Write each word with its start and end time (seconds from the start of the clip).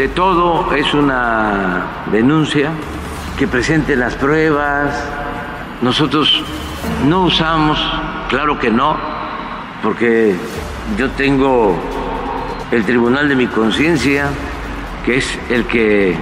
De 0.00 0.08
todo 0.08 0.74
es 0.74 0.94
una 0.94 2.06
denuncia, 2.10 2.70
que 3.38 3.46
presenten 3.46 4.00
las 4.00 4.14
pruebas. 4.14 4.94
Nosotros 5.82 6.42
no 7.04 7.24
usamos, 7.24 7.78
claro 8.30 8.58
que 8.58 8.70
no, 8.70 8.96
porque 9.82 10.34
yo 10.96 11.10
tengo 11.10 11.78
el 12.70 12.82
tribunal 12.86 13.28
de 13.28 13.36
mi 13.36 13.46
conciencia, 13.46 14.30
que 15.04 15.18
es 15.18 15.38
el 15.50 15.66
que 15.66 16.16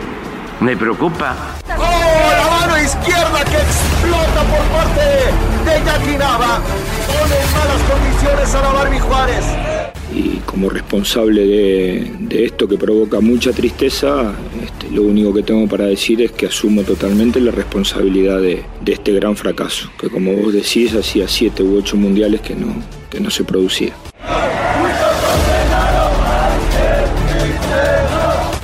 me 0.58 0.76
preocupa. 0.76 1.36
¡Oh, 1.76 1.80
la 1.80 2.66
mano 2.66 2.82
izquierda 2.82 3.44
que 3.44 3.58
explota 3.58 4.42
por 4.42 4.64
parte 4.76 5.70
de 5.70 5.84
Jackie 5.84 6.18
Nava! 6.18 6.58
Pone 7.06 7.40
en 7.40 7.52
malas 7.52 7.82
condiciones 7.88 8.54
a 8.56 8.60
la 8.60 8.72
Barbie 8.72 8.98
Juárez. 8.98 9.77
Y 10.14 10.38
como 10.46 10.70
responsable 10.70 11.44
de, 11.46 12.44
esto 12.44 12.66
que 12.66 12.76
provoca 12.76 13.20
mucha 13.20 13.52
tristeza, 13.52 14.34
este, 14.62 14.90
lo 14.94 15.02
único 15.02 15.32
que 15.34 15.42
tengo 15.42 15.66
para 15.68 15.86
decir 15.86 16.22
es 16.22 16.32
que 16.32 16.46
asumo 16.46 16.82
totalmente 16.82 17.40
la 17.40 17.50
responsabilidad 17.50 18.40
de, 18.40 18.64
de 18.80 18.92
este 18.92 19.12
gran 19.12 19.36
fracaso, 19.36 19.90
que 19.98 20.08
como 20.08 20.34
vos 20.34 20.52
decís, 20.52 20.94
hacía 20.94 21.28
siete 21.28 21.62
u 21.62 21.76
ocho 21.76 21.96
mundiales 21.96 22.40
que 22.40 22.54
no, 22.54 22.74
que 23.10 23.20
no 23.20 23.30
se 23.30 23.44
producía. 23.44 23.92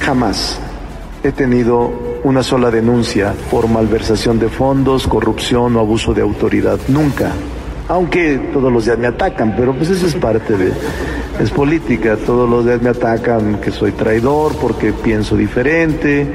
Jamás 0.01 0.61
he 1.23 1.33
tenido 1.33 2.21
una 2.25 2.43
sola 2.43 2.71
denuncia 2.71 3.35
por 3.51 3.69
malversación 3.69 4.39
de 4.39 4.49
fondos, 4.49 5.07
corrupción 5.07 5.77
o 5.77 5.81
abuso 5.81 6.15
de 6.15 6.23
autoridad. 6.23 6.79
Nunca. 6.89 7.33
Aunque 7.89 8.39
todos 8.53 8.73
los 8.73 8.87
días 8.87 8.99
me 8.99 9.07
atacan, 9.07 9.55
pero 9.57 9.75
pues 9.75 9.91
eso 9.91 10.07
es 10.07 10.15
parte 10.15 10.57
de... 10.57 10.73
Es 11.39 11.51
política, 11.51 12.17
todos 12.17 12.49
los 12.49 12.65
días 12.65 12.81
me 12.81 12.91
atacan 12.91 13.61
que 13.61 13.73
soy 13.73 13.93
traidor 13.93 14.57
porque 14.57 14.93
pienso 14.93 15.37
diferente, 15.37 16.33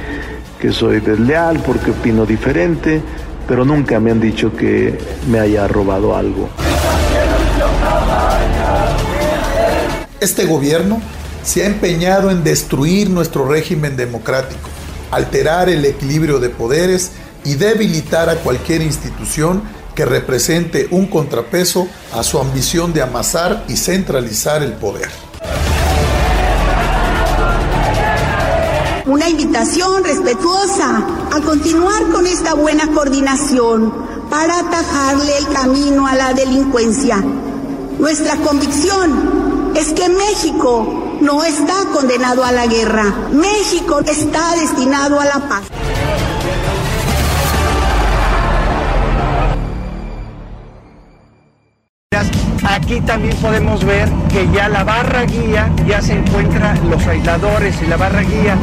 que 0.59 0.71
soy 0.71 0.99
desleal 0.99 1.59
porque 1.65 1.91
opino 1.91 2.25
diferente, 2.25 3.01
pero 3.47 3.63
nunca 3.63 3.99
me 3.99 4.11
han 4.11 4.19
dicho 4.19 4.55
que 4.55 4.97
me 5.31 5.39
haya 5.39 5.67
robado 5.67 6.15
algo. 6.15 6.49
Este 10.19 10.45
gobierno 10.45 11.01
se 11.43 11.63
ha 11.63 11.67
empeñado 11.67 12.29
en 12.29 12.43
destruir 12.43 13.09
nuestro 13.09 13.47
régimen 13.47 13.95
democrático, 13.95 14.69
alterar 15.11 15.69
el 15.69 15.85
equilibrio 15.85 16.39
de 16.39 16.49
poderes 16.49 17.13
y 17.45 17.55
debilitar 17.55 18.29
a 18.29 18.35
cualquier 18.35 18.81
institución 18.81 19.61
que 19.99 20.05
represente 20.05 20.87
un 20.91 21.07
contrapeso 21.07 21.89
a 22.13 22.23
su 22.23 22.39
ambición 22.39 22.93
de 22.93 23.01
amasar 23.01 23.65
y 23.67 23.75
centralizar 23.75 24.63
el 24.63 24.71
poder. 24.71 25.09
Una 29.07 29.27
invitación 29.27 30.01
respetuosa 30.05 31.05
a 31.35 31.41
continuar 31.41 32.01
con 32.13 32.25
esta 32.27 32.53
buena 32.53 32.87
coordinación 32.93 33.93
para 34.29 34.59
atajarle 34.59 35.37
el 35.37 35.49
camino 35.49 36.07
a 36.07 36.15
la 36.15 36.33
delincuencia. 36.33 37.17
Nuestra 37.99 38.37
convicción 38.37 39.73
es 39.75 39.91
que 39.91 40.07
México 40.07 41.17
no 41.19 41.43
está 41.43 41.75
condenado 41.91 42.45
a 42.45 42.53
la 42.53 42.67
guerra. 42.67 43.13
México 43.33 43.99
está 43.99 44.55
destinado 44.55 45.19
a 45.19 45.25
la 45.25 45.49
paz. 45.49 45.63
Aquí 52.67 53.01
también 53.01 53.37
podemos 53.37 53.85
ver 53.85 54.09
que 54.31 54.49
ya 54.51 54.67
la 54.67 54.83
barra 54.83 55.25
guía 55.25 55.71
ya 55.87 56.01
se 56.01 56.13
encuentra, 56.13 56.73
los 56.89 57.05
aisladores 57.05 57.79
y 57.83 57.85
la 57.85 57.97
barra 57.97 58.21
guía 58.21 58.57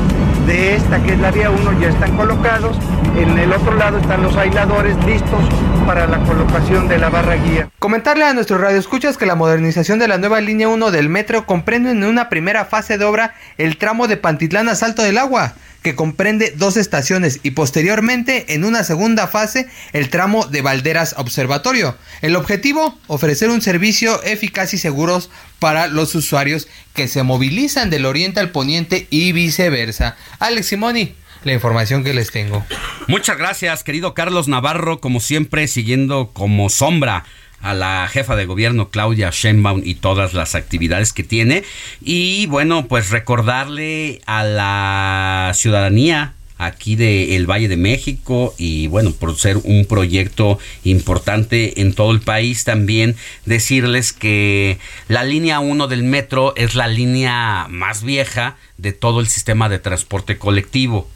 de 0.46 0.76
esta 0.76 1.02
que 1.02 1.12
es 1.12 1.18
la 1.18 1.30
vía 1.30 1.50
1 1.50 1.80
ya 1.80 1.88
están 1.88 2.16
colocados. 2.16 2.76
En 3.16 3.36
el 3.38 3.52
otro 3.52 3.74
lado 3.74 3.98
están 3.98 4.22
los 4.22 4.36
aisladores 4.36 4.96
listos 5.04 5.40
para 5.86 6.06
la 6.06 6.18
colocación 6.24 6.88
de 6.88 6.98
la 6.98 7.10
barra 7.10 7.34
guía. 7.34 7.68
Comentarle 7.78 8.24
a 8.24 8.32
nuestros 8.32 8.60
radioescuchas 8.60 9.16
que 9.16 9.26
la 9.26 9.34
modernización 9.34 9.98
de 9.98 10.08
la 10.08 10.18
nueva 10.18 10.40
línea 10.40 10.68
1 10.68 10.90
del 10.90 11.08
metro 11.08 11.46
comprende 11.46 11.90
en 11.90 12.04
una 12.04 12.28
primera 12.28 12.64
fase 12.64 12.96
de 12.98 13.04
obra 13.04 13.34
el 13.58 13.76
tramo 13.76 14.06
de 14.06 14.16
Pantitlán 14.16 14.68
a 14.68 14.74
Salto 14.74 15.02
del 15.02 15.18
Agua, 15.18 15.54
que 15.82 15.94
comprende 15.94 16.52
dos 16.56 16.76
estaciones 16.76 17.40
y 17.44 17.52
posteriormente 17.52 18.54
en 18.54 18.64
una 18.64 18.82
segunda 18.82 19.28
fase 19.28 19.68
el 19.92 20.10
tramo 20.10 20.46
de 20.46 20.62
Valderas 20.62 21.14
Observatorio. 21.16 21.96
El 22.22 22.34
objetivo, 22.34 22.98
ofrecer 23.06 23.50
un 23.50 23.62
servicio 23.62 24.22
eficaz 24.24 24.74
y 24.74 24.78
seguros 24.78 25.30
para 25.58 25.86
los 25.86 26.14
usuarios 26.14 26.68
que 26.94 27.08
se 27.08 27.22
movilizan 27.22 27.90
del 27.90 28.06
oriente 28.06 28.40
al 28.40 28.50
poniente 28.50 29.06
y 29.10 29.32
viceversa. 29.32 30.16
Alex 30.38 30.66
Simoni, 30.66 31.14
la 31.44 31.52
información 31.52 32.04
que 32.04 32.14
les 32.14 32.30
tengo. 32.30 32.64
Muchas 33.08 33.38
gracias, 33.38 33.84
querido 33.84 34.14
Carlos 34.14 34.48
Navarro, 34.48 35.00
como 35.00 35.20
siempre, 35.20 35.68
siguiendo 35.68 36.30
como 36.32 36.68
sombra 36.68 37.24
a 37.60 37.74
la 37.74 38.08
jefa 38.08 38.36
de 38.36 38.46
gobierno 38.46 38.90
Claudia 38.90 39.30
Sheinbaum 39.32 39.82
y 39.84 39.94
todas 39.96 40.34
las 40.34 40.54
actividades 40.54 41.12
que 41.12 41.24
tiene. 41.24 41.64
Y 42.00 42.46
bueno, 42.46 42.86
pues 42.86 43.10
recordarle 43.10 44.20
a 44.26 44.44
la 44.44 45.52
ciudadanía 45.54 46.35
aquí 46.58 46.96
del 46.96 47.48
Valle 47.50 47.68
de 47.68 47.76
México 47.76 48.54
y 48.58 48.86
bueno, 48.86 49.12
por 49.12 49.36
ser 49.36 49.58
un 49.58 49.84
proyecto 49.84 50.58
importante 50.84 51.80
en 51.80 51.94
todo 51.94 52.12
el 52.12 52.20
país 52.20 52.64
también 52.64 53.16
decirles 53.44 54.12
que 54.12 54.78
la 55.08 55.24
línea 55.24 55.60
1 55.60 55.86
del 55.86 56.02
metro 56.02 56.54
es 56.56 56.74
la 56.74 56.88
línea 56.88 57.66
más 57.68 58.02
vieja 58.02 58.56
de 58.78 58.92
todo 58.92 59.20
el 59.20 59.28
sistema 59.28 59.68
de 59.68 59.78
transporte 59.78 60.38
colectivo. 60.38 61.08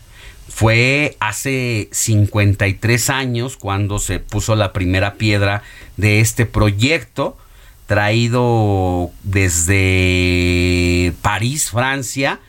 Fue 0.49 1.17
hace 1.21 1.89
53 1.93 3.11
años 3.11 3.57
cuando 3.57 3.99
se 3.99 4.19
puso 4.19 4.57
la 4.57 4.73
primera 4.73 5.15
piedra 5.15 5.63
de 5.97 6.21
este 6.21 6.45
proyecto 6.45 7.39
traído 7.87 9.11
desde 9.23 11.13
París, 11.23 11.71
Francia, 11.71 12.41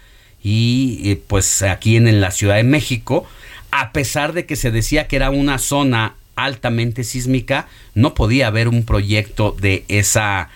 y 0.44 1.16
pues 1.28 1.62
aquí 1.62 1.96
en 1.96 2.22
la 2.22 2.32
Ciudad 2.32 2.56
de 2.56 2.64
México, 2.64 3.28
a 3.72 3.92
pesar 3.92 4.34
de 4.34 4.46
que 4.46 4.56
se 4.56 4.72
decía 4.72 5.08
que 5.08 5.16
era 5.16 5.30
una 5.30 5.58
zona 5.58 6.16
altamente 6.36 7.04
sísmica, 7.04 7.68
no 7.94 8.14
podía 8.14 8.48
haber 8.48 8.68
un 8.68 8.84
proyecto 8.84 9.56
de 9.60 9.86
esa 9.88 10.50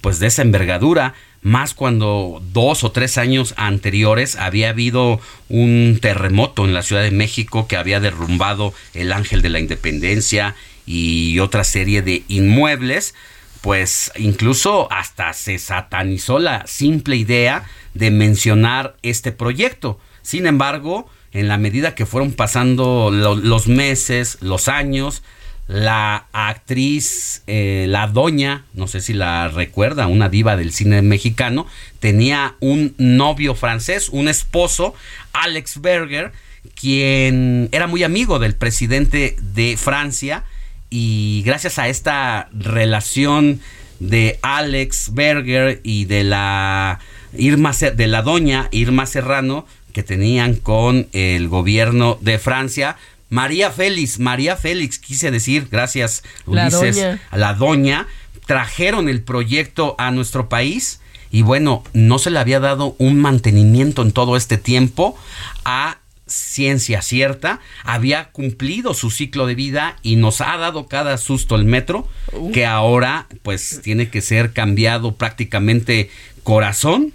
pues 0.00 0.18
de 0.18 0.26
esa 0.26 0.42
envergadura, 0.42 1.14
más 1.42 1.74
cuando 1.74 2.42
dos 2.52 2.84
o 2.84 2.92
tres 2.92 3.16
años 3.16 3.54
anteriores 3.56 4.36
había 4.36 4.70
habido 4.70 5.20
un 5.48 5.98
terremoto 6.00 6.64
en 6.64 6.74
la 6.74 6.82
Ciudad 6.82 7.02
de 7.02 7.10
México 7.10 7.66
que 7.68 7.76
había 7.76 8.00
derrumbado 8.00 8.74
el 8.92 9.12
Ángel 9.12 9.40
de 9.40 9.48
la 9.48 9.60
Independencia 9.60 10.54
y 10.84 11.38
otra 11.38 11.64
serie 11.64 12.02
de 12.02 12.22
inmuebles, 12.28 13.14
pues 13.60 14.12
incluso 14.16 14.90
hasta 14.92 15.32
se 15.32 15.58
satanizó 15.58 16.38
la 16.38 16.66
simple 16.66 17.16
idea 17.16 17.64
de 17.98 18.10
mencionar 18.10 18.96
este 19.02 19.32
proyecto. 19.32 19.98
Sin 20.22 20.46
embargo, 20.46 21.08
en 21.32 21.48
la 21.48 21.58
medida 21.58 21.94
que 21.94 22.06
fueron 22.06 22.32
pasando 22.32 23.10
los 23.10 23.66
meses, 23.66 24.38
los 24.40 24.68
años, 24.68 25.22
la 25.66 26.26
actriz, 26.32 27.42
eh, 27.46 27.86
la 27.88 28.06
doña, 28.06 28.64
no 28.72 28.86
sé 28.86 29.00
si 29.00 29.12
la 29.12 29.48
recuerda, 29.48 30.06
una 30.06 30.28
diva 30.28 30.56
del 30.56 30.72
cine 30.72 31.02
mexicano, 31.02 31.66
tenía 32.00 32.54
un 32.60 32.94
novio 32.96 33.54
francés, 33.54 34.08
un 34.08 34.28
esposo, 34.28 34.94
Alex 35.32 35.80
Berger, 35.80 36.32
quien 36.74 37.68
era 37.72 37.86
muy 37.86 38.02
amigo 38.02 38.38
del 38.38 38.54
presidente 38.54 39.36
de 39.40 39.76
Francia 39.76 40.44
y 40.88 41.42
gracias 41.44 41.78
a 41.78 41.88
esta 41.88 42.48
relación 42.52 43.60
de 44.00 44.38
Alex 44.42 45.12
Berger 45.12 45.80
y 45.82 46.04
de 46.06 46.24
la 46.24 47.00
Irma 47.36 47.72
de 47.72 48.06
la 48.06 48.22
doña 48.22 48.68
Irma 48.70 49.06
Serrano 49.06 49.66
que 49.92 50.02
tenían 50.02 50.54
con 50.54 51.08
el 51.12 51.48
gobierno 51.48 52.18
de 52.20 52.38
Francia, 52.38 52.96
María 53.30 53.70
Félix, 53.70 54.18
María 54.18 54.56
Félix, 54.56 54.98
quise 54.98 55.30
decir, 55.30 55.68
gracias 55.70 56.22
Ulises, 56.46 57.04
a 57.30 57.36
la 57.36 57.54
doña, 57.54 58.06
trajeron 58.46 59.08
el 59.08 59.22
proyecto 59.22 59.94
a 59.98 60.10
nuestro 60.10 60.48
país 60.48 61.00
y 61.30 61.42
bueno, 61.42 61.84
no 61.92 62.18
se 62.18 62.30
le 62.30 62.38
había 62.38 62.60
dado 62.60 62.94
un 62.98 63.18
mantenimiento 63.20 64.02
en 64.02 64.12
todo 64.12 64.36
este 64.36 64.56
tiempo 64.56 65.18
a 65.64 65.98
ciencia 66.26 67.02
cierta, 67.02 67.60
había 67.84 68.30
cumplido 68.30 68.94
su 68.94 69.10
ciclo 69.10 69.46
de 69.46 69.54
vida 69.54 69.96
y 70.02 70.16
nos 70.16 70.40
ha 70.40 70.56
dado 70.58 70.86
cada 70.86 71.16
susto 71.18 71.56
el 71.56 71.64
metro, 71.64 72.06
que 72.52 72.66
ahora 72.66 73.26
pues 73.42 73.80
tiene 73.82 74.10
que 74.10 74.20
ser 74.20 74.52
cambiado 74.52 75.14
prácticamente 75.14 76.10
corazón 76.48 77.12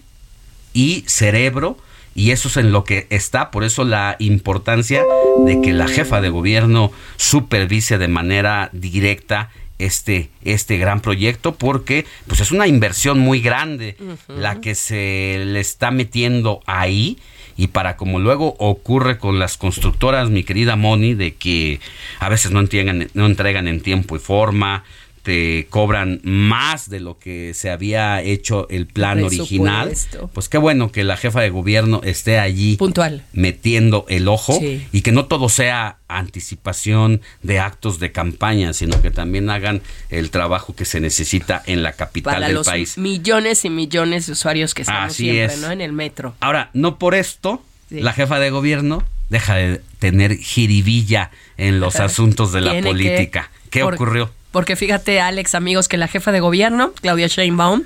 y 0.74 1.04
cerebro 1.08 1.76
y 2.14 2.30
eso 2.30 2.50
es 2.50 2.58
en 2.58 2.72
lo 2.72 2.84
que 2.84 3.08
está, 3.10 3.50
por 3.50 3.64
eso 3.64 3.84
la 3.84 4.16
importancia 4.20 5.04
de 5.44 5.60
que 5.60 5.74
la 5.74 5.88
jefa 5.88 6.22
de 6.22 6.30
gobierno 6.30 6.92
supervise 7.18 7.98
de 7.98 8.08
manera 8.08 8.70
directa 8.74 9.50
este, 9.80 10.30
este 10.44 10.78
gran 10.78 11.02
proyecto 11.02 11.56
porque 11.56 12.06
pues 12.28 12.42
es 12.42 12.52
una 12.52 12.68
inversión 12.68 13.18
muy 13.18 13.42
grande 13.42 13.98
la 14.28 14.62
que 14.62 14.76
se 14.76 15.42
le 15.44 15.60
está 15.60 15.90
metiendo 15.90 16.60
ahí. 16.68 17.18
Y 17.56 17.68
para 17.68 17.98
como 17.98 18.20
luego 18.20 18.56
ocurre 18.58 19.20
con 19.20 19.38
las 19.38 19.58
constructoras, 19.58 20.32
mi 20.32 20.44
querida 20.44 20.76
Moni, 20.76 21.14
de 21.14 21.36
que 21.36 21.80
a 22.20 22.28
veces 22.28 22.52
no 22.52 22.60
entregan, 22.60 23.10
no 23.14 23.28
entregan 23.28 23.68
en 23.68 23.82
tiempo 23.82 24.16
y 24.16 24.20
forma, 24.20 24.84
te 25.24 25.68
cobran 25.70 26.20
más 26.24 26.90
de 26.90 27.00
lo 27.00 27.18
que 27.18 27.54
se 27.54 27.72
había 27.72 28.22
hecho 28.22 28.68
el 28.70 28.88
plan 28.88 29.24
original. 29.24 29.94
Pues 30.34 30.50
qué 30.50 30.58
bueno 30.58 30.92
que 30.92 31.06
la 31.06 31.16
jefa 31.16 31.40
de 31.40 31.50
gobierno 31.50 32.02
esté 32.04 32.40
allí 32.40 32.76
puntual 32.76 33.24
metiendo 33.32 34.06
el 34.10 34.28
ojo 34.28 34.60
y 34.92 35.02
que 35.02 35.14
no 35.14 35.26
todo 35.26 35.48
sea 35.48 35.98
anticipación 36.10 37.22
de 37.42 37.60
actos 37.60 38.00
de 38.00 38.12
campaña, 38.12 38.74
sino 38.74 39.02
que 39.02 39.12
también 39.12 39.50
hagan 39.50 39.82
el 40.10 40.30
trabajo 40.30 40.76
que 40.76 40.84
se 40.84 41.00
necesita 41.00 41.64
en 41.66 41.84
la 41.84 41.94
capital 41.94 42.36
Para 42.36 42.48
del 42.48 42.56
los 42.56 42.68
país. 42.68 42.98
Millones 42.98 43.64
y 43.64 43.70
millones 43.70 44.28
de 44.28 44.34
usuarios 44.34 44.74
que 44.74 44.82
estamos 44.82 45.14
siempre, 45.14 45.58
¿no? 45.58 45.72
En 45.72 45.80
el 45.80 45.94
metro. 45.94 46.36
Ahora, 46.42 46.70
no 46.74 47.00
por 47.00 47.16
esto 47.16 47.64
la 47.90 48.12
jefa 48.12 48.40
de 48.40 48.50
gobierno 48.50 49.04
deja 49.30 49.56
de 49.56 49.82
tener 50.00 50.36
jiribilla 50.38 51.32
en 51.58 51.80
los 51.80 51.96
asuntos 52.02 52.52
de 52.52 52.60
la 52.60 52.82
política. 52.82 53.50
¿Qué 53.70 53.84
ocurrió? 53.84 54.30
Porque 54.54 54.76
fíjate, 54.76 55.20
Alex, 55.20 55.56
amigos, 55.56 55.88
que 55.88 55.98
la 55.98 56.08
jefa 56.08 56.32
de 56.32 56.40
gobierno, 56.40 56.94
Claudia 57.02 57.26
Sheinbaum, 57.26 57.84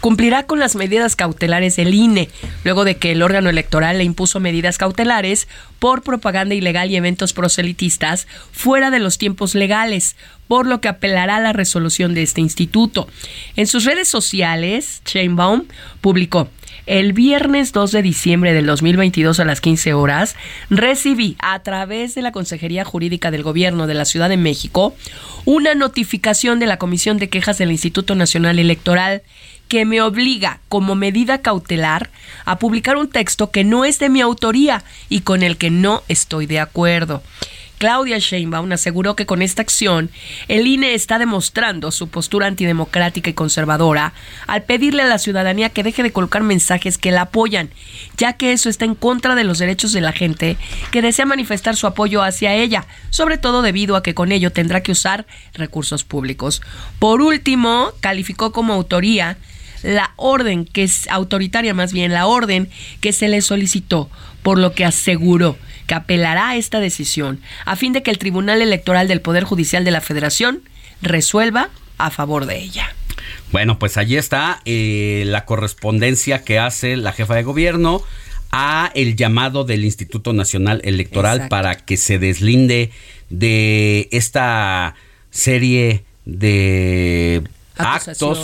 cumplirá 0.00 0.44
con 0.44 0.58
las 0.58 0.74
medidas 0.74 1.14
cautelares 1.14 1.76
del 1.76 1.92
INE, 1.92 2.30
luego 2.64 2.84
de 2.84 2.96
que 2.96 3.12
el 3.12 3.22
órgano 3.22 3.50
electoral 3.50 3.98
le 3.98 4.04
impuso 4.04 4.40
medidas 4.40 4.78
cautelares 4.78 5.46
por 5.78 6.02
propaganda 6.02 6.54
ilegal 6.54 6.90
y 6.90 6.96
eventos 6.96 7.34
proselitistas 7.34 8.26
fuera 8.50 8.90
de 8.90 8.98
los 8.98 9.18
tiempos 9.18 9.54
legales, 9.54 10.16
por 10.48 10.66
lo 10.66 10.80
que 10.80 10.88
apelará 10.88 11.36
a 11.36 11.40
la 11.40 11.52
resolución 11.52 12.14
de 12.14 12.22
este 12.22 12.40
instituto. 12.40 13.08
En 13.56 13.66
sus 13.66 13.84
redes 13.84 14.08
sociales, 14.08 15.02
Sheinbaum 15.04 15.64
publicó 16.00 16.48
el 16.86 17.12
viernes 17.12 17.72
2 17.72 17.90
de 17.92 18.02
diciembre 18.02 18.54
del 18.54 18.66
2022 18.66 19.40
a 19.40 19.44
las 19.44 19.60
15 19.60 19.92
horas, 19.94 20.36
recibí 20.70 21.36
a 21.40 21.58
través 21.62 22.14
de 22.14 22.22
la 22.22 22.32
Consejería 22.32 22.84
Jurídica 22.84 23.30
del 23.30 23.42
Gobierno 23.42 23.86
de 23.86 23.94
la 23.94 24.04
Ciudad 24.04 24.28
de 24.28 24.36
México 24.36 24.94
una 25.44 25.74
notificación 25.74 26.58
de 26.58 26.66
la 26.66 26.78
Comisión 26.78 27.18
de 27.18 27.28
Quejas 27.28 27.58
del 27.58 27.70
Instituto 27.70 28.14
Nacional 28.14 28.58
Electoral 28.58 29.22
que 29.68 29.84
me 29.84 30.00
obliga 30.00 30.60
como 30.68 30.94
medida 30.94 31.42
cautelar 31.42 32.10
a 32.44 32.58
publicar 32.58 32.96
un 32.96 33.08
texto 33.08 33.50
que 33.50 33.64
no 33.64 33.84
es 33.84 33.98
de 33.98 34.08
mi 34.08 34.20
autoría 34.20 34.84
y 35.08 35.20
con 35.20 35.42
el 35.42 35.56
que 35.56 35.70
no 35.70 36.02
estoy 36.08 36.46
de 36.46 36.60
acuerdo. 36.60 37.22
Claudia 37.78 38.18
Sheinbaum 38.18 38.72
aseguró 38.72 39.16
que 39.16 39.26
con 39.26 39.42
esta 39.42 39.62
acción 39.62 40.10
el 40.48 40.66
INE 40.66 40.94
está 40.94 41.18
demostrando 41.18 41.90
su 41.90 42.08
postura 42.08 42.46
antidemocrática 42.46 43.30
y 43.30 43.34
conservadora 43.34 44.14
al 44.46 44.62
pedirle 44.62 45.02
a 45.02 45.06
la 45.06 45.18
ciudadanía 45.18 45.68
que 45.68 45.82
deje 45.82 46.02
de 46.02 46.12
colocar 46.12 46.42
mensajes 46.42 46.96
que 46.96 47.10
la 47.10 47.22
apoyan, 47.22 47.70
ya 48.16 48.34
que 48.34 48.52
eso 48.52 48.68
está 48.68 48.84
en 48.84 48.94
contra 48.94 49.34
de 49.34 49.44
los 49.44 49.58
derechos 49.58 49.92
de 49.92 50.00
la 50.00 50.12
gente 50.12 50.56
que 50.90 51.02
desea 51.02 51.26
manifestar 51.26 51.76
su 51.76 51.86
apoyo 51.86 52.22
hacia 52.22 52.54
ella, 52.54 52.86
sobre 53.10 53.36
todo 53.38 53.62
debido 53.62 53.96
a 53.96 54.02
que 54.02 54.14
con 54.14 54.32
ello 54.32 54.52
tendrá 54.52 54.82
que 54.82 54.92
usar 54.92 55.26
recursos 55.54 56.04
públicos. 56.04 56.62
Por 56.98 57.20
último, 57.20 57.92
calificó 58.00 58.52
como 58.52 58.72
autoría 58.72 59.36
la 59.82 60.12
orden 60.16 60.64
que 60.64 60.82
es 60.82 61.06
autoritaria 61.10 61.74
más 61.74 61.92
bien 61.92 62.12
la 62.12 62.26
orden 62.26 62.70
que 63.00 63.12
se 63.12 63.28
le 63.28 63.42
solicitó, 63.42 64.10
por 64.42 64.58
lo 64.58 64.72
que 64.72 64.84
aseguró 64.84 65.56
que 65.86 65.94
apelará 65.94 66.50
a 66.50 66.56
esta 66.56 66.80
decisión 66.80 67.40
a 67.64 67.76
fin 67.76 67.92
de 67.92 68.02
que 68.02 68.10
el 68.10 68.18
Tribunal 68.18 68.62
Electoral 68.62 69.08
del 69.08 69.20
Poder 69.20 69.44
Judicial 69.44 69.84
de 69.84 69.90
la 69.90 70.00
Federación 70.00 70.62
resuelva 71.02 71.70
a 71.98 72.10
favor 72.10 72.46
de 72.46 72.58
ella. 72.58 72.94
Bueno, 73.52 73.78
pues 73.78 73.96
allí 73.96 74.16
está 74.16 74.60
eh, 74.64 75.24
la 75.26 75.44
correspondencia 75.44 76.42
que 76.42 76.58
hace 76.58 76.96
la 76.96 77.12
jefa 77.12 77.34
de 77.34 77.42
gobierno 77.42 78.02
a 78.50 78.90
el 78.94 79.16
llamado 79.16 79.64
del 79.64 79.84
Instituto 79.84 80.32
Nacional 80.32 80.80
Electoral 80.84 81.48
para 81.48 81.76
que 81.76 81.96
se 81.96 82.18
deslinde 82.18 82.90
de 83.30 84.08
esta 84.12 84.94
serie 85.30 86.04
de 86.24 87.42
actos 87.76 88.38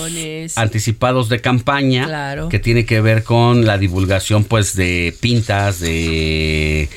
anticipados 0.56 1.28
de 1.28 1.40
campaña 1.40 2.48
que 2.50 2.58
tiene 2.58 2.84
que 2.84 3.00
ver 3.00 3.24
con 3.24 3.64
la 3.64 3.78
divulgación 3.78 4.44
pues 4.44 4.76
de 4.76 5.14
pintas 5.20 5.80
de 5.80 6.88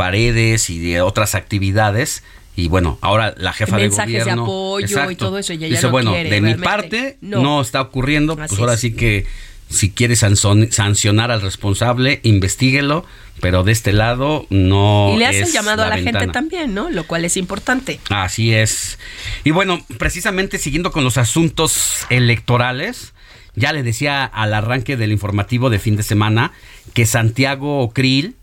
paredes 0.00 0.70
y 0.70 0.78
de 0.78 1.02
otras 1.02 1.34
actividades 1.34 2.22
y 2.56 2.68
bueno, 2.68 2.98
ahora 3.02 3.34
la 3.36 3.52
jefa 3.52 3.76
de 3.76 3.88
gobierno 3.88 4.24
de 4.24 4.42
apoyo 4.42 5.10
y 5.10 5.16
todo 5.16 5.38
eso 5.38 5.52
ella 5.52 5.66
dice, 5.68 5.86
bueno, 5.88 6.12
de 6.12 6.40
mi 6.40 6.54
parte 6.54 7.18
no. 7.20 7.60
está 7.60 7.82
ocurriendo, 7.82 8.36
pues 8.36 8.52
ahora 8.58 8.76
sí 8.76 8.94
que 8.94 9.26
si 9.68 9.90
quiere 9.90 10.16
sancionar 10.16 11.30
al 11.30 11.42
responsable, 11.42 12.20
investiguelo, 12.22 13.04
pero 13.40 13.62
de 13.62 13.72
este 13.72 13.92
lado 13.92 14.46
no. 14.50 15.12
Y 15.14 15.18
le 15.18 15.26
hace 15.26 15.44
llamado 15.52 15.84
a 15.84 15.88
la 15.88 15.98
gente 15.98 16.26
también, 16.28 16.74
¿no? 16.74 16.90
Lo 16.90 17.06
cual 17.06 17.24
es 17.24 17.36
importante. 17.36 18.00
Así 18.08 18.54
es. 18.54 18.98
Y 19.44 19.52
bueno, 19.52 19.84
precisamente 19.98 20.58
siguiendo 20.58 20.92
con 20.92 21.04
los 21.04 21.18
asuntos 21.18 22.06
electorales, 22.10 23.12
ya 23.54 23.72
le 23.72 23.82
decía 23.82 24.24
al 24.24 24.54
arranque 24.54 24.96
del 24.96 25.12
informativo 25.12 25.70
de 25.70 25.78
fin 25.78 25.96
de 25.96 26.02
semana 26.02 26.52
que 26.94 27.06
Santiago 27.06 27.90
Krill 27.90 28.34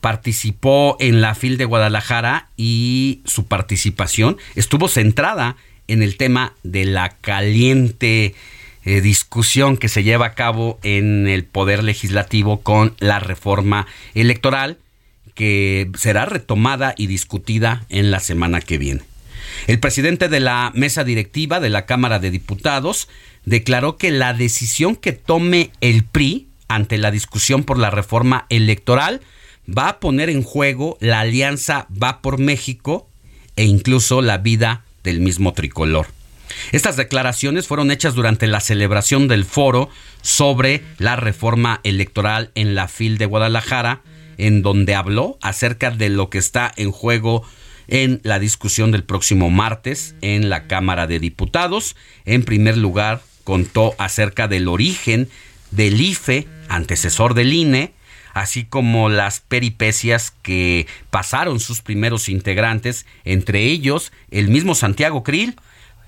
participó 0.00 0.96
en 1.00 1.20
la 1.20 1.34
FIL 1.34 1.56
de 1.58 1.64
Guadalajara 1.64 2.48
y 2.56 3.20
su 3.24 3.46
participación 3.46 4.36
estuvo 4.54 4.88
centrada 4.88 5.56
en 5.88 6.02
el 6.02 6.16
tema 6.16 6.54
de 6.62 6.84
la 6.84 7.10
caliente 7.10 8.34
eh, 8.84 9.00
discusión 9.00 9.76
que 9.76 9.88
se 9.88 10.02
lleva 10.02 10.26
a 10.26 10.34
cabo 10.34 10.78
en 10.82 11.26
el 11.26 11.44
Poder 11.44 11.82
Legislativo 11.82 12.60
con 12.60 12.94
la 13.00 13.18
reforma 13.18 13.86
electoral 14.14 14.78
que 15.34 15.90
será 15.96 16.24
retomada 16.24 16.94
y 16.96 17.06
discutida 17.06 17.84
en 17.88 18.10
la 18.10 18.20
semana 18.20 18.60
que 18.60 18.78
viene. 18.78 19.02
El 19.66 19.78
presidente 19.78 20.28
de 20.28 20.40
la 20.40 20.72
mesa 20.74 21.04
directiva 21.04 21.60
de 21.60 21.68
la 21.70 21.86
Cámara 21.86 22.18
de 22.18 22.30
Diputados 22.30 23.08
declaró 23.44 23.96
que 23.96 24.10
la 24.10 24.34
decisión 24.34 24.96
que 24.96 25.12
tome 25.12 25.70
el 25.80 26.04
PRI 26.04 26.48
ante 26.68 26.98
la 26.98 27.10
discusión 27.10 27.64
por 27.64 27.78
la 27.78 27.90
reforma 27.90 28.46
electoral 28.48 29.20
va 29.68 29.88
a 29.88 30.00
poner 30.00 30.30
en 30.30 30.42
juego 30.42 30.96
la 31.00 31.20
alianza 31.20 31.86
Va 31.90 32.22
por 32.22 32.38
México 32.38 33.08
e 33.56 33.64
incluso 33.64 34.22
la 34.22 34.38
vida 34.38 34.84
del 35.04 35.20
mismo 35.20 35.52
tricolor. 35.52 36.06
Estas 36.72 36.96
declaraciones 36.96 37.66
fueron 37.66 37.90
hechas 37.90 38.14
durante 38.14 38.46
la 38.46 38.60
celebración 38.60 39.28
del 39.28 39.44
foro 39.44 39.90
sobre 40.22 40.82
la 40.98 41.16
reforma 41.16 41.80
electoral 41.84 42.50
en 42.54 42.74
la 42.74 42.88
FIL 42.88 43.18
de 43.18 43.26
Guadalajara, 43.26 44.02
en 44.38 44.62
donde 44.62 44.94
habló 44.94 45.38
acerca 45.42 45.90
de 45.90 46.08
lo 46.08 46.30
que 46.30 46.38
está 46.38 46.72
en 46.76 46.90
juego 46.90 47.42
en 47.88 48.20
la 48.22 48.38
discusión 48.38 48.92
del 48.92 49.04
próximo 49.04 49.50
martes 49.50 50.14
en 50.20 50.48
la 50.50 50.66
Cámara 50.66 51.06
de 51.06 51.18
Diputados. 51.18 51.96
En 52.24 52.44
primer 52.44 52.76
lugar, 52.76 53.22
contó 53.44 53.94
acerca 53.98 54.46
del 54.46 54.68
origen 54.68 55.28
del 55.70 56.00
IFE, 56.00 56.46
antecesor 56.68 57.34
del 57.34 57.52
INE, 57.52 57.92
así 58.40 58.64
como 58.64 59.08
las 59.08 59.40
peripecias 59.40 60.32
que 60.42 60.86
pasaron 61.10 61.60
sus 61.60 61.82
primeros 61.82 62.28
integrantes, 62.28 63.06
entre 63.24 63.64
ellos 63.64 64.12
el 64.30 64.48
mismo 64.48 64.74
Santiago 64.74 65.22
Krill, 65.22 65.56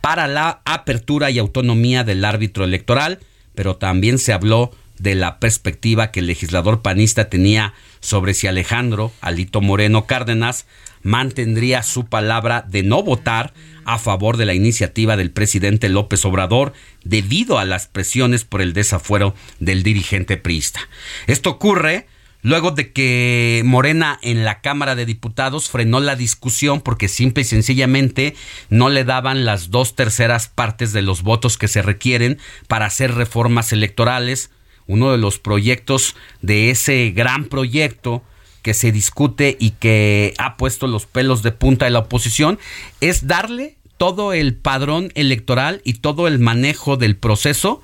para 0.00 0.26
la 0.26 0.60
apertura 0.64 1.30
y 1.30 1.38
autonomía 1.38 2.04
del 2.04 2.24
árbitro 2.24 2.64
electoral, 2.64 3.20
pero 3.54 3.76
también 3.76 4.18
se 4.18 4.32
habló 4.32 4.72
de 4.98 5.14
la 5.14 5.38
perspectiva 5.38 6.10
que 6.10 6.20
el 6.20 6.26
legislador 6.26 6.82
panista 6.82 7.28
tenía 7.28 7.74
sobre 8.00 8.34
si 8.34 8.46
Alejandro 8.46 9.12
Alito 9.20 9.60
Moreno 9.60 10.06
Cárdenas 10.06 10.66
mantendría 11.02 11.82
su 11.82 12.06
palabra 12.06 12.64
de 12.68 12.82
no 12.82 13.02
votar 13.02 13.54
a 13.84 13.98
favor 13.98 14.36
de 14.36 14.44
la 14.44 14.54
iniciativa 14.54 15.16
del 15.16 15.30
presidente 15.30 15.88
López 15.88 16.24
Obrador 16.24 16.74
debido 17.02 17.58
a 17.58 17.64
las 17.64 17.86
presiones 17.86 18.44
por 18.44 18.60
el 18.60 18.74
desafuero 18.74 19.34
del 19.58 19.82
dirigente 19.82 20.36
priista. 20.36 20.80
Esto 21.26 21.50
ocurre 21.50 22.06
luego 22.42 22.70
de 22.70 22.92
que 22.92 23.62
Morena 23.64 24.18
en 24.22 24.44
la 24.44 24.60
Cámara 24.60 24.94
de 24.94 25.06
Diputados 25.06 25.68
frenó 25.70 26.00
la 26.00 26.16
discusión 26.16 26.80
porque 26.80 27.08
simple 27.08 27.42
y 27.42 27.44
sencillamente 27.44 28.34
no 28.68 28.88
le 28.88 29.04
daban 29.04 29.44
las 29.44 29.70
dos 29.70 29.94
terceras 29.94 30.48
partes 30.48 30.92
de 30.92 31.02
los 31.02 31.22
votos 31.22 31.58
que 31.58 31.68
se 31.68 31.82
requieren 31.82 32.38
para 32.68 32.86
hacer 32.86 33.14
reformas 33.14 33.72
electorales. 33.72 34.50
Uno 34.86 35.12
de 35.12 35.18
los 35.18 35.38
proyectos 35.38 36.16
de 36.42 36.70
ese 36.70 37.12
gran 37.14 37.44
proyecto 37.44 38.22
que 38.62 38.74
se 38.74 38.92
discute 38.92 39.56
y 39.58 39.70
que 39.70 40.34
ha 40.38 40.56
puesto 40.56 40.86
los 40.86 41.06
pelos 41.06 41.42
de 41.42 41.52
punta 41.52 41.84
de 41.84 41.92
la 41.92 42.00
oposición 42.00 42.58
es 43.00 43.26
darle 43.26 43.76
todo 43.96 44.32
el 44.32 44.54
padrón 44.54 45.12
electoral 45.14 45.82
y 45.84 45.94
todo 45.94 46.26
el 46.26 46.38
manejo 46.38 46.96
del 46.96 47.16
proceso 47.16 47.82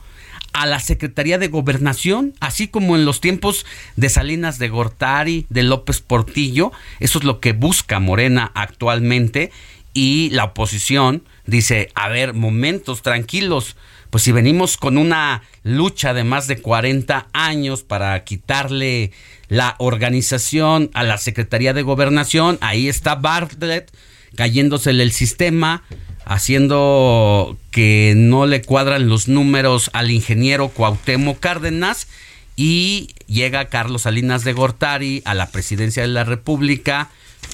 a 0.56 0.64
la 0.64 0.80
Secretaría 0.80 1.36
de 1.36 1.48
Gobernación, 1.48 2.32
así 2.40 2.66
como 2.66 2.96
en 2.96 3.04
los 3.04 3.20
tiempos 3.20 3.66
de 3.96 4.08
Salinas 4.08 4.58
de 4.58 4.70
Gortari, 4.70 5.44
de 5.50 5.62
López 5.62 6.00
Portillo. 6.00 6.72
Eso 6.98 7.18
es 7.18 7.24
lo 7.24 7.40
que 7.40 7.52
busca 7.52 8.00
Morena 8.00 8.52
actualmente 8.54 9.52
y 9.92 10.30
la 10.30 10.44
oposición 10.44 11.22
dice, 11.44 11.90
a 11.94 12.08
ver, 12.08 12.32
momentos 12.32 13.02
tranquilos, 13.02 13.76
pues 14.08 14.24
si 14.24 14.32
venimos 14.32 14.78
con 14.78 14.96
una 14.96 15.42
lucha 15.62 16.14
de 16.14 16.24
más 16.24 16.46
de 16.46 16.58
40 16.58 17.28
años 17.34 17.82
para 17.82 18.24
quitarle 18.24 19.12
la 19.48 19.76
organización 19.78 20.90
a 20.94 21.02
la 21.02 21.18
Secretaría 21.18 21.74
de 21.74 21.82
Gobernación, 21.82 22.56
ahí 22.62 22.88
está 22.88 23.14
Bartlett 23.14 23.92
cayéndosele 24.36 25.02
el 25.02 25.12
sistema, 25.12 25.82
haciendo 26.26 27.56
que 27.70 28.14
no 28.16 28.46
le 28.46 28.60
cuadran 28.60 29.08
los 29.08 29.28
números 29.28 29.90
al 29.92 30.10
ingeniero 30.10 30.68
Cuauhtémoc 30.68 31.38
Cárdenas 31.38 32.08
y 32.56 33.10
llega 33.28 33.68
Carlos 33.68 34.02
Salinas 34.02 34.42
de 34.42 34.52
Gortari 34.52 35.22
a 35.24 35.34
la 35.34 35.50
presidencia 35.50 36.02
de 36.02 36.08
la 36.08 36.24
República 36.24 37.10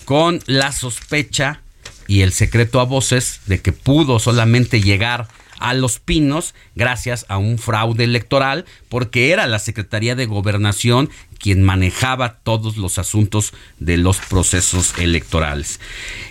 con 0.07 0.41
la 0.47 0.73
sospecha 0.73 1.61
y 2.09 2.23
el 2.23 2.33
secreto 2.33 2.81
a 2.81 2.85
voces 2.85 3.41
de 3.47 3.61
que 3.61 3.73
pudo 3.73 4.19
solamente 4.19 4.81
llegar 4.81 5.29
a 5.63 5.75
Los 5.75 5.99
Pinos 5.99 6.55
gracias 6.75 7.27
a 7.29 7.39
un 7.39 7.59
fraude 7.59 8.05
electoral 8.05 8.65
porque 8.89 9.31
era 9.31 9.47
la 9.47 9.59
Secretaría 9.59 10.15
de 10.15 10.27
Gobernación 10.27 11.11
quien 11.43 11.63
manejaba 11.63 12.39
todos 12.45 12.77
los 12.77 12.99
asuntos 12.99 13.53
de 13.81 13.97
los 13.97 14.19
procesos 14.19 14.95
electorales. 14.99 15.81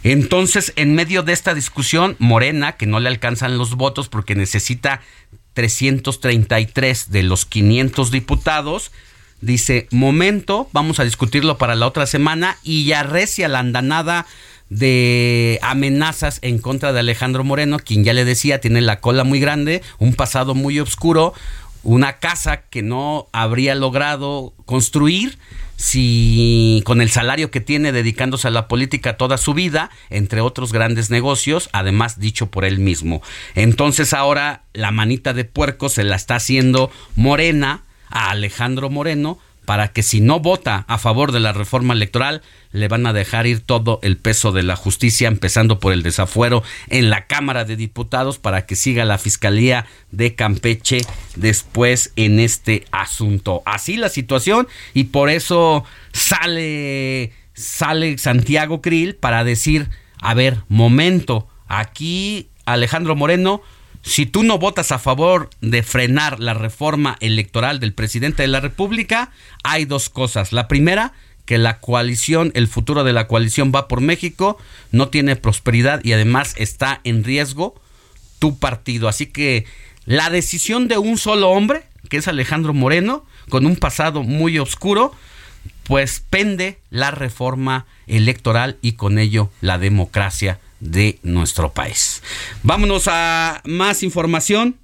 Entonces, 0.04 0.72
en 0.78 0.96
medio 0.96 1.22
de 1.22 1.34
esta 1.34 1.54
discusión, 1.54 2.16
Morena, 2.18 2.78
que 2.78 2.86
no 2.86 3.02
le 3.02 3.10
alcanzan 3.10 3.58
los 3.58 3.76
votos 3.76 4.08
porque 4.08 4.36
necesita 4.36 5.02
333 5.54 7.12
de 7.12 7.24
los 7.24 7.46
500 7.46 8.10
diputados, 8.10 8.94
dice, 9.42 9.88
momento, 9.92 10.70
vamos 10.72 11.02
a 11.02 11.04
discutirlo 11.04 11.58
para 11.58 11.76
la 11.76 11.88
otra 11.88 12.06
semana 12.08 12.58
y 12.64 12.86
ya 12.86 13.04
recia 13.04 13.50
la 13.50 13.60
andanada 13.60 14.26
de 14.72 15.60
amenazas 15.62 16.40
en 16.42 16.58
contra 16.58 16.94
de 16.94 17.02
Alejandro 17.02 17.44
Moreno, 17.44 17.78
quien 17.78 18.06
ya 18.06 18.14
le 18.14 18.24
decía 18.24 18.62
tiene 18.62 18.80
la 18.80 19.02
cola 19.02 19.26
muy 19.26 19.42
grande, 19.42 19.82
un 20.00 20.14
pasado 20.14 20.56
muy 20.56 20.80
oscuro, 20.80 21.34
una 21.84 22.20
casa 22.20 22.62
que 22.70 22.82
no 22.82 23.28
habría 23.34 23.76
logrado 23.76 24.54
construir 24.66 25.38
si 25.76 26.82
con 26.86 27.02
el 27.02 27.10
salario 27.10 27.52
que 27.52 27.60
tiene 27.60 27.92
dedicándose 27.92 28.48
a 28.48 28.52
la 28.52 28.70
política 28.70 29.18
toda 29.18 29.38
su 29.38 29.54
vida, 29.54 29.90
entre 30.10 30.40
otros 30.40 30.72
grandes 30.72 31.10
negocios, 31.10 31.70
además 31.74 32.18
dicho 32.18 32.50
por 32.50 32.64
él 32.64 32.80
mismo. 32.80 33.22
Entonces 33.56 34.14
ahora 34.14 34.64
la 34.72 34.92
manita 34.92 35.34
de 35.34 35.44
puerco 35.44 35.90
se 35.90 36.06
la 36.06 36.16
está 36.16 36.36
haciendo 36.36 36.92
Morena 37.18 37.84
a 38.10 38.30
Alejandro 38.30 38.90
Moreno 38.90 39.38
para 39.66 39.90
que 39.90 40.04
si 40.04 40.22
no 40.22 40.40
vota 40.40 40.86
a 40.88 40.98
favor 40.98 41.32
de 41.32 41.40
la 41.40 41.54
reforma 41.54 41.94
electoral, 41.94 42.42
le 42.72 42.88
van 42.88 43.06
a 43.06 43.14
dejar 43.14 43.48
ir 43.48 43.60
todo 43.60 44.00
el 44.02 44.18
peso 44.18 44.52
de 44.52 44.64
la 44.64 44.76
justicia, 44.76 45.28
empezando 45.28 45.80
por 45.80 45.94
el 45.94 46.04
desafuero 46.04 46.64
en 46.90 47.10
la 47.10 47.28
Cámara 47.28 47.66
de 47.66 47.76
Diputados, 47.76 48.40
para 48.40 48.66
que 48.66 48.76
siga 48.76 49.06
la 49.06 49.18
Fiscalía 49.18 49.86
de 50.12 50.36
Campeche 50.36 51.02
después 51.36 52.12
en 52.16 52.40
este 52.40 52.86
asunto. 52.92 53.62
Así 53.66 53.98
la 53.98 54.10
situación 54.10 54.68
y 54.94 55.06
por 55.06 55.30
eso 55.30 55.84
sale, 56.12 57.34
sale 57.54 58.18
Santiago 58.18 58.82
Krill 58.82 59.16
para 59.16 59.44
decir, 59.44 59.90
a 60.20 60.34
ver, 60.34 60.58
momento, 60.70 61.48
aquí 61.68 62.50
Alejandro 62.66 63.16
Moreno 63.16 63.62
si 64.04 64.26
tú 64.26 64.44
no 64.44 64.58
votas 64.58 64.92
a 64.92 65.00
favor 65.00 65.50
de 65.62 65.84
frenar 65.84 66.40
la 66.40 66.54
reforma 66.54 67.18
electoral 67.20 67.80
del 67.80 67.94
presidente 67.94 68.42
de 68.42 68.48
la 68.48 68.60
República, 68.60 69.32
hay 69.64 69.86
dos 69.86 70.10
cosas. 70.10 70.54
La 70.54 70.68
primera, 70.68 71.14
que 71.46 71.58
la 71.58 71.80
coalición, 71.80 72.52
el 72.56 72.68
futuro 72.68 73.04
de 73.04 73.14
la 73.14 73.28
coalición 73.28 73.72
va 73.74 73.88
por 73.88 74.02
México, 74.02 74.58
no 74.92 75.10
tiene 75.10 75.36
prosperidad 75.36 76.04
y 76.04 76.14
además 76.14 76.56
está 76.58 77.02
en 77.04 77.24
riesgo 77.24 77.76
tu 78.40 78.58
partido. 78.58 79.08
Así 79.08 79.28
que 79.28 79.66
la 80.06 80.30
decisión 80.30 80.88
de 80.88 80.98
un 80.98 81.18
solo 81.18 81.52
hombre, 81.52 81.84
que 82.10 82.18
es 82.18 82.28
Alejandro 82.28 82.74
Moreno, 82.74 83.26
con 83.50 83.66
un 83.66 83.76
pasado 83.76 84.24
muy 84.24 84.58
oscuro, 84.58 85.14
pues 85.84 86.24
pende 86.28 86.80
la 86.90 87.12
reforma 87.12 87.86
electoral 88.08 88.78
y 88.82 88.94
con 88.94 89.20
ello 89.20 89.52
la 89.62 89.78
democracia 89.78 90.60
de 90.82 91.20
nuestro 91.24 91.72
país. 91.72 92.22
Vámonos 92.64 93.08
a 93.08 93.62
más 93.64 94.04
información, 94.04 94.76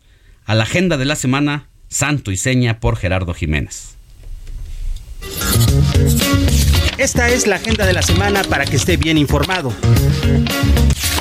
a 0.45 0.55
la 0.55 0.63
agenda 0.63 0.95
de 0.95 1.05
la 1.05 1.17
semana, 1.17 1.67
Santo 1.89 2.31
y 2.31 2.37
Seña 2.37 2.79
por 2.79 2.95
Gerardo 2.95 3.33
Jiménez. 3.33 3.95
Esta 6.97 7.29
es 7.29 7.45
la 7.45 7.57
agenda 7.57 7.85
de 7.85 7.93
la 7.93 8.01
semana 8.01 8.43
para 8.43 8.65
que 8.65 8.77
esté 8.77 8.97
bien 8.97 9.17
informado. 9.17 9.73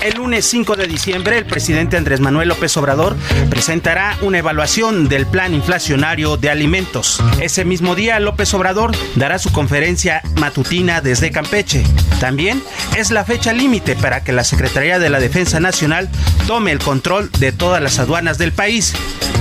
El 0.06 0.18
lunes 0.18 0.44
5 0.44 0.76
de 0.76 0.86
diciembre, 0.86 1.36
el 1.36 1.46
presidente 1.46 1.96
Andrés 1.96 2.20
Manuel 2.20 2.50
López 2.50 2.76
Obrador 2.76 3.16
presentará 3.50 4.16
una 4.20 4.38
evaluación 4.38 5.08
del 5.08 5.26
plan 5.26 5.52
inflacionario 5.52 6.36
de 6.36 6.48
alimentos. 6.48 7.20
Ese 7.40 7.64
mismo 7.64 7.96
día, 7.96 8.20
López 8.20 8.54
Obrador 8.54 8.92
dará 9.16 9.40
su 9.40 9.50
conferencia 9.50 10.22
matutina 10.36 11.00
desde 11.00 11.32
Campeche. 11.32 11.82
También 12.20 12.62
es 12.96 13.10
la 13.10 13.24
fecha 13.24 13.52
límite 13.52 13.96
para 13.96 14.22
que 14.22 14.30
la 14.30 14.44
Secretaría 14.44 15.00
de 15.00 15.10
la 15.10 15.18
Defensa 15.18 15.58
Nacional 15.58 16.08
tome 16.46 16.70
el 16.70 16.78
control 16.78 17.28
de 17.40 17.50
todas 17.50 17.82
las 17.82 17.98
aduanas 17.98 18.38
del 18.38 18.52
país. 18.52 18.94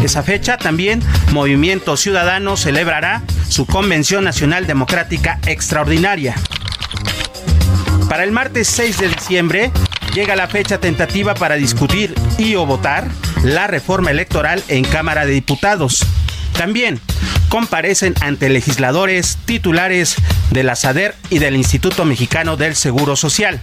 Esa 0.04 0.24
fecha 0.24 0.58
también 0.58 1.00
Movimiento 1.32 1.96
Ciudadano 1.96 2.58
celebrará 2.58 3.22
su 3.50 3.68
Convención 3.68 4.24
Nacional 4.24 4.66
Democrática 4.66 5.38
Extraordinaria. 5.46 6.34
Para 8.10 8.24
el 8.24 8.32
martes 8.32 8.68
6 8.68 8.98
de 9.00 9.10
diciembre 9.10 9.72
llega 10.14 10.36
la 10.36 10.48
fecha 10.48 10.80
tentativa 10.80 11.34
para 11.34 11.56
discutir 11.56 12.14
y 12.38 12.56
o 12.56 12.66
votar 12.66 13.08
la 13.44 13.68
reforma 13.68 14.12
electoral 14.12 14.64
en 14.68 14.84
Cámara 14.84 15.26
de 15.26 15.34
Diputados. 15.34 16.06
También 16.58 17.00
comparecen 17.50 18.14
ante 18.22 18.50
legisladores 18.50 19.38
titulares 19.46 20.16
de 20.52 20.64
la 20.64 20.76
SADER 20.76 21.16
y 21.30 21.40
del 21.40 21.56
Instituto 21.56 22.06
Mexicano 22.06 22.58
del 22.58 22.76
Seguro 22.76 23.16
Social. 23.16 23.62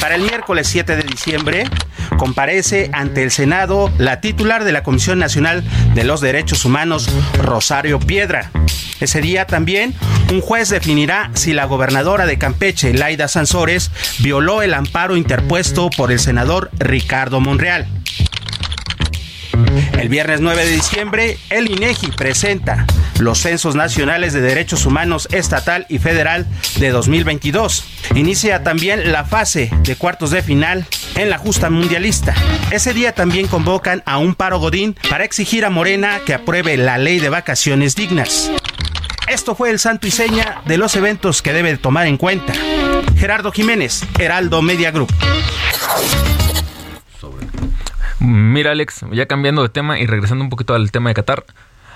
Para 0.00 0.16
el 0.16 0.22
miércoles 0.22 0.66
7 0.68 0.96
de 0.96 1.02
diciembre 1.02 1.64
comparece 2.18 2.90
ante 2.92 3.22
el 3.22 3.30
Senado 3.30 3.90
la 3.98 4.20
titular 4.20 4.64
de 4.64 4.72
la 4.72 4.82
Comisión 4.82 5.18
Nacional 5.18 5.64
de 5.94 6.04
los 6.04 6.20
Derechos 6.20 6.64
Humanos, 6.64 7.08
Rosario 7.38 8.00
Piedra. 8.00 8.50
Ese 9.00 9.20
día 9.20 9.46
también 9.46 9.94
un 10.32 10.40
juez 10.40 10.68
definirá 10.68 11.30
si 11.34 11.52
la 11.52 11.64
gobernadora 11.64 12.26
de 12.26 12.38
Campeche, 12.38 12.94
Laida 12.94 13.28
Sansores, 13.28 13.90
violó 14.20 14.62
el 14.62 14.74
amparo 14.74 15.16
interpuesto 15.16 15.90
por 15.90 16.12
el 16.12 16.18
senador 16.18 16.70
Ricardo 16.78 17.40
Monreal. 17.40 17.86
El 19.98 20.08
viernes 20.08 20.40
9 20.40 20.64
de 20.64 20.70
diciembre, 20.70 21.38
el 21.50 21.70
INEGI 21.70 22.08
presenta 22.12 22.86
los 23.18 23.38
Censos 23.38 23.74
Nacionales 23.74 24.32
de 24.32 24.40
Derechos 24.40 24.86
Humanos 24.86 25.28
Estatal 25.32 25.86
y 25.88 25.98
Federal 25.98 26.46
de 26.78 26.90
2022. 26.90 27.84
Inicia 28.14 28.62
también 28.62 29.12
la 29.12 29.24
fase 29.24 29.70
de 29.82 29.96
cuartos 29.96 30.30
de 30.30 30.42
final 30.42 30.86
en 31.14 31.30
la 31.30 31.38
justa 31.38 31.70
mundialista. 31.70 32.34
Ese 32.70 32.92
día 32.92 33.14
también 33.14 33.46
convocan 33.46 34.02
a 34.06 34.18
un 34.18 34.34
paro 34.34 34.58
godín 34.58 34.96
para 35.08 35.24
exigir 35.24 35.64
a 35.64 35.70
Morena 35.70 36.20
que 36.26 36.34
apruebe 36.34 36.76
la 36.76 36.98
ley 36.98 37.20
de 37.20 37.28
vacaciones 37.28 37.94
dignas. 37.94 38.50
Esto 39.28 39.54
fue 39.54 39.70
el 39.70 39.78
santo 39.78 40.06
y 40.06 40.10
seña 40.10 40.62
de 40.66 40.76
los 40.76 40.96
eventos 40.96 41.42
que 41.42 41.52
debe 41.52 41.76
tomar 41.76 42.06
en 42.06 42.16
cuenta. 42.16 42.52
Gerardo 43.16 43.52
Jiménez, 43.52 44.02
Heraldo 44.18 44.62
Media 44.62 44.90
Group. 44.90 45.12
Mira, 48.24 48.70
Alex, 48.70 49.04
ya 49.10 49.26
cambiando 49.26 49.64
de 49.64 49.68
tema 49.68 49.98
y 49.98 50.06
regresando 50.06 50.44
un 50.44 50.50
poquito 50.50 50.74
al 50.74 50.92
tema 50.92 51.10
de 51.10 51.14
Qatar. 51.14 51.44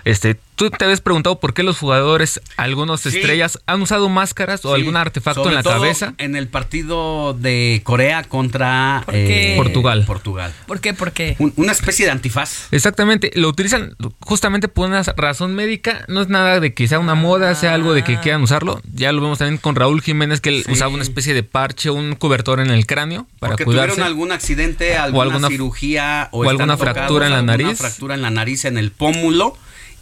Este, 0.06 0.38
tú 0.54 0.70
te 0.70 0.84
habías 0.84 1.00
preguntado 1.00 1.40
por 1.40 1.52
qué 1.52 1.64
los 1.64 1.78
jugadores, 1.78 2.40
algunos 2.56 3.04
estrellas, 3.06 3.58
han 3.66 3.82
usado 3.82 4.08
máscaras 4.08 4.64
o 4.64 4.72
algún 4.72 4.96
artefacto 4.96 5.48
en 5.48 5.54
la 5.56 5.64
cabeza. 5.64 6.14
En 6.18 6.36
el 6.36 6.46
partido 6.46 7.34
de 7.34 7.80
Corea 7.82 8.22
contra 8.22 9.04
eh, 9.12 9.54
Portugal. 9.56 10.04
Portugal. 10.06 10.52
¿Por 10.68 10.80
qué? 10.80 10.94
¿Por 10.94 11.10
qué? 11.10 11.36
una 11.56 11.72
especie 11.72 12.06
de 12.06 12.12
antifaz. 12.12 12.68
Exactamente. 12.70 13.32
Lo 13.34 13.48
utilizan 13.48 13.96
justamente 14.20 14.68
por 14.68 14.86
una 14.88 15.02
razón 15.02 15.56
médica. 15.56 16.04
No 16.06 16.22
es 16.22 16.28
nada 16.28 16.60
de 16.60 16.72
que 16.72 16.86
sea 16.86 17.00
una 17.00 17.16
moda, 17.16 17.56
sea 17.56 17.74
algo 17.74 17.92
de 17.92 18.04
que 18.04 18.14
Ah. 18.14 18.20
quieran 18.20 18.42
usarlo. 18.42 18.80
Ya 18.94 19.10
lo 19.10 19.20
vemos 19.22 19.38
también 19.38 19.58
con 19.58 19.74
Raúl 19.74 20.02
Jiménez, 20.02 20.40
que 20.40 20.50
él 20.50 20.64
usaba 20.68 20.92
una 20.94 21.02
especie 21.02 21.34
de 21.34 21.42
parche, 21.42 21.90
un 21.90 22.14
cobertor 22.14 22.60
en 22.60 22.70
el 22.70 22.86
cráneo 22.86 23.26
para 23.40 23.54
Porque 23.54 23.64
cuidarse. 23.64 23.96
tuvieron 23.96 24.06
algún 24.06 24.30
accidente, 24.30 24.96
alguna, 24.96 25.24
alguna- 25.24 25.48
cirugía 25.48 26.28
o, 26.30 26.46
o 26.46 26.48
alguna 26.48 26.76
fractura 26.76 27.26
en 27.26 27.32
la 27.32 27.38
alguna 27.38 27.56
nariz. 27.56 27.76
fractura 27.78 28.14
en 28.14 28.22
la 28.22 28.30
nariz, 28.30 28.64
en 28.66 28.78
el 28.78 28.92
pómulo 28.92 29.56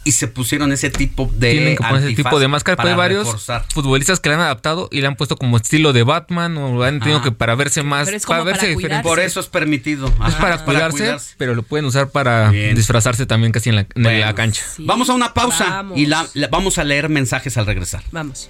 y 0.05 0.13
se 0.13 0.27
pusieron 0.29 0.71
ese 0.71 0.89
tipo 0.89 1.29
de 1.35 1.51
Tienen 1.51 1.75
que 1.75 1.83
poner 1.83 2.03
ese 2.05 2.15
tipo 2.15 2.39
de 2.39 2.47
máscara. 2.47 2.77
Pero 2.77 2.89
hay 2.89 2.93
para 2.93 3.03
varios 3.03 3.25
reforzar. 3.25 3.65
futbolistas 3.73 4.19
que 4.21 4.29
le 4.29 4.35
han 4.35 4.41
adaptado 4.41 4.87
y 4.91 5.01
le 5.01 5.07
han 5.07 5.15
puesto 5.17 5.35
como 5.35 5.57
estilo 5.57 5.91
de 5.91 6.03
Batman 6.03 6.55
o 6.57 6.81
han 6.83 6.99
tenido 6.99 7.19
Ah. 7.19 7.23
que 7.23 7.31
para 7.31 7.55
verse 7.55 7.83
más. 7.83 8.05
Pero 8.05 8.15
es 8.17 8.25
como 8.25 8.43
verse 8.45 8.61
para 8.61 8.75
diferente. 8.75 9.03
Por 9.03 9.19
eso 9.19 9.39
es 9.41 9.47
permitido. 9.47 10.13
Es 10.27 10.35
para 10.35 10.59
cuidarse, 10.63 11.17
pero 11.37 11.55
lo 11.55 11.63
pueden 11.63 11.85
usar 11.85 12.09
para 12.11 12.49
Bien. 12.51 12.75
disfrazarse 12.75 13.25
también 13.25 13.51
casi 13.51 13.69
en 13.69 13.75
la, 13.75 13.81
en 13.81 14.03
Bueno. 14.03 14.19
la 14.25 14.35
cancha. 14.35 14.63
Vamos 14.77 15.09
a 15.09 15.13
una 15.13 15.33
pausa 15.33 15.65
Vamos. 15.65 15.97
y 15.97 16.05
la- 16.05 16.25
la- 16.35 16.47
vamos 16.47 16.77
a 16.77 16.83
leer 16.83 17.09
mensajes 17.09 17.57
al 17.57 17.65
regresar. 17.65 18.03
Vamos. 18.11 18.49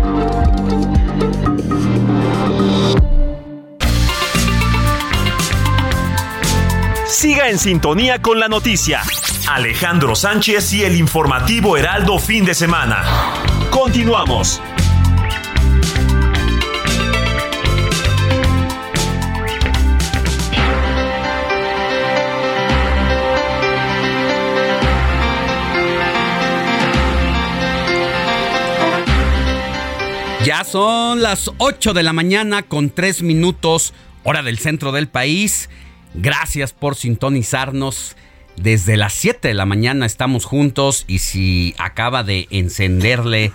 Siga 7.21 7.51
en 7.51 7.59
sintonía 7.59 8.19
con 8.19 8.39
la 8.39 8.47
noticia. 8.47 9.03
Alejandro 9.47 10.15
Sánchez 10.15 10.73
y 10.73 10.81
el 10.81 10.95
informativo 10.95 11.77
Heraldo 11.77 12.17
Fin 12.17 12.45
de 12.45 12.55
Semana. 12.55 13.03
Continuamos. 13.69 14.59
Ya 30.43 30.63
son 30.63 31.21
las 31.21 31.51
8 31.59 31.93
de 31.93 32.01
la 32.01 32.13
mañana 32.13 32.63
con 32.63 32.89
3 32.89 33.21
minutos, 33.21 33.93
hora 34.23 34.41
del 34.41 34.57
centro 34.57 34.91
del 34.91 35.07
país. 35.07 35.69
Gracias 36.13 36.73
por 36.73 36.95
sintonizarnos. 36.95 38.15
Desde 38.57 38.97
las 38.97 39.13
7 39.13 39.47
de 39.47 39.53
la 39.53 39.65
mañana 39.65 40.05
estamos 40.05 40.45
juntos 40.45 41.05
y 41.07 41.19
si 41.19 41.73
acaba 41.77 42.23
de 42.23 42.47
encenderle 42.51 43.53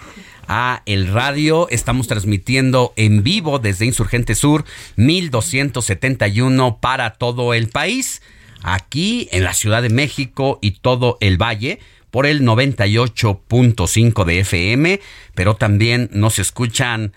a 0.49 0.83
el 0.87 1.09
radio, 1.09 1.69
estamos 1.71 2.07
transmitiendo 2.07 2.92
en 2.97 3.23
vivo 3.23 3.59
desde 3.59 3.85
Insurgente 3.85 4.35
Sur 4.35 4.64
1271 4.97 6.79
para 6.81 7.11
todo 7.14 7.53
el 7.53 7.69
país, 7.69 8.23
aquí 8.62 9.29
en 9.33 9.45
la 9.45 9.55
Ciudad 9.55 9.83
de 9.83 9.90
México 9.90 10.59
y 10.62 10.73
todo 10.73 11.19
el 11.21 11.37
valle 11.40 11.79
por 12.11 12.27
el 12.27 12.42
98.5 12.42 14.25
de 14.25 14.40
FM, 14.40 15.01
pero 15.35 15.55
también 15.57 16.09
nos 16.12 16.38
escuchan 16.38 17.12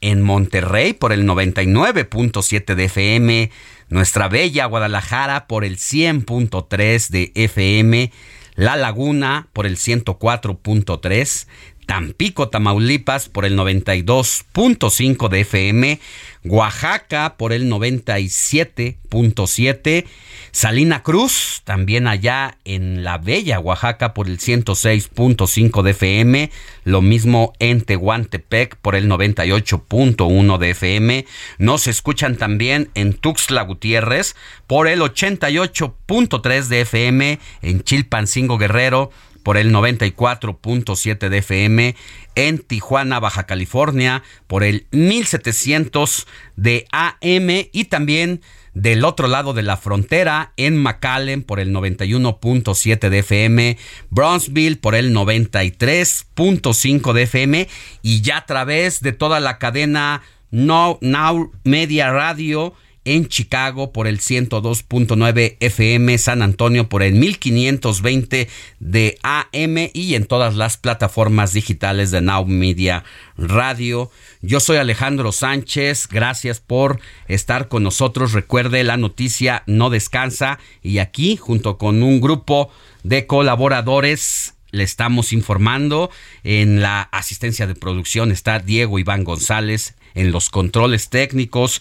en 0.00 0.22
Monterrey 0.22 0.92
por 0.92 1.12
el 1.12 1.26
99.7 1.26 2.74
de 2.74 2.84
FM, 2.84 3.50
nuestra 3.88 4.28
bella 4.28 4.66
Guadalajara 4.66 5.46
por 5.46 5.64
el 5.64 5.76
100.3 5.76 7.08
de 7.08 7.32
FM, 7.34 8.12
La 8.54 8.76
Laguna 8.76 9.48
por 9.52 9.66
el 9.66 9.76
104.3, 9.76 11.46
Tampico, 11.88 12.50
Tamaulipas 12.50 13.30
por 13.30 13.46
el 13.46 13.56
92.5 13.56 15.30
de 15.30 15.40
FM, 15.40 15.98
Oaxaca 16.44 17.36
por 17.38 17.54
el 17.54 17.72
97.7, 17.72 20.04
Salina 20.52 21.02
Cruz 21.02 21.62
también 21.64 22.06
allá 22.06 22.58
en 22.66 23.04
la 23.04 23.16
bella 23.16 23.58
Oaxaca 23.58 24.12
por 24.12 24.28
el 24.28 24.38
106.5 24.38 25.82
de 25.82 25.92
FM, 25.92 26.50
lo 26.84 27.00
mismo 27.00 27.54
en 27.58 27.80
Tehuantepec 27.80 28.76
por 28.76 28.94
el 28.94 29.08
98.1 29.08 30.58
de 30.58 30.70
FM, 30.70 31.24
nos 31.56 31.86
escuchan 31.86 32.36
también 32.36 32.90
en 32.92 33.14
Tuxtla 33.14 33.62
Gutiérrez 33.62 34.36
por 34.66 34.88
el 34.88 35.00
88.3 35.00 36.66
de 36.66 36.82
FM, 36.82 37.38
en 37.62 37.82
Chilpancingo 37.82 38.58
Guerrero 38.58 39.10
por 39.48 39.56
el 39.56 39.72
94.7 39.72 41.30
de 41.30 41.38
FM, 41.38 41.96
en 42.34 42.58
Tijuana, 42.58 43.18
Baja 43.18 43.46
California, 43.46 44.22
por 44.46 44.62
el 44.62 44.86
1700 44.90 46.26
de 46.56 46.86
AM 46.92 47.66
y 47.72 47.84
también 47.84 48.42
del 48.74 49.06
otro 49.06 49.26
lado 49.26 49.54
de 49.54 49.62
la 49.62 49.78
frontera, 49.78 50.52
en 50.58 50.76
McAllen 50.76 51.44
por 51.44 51.60
el 51.60 51.72
91.7 51.72 53.08
de 53.08 53.18
FM, 53.20 53.78
Bronzeville 54.10 54.76
por 54.76 54.94
el 54.94 55.14
93.5 55.14 57.14
de 57.14 57.22
FM 57.22 57.68
y 58.02 58.20
ya 58.20 58.36
a 58.36 58.44
través 58.44 59.00
de 59.00 59.12
toda 59.12 59.40
la 59.40 59.56
cadena 59.56 60.20
Now, 60.50 60.98
Now 61.00 61.52
Media 61.64 62.12
Radio 62.12 62.74
en 63.08 63.26
Chicago 63.26 63.90
por 63.90 64.06
el 64.06 64.20
102.9 64.20 65.56
FM, 65.60 66.18
San 66.18 66.42
Antonio 66.42 66.90
por 66.90 67.02
el 67.02 67.14
1520 67.14 68.48
de 68.80 69.18
AM 69.22 69.90
y 69.94 70.14
en 70.14 70.26
todas 70.26 70.56
las 70.56 70.76
plataformas 70.76 71.54
digitales 71.54 72.10
de 72.10 72.20
Now 72.20 72.44
Media 72.44 73.04
Radio. 73.38 74.10
Yo 74.42 74.60
soy 74.60 74.76
Alejandro 74.76 75.32
Sánchez, 75.32 76.06
gracias 76.08 76.60
por 76.60 77.00
estar 77.28 77.68
con 77.68 77.82
nosotros. 77.82 78.34
Recuerde, 78.34 78.84
la 78.84 78.98
noticia 78.98 79.62
no 79.66 79.88
descansa 79.88 80.58
y 80.82 80.98
aquí, 80.98 81.36
junto 81.36 81.78
con 81.78 82.02
un 82.02 82.20
grupo 82.20 82.70
de 83.04 83.26
colaboradores, 83.26 84.54
le 84.70 84.84
estamos 84.84 85.32
informando. 85.32 86.10
En 86.44 86.82
la 86.82 87.00
asistencia 87.10 87.66
de 87.66 87.74
producción 87.74 88.32
está 88.32 88.58
Diego 88.58 88.98
Iván 88.98 89.24
González, 89.24 89.94
en 90.14 90.30
los 90.30 90.50
controles 90.50 91.08
técnicos. 91.08 91.80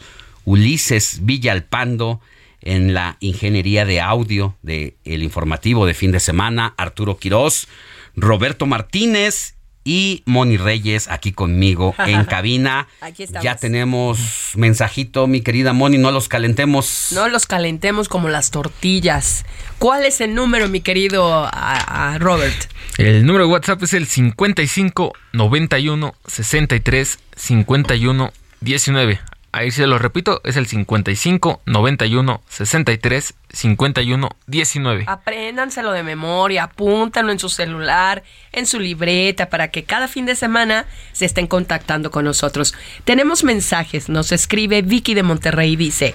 Ulises 0.52 1.20
Villalpando 1.24 2.22
en 2.62 2.94
la 2.94 3.18
ingeniería 3.20 3.84
de 3.86 4.00
audio 4.00 4.56
de 4.62 4.96
el 5.04 5.22
informativo 5.24 5.86
de 5.86 5.94
fin 5.94 6.14
de 6.14 6.22
semana, 6.22 6.74
Arturo 6.78 7.18
Quirós, 7.18 7.68
Roberto 8.16 8.66
Martínez 8.66 9.56
y 9.84 10.24
Moni 10.26 10.56
Reyes 10.56 11.10
aquí 11.10 11.34
conmigo 11.34 11.94
en 12.00 12.24
cabina. 12.36 12.88
Aquí 13.02 13.24
estamos. 13.24 13.44
Ya 13.44 13.56
tenemos 13.58 14.20
mensajito, 14.56 15.28
mi 15.28 15.42
querida 15.42 15.74
Moni, 15.74 15.98
no 15.98 16.12
los 16.12 16.30
calentemos. 16.30 17.10
No 17.12 17.28
los 17.28 17.46
calentemos 17.46 18.08
como 18.08 18.30
las 18.30 18.50
tortillas. 18.50 19.46
¿Cuál 19.80 20.06
es 20.06 20.22
el 20.22 20.34
número, 20.34 20.70
mi 20.70 20.80
querido 20.80 21.46
a- 21.46 22.14
a 22.14 22.18
Robert? 22.20 22.56
El 22.98 23.26
número 23.26 23.46
de 23.48 23.52
WhatsApp 23.52 23.84
es 23.84 23.94
el 23.94 24.08
55 24.08 25.12
91 25.34 26.16
63 26.26 27.20
51 27.36 28.32
19. 28.62 29.20
Ahí 29.54 29.72
se 29.72 29.88
lo 29.88 29.98
repito, 29.98 30.42
es 30.44 30.58
el 30.58 30.68
55 30.68 31.62
91 31.66 32.42
63 32.48 33.34
51 33.50 34.30
19. 34.46 35.06
Apréndanselo 35.08 35.94
de 35.94 36.04
memoria, 36.04 36.64
apúntanlo 36.64 37.32
en 37.32 37.40
su 37.40 37.48
celular, 37.50 38.24
en 38.52 38.68
su 38.68 38.80
libreta, 38.80 39.50
para 39.50 39.70
que 39.70 39.84
cada 39.84 40.08
fin 40.08 40.26
de 40.26 40.36
semana 40.36 40.86
se 41.14 41.26
estén 41.26 41.48
contactando 41.48 42.12
con 42.12 42.26
nosotros. 42.26 42.76
Tenemos 43.06 43.44
mensajes, 43.44 44.10
nos 44.10 44.32
escribe 44.32 44.82
Vicky 44.82 45.14
de 45.14 45.24
Monterrey, 45.24 45.76
dice, 45.76 46.14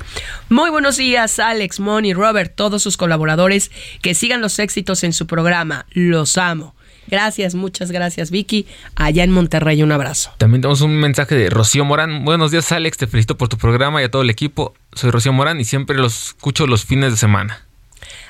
muy 0.51 0.71
buenos 0.71 0.99
días 0.99 1.39
Alex, 1.39 1.81
Moni, 1.81 2.13
Robert, 2.13 2.55
todos 2.55 2.83
sus 2.83 2.97
colaboradores, 2.97 3.71
que 4.03 4.15
sigan 4.15 4.43
los 4.43 4.59
éxitos 4.59 5.05
en 5.05 5.15
su 5.15 5.27
programa, 5.27 5.87
los 5.91 6.37
amo. 6.37 6.75
Gracias, 7.09 7.55
muchas 7.55 7.91
gracias 7.91 8.31
Vicky, 8.31 8.67
allá 8.95 9.25
en 9.25 9.31
Monterrey, 9.31 9.83
un 9.83 9.93
abrazo. 9.93 10.33
También 10.39 10.63
tenemos 10.63 10.81
un 10.81 10.97
mensaje 10.97 11.35
de 11.35 11.51
Rocío 11.51 11.85
Morán. 11.85 12.25
Buenos 12.25 12.51
días, 12.51 12.71
Alex. 12.73 12.97
Te 12.97 13.07
felicito 13.07 13.37
por 13.37 13.49
tu 13.49 13.59
programa 13.59 14.01
y 14.01 14.05
a 14.05 14.11
todo 14.11 14.23
el 14.23 14.31
equipo. 14.31 14.75
Soy 14.95 15.11
Rocío 15.11 15.33
Morán 15.33 15.61
y 15.61 15.65
siempre 15.65 15.97
los 15.97 16.29
escucho 16.29 16.67
los 16.67 16.85
fines 16.85 17.11
de 17.11 17.17
semana. 17.17 17.67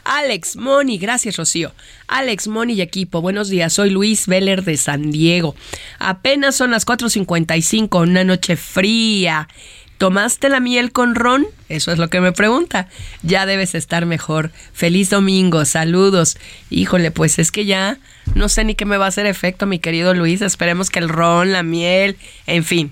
Alex, 0.04 0.56
Moni, 0.56 0.98
gracias 0.98 1.36
Rocío. 1.36 1.72
Alex, 2.08 2.48
Moni 2.48 2.74
y 2.74 2.80
equipo, 2.80 3.20
buenos 3.20 3.48
días. 3.48 3.72
Soy 3.72 3.90
Luis 3.90 4.26
Veller 4.26 4.64
de 4.64 4.76
San 4.76 5.10
Diego. 5.12 5.54
Apenas 5.98 6.56
son 6.56 6.72
las 6.72 6.86
4.55, 6.86 8.02
una 8.02 8.24
noche 8.24 8.56
fría. 8.56 9.48
¿Tomaste 10.02 10.48
la 10.48 10.58
miel 10.58 10.90
con 10.90 11.14
ron? 11.14 11.46
Eso 11.68 11.92
es 11.92 11.98
lo 11.98 12.10
que 12.10 12.20
me 12.20 12.32
pregunta. 12.32 12.88
Ya 13.22 13.46
debes 13.46 13.76
estar 13.76 14.04
mejor. 14.04 14.50
Feliz 14.72 15.10
domingo, 15.10 15.64
saludos. 15.64 16.38
Híjole, 16.70 17.12
pues 17.12 17.38
es 17.38 17.52
que 17.52 17.66
ya 17.66 17.98
no 18.34 18.48
sé 18.48 18.64
ni 18.64 18.74
qué 18.74 18.84
me 18.84 18.96
va 18.96 19.04
a 19.04 19.08
hacer 19.10 19.26
efecto, 19.26 19.64
mi 19.64 19.78
querido 19.78 20.12
Luis. 20.12 20.42
Esperemos 20.42 20.90
que 20.90 20.98
el 20.98 21.08
ron, 21.08 21.52
la 21.52 21.62
miel, 21.62 22.16
en 22.48 22.64
fin. 22.64 22.90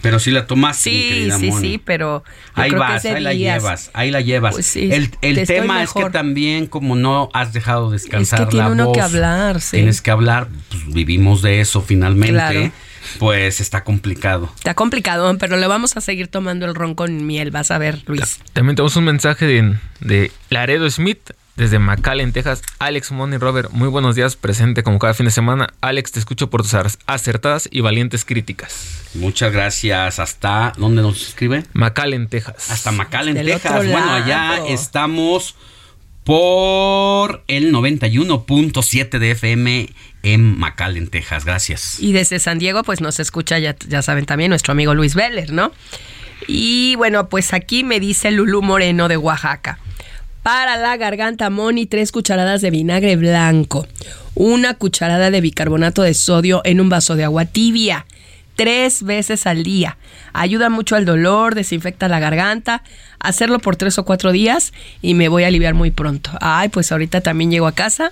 Pero 0.00 0.20
si 0.20 0.30
la 0.30 0.46
tomaste, 0.46 0.90
mi 0.90 0.96
Sí, 0.96 1.08
querida 1.08 1.38
sí, 1.38 1.52
sí, 1.60 1.82
pero 1.84 2.22
Ahí 2.54 2.70
vas, 2.70 3.04
ahí 3.04 3.20
la 3.20 3.34
llevas, 3.34 3.90
ahí 3.92 4.12
la 4.12 4.20
llevas. 4.20 4.54
Pues 4.54 4.66
sí, 4.66 4.90
el 4.92 5.10
el 5.22 5.44
tema 5.44 5.82
es 5.82 5.92
que 5.92 6.08
también 6.10 6.68
como 6.68 6.94
no 6.94 7.30
has 7.32 7.52
dejado 7.52 7.90
descansar 7.90 8.42
Es 8.42 8.46
que 8.46 8.50
tiene 8.52 8.66
la 8.66 8.72
uno 8.72 8.84
voz, 8.86 8.94
que 8.94 9.00
hablar, 9.00 9.60
sí. 9.60 9.78
Tienes 9.78 10.00
que 10.00 10.12
hablar, 10.12 10.46
pues, 10.68 10.86
vivimos 10.86 11.42
de 11.42 11.60
eso 11.60 11.82
finalmente. 11.82 12.32
Claro. 12.32 12.70
Pues 13.18 13.60
está 13.60 13.84
complicado. 13.84 14.50
Está 14.56 14.74
complicado, 14.74 15.36
pero 15.38 15.56
le 15.56 15.66
vamos 15.66 15.96
a 15.96 16.00
seguir 16.00 16.28
tomando 16.28 16.66
el 16.66 16.74
ron 16.74 16.94
con 16.94 17.26
miel, 17.26 17.50
vas 17.50 17.70
a 17.70 17.78
ver, 17.78 18.02
Luis. 18.06 18.40
También 18.52 18.76
tenemos 18.76 18.96
un 18.96 19.04
mensaje 19.04 19.46
de, 19.46 19.76
de 20.00 20.32
Laredo 20.50 20.88
Smith 20.90 21.30
desde 21.58 21.80
McAllen, 21.80 22.32
Texas. 22.32 22.62
Alex, 22.78 23.10
Moni, 23.10 23.36
Robert, 23.36 23.70
muy 23.72 23.88
buenos 23.88 24.14
días. 24.14 24.36
Presente 24.36 24.84
como 24.84 25.00
cada 25.00 25.12
fin 25.12 25.26
de 25.26 25.32
semana. 25.32 25.66
Alex, 25.80 26.12
te 26.12 26.20
escucho 26.20 26.50
por 26.50 26.62
tus 26.62 26.74
acertadas 27.06 27.68
y 27.70 27.80
valientes 27.80 28.24
críticas. 28.24 29.10
Muchas 29.14 29.52
gracias. 29.52 30.20
Hasta 30.20 30.72
¿dónde 30.76 31.02
nos 31.02 31.20
escribe? 31.28 31.64
McAllen, 31.72 32.28
Texas. 32.28 32.70
Hasta 32.70 32.92
McAllen, 32.92 33.34
Texas. 33.44 33.86
Bueno, 33.88 34.12
allá 34.12 34.66
estamos 34.68 35.56
por 36.28 37.42
el 37.48 37.72
91.7 37.72 39.18
de 39.18 39.30
FM 39.30 39.88
en 40.22 40.58
McAllen, 40.58 41.08
Texas. 41.08 41.46
Gracias. 41.46 41.98
Y 42.00 42.12
desde 42.12 42.38
San 42.38 42.58
Diego, 42.58 42.82
pues 42.82 43.00
nos 43.00 43.18
escucha, 43.18 43.58
ya, 43.58 43.74
ya 43.88 44.02
saben 44.02 44.26
también, 44.26 44.50
nuestro 44.50 44.72
amigo 44.72 44.92
Luis 44.92 45.14
Veller, 45.14 45.54
¿no? 45.54 45.72
Y 46.46 46.96
bueno, 46.96 47.30
pues 47.30 47.54
aquí 47.54 47.82
me 47.82 47.98
dice 47.98 48.30
Lulú 48.30 48.60
Moreno 48.60 49.08
de 49.08 49.16
Oaxaca. 49.16 49.78
Para 50.42 50.76
la 50.76 50.98
garganta, 50.98 51.48
Moni, 51.48 51.86
tres 51.86 52.12
cucharadas 52.12 52.60
de 52.60 52.72
vinagre 52.72 53.16
blanco, 53.16 53.86
una 54.34 54.74
cucharada 54.74 55.30
de 55.30 55.40
bicarbonato 55.40 56.02
de 56.02 56.12
sodio 56.12 56.60
en 56.64 56.82
un 56.82 56.90
vaso 56.90 57.16
de 57.16 57.24
agua 57.24 57.46
tibia, 57.46 58.04
tres 58.58 59.04
veces 59.04 59.46
al 59.46 59.62
día. 59.62 59.98
Ayuda 60.32 60.68
mucho 60.68 60.96
al 60.96 61.04
dolor, 61.04 61.54
desinfecta 61.54 62.08
la 62.08 62.18
garganta. 62.18 62.82
Hacerlo 63.20 63.60
por 63.60 63.76
tres 63.76 63.98
o 63.98 64.04
cuatro 64.04 64.32
días 64.32 64.72
y 65.00 65.14
me 65.14 65.28
voy 65.28 65.44
a 65.44 65.46
aliviar 65.46 65.74
muy 65.74 65.92
pronto. 65.92 66.32
Ay, 66.40 66.68
pues 66.68 66.90
ahorita 66.90 67.20
también 67.20 67.52
llego 67.52 67.68
a 67.68 67.72
casa 67.72 68.10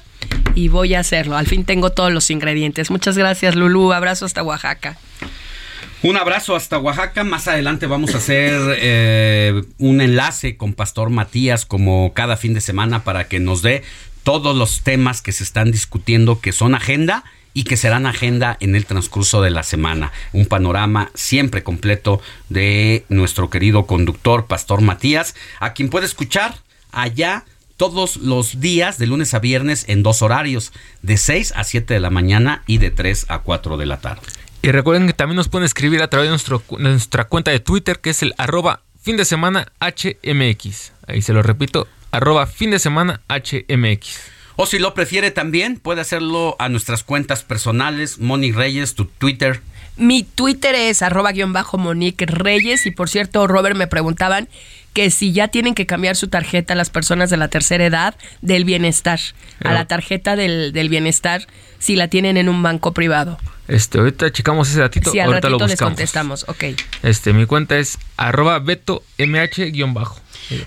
y 0.54 0.68
voy 0.68 0.94
a 0.94 1.00
hacerlo. 1.00 1.36
Al 1.36 1.48
fin 1.48 1.64
tengo 1.64 1.90
todos 1.90 2.12
los 2.12 2.30
ingredientes. 2.30 2.92
Muchas 2.92 3.18
gracias, 3.18 3.56
Lulú. 3.56 3.92
Abrazo 3.92 4.24
hasta 4.24 4.44
Oaxaca. 4.44 4.96
Un 6.04 6.16
abrazo 6.16 6.54
hasta 6.54 6.78
Oaxaca. 6.78 7.24
Más 7.24 7.48
adelante 7.48 7.86
vamos 7.86 8.14
a 8.14 8.18
hacer 8.18 8.52
eh, 8.78 9.64
un 9.78 10.00
enlace 10.00 10.56
con 10.56 10.74
Pastor 10.74 11.10
Matías 11.10 11.66
como 11.66 12.12
cada 12.14 12.36
fin 12.36 12.54
de 12.54 12.60
semana 12.60 13.02
para 13.02 13.26
que 13.26 13.40
nos 13.40 13.62
dé 13.62 13.82
todos 14.22 14.54
los 14.54 14.82
temas 14.82 15.22
que 15.22 15.32
se 15.32 15.42
están 15.42 15.72
discutiendo 15.72 16.40
que 16.40 16.52
son 16.52 16.76
agenda 16.76 17.24
y 17.56 17.64
que 17.64 17.78
serán 17.78 18.04
agenda 18.04 18.58
en 18.60 18.76
el 18.76 18.84
transcurso 18.84 19.40
de 19.40 19.48
la 19.48 19.62
semana. 19.62 20.12
Un 20.34 20.44
panorama 20.44 21.10
siempre 21.14 21.62
completo 21.62 22.20
de 22.50 23.06
nuestro 23.08 23.48
querido 23.48 23.86
conductor 23.86 24.44
Pastor 24.44 24.82
Matías, 24.82 25.34
a 25.58 25.72
quien 25.72 25.88
puede 25.88 26.04
escuchar 26.04 26.56
allá 26.92 27.46
todos 27.78 28.18
los 28.18 28.60
días 28.60 28.98
de 28.98 29.06
lunes 29.06 29.32
a 29.32 29.38
viernes 29.38 29.86
en 29.88 30.02
dos 30.02 30.20
horarios, 30.20 30.74
de 31.00 31.16
6 31.16 31.54
a 31.56 31.64
7 31.64 31.94
de 31.94 32.00
la 32.00 32.10
mañana 32.10 32.62
y 32.66 32.76
de 32.76 32.90
3 32.90 33.24
a 33.30 33.38
4 33.38 33.78
de 33.78 33.86
la 33.86 34.02
tarde. 34.02 34.20
Y 34.60 34.70
recuerden 34.70 35.06
que 35.06 35.14
también 35.14 35.36
nos 35.36 35.48
pueden 35.48 35.64
escribir 35.64 36.02
a 36.02 36.10
través 36.10 36.28
de, 36.28 36.60
nuestra 36.78 37.24
cuenta 37.24 37.52
de 37.52 37.60
Twitter, 37.60 38.00
que 38.00 38.10
es 38.10 38.22
el 38.22 38.34
arroba 38.36 38.82
fin 39.00 39.16
de 39.16 39.24
semana 39.24 39.72
HMX. 39.80 40.92
Ahí 41.06 41.22
se 41.22 41.32
lo 41.32 41.42
repito, 41.42 41.88
arroba 42.10 42.46
fin 42.46 42.70
de 42.70 42.78
semana 42.78 43.22
HMX. 43.30 44.35
O 44.56 44.66
si 44.66 44.78
lo 44.78 44.94
prefiere 44.94 45.30
también, 45.30 45.76
puede 45.78 46.00
hacerlo 46.00 46.56
a 46.58 46.68
nuestras 46.68 47.02
cuentas 47.02 47.44
personales, 47.44 48.18
Moni 48.18 48.52
Reyes, 48.52 48.94
tu 48.94 49.04
Twitter. 49.04 49.60
Mi 49.96 50.22
Twitter 50.22 50.74
es 50.74 51.02
arroba 51.02 51.32
guion 51.32 51.52
bajo 51.52 51.78
Monique 51.78 52.26
Reyes. 52.26 52.86
Y 52.86 52.90
por 52.90 53.08
cierto, 53.08 53.46
Robert, 53.46 53.76
me 53.76 53.86
preguntaban 53.86 54.48
que 54.92 55.10
si 55.10 55.32
ya 55.32 55.48
tienen 55.48 55.74
que 55.74 55.84
cambiar 55.84 56.16
su 56.16 56.28
tarjeta 56.28 56.74
las 56.74 56.88
personas 56.88 57.28
de 57.28 57.36
la 57.36 57.48
tercera 57.48 57.84
edad 57.84 58.14
del 58.40 58.64
bienestar. 58.64 59.20
A 59.62 59.72
la 59.72 59.86
tarjeta 59.86 60.36
del, 60.36 60.72
del 60.72 60.88
bienestar 60.88 61.46
si 61.78 61.96
la 61.96 62.08
tienen 62.08 62.36
en 62.36 62.48
un 62.48 62.62
banco 62.62 62.92
privado. 62.92 63.38
Este, 63.68 63.98
ahorita 63.98 64.30
checamos 64.30 64.70
ese 64.70 64.80
datito, 64.80 65.10
ahorita 65.10 65.48
lo 65.48 65.58
ratito 65.58 65.66
les 65.66 65.72
buscamos. 65.72 65.90
contestamos. 65.90 66.44
Ok. 66.48 66.64
Este, 67.02 67.32
mi 67.32 67.46
cuenta 67.46 67.76
es 67.78 67.98
arroba 68.16 68.58
beto 68.58 69.02
mh 69.18 69.92
bajo. 69.92 70.20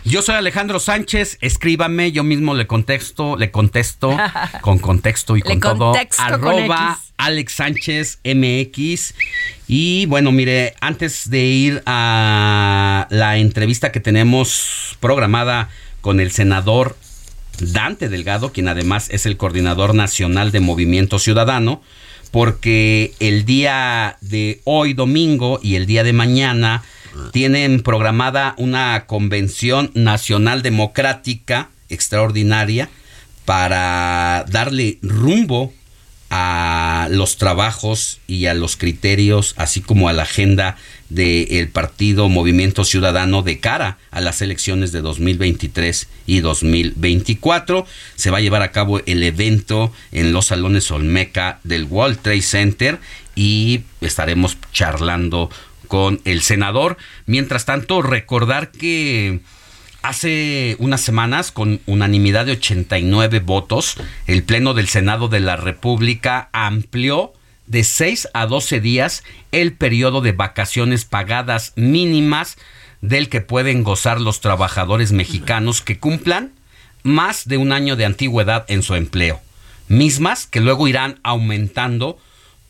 Yo 0.04 0.22
soy 0.22 0.36
Alejandro 0.36 0.80
Sánchez, 0.80 1.38
escríbame, 1.42 2.12
yo 2.12 2.24
mismo 2.24 2.54
le 2.54 2.68
contesto, 2.68 3.38
le 3.38 3.52
contesto 3.52 4.16
con 4.62 4.80
contexto 4.80 5.38
y 5.38 5.42
con 5.42 5.60
todo. 5.60 5.94
con 5.94 6.00
Arroba. 6.18 7.00
Alex 7.20 7.54
Sánchez 7.54 8.20
MX. 8.24 9.14
Y 9.68 10.06
bueno, 10.06 10.32
mire, 10.32 10.74
antes 10.80 11.30
de 11.30 11.46
ir 11.46 11.84
a 11.86 13.08
la 13.10 13.38
entrevista 13.38 13.92
que 13.92 14.00
tenemos 14.00 14.98
programada 15.02 15.70
con 16.02 16.22
el 16.22 16.32
senador 16.32 16.98
Dante 17.60 18.08
Delgado, 18.08 18.54
quien 18.54 18.70
además 18.70 19.10
es 19.12 19.26
el 19.26 19.36
coordinador 19.36 19.94
nacional 19.94 20.52
de 20.52 20.62
Movimiento 20.62 21.20
Ciudadano, 21.20 21.82
porque 22.32 23.14
el 23.20 23.46
día 23.46 24.18
de 24.22 24.62
hoy 24.64 24.94
domingo 24.94 25.60
y 25.62 25.76
el 25.76 25.86
día 25.86 26.04
de 26.04 26.14
mañana 26.14 26.84
tienen 27.32 27.82
programada 27.82 28.54
una 28.58 29.06
convención 29.06 29.92
nacional 29.94 30.62
democrática 30.62 31.70
extraordinaria 31.90 32.90
para 33.46 34.46
darle 34.50 35.00
rumbo 35.02 35.74
a 36.30 37.08
los 37.10 37.38
trabajos 37.38 38.20
y 38.28 38.46
a 38.46 38.54
los 38.54 38.78
criterios, 38.78 39.56
así 39.58 39.82
como 39.82 40.10
a 40.10 40.14
la 40.14 40.24
agenda 40.24 40.78
del 41.10 41.70
partido 41.70 42.30
Movimiento 42.30 42.86
Ciudadano 42.86 43.42
de 43.42 43.60
cara 43.60 43.98
a 44.12 44.22
las 44.22 44.44
elecciones 44.44 44.92
de 44.92 45.02
2023 45.02 46.08
y 46.28 46.42
2024. 46.42 47.86
Se 48.16 48.30
va 48.30 48.38
a 48.38 48.42
llevar 48.42 48.62
a 48.62 48.72
cabo 48.72 49.02
el 49.08 49.24
evento 49.24 49.92
en 50.12 50.32
los 50.32 50.48
salones 50.48 50.92
Olmeca 50.92 51.60
del 51.64 51.86
World 51.86 52.20
Trade 52.22 52.44
Center 52.44 53.00
y 53.36 53.82
estaremos 54.02 54.58
charlando 54.72 55.50
con 55.90 56.22
el 56.24 56.42
senador. 56.42 56.96
Mientras 57.26 57.66
tanto, 57.66 58.02
recordar 58.02 58.72
que 58.72 59.42
Hace 60.02 60.78
unas 60.80 61.02
semanas, 61.02 61.52
con 61.52 61.82
unanimidad 61.86 62.46
de 62.46 62.54
89 62.54 63.42
votos, 63.42 63.98
el 64.28 64.44
Pleno 64.44 64.74
del 64.74 64.88
Senado 64.88 65.28
de 65.28 65.42
la 65.42 65.58
República 65.58 66.48
amplió 66.54 67.34
de 67.68 67.84
6 67.84 68.30
a 68.34 68.46
12 68.46 68.80
días 68.80 69.24
el 69.52 69.74
periodo 69.74 70.22
de 70.22 70.32
vacaciones 70.32 71.04
pagadas 71.04 71.74
mínimas 71.76 72.58
del 73.02 73.28
que 73.28 73.42
pueden 73.42 73.84
gozar 73.84 74.22
los 74.22 74.40
trabajadores 74.40 75.12
mexicanos 75.12 75.82
que 75.82 76.00
cumplan 76.00 76.54
más 77.04 77.46
de 77.48 77.58
un 77.58 77.74
año 77.74 77.98
de 77.98 78.06
antigüedad 78.06 78.66
en 78.70 78.84
su 78.84 78.96
empleo, 78.96 79.42
mismas 79.90 80.48
que 80.48 80.62
luego 80.62 80.88
irán 80.88 81.20
aumentando 81.24 82.18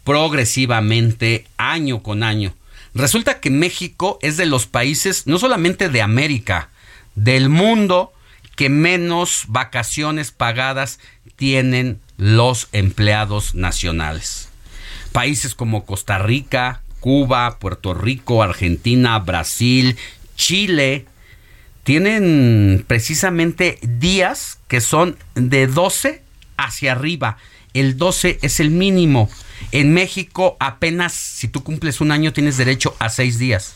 progresivamente 0.04 1.46
año 1.58 2.02
con 2.02 2.24
año. 2.24 2.54
Resulta 2.94 3.40
que 3.40 3.50
México 3.50 4.20
es 4.22 4.38
de 4.38 4.46
los 4.46 4.66
países, 4.66 5.28
no 5.28 5.40
solamente 5.40 5.90
de 5.90 6.02
América, 6.02 6.70
del 7.16 7.50
mundo, 7.50 8.14
que 8.56 8.70
menos 8.70 9.46
vacaciones 9.48 10.32
pagadas 10.32 11.00
tienen 11.36 12.00
los 12.18 12.68
empleados 12.74 13.56
nacionales. 13.56 14.50
Países 15.12 15.56
como 15.56 15.86
Costa 15.86 16.18
Rica, 16.18 16.82
Cuba, 17.00 17.60
Puerto 17.60 17.94
Rico, 17.94 18.44
Argentina, 18.44 19.18
Brasil, 19.20 19.98
Chile, 20.36 21.06
tienen 21.84 22.84
precisamente 22.88 23.80
días 23.82 24.60
que 24.68 24.82
son 24.82 25.18
de 25.36 25.68
12 25.68 26.22
hacia 26.58 26.92
arriba. 26.92 27.38
El 27.80 27.98
12 27.98 28.40
es 28.42 28.60
el 28.60 28.72
mínimo. 28.72 29.30
En 29.72 29.94
México 29.94 30.58
apenas 30.60 31.14
si 31.14 31.48
tú 31.48 31.64
cumples 31.64 32.02
un 32.02 32.12
año 32.12 32.34
tienes 32.34 32.58
derecho 32.58 32.94
a 33.00 33.10
seis 33.10 33.40
días. 33.40 33.76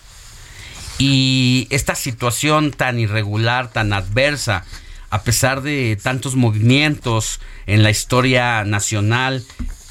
Y 0.97 1.67
esta 1.69 1.95
situación 1.95 2.71
tan 2.71 2.99
irregular, 2.99 3.71
tan 3.71 3.93
adversa, 3.93 4.65
a 5.09 5.23
pesar 5.23 5.61
de 5.61 5.97
tantos 6.01 6.35
movimientos 6.35 7.39
en 7.65 7.81
la 7.81 7.91
historia 7.91 8.65
nacional 8.65 9.41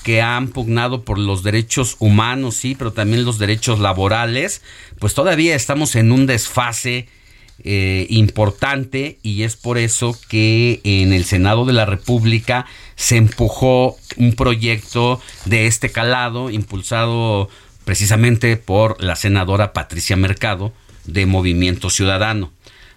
que 0.02 0.20
han 0.20 0.48
pugnado 0.48 1.04
por 1.04 1.18
los 1.18 1.42
derechos 1.42 1.96
humanos, 1.98 2.56
sí, 2.56 2.74
pero 2.74 2.92
también 2.92 3.24
los 3.24 3.38
derechos 3.38 3.78
laborales, 3.78 4.60
pues 4.98 5.14
todavía 5.14 5.54
estamos 5.54 5.94
en 5.94 6.12
un 6.12 6.26
desfase 6.26 7.08
eh, 7.64 8.06
importante 8.10 9.18
y 9.22 9.42
es 9.44 9.56
por 9.56 9.78
eso 9.78 10.18
que 10.28 10.80
en 10.84 11.12
el 11.12 11.24
Senado 11.24 11.64
de 11.64 11.72
la 11.72 11.86
República 11.86 12.66
se 12.96 13.16
empujó 13.16 13.96
un 14.16 14.34
proyecto 14.34 15.20
de 15.44 15.66
este 15.66 15.90
calado 15.90 16.50
impulsado 16.50 17.48
precisamente 17.84 18.56
por 18.56 19.02
la 19.02 19.16
senadora 19.16 19.72
Patricia 19.72 20.16
Mercado 20.16 20.72
de 21.04 21.26
Movimiento 21.26 21.90
Ciudadano. 21.90 22.52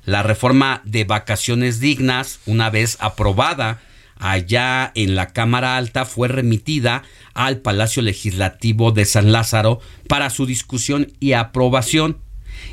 La 0.05 0.23
reforma 0.23 0.81
de 0.85 1.03
vacaciones 1.03 1.79
dignas, 1.79 2.39
una 2.45 2.69
vez 2.69 2.97
aprobada 2.99 3.81
allá 4.17 4.91
en 4.95 5.15
la 5.15 5.27
Cámara 5.33 5.77
Alta, 5.77 6.05
fue 6.05 6.27
remitida 6.27 7.03
al 7.33 7.57
Palacio 7.57 8.01
Legislativo 8.01 8.91
de 8.91 9.05
San 9.05 9.31
Lázaro 9.31 9.79
para 10.07 10.29
su 10.29 10.45
discusión 10.45 11.11
y 11.19 11.33
aprobación 11.33 12.17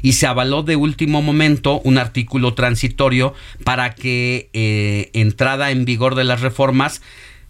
y 0.02 0.14
se 0.14 0.26
avaló 0.26 0.62
de 0.62 0.76
último 0.76 1.22
momento 1.22 1.80
un 1.84 1.96
artículo 1.96 2.54
transitorio 2.54 3.34
para 3.64 3.94
que 3.94 4.50
eh, 4.52 5.10
entrada 5.14 5.70
en 5.70 5.84
vigor 5.84 6.16
de 6.16 6.24
las 6.24 6.40
reformas 6.40 7.00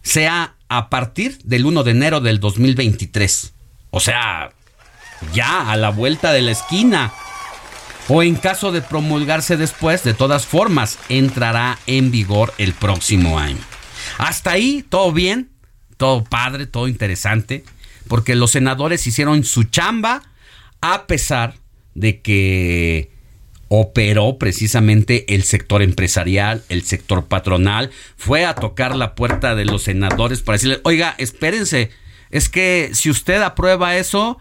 sea 0.03 0.55
a 0.69 0.89
partir 0.89 1.39
del 1.43 1.65
1 1.65 1.83
de 1.83 1.91
enero 1.91 2.21
del 2.21 2.39
2023. 2.39 3.53
O 3.89 3.99
sea, 3.99 4.51
ya 5.33 5.71
a 5.71 5.77
la 5.77 5.89
vuelta 5.89 6.31
de 6.31 6.41
la 6.41 6.51
esquina. 6.51 7.11
O 8.09 8.21
en 8.21 8.35
caso 8.35 8.71
de 8.73 8.81
promulgarse 8.81 9.55
después, 9.55 10.03
de 10.03 10.13
todas 10.13 10.45
formas, 10.45 10.99
entrará 11.07 11.79
en 11.87 12.11
vigor 12.11 12.53
el 12.57 12.73
próximo 12.73 13.39
año. 13.39 13.61
Hasta 14.17 14.51
ahí, 14.51 14.85
todo 14.87 15.13
bien, 15.13 15.51
todo 15.95 16.23
padre, 16.25 16.67
todo 16.67 16.89
interesante, 16.89 17.63
porque 18.09 18.35
los 18.35 18.51
senadores 18.51 19.07
hicieron 19.07 19.45
su 19.45 19.63
chamba 19.63 20.21
a 20.81 21.07
pesar 21.07 21.55
de 21.95 22.21
que 22.21 23.11
operó 23.67 24.37
precisamente 24.37 25.33
el 25.33 25.43
sector 25.43 25.81
empresarial, 25.81 26.63
el 26.69 26.83
sector 26.83 27.25
patronal, 27.25 27.89
fue 28.17 28.45
a 28.45 28.53
tocar 28.53 28.95
la 28.95 29.15
puerta 29.15 29.55
de 29.55 29.65
los 29.65 29.83
senadores 29.83 30.41
para 30.41 30.57
decirles, 30.57 30.81
oiga, 30.83 31.15
espérense, 31.17 31.89
es 32.29 32.49
que 32.49 32.91
si 32.93 33.09
usted 33.09 33.41
aprueba 33.41 33.97
eso, 33.97 34.37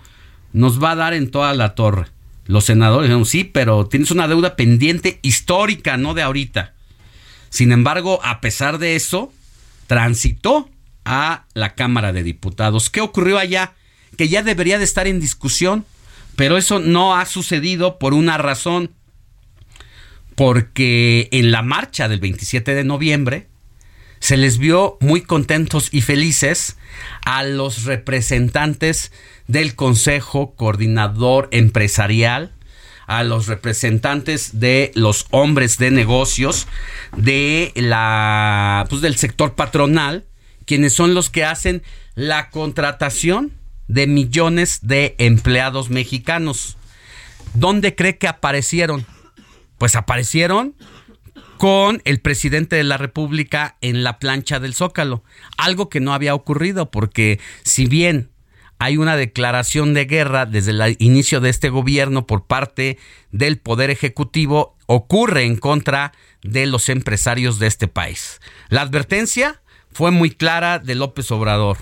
nos 0.52 0.82
va 0.82 0.90
a 0.90 0.96
dar 0.96 1.14
en 1.14 1.30
toda 1.30 1.54
la 1.54 1.74
torre. 1.74 2.08
Los 2.46 2.64
senadores 2.64 3.08
dijeron, 3.08 3.24
sí, 3.24 3.44
pero 3.44 3.86
tienes 3.86 4.10
una 4.10 4.28
deuda 4.28 4.56
pendiente 4.56 5.18
histórica, 5.22 5.96
no 5.96 6.12
de 6.12 6.22
ahorita. 6.22 6.74
Sin 7.48 7.72
embargo, 7.72 8.20
a 8.24 8.40
pesar 8.40 8.78
de 8.78 8.96
eso, 8.96 9.32
transitó 9.86 10.68
a 11.04 11.44
la 11.54 11.74
Cámara 11.74 12.12
de 12.12 12.22
Diputados. 12.22 12.90
¿Qué 12.90 13.00
ocurrió 13.00 13.38
allá? 13.38 13.72
Que 14.16 14.28
ya 14.28 14.42
debería 14.42 14.78
de 14.78 14.84
estar 14.84 15.06
en 15.06 15.20
discusión 15.20 15.84
pero 16.36 16.56
eso 16.56 16.78
no 16.78 17.16
ha 17.16 17.26
sucedido 17.26 17.98
por 17.98 18.14
una 18.14 18.38
razón. 18.38 18.90
Porque 20.34 21.28
en 21.30 21.50
la 21.50 21.62
marcha 21.62 22.08
del 22.08 22.20
27 22.20 22.74
de 22.74 22.84
noviembre 22.84 23.48
se 24.18 24.36
les 24.36 24.58
vio 24.58 24.96
muy 25.00 25.22
contentos 25.22 25.88
y 25.92 26.00
felices 26.00 26.78
a 27.24 27.42
los 27.42 27.84
representantes 27.84 29.12
del 29.46 29.74
Consejo 29.74 30.54
Coordinador 30.54 31.48
Empresarial, 31.50 32.52
a 33.06 33.24
los 33.24 33.46
representantes 33.46 34.60
de 34.60 34.92
los 34.94 35.26
hombres 35.32 35.76
de 35.76 35.90
negocios 35.90 36.68
de 37.16 37.72
la 37.74 38.86
pues 38.88 39.02
del 39.02 39.16
sector 39.16 39.54
patronal, 39.54 40.24
quienes 40.64 40.92
son 40.92 41.14
los 41.14 41.28
que 41.28 41.44
hacen 41.44 41.82
la 42.14 42.48
contratación 42.50 43.52
de 43.92 44.06
millones 44.06 44.78
de 44.80 45.14
empleados 45.18 45.90
mexicanos. 45.90 46.78
¿Dónde 47.52 47.94
cree 47.94 48.16
que 48.16 48.26
aparecieron? 48.26 49.04
Pues 49.76 49.96
aparecieron 49.96 50.74
con 51.58 52.00
el 52.06 52.20
presidente 52.20 52.76
de 52.76 52.84
la 52.84 52.96
República 52.96 53.76
en 53.82 54.02
la 54.02 54.18
plancha 54.18 54.60
del 54.60 54.74
Zócalo, 54.74 55.22
algo 55.58 55.90
que 55.90 56.00
no 56.00 56.14
había 56.14 56.34
ocurrido 56.34 56.90
porque 56.90 57.38
si 57.64 57.86
bien 57.86 58.30
hay 58.78 58.96
una 58.96 59.16
declaración 59.16 59.92
de 59.92 60.06
guerra 60.06 60.46
desde 60.46 60.70
el 60.70 60.96
inicio 60.98 61.40
de 61.40 61.50
este 61.50 61.68
gobierno 61.68 62.26
por 62.26 62.46
parte 62.46 62.98
del 63.30 63.58
Poder 63.58 63.90
Ejecutivo, 63.90 64.74
ocurre 64.86 65.44
en 65.44 65.56
contra 65.56 66.12
de 66.42 66.64
los 66.64 66.88
empresarios 66.88 67.58
de 67.58 67.66
este 67.66 67.88
país. 67.88 68.40
La 68.70 68.80
advertencia 68.80 69.60
fue 69.92 70.10
muy 70.10 70.30
clara 70.30 70.78
de 70.78 70.94
López 70.94 71.30
Obrador 71.30 71.76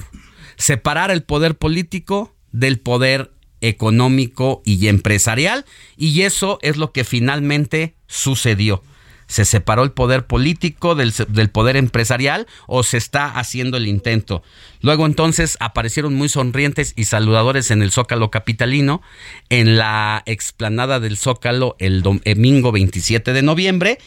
separar 0.61 1.11
el 1.11 1.23
poder 1.23 1.57
político 1.57 2.37
del 2.53 2.79
poder 2.79 3.33
económico 3.63 4.63
y 4.65 4.89
empresarial 4.89 5.65
y 5.97 6.23
eso 6.23 6.59
es 6.63 6.77
lo 6.77 6.93
que 6.93 7.05
finalmente 7.05 7.95
sucedió. 8.07 8.83
¿Se 9.27 9.45
separó 9.45 9.85
el 9.85 9.93
poder 9.93 10.27
político 10.27 10.97
del, 10.97 11.13
poder 11.51 11.77
empresarial 11.77 12.49
o 12.67 12.83
se 12.83 12.97
está 12.97 13.27
haciendo 13.27 13.77
el 13.77 13.87
intento? 13.87 14.43
Luego 14.81 15.07
entonces 15.07 15.57
aparecieron 15.61 16.15
muy 16.15 16.29
sonrientes 16.29 16.93
y 16.97 17.05
saludadores 17.05 17.71
en 17.71 17.81
el 17.81 17.93
Zócalo 17.93 18.33
Capitalino, 18.33 19.03
en 19.49 19.79
la 19.79 20.25
explanada 20.27 20.99
del 20.99 21.17
Zócalo 21.17 21.77
el 21.79 22.03
domingo 22.03 22.73
27 22.73 23.33
de 23.33 23.43
noviembre. 23.43 23.99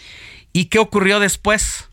¿Y 0.51 0.65
qué 0.65 0.79
ocurrió 0.79 1.21
después? 1.21 1.87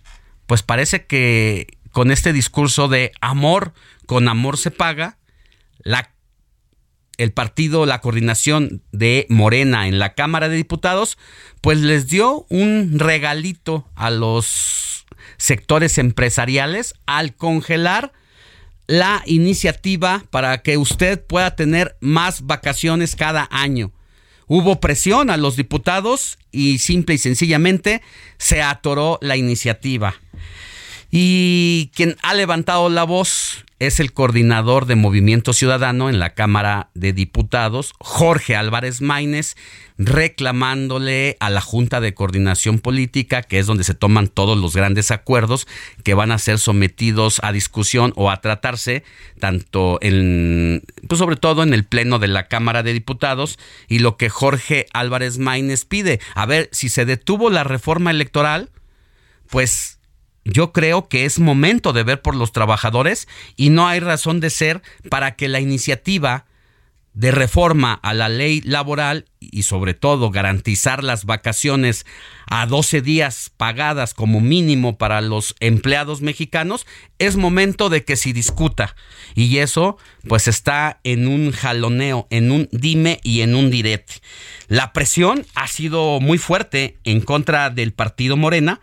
Pues 0.46 0.64
parece 0.64 1.06
que 1.06 1.78
con 1.92 2.10
este 2.10 2.32
discurso 2.32 2.88
de 2.88 3.12
amor 3.20 3.72
con 4.10 4.26
amor 4.26 4.58
se 4.58 4.72
paga, 4.72 5.18
la, 5.84 6.10
el 7.16 7.30
partido, 7.30 7.86
la 7.86 8.00
coordinación 8.00 8.82
de 8.90 9.24
Morena 9.28 9.86
en 9.86 10.00
la 10.00 10.14
Cámara 10.14 10.48
de 10.48 10.56
Diputados, 10.56 11.16
pues 11.60 11.78
les 11.78 12.08
dio 12.08 12.44
un 12.48 12.98
regalito 12.98 13.88
a 13.94 14.10
los 14.10 15.06
sectores 15.36 15.96
empresariales 15.96 16.94
al 17.06 17.36
congelar 17.36 18.12
la 18.88 19.22
iniciativa 19.26 20.24
para 20.30 20.60
que 20.60 20.76
usted 20.76 21.24
pueda 21.24 21.54
tener 21.54 21.96
más 22.00 22.46
vacaciones 22.46 23.14
cada 23.14 23.46
año. 23.52 23.92
Hubo 24.48 24.80
presión 24.80 25.30
a 25.30 25.36
los 25.36 25.54
diputados 25.54 26.36
y 26.50 26.80
simple 26.80 27.14
y 27.14 27.18
sencillamente 27.18 28.02
se 28.38 28.60
atoró 28.60 29.20
la 29.22 29.36
iniciativa. 29.36 30.16
Y 31.10 31.90
quien 31.94 32.16
ha 32.22 32.34
levantado 32.34 32.88
la 32.88 33.04
voz 33.04 33.64
es 33.80 33.98
el 33.98 34.12
coordinador 34.12 34.84
de 34.84 34.94
Movimiento 34.94 35.54
Ciudadano 35.54 36.10
en 36.10 36.18
la 36.18 36.34
Cámara 36.34 36.90
de 36.94 37.14
Diputados, 37.14 37.94
Jorge 37.98 38.54
Álvarez 38.54 39.00
Maínez, 39.00 39.56
reclamándole 39.96 41.38
a 41.40 41.48
la 41.48 41.62
Junta 41.62 42.00
de 42.00 42.12
Coordinación 42.12 42.78
Política, 42.78 43.42
que 43.42 43.58
es 43.58 43.66
donde 43.66 43.84
se 43.84 43.94
toman 43.94 44.28
todos 44.28 44.58
los 44.58 44.76
grandes 44.76 45.10
acuerdos 45.10 45.66
que 46.04 46.12
van 46.12 46.30
a 46.30 46.38
ser 46.38 46.58
sometidos 46.58 47.40
a 47.42 47.52
discusión 47.52 48.12
o 48.16 48.30
a 48.30 48.42
tratarse, 48.42 49.02
tanto 49.38 49.98
en, 50.02 50.82
pues 51.08 51.18
sobre 51.18 51.36
todo 51.36 51.62
en 51.62 51.72
el 51.72 51.84
Pleno 51.84 52.18
de 52.18 52.28
la 52.28 52.48
Cámara 52.48 52.82
de 52.82 52.92
Diputados, 52.92 53.58
y 53.88 54.00
lo 54.00 54.18
que 54.18 54.28
Jorge 54.28 54.86
Álvarez 54.92 55.38
Maínez 55.38 55.86
pide. 55.86 56.20
A 56.34 56.44
ver, 56.44 56.68
si 56.70 56.90
se 56.90 57.06
detuvo 57.06 57.48
la 57.48 57.64
reforma 57.64 58.10
electoral, 58.10 58.68
pues 59.48 59.99
yo 60.44 60.72
creo 60.72 61.08
que 61.08 61.24
es 61.24 61.38
momento 61.38 61.92
de 61.92 62.02
ver 62.02 62.22
por 62.22 62.34
los 62.34 62.52
trabajadores 62.52 63.28
y 63.56 63.70
no 63.70 63.86
hay 63.88 64.00
razón 64.00 64.40
de 64.40 64.50
ser 64.50 64.82
para 65.08 65.36
que 65.36 65.48
la 65.48 65.60
iniciativa 65.60 66.46
de 67.12 67.32
reforma 67.32 67.94
a 67.94 68.14
la 68.14 68.28
ley 68.28 68.60
laboral 68.60 69.26
y 69.40 69.64
sobre 69.64 69.94
todo 69.94 70.30
garantizar 70.30 71.02
las 71.02 71.24
vacaciones 71.24 72.06
a 72.46 72.66
12 72.66 73.02
días 73.02 73.50
pagadas 73.56 74.14
como 74.14 74.40
mínimo 74.40 74.96
para 74.96 75.20
los 75.20 75.56
empleados 75.60 76.20
mexicanos, 76.20 76.86
es 77.18 77.36
momento 77.36 77.88
de 77.88 78.04
que 78.04 78.16
se 78.16 78.32
discuta. 78.32 78.94
Y 79.34 79.58
eso 79.58 79.98
pues 80.28 80.46
está 80.46 81.00
en 81.02 81.26
un 81.26 81.50
jaloneo, 81.50 82.28
en 82.30 82.52
un 82.52 82.68
dime 82.70 83.18
y 83.24 83.40
en 83.40 83.54
un 83.54 83.70
direte. 83.70 84.14
La 84.68 84.92
presión 84.92 85.44
ha 85.54 85.66
sido 85.66 86.20
muy 86.20 86.38
fuerte 86.38 86.98
en 87.04 87.20
contra 87.20 87.70
del 87.70 87.92
partido 87.92 88.36
Morena 88.36 88.80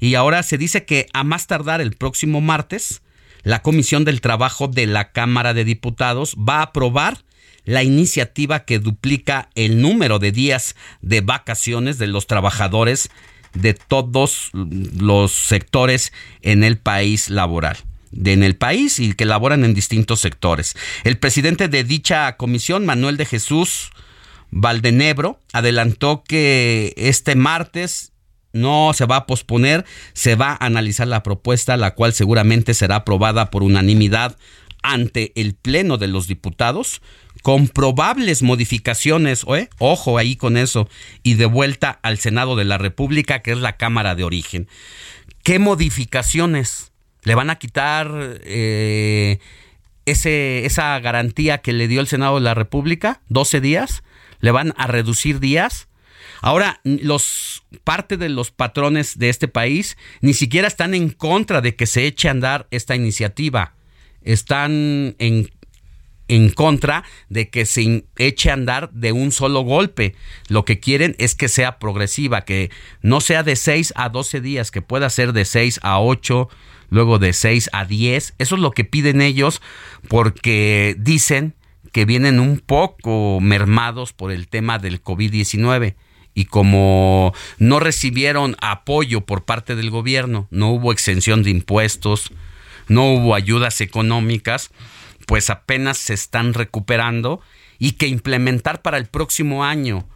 y 0.00 0.14
ahora 0.14 0.42
se 0.42 0.58
dice 0.58 0.84
que 0.84 1.06
a 1.12 1.24
más 1.24 1.46
tardar 1.46 1.80
el 1.80 1.92
próximo 1.92 2.40
martes, 2.40 3.02
la 3.42 3.62
Comisión 3.62 4.04
del 4.04 4.20
Trabajo 4.20 4.68
de 4.68 4.86
la 4.86 5.12
Cámara 5.12 5.54
de 5.54 5.64
Diputados 5.64 6.36
va 6.36 6.58
a 6.58 6.62
aprobar 6.62 7.24
la 7.64 7.82
iniciativa 7.82 8.64
que 8.64 8.78
duplica 8.78 9.50
el 9.54 9.80
número 9.80 10.18
de 10.18 10.32
días 10.32 10.74
de 11.02 11.20
vacaciones 11.20 11.98
de 11.98 12.06
los 12.06 12.26
trabajadores 12.26 13.10
de 13.54 13.74
todos 13.74 14.50
los 14.52 15.32
sectores 15.32 16.12
en 16.42 16.64
el 16.64 16.78
país 16.78 17.30
laboral 17.30 17.76
en 18.24 18.42
el 18.42 18.56
país 18.56 18.98
y 18.98 19.12
que 19.12 19.26
laboran 19.26 19.64
en 19.64 19.74
distintos 19.74 20.20
sectores. 20.20 20.74
El 21.04 21.18
presidente 21.18 21.68
de 21.68 21.84
dicha 21.84 22.36
comisión, 22.36 22.86
Manuel 22.86 23.16
de 23.16 23.26
Jesús 23.26 23.90
Valdenebro, 24.50 25.38
adelantó 25.52 26.24
que 26.26 26.94
este 26.96 27.34
martes 27.34 28.12
no 28.52 28.92
se 28.94 29.06
va 29.06 29.16
a 29.16 29.26
posponer, 29.26 29.84
se 30.12 30.34
va 30.34 30.52
a 30.52 30.66
analizar 30.66 31.06
la 31.08 31.22
propuesta, 31.22 31.76
la 31.76 31.94
cual 31.94 32.12
seguramente 32.12 32.74
será 32.74 32.96
aprobada 32.96 33.50
por 33.50 33.62
unanimidad 33.62 34.36
ante 34.82 35.32
el 35.34 35.54
Pleno 35.54 35.98
de 35.98 36.08
los 36.08 36.26
Diputados 36.26 37.02
con 37.42 37.68
probables 37.68 38.42
modificaciones, 38.42 39.44
ojo 39.78 40.18
ahí 40.18 40.36
con 40.36 40.56
eso, 40.56 40.88
y 41.22 41.34
de 41.34 41.46
vuelta 41.46 41.98
al 42.02 42.18
Senado 42.18 42.56
de 42.56 42.64
la 42.64 42.78
República, 42.78 43.42
que 43.42 43.52
es 43.52 43.58
la 43.58 43.76
Cámara 43.76 44.14
de 44.14 44.24
Origen. 44.24 44.68
¿Qué 45.42 45.58
modificaciones 45.58 46.92
le 47.22 47.34
van 47.34 47.50
a 47.50 47.56
quitar 47.56 48.40
eh, 48.42 49.38
ese, 50.04 50.66
esa 50.66 50.98
garantía 51.00 51.58
que 51.58 51.72
le 51.72 51.88
dio 51.88 52.00
el 52.00 52.06
Senado 52.06 52.36
de 52.36 52.42
la 52.42 52.54
República? 52.54 53.20
¿12 53.30 53.60
días? 53.60 54.02
¿Le 54.40 54.50
van 54.50 54.74
a 54.76 54.86
reducir 54.86 55.40
días? 55.40 55.88
Ahora, 56.40 56.80
los 56.84 57.64
parte 57.84 58.16
de 58.16 58.28
los 58.28 58.50
patrones 58.50 59.18
de 59.18 59.28
este 59.28 59.48
país 59.48 59.96
ni 60.20 60.34
siquiera 60.34 60.68
están 60.68 60.94
en 60.94 61.10
contra 61.10 61.60
de 61.60 61.74
que 61.74 61.86
se 61.86 62.06
eche 62.06 62.28
a 62.28 62.32
andar 62.32 62.66
esta 62.70 62.94
iniciativa. 62.94 63.74
Están 64.22 65.16
en 65.18 65.48
en 66.28 66.50
contra 66.50 67.04
de 67.30 67.48
que 67.48 67.66
se 67.66 68.04
eche 68.16 68.50
a 68.50 68.54
andar 68.54 68.90
de 68.92 69.12
un 69.12 69.32
solo 69.32 69.62
golpe. 69.62 70.14
Lo 70.48 70.64
que 70.64 70.78
quieren 70.78 71.16
es 71.18 71.34
que 71.34 71.48
sea 71.48 71.78
progresiva, 71.78 72.42
que 72.42 72.70
no 73.02 73.20
sea 73.20 73.42
de 73.42 73.56
6 73.56 73.94
a 73.96 74.10
12 74.10 74.40
días, 74.40 74.70
que 74.70 74.82
pueda 74.82 75.10
ser 75.10 75.32
de 75.32 75.46
6 75.46 75.80
a 75.82 76.00
8, 76.00 76.48
luego 76.90 77.18
de 77.18 77.32
6 77.32 77.70
a 77.72 77.84
10. 77.86 78.34
Eso 78.38 78.54
es 78.54 78.60
lo 78.60 78.70
que 78.70 78.84
piden 78.84 79.22
ellos 79.22 79.60
porque 80.08 80.94
dicen 80.98 81.54
que 81.92 82.04
vienen 82.04 82.38
un 82.38 82.58
poco 82.58 83.40
mermados 83.40 84.12
por 84.12 84.30
el 84.30 84.48
tema 84.48 84.78
del 84.78 85.02
COVID-19 85.02 85.94
y 86.38 86.44
como 86.44 87.34
no 87.58 87.80
recibieron 87.80 88.54
apoyo 88.60 89.22
por 89.22 89.44
parte 89.44 89.74
del 89.74 89.90
gobierno, 89.90 90.46
no 90.52 90.70
hubo 90.70 90.92
exención 90.92 91.42
de 91.42 91.50
impuestos, 91.50 92.30
no 92.86 93.12
hubo 93.12 93.34
ayudas 93.34 93.80
económicas, 93.80 94.70
pues 95.26 95.50
apenas 95.50 95.98
se 95.98 96.14
están 96.14 96.54
recuperando 96.54 97.40
y 97.80 97.92
que 97.92 98.06
implementar 98.06 98.82
para 98.82 98.98
el 98.98 99.06
próximo 99.06 99.64
año 99.64 100.06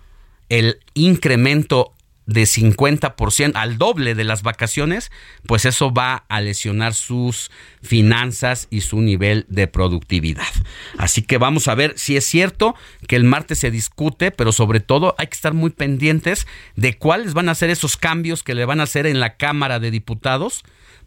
el 0.49 0.79
incremento 0.95 1.93
de 2.33 2.42
50% 2.42 3.53
al 3.55 3.79
doble 3.79 4.14
de 4.14 4.25
las 4.25 4.42
vacaciones, 4.42 5.11
pues 5.47 5.64
eso 5.64 5.92
va 5.92 6.25
a 6.29 6.40
lesionar 6.40 6.95
sus 6.95 7.51
finanzas 7.83 8.68
y 8.71 8.83
su 8.83 9.01
nivel 9.01 9.47
de 9.49 9.66
productividad. 9.66 10.53
Así 10.99 11.23
que 11.23 11.38
vamos 11.38 11.68
a 11.68 11.75
ver 11.75 11.95
si 11.97 12.16
es 12.16 12.25
cierto 12.25 12.75
que 13.07 13.16
el 13.16 13.25
martes 13.25 13.59
se 13.59 13.71
discute, 13.71 14.31
pero 14.31 14.53
sobre 14.53 14.81
todo 14.81 15.14
hay 15.18 15.27
que 15.27 15.35
estar 15.35 15.55
muy 15.55 15.71
pendientes 15.71 16.47
de 16.77 16.97
cuáles 16.97 17.35
van 17.35 17.49
a 17.49 17.55
ser 17.55 17.71
esos 17.71 17.97
cambios 17.97 18.42
que 18.42 18.55
le 18.55 18.64
van 18.64 18.81
a 18.81 18.85
hacer 18.85 19.07
en 19.07 19.21
la 19.21 19.37
Cámara 19.37 19.79
de 19.79 19.90
Diputados 19.90 20.62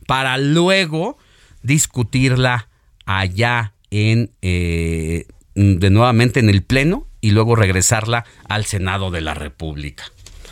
para 0.07 0.37
luego 0.37 1.17
discutirla 1.63 2.69
allá 3.05 3.73
en 3.89 4.31
eh, 4.41 5.25
de 5.55 5.89
nuevamente 5.89 6.39
en 6.39 6.49
el 6.49 6.63
pleno 6.63 7.07
y 7.21 7.31
luego 7.31 7.55
regresarla 7.55 8.25
al 8.47 8.65
Senado 8.65 9.09
de 9.09 9.21
la 9.21 9.33
República. 9.33 10.03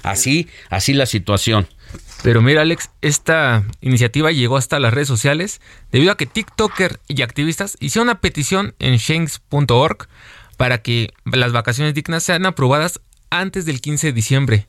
Así, 0.04 0.48
así 0.70 0.94
la 0.94 1.06
situación. 1.06 1.68
Pero 2.22 2.42
mira, 2.42 2.62
Alex, 2.62 2.90
esta 3.02 3.66
iniciativa 3.82 4.32
llegó 4.32 4.58
hasta 4.58 4.80
las 4.80 4.94
redes 4.94 5.08
sociales 5.08 5.62
debido 5.92 6.12
a 6.12 6.18
que 6.18 6.26
TikToker 6.26 7.00
y 7.08 7.22
activistas 7.22 7.78
hicieron 7.80 8.08
una 8.08 8.22
petición 8.22 8.76
en 8.80 8.98
shanks.org 8.98 10.08
para 10.58 10.82
que 10.82 11.14
las 11.26 11.52
vacaciones 11.52 11.94
dignas 11.94 12.24
sean 12.24 12.46
aprobadas 12.46 13.02
antes 13.30 13.66
del 13.66 13.82
15 13.82 14.08
de 14.08 14.14
diciembre. 14.14 14.68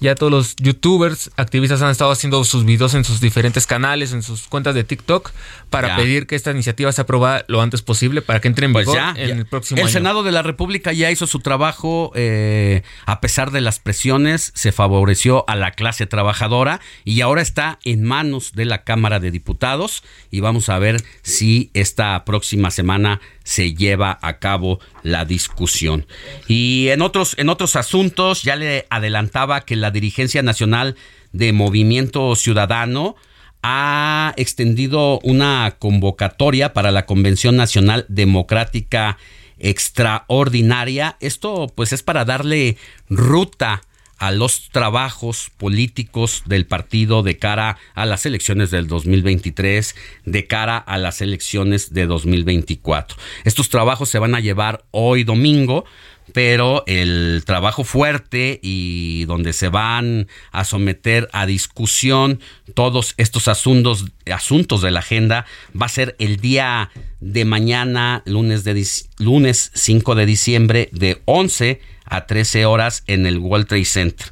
Ya 0.00 0.16
todos 0.16 0.32
los 0.32 0.56
youtubers, 0.56 1.30
activistas 1.36 1.80
han 1.80 1.90
estado 1.90 2.10
haciendo 2.10 2.42
sus 2.44 2.64
videos 2.64 2.94
en 2.94 3.04
sus 3.04 3.20
diferentes 3.20 3.68
canales, 3.68 4.12
en 4.12 4.22
sus 4.22 4.48
cuentas 4.48 4.74
de 4.74 4.82
TikTok, 4.82 5.30
para 5.72 5.96
pedir 5.96 6.28
que 6.28 6.36
esta 6.36 6.52
iniciativa 6.52 6.92
se 6.92 7.00
aprobada 7.00 7.44
lo 7.48 7.60
antes 7.60 7.82
posible 7.82 8.22
para 8.22 8.40
que 8.40 8.46
entre 8.46 8.66
en 8.66 8.72
pues 8.72 8.86
vigor 8.86 9.00
en 9.16 9.38
el 9.38 9.46
próximo 9.46 9.78
el 9.78 9.82
año. 9.82 9.88
El 9.88 9.92
Senado 9.92 10.22
de 10.22 10.30
la 10.30 10.42
República 10.42 10.92
ya 10.92 11.10
hizo 11.10 11.26
su 11.26 11.40
trabajo, 11.40 12.12
eh, 12.14 12.82
a 13.06 13.20
pesar 13.20 13.50
de 13.50 13.60
las 13.60 13.80
presiones, 13.80 14.52
se 14.54 14.70
favoreció 14.70 15.44
a 15.48 15.56
la 15.56 15.72
clase 15.72 16.06
trabajadora 16.06 16.80
y 17.04 17.20
ahora 17.22 17.42
está 17.42 17.80
en 17.84 18.04
manos 18.04 18.52
de 18.52 18.66
la 18.66 18.84
Cámara 18.84 19.18
de 19.18 19.32
Diputados 19.32 20.04
y 20.30 20.40
vamos 20.40 20.68
a 20.68 20.78
ver 20.78 21.02
si 21.22 21.70
esta 21.74 22.24
próxima 22.24 22.70
semana 22.70 23.20
se 23.42 23.74
lleva 23.74 24.18
a 24.22 24.38
cabo 24.38 24.78
la 25.02 25.24
discusión. 25.24 26.06
Y 26.46 26.88
en 26.88 27.02
otros, 27.02 27.34
en 27.38 27.48
otros 27.48 27.74
asuntos, 27.76 28.42
ya 28.42 28.56
le 28.56 28.86
adelantaba 28.90 29.62
que 29.62 29.76
la 29.76 29.90
dirigencia 29.90 30.42
nacional 30.42 30.96
de 31.32 31.52
Movimiento 31.52 32.36
Ciudadano 32.36 33.16
ha 33.62 34.34
extendido 34.36 35.20
una 35.22 35.76
convocatoria 35.78 36.72
para 36.72 36.90
la 36.90 37.06
Convención 37.06 37.56
Nacional 37.56 38.04
Democrática 38.08 39.18
Extraordinaria. 39.58 41.16
Esto 41.20 41.72
pues 41.74 41.92
es 41.92 42.02
para 42.02 42.24
darle 42.24 42.76
ruta 43.08 43.82
a 44.22 44.30
los 44.30 44.68
trabajos 44.70 45.50
políticos 45.56 46.44
del 46.46 46.64
partido 46.64 47.24
de 47.24 47.38
cara 47.38 47.76
a 47.94 48.06
las 48.06 48.24
elecciones 48.24 48.70
del 48.70 48.86
2023, 48.86 49.96
de 50.24 50.46
cara 50.46 50.78
a 50.78 50.96
las 50.98 51.20
elecciones 51.20 51.92
de 51.92 52.06
2024. 52.06 53.16
Estos 53.42 53.68
trabajos 53.68 54.08
se 54.10 54.20
van 54.20 54.36
a 54.36 54.40
llevar 54.40 54.84
hoy 54.92 55.24
domingo 55.24 55.84
pero 56.32 56.84
el 56.86 57.42
trabajo 57.46 57.84
fuerte 57.84 58.58
y 58.62 59.24
donde 59.26 59.52
se 59.52 59.68
van 59.68 60.28
a 60.50 60.64
someter 60.64 61.28
a 61.32 61.46
discusión 61.46 62.40
todos 62.74 63.14
estos 63.16 63.48
asuntos, 63.48 64.06
asuntos 64.32 64.82
de 64.82 64.90
la 64.90 65.00
agenda 65.00 65.46
va 65.80 65.86
a 65.86 65.90
ser 65.90 66.16
el 66.18 66.38
día 66.38 66.90
de 67.20 67.44
mañana, 67.44 68.22
lunes, 68.26 68.64
de, 68.64 68.86
lunes 69.18 69.70
5 69.74 70.14
de 70.14 70.26
diciembre, 70.26 70.88
de 70.92 71.22
11 71.26 71.80
a 72.04 72.26
13 72.26 72.66
horas 72.66 73.04
en 73.06 73.26
el 73.26 73.38
World 73.38 73.66
Trade 73.66 73.84
Center. 73.84 74.26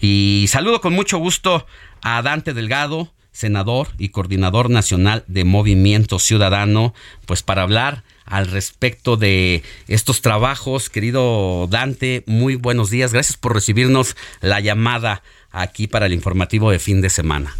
Y 0.00 0.46
saludo 0.48 0.80
con 0.80 0.92
mucho 0.92 1.18
gusto 1.18 1.66
a 2.02 2.20
Dante 2.22 2.52
Delgado, 2.52 3.12
senador 3.32 3.88
y 3.98 4.10
coordinador 4.10 4.70
nacional 4.70 5.24
de 5.26 5.44
Movimiento 5.44 6.18
Ciudadano, 6.18 6.94
pues 7.26 7.42
para 7.42 7.62
hablar 7.62 8.04
al 8.26 8.46
respecto 8.46 9.16
de 9.16 9.62
estos 9.88 10.22
trabajos. 10.22 10.90
Querido 10.90 11.66
Dante, 11.68 12.22
muy 12.26 12.56
buenos 12.56 12.90
días. 12.90 13.12
Gracias 13.12 13.36
por 13.36 13.54
recibirnos 13.54 14.16
la 14.40 14.60
llamada 14.60 15.22
aquí 15.50 15.86
para 15.86 16.06
el 16.06 16.12
informativo 16.12 16.70
de 16.70 16.78
fin 16.78 17.00
de 17.00 17.10
semana. 17.10 17.54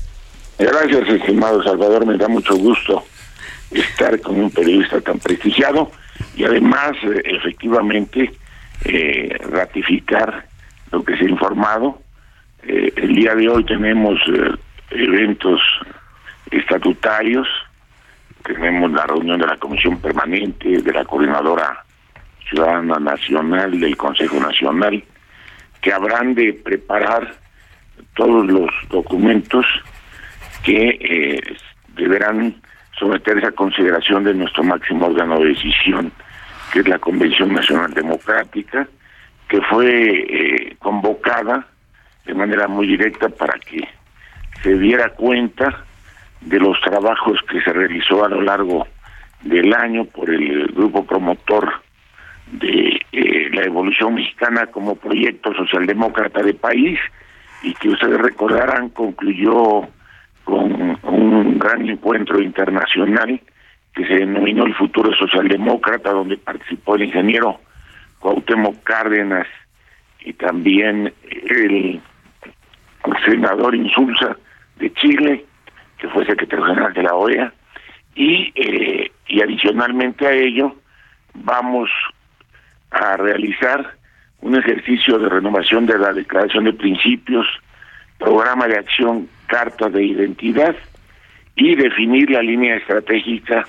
Gracias, 0.59 1.09
estimado 1.09 1.63
Salvador. 1.63 2.07
Me 2.07 2.17
da 2.17 2.29
mucho 2.29 2.57
gusto 2.57 3.05
estar 3.71 4.21
con 4.21 4.37
un 4.37 4.51
periodista 4.51 5.01
tan 5.01 5.19
prestigiado 5.19 5.91
y 6.37 6.45
además, 6.45 6.93
eh, 7.03 7.23
efectivamente, 7.25 8.33
eh, 8.85 9.37
ratificar 9.51 10.47
lo 10.93 11.05
que 11.05 11.17
se 11.17 11.25
ha 11.25 11.29
informado. 11.29 12.01
Eh, 12.63 12.93
el 12.97 13.15
día 13.15 13.35
de 13.35 13.49
hoy 13.49 13.65
tenemos 13.65 14.19
eventos 14.91 15.61
estatutarios, 16.51 17.49
tenemos 18.45 18.93
la 18.93 19.07
reunión 19.07 19.39
de 19.41 19.47
la 19.47 19.57
Comisión 19.57 19.99
Permanente, 19.99 20.83
de 20.83 20.93
la 20.93 21.05
Coordinadora 21.05 21.85
Ciudadana 22.49 22.99
Nacional, 22.99 23.81
del 23.81 23.97
Consejo 23.97 24.39
Nacional, 24.39 25.03
que 25.81 25.93
habrán 25.93 26.35
de 26.35 26.53
preparar 26.53 27.35
todos 28.15 28.47
los 28.47 28.71
documentos 28.91 29.67
que 30.63 31.57
deberán 31.97 32.55
someterse 32.99 33.47
a 33.47 33.53
consideración 33.53 34.25
de 34.25 34.35
nuestro 34.35 34.63
máximo 34.63 35.07
órgano 35.07 35.41
de 35.41 35.49
decisión, 35.49 36.13
que 36.73 36.81
es 36.81 36.89
la 36.89 36.99
Convención 36.99 37.53
Nacional 37.53 37.93
Democrática, 37.93 38.87
que 39.49 39.61
fue 39.63 39.89
eh, 39.89 40.77
convocada 40.79 41.67
de 42.25 42.35
manera 42.35 42.69
muy 42.69 42.87
directa 42.87 43.29
para 43.29 43.55
que 43.59 43.87
se 44.63 44.79
diera 44.79 45.11
cuenta 45.11 45.85
de 46.45 46.59
los 46.59 46.81
trabajos 46.81 47.39
que 47.51 47.61
se 47.63 47.73
realizó 47.73 48.25
a 48.25 48.29
lo 48.29 48.43
largo 48.43 48.87
del 49.43 49.73
año 49.75 50.05
por 50.05 50.31
el 50.31 50.67
grupo 50.69 51.05
promotor 51.05 51.73
de 52.53 53.01
eh, 53.13 53.51
la 53.53 53.63
evolución 53.63 54.15
mexicana 54.15 54.67
como 54.67 54.97
proyecto 54.97 55.55
socialdemócrata 55.55 56.43
de 56.43 56.55
país 56.55 56.99
y 57.63 57.73
que 57.75 57.89
ustedes 57.89 58.19
recordarán 58.21 58.91
concluyó 58.91 59.89
con 60.45 60.99
un 61.03 61.59
gran 61.59 61.89
encuentro 61.89 62.41
internacional 62.43 63.41
que 63.95 64.07
se 64.07 64.15
denominó 64.15 64.67
el 64.67 64.75
futuro 64.75 65.15
socialdemócrata 65.15 66.11
donde 66.11 66.37
participó 66.37 66.97
el 66.97 67.05
ingeniero 67.05 67.61
Cuauhtémoc 68.19 68.83
Cárdenas 68.83 69.47
y 70.21 70.35
también 70.35 71.13
el 71.31 72.01
senador 73.27 73.75
Insulza 73.75 74.37
de 74.79 74.93
Chile 74.95 75.45
que 75.99 76.09
fue 76.09 76.27
secretario 76.27 76.65
general 76.65 76.93
de 76.93 77.03
la 77.03 77.15
OEA 77.15 77.53
y 78.15 78.53
eh, 78.55 79.11
y 79.27 79.43
adicionalmente 79.43 80.27
a 80.27 80.33
ello 80.33 80.77
vamos 81.35 81.91
a 82.91 83.17
realizar 83.17 83.95
un 84.41 84.57
ejercicio 84.57 85.19
de 85.19 85.29
renovación 85.29 85.87
de 85.87 85.99
la 85.99 86.13
declaración 86.13 86.65
de 86.65 86.75
principios, 86.75 87.47
programa 88.19 88.69
de 88.69 88.79
acción, 88.79 89.29
carta 89.47 89.89
de 89.89 90.05
identidad 90.05 90.77
y 91.57 91.75
definir 91.75 92.31
la 92.31 92.43
línea 92.43 92.77
estratégica 92.77 93.67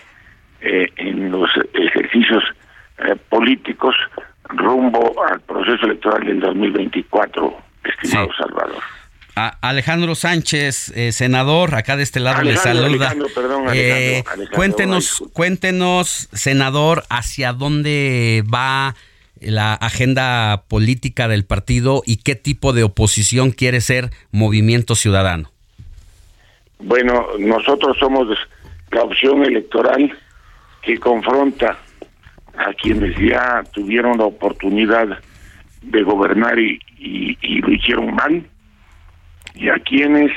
eh, 0.62 0.90
en 0.98 1.32
los 1.32 1.50
ejercicios 1.74 2.44
eh, 3.00 3.16
políticos 3.30 3.96
rumbo 4.50 5.16
al 5.28 5.40
proceso 5.42 5.86
electoral 5.86 6.26
del 6.26 6.40
2024, 6.40 7.58
estimado 7.84 8.30
Salvador. 8.34 8.84
Alejandro 9.36 10.16
Sánchez, 10.16 10.94
eh, 10.96 11.12
senador, 11.12 11.76
acá 11.76 11.98
de 11.98 12.04
este 12.04 12.22
lado 12.22 12.42
le 12.42 12.56
saluda. 12.56 13.14
Eh, 13.74 14.24
cuéntenos, 14.54 15.24
cuéntenos, 15.34 16.30
senador, 16.32 17.04
hacia 17.10 17.52
dónde 17.52 18.44
va 18.52 18.96
la 19.42 19.74
agenda 19.74 20.64
política 20.70 21.28
del 21.28 21.44
partido 21.44 22.02
y 22.06 22.18
qué 22.18 22.36
tipo 22.36 22.72
de 22.72 22.84
oposición 22.84 23.52
quiere 23.52 23.82
ser 23.82 24.10
Movimiento 24.32 24.96
Ciudadano. 24.96 25.52
Bueno, 26.80 27.28
nosotros 27.38 27.98
somos 28.00 28.28
la 28.92 29.04
opción 29.04 29.44
electoral 29.44 30.18
que 30.82 30.98
confronta 30.98 31.78
a 32.58 32.74
quienes 32.74 33.18
ya 33.20 33.64
tuvieron 33.74 34.18
la 34.18 34.26
oportunidad 34.26 35.20
de 35.82 36.04
gobernar 36.04 36.58
y, 36.58 36.80
y 36.98 37.62
lo 37.62 37.74
hicieron 37.74 38.16
mal 38.16 38.46
y 39.56 39.70
a 39.70 39.76
quienes 39.80 40.32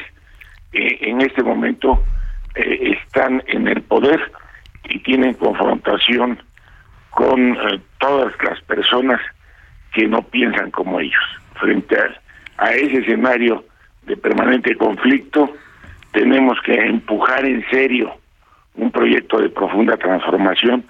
eh, 0.72 0.98
en 1.02 1.20
este 1.20 1.42
momento 1.42 2.02
eh, 2.54 2.96
están 2.98 3.42
en 3.46 3.68
el 3.68 3.82
poder 3.82 4.20
y 4.84 4.98
tienen 5.00 5.34
confrontación 5.34 6.38
con 7.10 7.54
eh, 7.54 7.80
todas 7.98 8.32
las 8.42 8.60
personas 8.62 9.20
que 9.92 10.06
no 10.06 10.22
piensan 10.22 10.70
como 10.70 11.00
ellos. 11.00 11.22
Frente 11.54 11.96
a, 11.96 12.64
a 12.64 12.70
ese 12.72 12.98
escenario 12.98 13.64
de 14.06 14.16
permanente 14.16 14.74
conflicto, 14.76 15.52
tenemos 16.12 16.58
que 16.62 16.74
empujar 16.74 17.44
en 17.44 17.64
serio 17.70 18.14
un 18.74 18.90
proyecto 18.90 19.38
de 19.38 19.50
profunda 19.50 19.96
transformación 19.96 20.84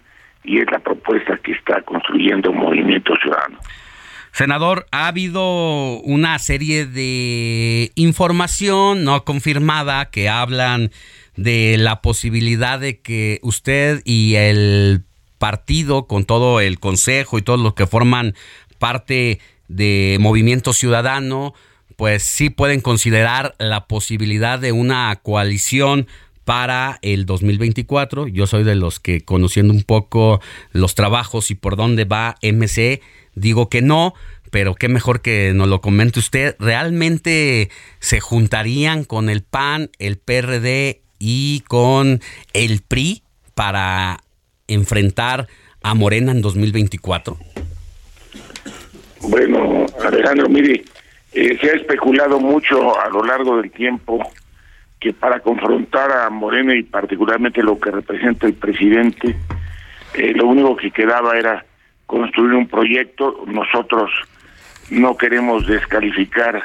y 0.45 0.61
es 0.61 0.71
la 0.71 0.79
propuesta 0.79 1.37
que 1.39 1.53
está 1.53 1.83
construyendo 1.83 2.53
Movimiento 2.53 3.15
Ciudadano. 3.17 3.59
Senador, 4.33 4.87
ha 4.91 5.09
habido 5.09 6.01
una 6.01 6.39
serie 6.39 6.87
de 6.87 7.93
información 7.95 9.05
no 9.05 9.25
confirmada 9.25 10.11
que 10.11 10.29
hablan 10.29 10.91
de 11.37 11.77
la 11.79 12.03
posibilidad 12.03 12.81
de 12.81 13.01
que 13.01 13.39
usted 13.43 14.03
y 14.05 14.35
el 14.35 15.05
partido, 15.39 16.07
con 16.07 16.25
todo 16.25 16.61
el 16.61 16.79
consejo 16.81 17.39
y 17.39 17.43
todos 17.43 17.61
los 17.61 17.75
que 17.75 17.87
forman 17.87 18.35
parte 18.79 19.39
de 19.69 20.19
Movimiento 20.21 20.73
Ciudadano, 20.73 21.55
pues 21.97 22.23
sí 22.23 22.51
pueden 22.51 22.81
considerar 22.81 23.55
la 23.59 23.87
posibilidad 23.87 24.59
de 24.59 24.73
una 24.73 25.17
coalición 25.23 26.07
para 26.45 26.99
el 27.03 27.27
2024. 27.27 28.27
Yo 28.27 28.47
soy 28.47 28.65
de 28.65 28.75
los 28.75 29.01
que 29.01 29.21
conociendo 29.21 29.75
un 29.75 29.83
poco 29.83 30.41
los 30.73 30.95
trabajos 30.95 31.51
y 31.51 31.55
por 31.55 31.77
dónde 31.77 32.05
va 32.05 32.37
MC, 32.43 33.03
digo 33.39 33.69
que 33.69 33.83
no, 33.83 34.15
pero 34.51 34.75
qué 34.75 34.89
mejor 34.89 35.21
que 35.21 35.53
nos 35.55 35.69
lo 35.69 35.81
comente 35.81 36.19
usted. 36.19 36.57
¿Realmente 36.59 37.71
se 37.99 38.21
juntarían 38.21 39.05
con 39.05 39.29
el 39.29 39.43
PAN, 39.43 39.91
el 39.99 40.19
PRD 40.19 41.01
y 41.19 41.61
con 41.69 42.21
el 42.53 42.83
PRI 42.87 43.23
para 43.55 44.19
enfrentar 44.69 45.49
a 45.83 45.95
Morena 45.95 46.33
en 46.33 46.43
2024? 46.43 47.37
Bueno, 49.23 49.87
Alejandro, 50.05 50.49
mire, 50.49 50.85
eh, 51.33 51.59
se 51.61 51.71
ha 51.71 51.75
especulado 51.75 52.41
mucho 52.41 52.99
a 53.01 53.09
lo 53.09 53.25
largo 53.25 53.61
del 53.61 53.71
tiempo 53.71 54.21
que 55.01 55.13
para 55.13 55.41
confrontar 55.41 56.11
a 56.11 56.31
Morena 56.31 56.75
y 56.75 56.83
particularmente 56.83 57.63
lo 57.63 57.79
que 57.79 57.91
representa 57.91 58.47
el 58.47 58.55
presidente, 58.55 59.37
eh, 60.15 60.33
lo 60.35 60.47
único 60.47 60.77
que 60.77 60.91
quedaba 60.91 61.39
era 61.39 61.65
construir 62.09 62.55
un 62.55 62.67
proyecto. 62.67 63.45
Nosotros 63.47 64.11
no 64.91 65.17
queremos 65.17 65.69
descalificar 65.69 66.61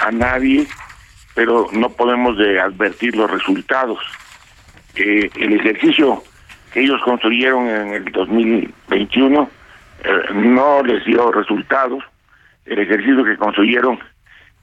a 0.00 0.10
nadie, 0.10 0.66
pero 1.34 1.68
no 1.72 1.90
podemos 1.90 2.38
de 2.38 2.58
advertir 2.58 3.14
los 3.14 3.30
resultados. 3.30 3.98
Eh, 4.94 5.28
el 5.36 5.52
ejercicio 5.52 6.22
que 6.72 6.80
ellos 6.80 7.02
construyeron 7.02 7.68
en 7.68 7.88
el 7.92 8.04
2021 8.06 9.50
eh, 10.04 10.10
no 10.32 10.82
les 10.82 11.04
dio 11.04 11.30
resultados. 11.30 12.02
El 12.64 12.78
ejercicio 12.78 13.22
que 13.22 13.36
construyeron 13.36 13.98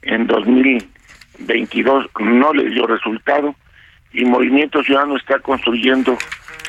en 0.02 0.26
2000 0.26 0.96
22 1.38 2.06
no 2.20 2.52
le 2.52 2.70
dio 2.70 2.86
resultado 2.86 3.54
y 4.12 4.24
Movimiento 4.24 4.82
Ciudadano 4.82 5.16
está 5.16 5.38
construyendo 5.40 6.16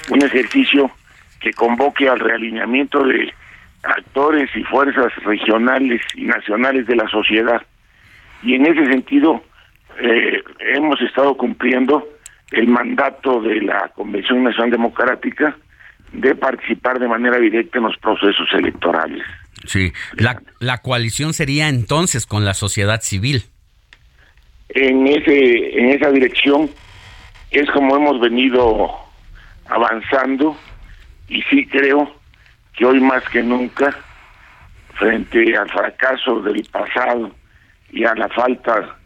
un 0.09 0.21
ejercicio 0.21 0.91
que 1.39 1.53
convoque 1.53 2.09
al 2.09 2.19
realineamiento 2.19 3.03
de 3.03 3.33
actores 3.83 4.49
y 4.55 4.63
fuerzas 4.63 5.13
regionales 5.23 6.01
y 6.15 6.25
nacionales 6.25 6.87
de 6.87 6.95
la 6.95 7.07
sociedad. 7.09 7.61
Y 8.43 8.55
en 8.55 8.65
ese 8.65 8.85
sentido 8.85 9.43
eh, 10.01 10.43
hemos 10.73 11.01
estado 11.01 11.35
cumpliendo 11.37 12.07
el 12.51 12.67
mandato 12.67 13.41
de 13.41 13.61
la 13.61 13.89
Convención 13.95 14.43
Nacional 14.43 14.71
Democrática 14.71 15.55
de 16.13 16.35
participar 16.35 16.99
de 16.99 17.07
manera 17.07 17.37
directa 17.37 17.77
en 17.77 17.85
los 17.85 17.97
procesos 17.97 18.47
electorales. 18.53 19.23
Sí, 19.65 19.91
la, 20.13 20.41
la 20.59 20.77
coalición 20.77 21.33
sería 21.33 21.67
entonces 21.67 22.25
con 22.25 22.45
la 22.45 22.53
sociedad 22.53 23.01
civil 23.01 23.43
en 24.69 25.07
ese 25.07 25.79
en 25.79 25.89
esa 25.89 26.11
dirección 26.11 26.69
es 27.51 27.69
como 27.71 27.95
hemos 27.95 28.19
venido 28.19 28.91
avanzando 29.65 30.57
y 31.27 31.41
sí 31.43 31.65
creo 31.67 32.11
que 32.73 32.85
hoy 32.85 32.99
más 32.99 33.23
que 33.29 33.41
nunca 33.43 33.95
frente 34.93 35.55
al 35.57 35.69
fracaso 35.69 36.41
del 36.41 36.65
pasado 36.71 37.31
y 37.91 38.03
a 38.03 38.15
la 38.15 38.27
falta 38.29 38.97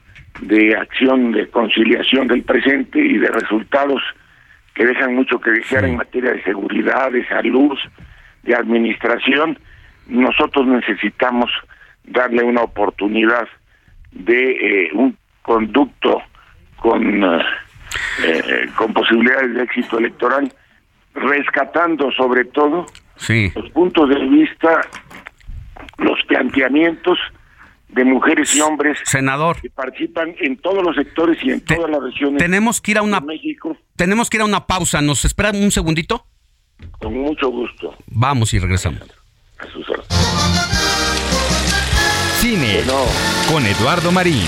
de 0.41 0.75
acción 0.75 1.31
de 1.31 1.49
conciliación 1.49 2.27
del 2.27 2.43
presente 2.43 2.99
y 2.99 3.17
de 3.17 3.27
resultados 3.27 4.01
que 4.73 4.85
dejan 4.85 5.15
mucho 5.15 5.39
que 5.39 5.51
desear 5.51 5.85
en 5.85 5.97
materia 5.97 6.31
de 6.31 6.43
seguridad, 6.43 7.11
de 7.11 7.27
salud, 7.27 7.77
de 8.43 8.55
administración, 8.55 9.59
nosotros 10.07 10.65
necesitamos 10.67 11.51
darle 12.03 12.43
una 12.43 12.61
oportunidad 12.61 13.47
de 14.11 14.85
eh, 14.85 14.89
un 14.93 15.17
conducto 15.41 16.21
con, 16.77 17.23
eh, 17.23 17.41
eh, 18.23 18.69
con 18.75 18.93
posibilidades 18.93 19.53
de 19.53 19.63
éxito 19.63 19.99
electoral, 19.99 20.51
rescatando 21.13 22.11
sobre 22.11 22.45
todo 22.45 22.85
los 23.55 23.69
puntos 23.71 24.09
de 24.09 24.19
vista, 24.27 24.81
los 25.97 26.19
planteamientos 26.27 27.19
de 27.89 28.05
mujeres 28.05 28.55
y 28.55 28.61
hombres 28.61 28.97
senador. 29.03 29.57
que 29.61 29.69
participan 29.69 30.33
en 30.39 30.57
todos 30.57 30.81
los 30.81 30.95
sectores 30.95 31.37
y 31.43 31.51
en 31.51 31.61
todas 31.61 31.89
las 31.89 32.01
regiones 32.01 32.37
tenemos 32.37 32.79
que 32.81 32.91
ir 32.91 32.97
a 32.97 33.01
una 33.01 33.19
México. 33.19 33.77
tenemos 33.95 34.29
que 34.29 34.37
ir 34.37 34.41
a 34.41 34.45
una 34.45 34.65
pausa. 34.65 35.01
Nos 35.01 35.25
esperan 35.25 35.61
un 35.61 35.71
segundito 35.71 36.25
con 36.99 37.13
mucho 37.13 37.49
gusto. 37.49 37.95
Vamos 38.07 38.53
y 38.53 38.59
regresamos. 38.59 39.01
A 39.59 39.67
sus 39.67 39.87
horas. 39.89 40.07
cine 42.39 42.81
con 43.51 43.65
Eduardo 43.65 44.11
Marín 44.11 44.47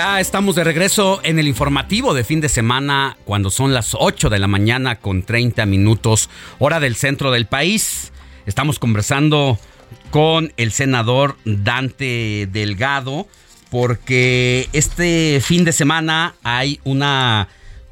Ya 0.00 0.18
estamos 0.18 0.54
de 0.54 0.64
regreso 0.64 1.20
en 1.24 1.38
el 1.38 1.46
informativo 1.46 2.14
de 2.14 2.24
fin 2.24 2.40
de 2.40 2.48
semana 2.48 3.18
cuando 3.26 3.50
son 3.50 3.74
las 3.74 3.94
8 3.94 4.30
de 4.30 4.38
la 4.38 4.46
mañana 4.46 4.96
con 4.96 5.24
30 5.24 5.66
minutos 5.66 6.30
hora 6.58 6.80
del 6.80 6.96
centro 6.96 7.30
del 7.30 7.44
país. 7.44 8.10
Estamos 8.46 8.78
conversando 8.78 9.58
con 10.10 10.54
el 10.56 10.72
senador 10.72 11.36
Dante 11.44 12.48
Delgado 12.50 13.28
porque 13.70 14.70
este 14.72 15.38
fin 15.44 15.66
de 15.66 15.72
semana 15.72 16.34
hay 16.44 16.80
una 16.84 17.48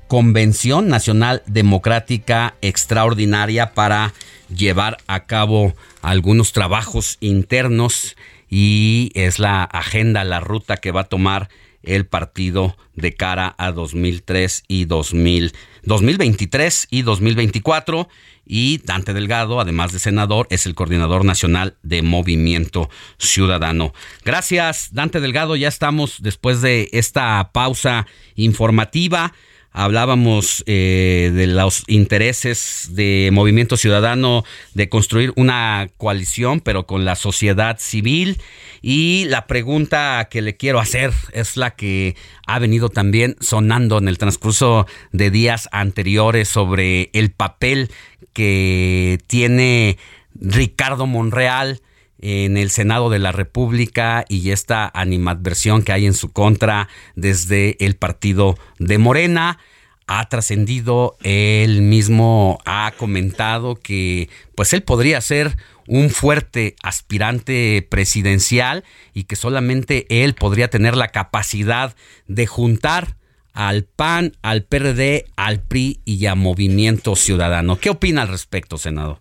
convención 0.06 0.88
nacional 0.88 1.42
democrática 1.44 2.54
extraordinaria 2.62 3.74
para 3.74 4.14
llevar 4.48 4.96
a 5.08 5.26
cabo 5.26 5.74
algunos 6.00 6.52
trabajos 6.52 7.18
internos 7.20 8.16
y 8.48 9.10
es 9.12 9.38
la 9.38 9.62
agenda, 9.62 10.24
la 10.24 10.40
ruta 10.40 10.78
que 10.78 10.90
va 10.90 11.02
a 11.02 11.04
tomar 11.04 11.50
el 11.82 12.06
partido 12.06 12.76
de 12.94 13.14
cara 13.14 13.54
a 13.58 13.72
2003 13.72 14.64
y 14.68 14.84
2000, 14.84 15.52
2023 15.82 16.88
y 16.90 17.02
2024. 17.02 18.08
Y 18.50 18.78
Dante 18.78 19.12
Delgado, 19.12 19.60
además 19.60 19.92
de 19.92 19.98
senador, 19.98 20.46
es 20.50 20.64
el 20.64 20.74
coordinador 20.74 21.24
nacional 21.24 21.76
de 21.82 22.00
Movimiento 22.00 22.88
Ciudadano. 23.18 23.92
Gracias, 24.24 24.88
Dante 24.92 25.20
Delgado. 25.20 25.54
Ya 25.54 25.68
estamos 25.68 26.22
después 26.22 26.62
de 26.62 26.88
esta 26.92 27.50
pausa 27.52 28.06
informativa 28.36 29.34
hablábamos 29.78 30.64
eh, 30.66 31.30
de 31.32 31.46
los 31.46 31.84
intereses 31.86 32.88
de 32.90 33.30
Movimiento 33.32 33.76
Ciudadano 33.76 34.42
de 34.74 34.88
construir 34.88 35.32
una 35.36 35.88
coalición, 35.98 36.58
pero 36.58 36.84
con 36.84 37.04
la 37.04 37.14
sociedad 37.14 37.78
civil. 37.78 38.42
Y 38.82 39.26
la 39.26 39.46
pregunta 39.46 40.26
que 40.28 40.42
le 40.42 40.56
quiero 40.56 40.80
hacer 40.80 41.12
es 41.32 41.56
la 41.56 41.76
que 41.76 42.16
ha 42.48 42.58
venido 42.58 42.88
también 42.88 43.36
sonando 43.38 43.98
en 43.98 44.08
el 44.08 44.18
transcurso 44.18 44.88
de 45.12 45.30
días 45.30 45.68
anteriores 45.70 46.48
sobre 46.48 47.10
el 47.12 47.30
papel 47.30 47.88
que 48.32 49.20
tiene 49.28 49.96
Ricardo 50.34 51.06
Monreal 51.06 51.82
en 52.20 52.56
el 52.56 52.70
Senado 52.70 53.10
de 53.10 53.18
la 53.18 53.32
República 53.32 54.24
y 54.28 54.50
esta 54.50 54.90
animadversión 54.92 55.82
que 55.82 55.92
hay 55.92 56.06
en 56.06 56.14
su 56.14 56.32
contra 56.32 56.88
desde 57.14 57.82
el 57.84 57.96
partido 57.96 58.56
de 58.78 58.98
Morena. 58.98 59.58
Ha 60.06 60.28
trascendido, 60.28 61.16
él 61.22 61.82
mismo 61.82 62.60
ha 62.64 62.92
comentado 62.96 63.76
que 63.76 64.30
pues 64.54 64.72
él 64.72 64.82
podría 64.82 65.20
ser 65.20 65.56
un 65.86 66.10
fuerte 66.10 66.76
aspirante 66.82 67.86
presidencial 67.90 68.84
y 69.12 69.24
que 69.24 69.36
solamente 69.36 70.06
él 70.08 70.34
podría 70.34 70.68
tener 70.68 70.96
la 70.96 71.08
capacidad 71.08 71.94
de 72.26 72.46
juntar 72.46 73.16
al 73.52 73.84
PAN, 73.84 74.36
al 74.40 74.62
PRD, 74.64 75.26
al 75.36 75.60
PRI 75.60 76.00
y 76.04 76.26
a 76.26 76.34
Movimiento 76.34 77.16
Ciudadano. 77.16 77.76
¿Qué 77.78 77.90
opina 77.90 78.22
al 78.22 78.28
respecto, 78.28 78.78
senador? 78.78 79.20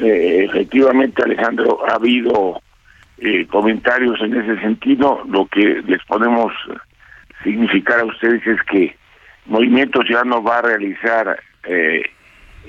Eh, 0.00 0.44
efectivamente, 0.44 1.22
Alejandro, 1.22 1.80
ha 1.86 1.96
habido 1.96 2.62
eh, 3.18 3.46
comentarios 3.46 4.18
en 4.22 4.34
ese 4.34 4.60
sentido. 4.60 5.22
Lo 5.28 5.46
que 5.46 5.82
les 5.86 6.02
podemos 6.04 6.52
significar 7.44 8.00
a 8.00 8.06
ustedes 8.06 8.46
es 8.46 8.62
que 8.62 8.96
Movimiento 9.44 10.02
Ciudadano 10.02 10.42
va 10.42 10.58
a 10.58 10.62
realizar 10.62 11.38
eh, 11.64 12.02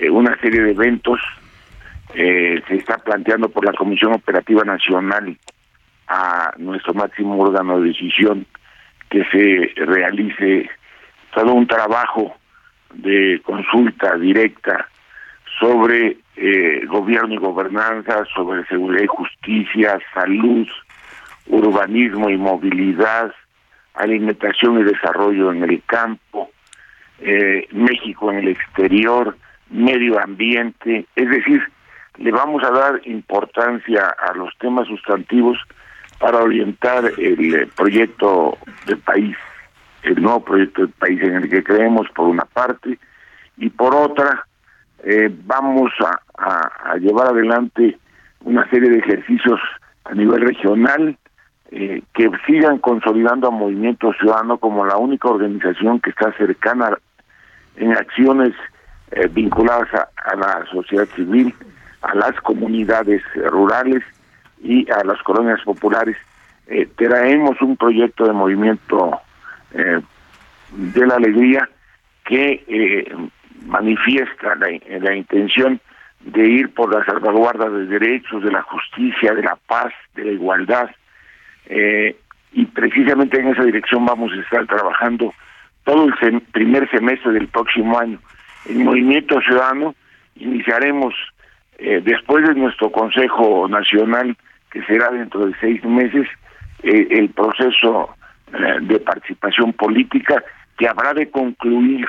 una 0.10 0.38
serie 0.42 0.62
de 0.62 0.72
eventos. 0.72 1.20
se 2.14 2.76
está 2.76 2.98
planteando 2.98 3.48
por 3.48 3.64
la 3.64 3.74
Comisión 3.74 4.14
Operativa 4.14 4.64
Nacional 4.66 5.38
a 6.08 6.54
nuestro 6.58 6.94
máximo 6.94 7.38
órgano 7.40 7.80
de 7.80 7.90
decisión 7.90 8.46
que 9.10 9.24
se 9.26 9.86
realice 9.86 10.70
todo 11.34 11.54
un 11.54 11.68
trabajo 11.68 12.36
de 12.94 13.42
consulta 13.46 14.18
directa 14.18 14.90
sobre 15.60 16.18
eh, 16.36 16.86
gobierno 16.88 17.34
y 17.34 17.38
gobernanza, 17.38 18.24
sobre 18.34 18.66
seguridad 18.68 19.04
y 19.04 19.08
justicia, 19.08 20.00
salud, 20.14 20.68
urbanismo 21.48 22.30
y 22.30 22.38
movilidad, 22.38 23.34
alimentación 23.96 24.80
y 24.80 24.84
desarrollo 24.84 25.52
en 25.52 25.64
el 25.64 25.84
campo, 25.86 26.52
eh, 27.20 27.68
México 27.72 28.32
en 28.32 28.40
el 28.40 28.48
exterior, 28.50 29.38
medio 29.70 30.20
ambiente, 30.20 31.06
es 31.16 31.30
decir, 31.30 31.62
le 32.18 32.32
vamos 32.32 32.64
a 32.64 32.72
dar 32.72 33.02
importancia 33.06 34.16
a 34.20 34.34
los 34.34 34.56
temas 34.58 34.88
sustantivos 34.88 35.58
para 36.20 36.40
orientar 36.40 37.12
el 37.18 37.56
eh, 37.56 37.68
proyecto 37.76 38.58
del 38.86 39.00
país, 39.00 39.36
el 40.04 40.22
nuevo 40.22 40.44
proyecto 40.44 40.82
del 40.82 40.92
país 40.92 41.22
en 41.22 41.36
el 41.36 41.50
que 41.50 41.64
creemos 41.64 42.08
por 42.16 42.28
una 42.28 42.46
parte 42.46 43.00
y 43.58 43.70
por 43.70 43.96
otra 43.96 44.46
eh, 45.04 45.30
vamos 45.46 45.92
a, 46.00 46.98
llevar 46.98 47.28
adelante 47.28 47.98
una 48.44 48.70
serie 48.70 48.90
de 48.90 49.00
ejercicios 49.00 49.60
a 50.04 50.14
nivel 50.14 50.42
regional 50.42 51.18
eh, 51.72 52.04
que 52.14 52.30
sigan 52.46 52.80
consolidando 52.80 53.48
a 53.48 53.52
Movimiento 53.52 54.14
Ciudadano 54.14 54.58
como 54.58 54.86
la 54.86 54.98
única 54.98 55.30
organización 55.30 56.00
que 56.00 56.10
está 56.10 56.32
cercana 56.34 56.98
en 57.78 57.94
acciones 57.94 58.54
eh, 59.12 59.28
vinculadas 59.32 59.88
a, 59.94 60.36
la 60.36 60.66
sociedad 60.72 61.08
civil, 61.16 61.54
a 62.02 62.14
las 62.16 62.40
comunidades 62.42 63.24
rurales 63.50 64.04
y 64.62 64.90
a 64.92 65.04
las 65.04 65.22
colonias 65.24 65.62
populares. 65.64 66.18
traemos 66.96 67.60
un 67.62 67.76
proyecto 67.78 68.26
de 68.26 68.34
movimiento 68.34 69.20
de 69.74 71.08
la 71.08 71.16
alegría 71.16 71.68
que 72.26 73.14
manifiesta 73.66 74.56
la, 74.56 74.68
la 75.00 75.16
intención 75.16 75.80
de 76.26 76.48
ir 76.48 76.74
por 76.74 76.94
la 76.94 77.04
salvaguarda 77.06 77.70
de 77.70 77.86
derechos, 77.88 78.44
de 78.44 78.52
la 78.52 78.62
justicia, 78.64 79.34
de 79.34 79.44
la 79.44 79.56
paz, 79.56 79.94
de 80.16 80.26
la 80.26 80.32
igualdad. 80.32 80.90
Eh, 81.66 82.16
y 82.54 82.66
precisamente 82.66 83.40
en 83.40 83.48
esa 83.48 83.64
dirección 83.64 84.06
vamos 84.06 84.32
a 84.32 84.42
estar 84.42 84.66
trabajando 84.68 85.34
todo 85.84 86.06
el 86.06 86.42
primer 86.52 86.90
semestre 86.92 87.32
del 87.32 87.48
próximo 87.48 87.98
año. 87.98 88.20
El 88.70 88.80
Movimiento 88.80 89.42
Ciudadano 89.42 89.96
iniciaremos 90.36 91.14
eh, 91.80 92.02
después 92.04 92.48
de 92.48 92.54
nuestro 92.54 92.92
Consejo 92.92 93.68
Nacional, 93.68 94.38
que 94.70 94.84
será 94.84 95.10
dentro 95.10 95.48
de 95.48 95.54
seis 95.60 95.84
meses, 95.84 96.28
eh, 96.84 97.08
el 97.10 97.30
proceso 97.30 98.16
de 98.82 99.00
participación 99.00 99.72
política 99.72 100.44
que 100.78 100.86
habrá 100.86 101.14
de 101.14 101.30
concluir 101.30 102.06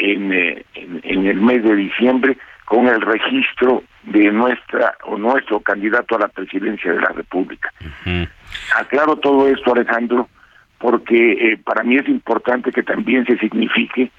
eh, 0.00 0.64
en, 0.74 1.00
en, 1.02 1.26
el 1.26 1.40
mes 1.40 1.62
de 1.64 1.74
diciembre 1.74 2.36
con 2.64 2.86
el 2.86 3.00
registro 3.00 3.82
de 4.04 4.30
nuestra 4.30 4.96
o 5.04 5.16
nuestro 5.18 5.60
candidato 5.60 6.16
a 6.16 6.20
la 6.20 6.28
presidencia 6.28 6.92
de 6.92 7.00
la 7.00 7.08
República. 7.08 7.72
Aclaro 8.76 9.16
todo 9.16 9.48
esto, 9.48 9.72
Alejandro, 9.72 10.28
porque 10.78 11.32
eh, 11.32 11.58
para 11.64 11.82
mí 11.82 11.96
es 11.96 12.08
importante 12.08 12.70
que 12.70 12.82
también 12.82 13.26
se 13.26 13.38
signifique 13.38 14.10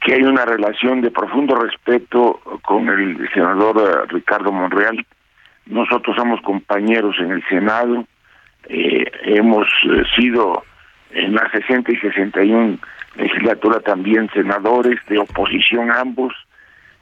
que 0.00 0.14
hay 0.14 0.22
una 0.22 0.44
relación 0.44 1.00
de 1.02 1.10
profundo 1.10 1.54
respeto 1.56 2.40
con 2.62 2.88
el 2.88 3.28
senador 3.32 3.76
eh, 3.78 4.06
Ricardo 4.08 4.50
Monreal. 4.52 5.04
Nosotros 5.66 6.16
somos 6.16 6.40
compañeros 6.40 7.16
en 7.20 7.30
el 7.30 7.44
Senado, 7.48 8.06
hemos 8.68 9.66
sido 10.16 10.64
en 11.10 11.34
la 11.34 11.50
60 11.50 11.92
y 11.92 11.96
61 11.96 12.78
legislatura 13.18 13.80
también 13.80 14.30
senadores 14.32 14.98
de 15.08 15.18
oposición 15.18 15.90
ambos. 15.90 16.32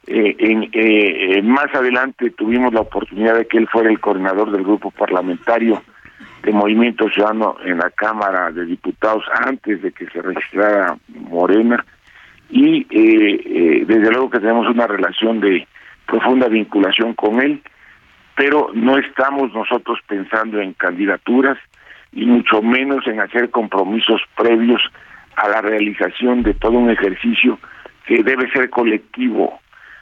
Eh, 0.07 0.35
en, 0.39 0.69
eh, 0.73 1.41
más 1.43 1.73
adelante 1.73 2.31
tuvimos 2.31 2.73
la 2.73 2.81
oportunidad 2.81 3.35
de 3.35 3.45
que 3.45 3.57
él 3.57 3.67
fuera 3.67 3.89
el 3.89 3.99
coordinador 3.99 4.51
del 4.51 4.63
grupo 4.63 4.89
parlamentario 4.91 5.81
de 6.43 6.51
Movimiento 6.51 7.09
Ciudadano 7.09 7.57
en 7.63 7.77
la 7.77 7.89
Cámara 7.91 8.51
de 8.51 8.65
Diputados 8.65 9.23
antes 9.45 9.81
de 9.81 9.91
que 9.91 10.07
se 10.07 10.21
registrara 10.21 10.97
Morena. 11.09 11.85
Y 12.49 12.87
eh, 12.89 13.83
desde 13.85 14.11
luego 14.11 14.29
que 14.29 14.39
tenemos 14.39 14.67
una 14.67 14.87
relación 14.87 15.41
de 15.41 15.67
profunda 16.05 16.47
vinculación 16.47 17.13
con 17.13 17.41
él, 17.41 17.61
pero 18.35 18.69
no 18.73 18.97
estamos 18.97 19.53
nosotros 19.53 19.99
pensando 20.07 20.61
en 20.61 20.73
candidaturas 20.73 21.57
y 22.13 22.25
mucho 22.25 22.61
menos 22.61 23.05
en 23.07 23.19
hacer 23.19 23.49
compromisos 23.49 24.21
previos 24.37 24.81
a 25.37 25.47
la 25.47 25.61
realización 25.61 26.43
de 26.43 26.53
todo 26.53 26.73
un 26.73 26.89
ejercicio 26.89 27.59
que 28.05 28.23
debe 28.23 28.51
ser 28.51 28.69
colectivo. 28.69 29.59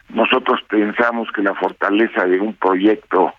Nosotros 0.10 0.62
pensamos 0.70 1.28
que 1.36 1.42
la 1.42 1.54
fortaleza 1.56 2.26
de 2.26 2.40
un 2.40 2.54
proyecto 2.54 3.34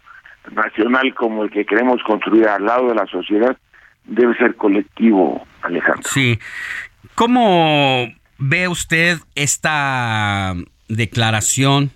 nacional 0.52 1.14
como 1.14 1.44
el 1.44 1.50
que 1.50 1.64
queremos 1.64 2.02
construir 2.02 2.46
al 2.48 2.64
lado 2.64 2.88
de 2.88 2.94
la 2.94 3.06
sociedad 3.06 3.56
debe 4.04 4.36
ser 4.36 4.54
colectivo, 4.56 5.46
Alejandro. 5.62 6.08
Sí. 6.08 6.38
¿Cómo 7.14 8.08
ve 8.38 8.68
usted 8.68 9.18
esta 9.34 10.54
declaración, 10.88 11.90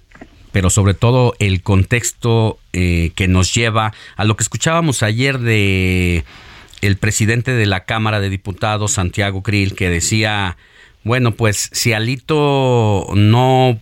pero 0.53 0.71
sobre 0.71 0.95
todo 0.95 1.35
el 1.39 1.63
contexto 1.63 2.59
eh, 2.73 3.13
que 3.15 3.29
nos 3.29 3.55
lleva 3.55 3.93
a 4.17 4.25
lo 4.25 4.37
que 4.37 4.43
escuchábamos 4.43 5.03
ayer 5.03 5.39
de 5.39 6.25
el 6.81 6.97
presidente 6.97 7.53
de 7.53 7.67
la 7.67 7.85
Cámara 7.85 8.21
de 8.21 8.31
Diputados, 8.31 8.93
Santiago 8.93 9.43
Krill, 9.43 9.75
que 9.75 9.91
decía, 9.91 10.57
bueno, 11.05 11.33
pues 11.33 11.71
si 11.73 11.93
Alito 11.93 13.07
no 13.15 13.81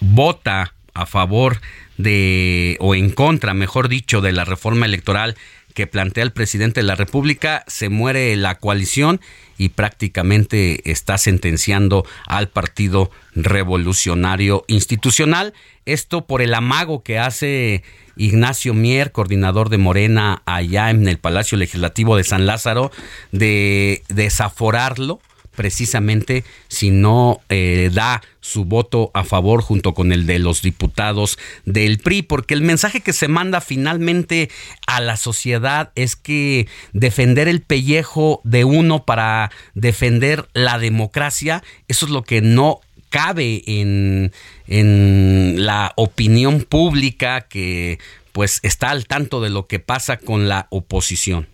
vota 0.00 0.74
a 0.94 1.06
favor 1.06 1.60
de, 1.96 2.76
o 2.80 2.94
en 2.94 3.10
contra, 3.10 3.54
mejor 3.54 3.88
dicho, 3.88 4.20
de 4.20 4.32
la 4.32 4.44
reforma 4.44 4.86
electoral 4.86 5.36
que 5.74 5.86
plantea 5.86 6.22
el 6.22 6.32
presidente 6.32 6.80
de 6.80 6.86
la 6.86 6.94
República, 6.94 7.64
se 7.66 7.88
muere 7.88 8.34
la 8.36 8.54
coalición 8.56 9.20
y 9.58 9.70
prácticamente 9.70 10.90
está 10.90 11.18
sentenciando 11.18 12.04
al 12.26 12.48
Partido 12.48 13.10
Revolucionario 13.34 14.64
Institucional. 14.66 15.54
Esto 15.86 16.26
por 16.26 16.42
el 16.42 16.54
amago 16.54 17.02
que 17.02 17.18
hace 17.18 17.82
Ignacio 18.16 18.74
Mier, 18.74 19.12
coordinador 19.12 19.68
de 19.68 19.78
Morena 19.78 20.42
allá 20.46 20.90
en 20.90 21.06
el 21.08 21.18
Palacio 21.18 21.58
Legislativo 21.58 22.16
de 22.16 22.24
San 22.24 22.46
Lázaro, 22.46 22.90
de 23.32 24.02
desaforarlo 24.08 25.20
precisamente 25.54 26.44
si 26.68 26.90
no 26.90 27.40
eh, 27.48 27.90
da 27.92 28.22
su 28.40 28.64
voto 28.64 29.10
a 29.14 29.24
favor 29.24 29.62
junto 29.62 29.94
con 29.94 30.12
el 30.12 30.26
de 30.26 30.38
los 30.38 30.62
diputados 30.62 31.38
del 31.64 31.98
PRI, 31.98 32.22
porque 32.22 32.54
el 32.54 32.62
mensaje 32.62 33.00
que 33.00 33.12
se 33.12 33.28
manda 33.28 33.60
finalmente 33.60 34.50
a 34.86 35.00
la 35.00 35.16
sociedad 35.16 35.92
es 35.94 36.16
que 36.16 36.68
defender 36.92 37.48
el 37.48 37.62
pellejo 37.62 38.40
de 38.44 38.64
uno 38.64 39.04
para 39.04 39.50
defender 39.74 40.48
la 40.52 40.78
democracia, 40.78 41.62
eso 41.88 42.06
es 42.06 42.12
lo 42.12 42.22
que 42.22 42.42
no 42.42 42.80
cabe 43.08 43.62
en, 43.66 44.32
en 44.66 45.64
la 45.64 45.92
opinión 45.96 46.62
pública 46.62 47.42
que 47.42 47.98
pues 48.32 48.58
está 48.64 48.90
al 48.90 49.06
tanto 49.06 49.40
de 49.40 49.50
lo 49.50 49.68
que 49.68 49.78
pasa 49.78 50.16
con 50.16 50.48
la 50.48 50.66
oposición. 50.70 51.53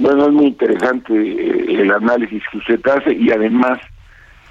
Bueno, 0.00 0.28
es 0.28 0.32
muy 0.32 0.46
interesante 0.46 1.12
eh, 1.12 1.82
el 1.82 1.92
análisis 1.92 2.42
que 2.50 2.56
usted 2.56 2.80
hace 2.88 3.12
y 3.12 3.30
además 3.32 3.78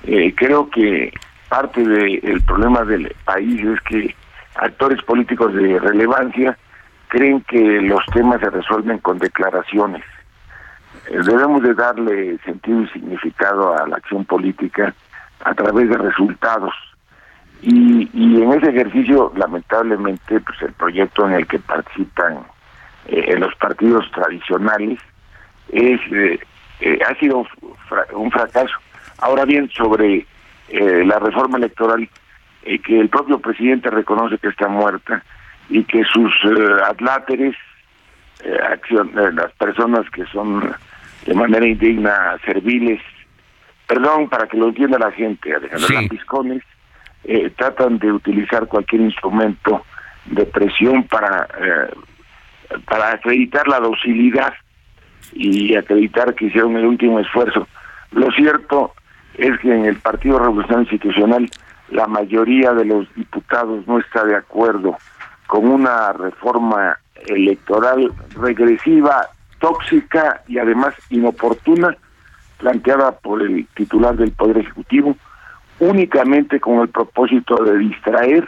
eh, 0.03 0.31
creo 0.35 0.69
que 0.69 1.11
parte 1.49 1.83
del 1.83 2.39
problema 2.43 2.83
del 2.83 3.11
país 3.25 3.59
es 3.65 3.81
que 3.81 4.15
actores 4.53 5.01
políticos 5.01 5.51
de 5.55 5.79
relevancia 5.79 6.55
creen 7.07 7.41
que 7.47 7.81
los 7.81 8.05
temas 8.13 8.39
se 8.41 8.51
resuelven 8.51 8.99
con 8.99 9.17
declaraciones. 9.17 10.03
Eh, 11.09 11.17
debemos 11.25 11.63
de 11.63 11.73
darle 11.73 12.37
sentido 12.45 12.83
y 12.83 12.89
significado 12.89 13.75
a 13.75 13.87
la 13.87 13.95
acción 13.95 14.25
política 14.25 14.93
a 15.43 15.55
través 15.55 15.89
de 15.89 15.97
resultados. 15.97 16.75
Y, 17.63 18.07
y 18.13 18.43
en 18.43 18.53
ese 18.53 18.69
ejercicio, 18.69 19.33
lamentablemente, 19.35 20.41
pues 20.41 20.61
el 20.61 20.73
proyecto 20.73 21.27
en 21.27 21.33
el 21.33 21.47
que 21.47 21.57
participan 21.57 22.37
los 23.39 23.55
partidos 23.55 24.05
tradicionales 24.11 24.99
es 25.71 25.99
eh, 26.11 26.39
eh, 26.81 26.99
ha 27.07 27.15
sido 27.19 27.45
un 28.13 28.31
fracaso. 28.31 28.73
Ahora 29.19 29.45
bien, 29.45 29.69
sobre 29.71 30.25
eh, 30.69 31.03
la 31.05 31.19
reforma 31.19 31.57
electoral, 31.57 32.07
que 32.61 32.99
el 32.99 33.09
propio 33.09 33.39
presidente 33.39 33.89
reconoce 33.89 34.37
que 34.37 34.49
está 34.49 34.67
muerta 34.67 35.23
y 35.69 35.83
que 35.85 36.03
sus 36.03 36.31
adláteres, 36.85 37.55
acción, 38.69 39.11
las 39.15 39.51
personas 39.53 40.09
que 40.11 40.25
son 40.25 40.73
de 41.25 41.33
manera 41.33 41.65
indigna 41.65 42.37
serviles, 42.45 43.01
perdón, 43.87 44.29
para 44.29 44.47
que 44.47 44.57
lo 44.57 44.67
entienda 44.67 44.99
la 44.99 45.11
gente, 45.11 45.53
Alejandro, 45.53 45.87
sí. 45.87 47.51
tratan 47.55 47.97
de 47.97 48.11
utilizar 48.11 48.67
cualquier 48.67 49.01
instrumento 49.01 49.83
de 50.25 50.45
presión 50.45 51.03
para, 51.03 51.47
para 52.85 53.13
acreditar 53.13 53.67
la 53.67 53.79
docilidad 53.79 54.53
y 55.33 55.75
acreditar 55.75 56.33
que 56.35 56.45
hicieron 56.45 56.75
el 56.75 56.85
último 56.85 57.19
esfuerzo. 57.19 57.67
Lo 58.11 58.31
cierto 58.31 58.93
es 59.35 59.57
que 59.59 59.73
en 59.73 59.85
el 59.85 59.95
Partido 59.97 60.39
Revolución 60.39 60.81
Institucional 60.81 61.49
la 61.89 62.07
mayoría 62.07 62.73
de 62.73 62.85
los 62.85 63.13
diputados 63.15 63.87
no 63.87 63.99
está 63.99 64.23
de 64.25 64.35
acuerdo 64.35 64.97
con 65.47 65.67
una 65.67 66.13
reforma 66.13 66.99
electoral 67.27 68.11
regresiva, 68.35 69.27
tóxica 69.59 70.41
y 70.47 70.57
además 70.59 70.93
inoportuna 71.09 71.95
planteada 72.57 73.11
por 73.11 73.41
el 73.41 73.65
titular 73.73 74.15
del 74.15 74.31
Poder 74.31 74.57
Ejecutivo, 74.57 75.15
únicamente 75.79 76.59
con 76.59 76.79
el 76.79 76.89
propósito 76.89 77.55
de 77.63 77.77
distraer, 77.77 78.47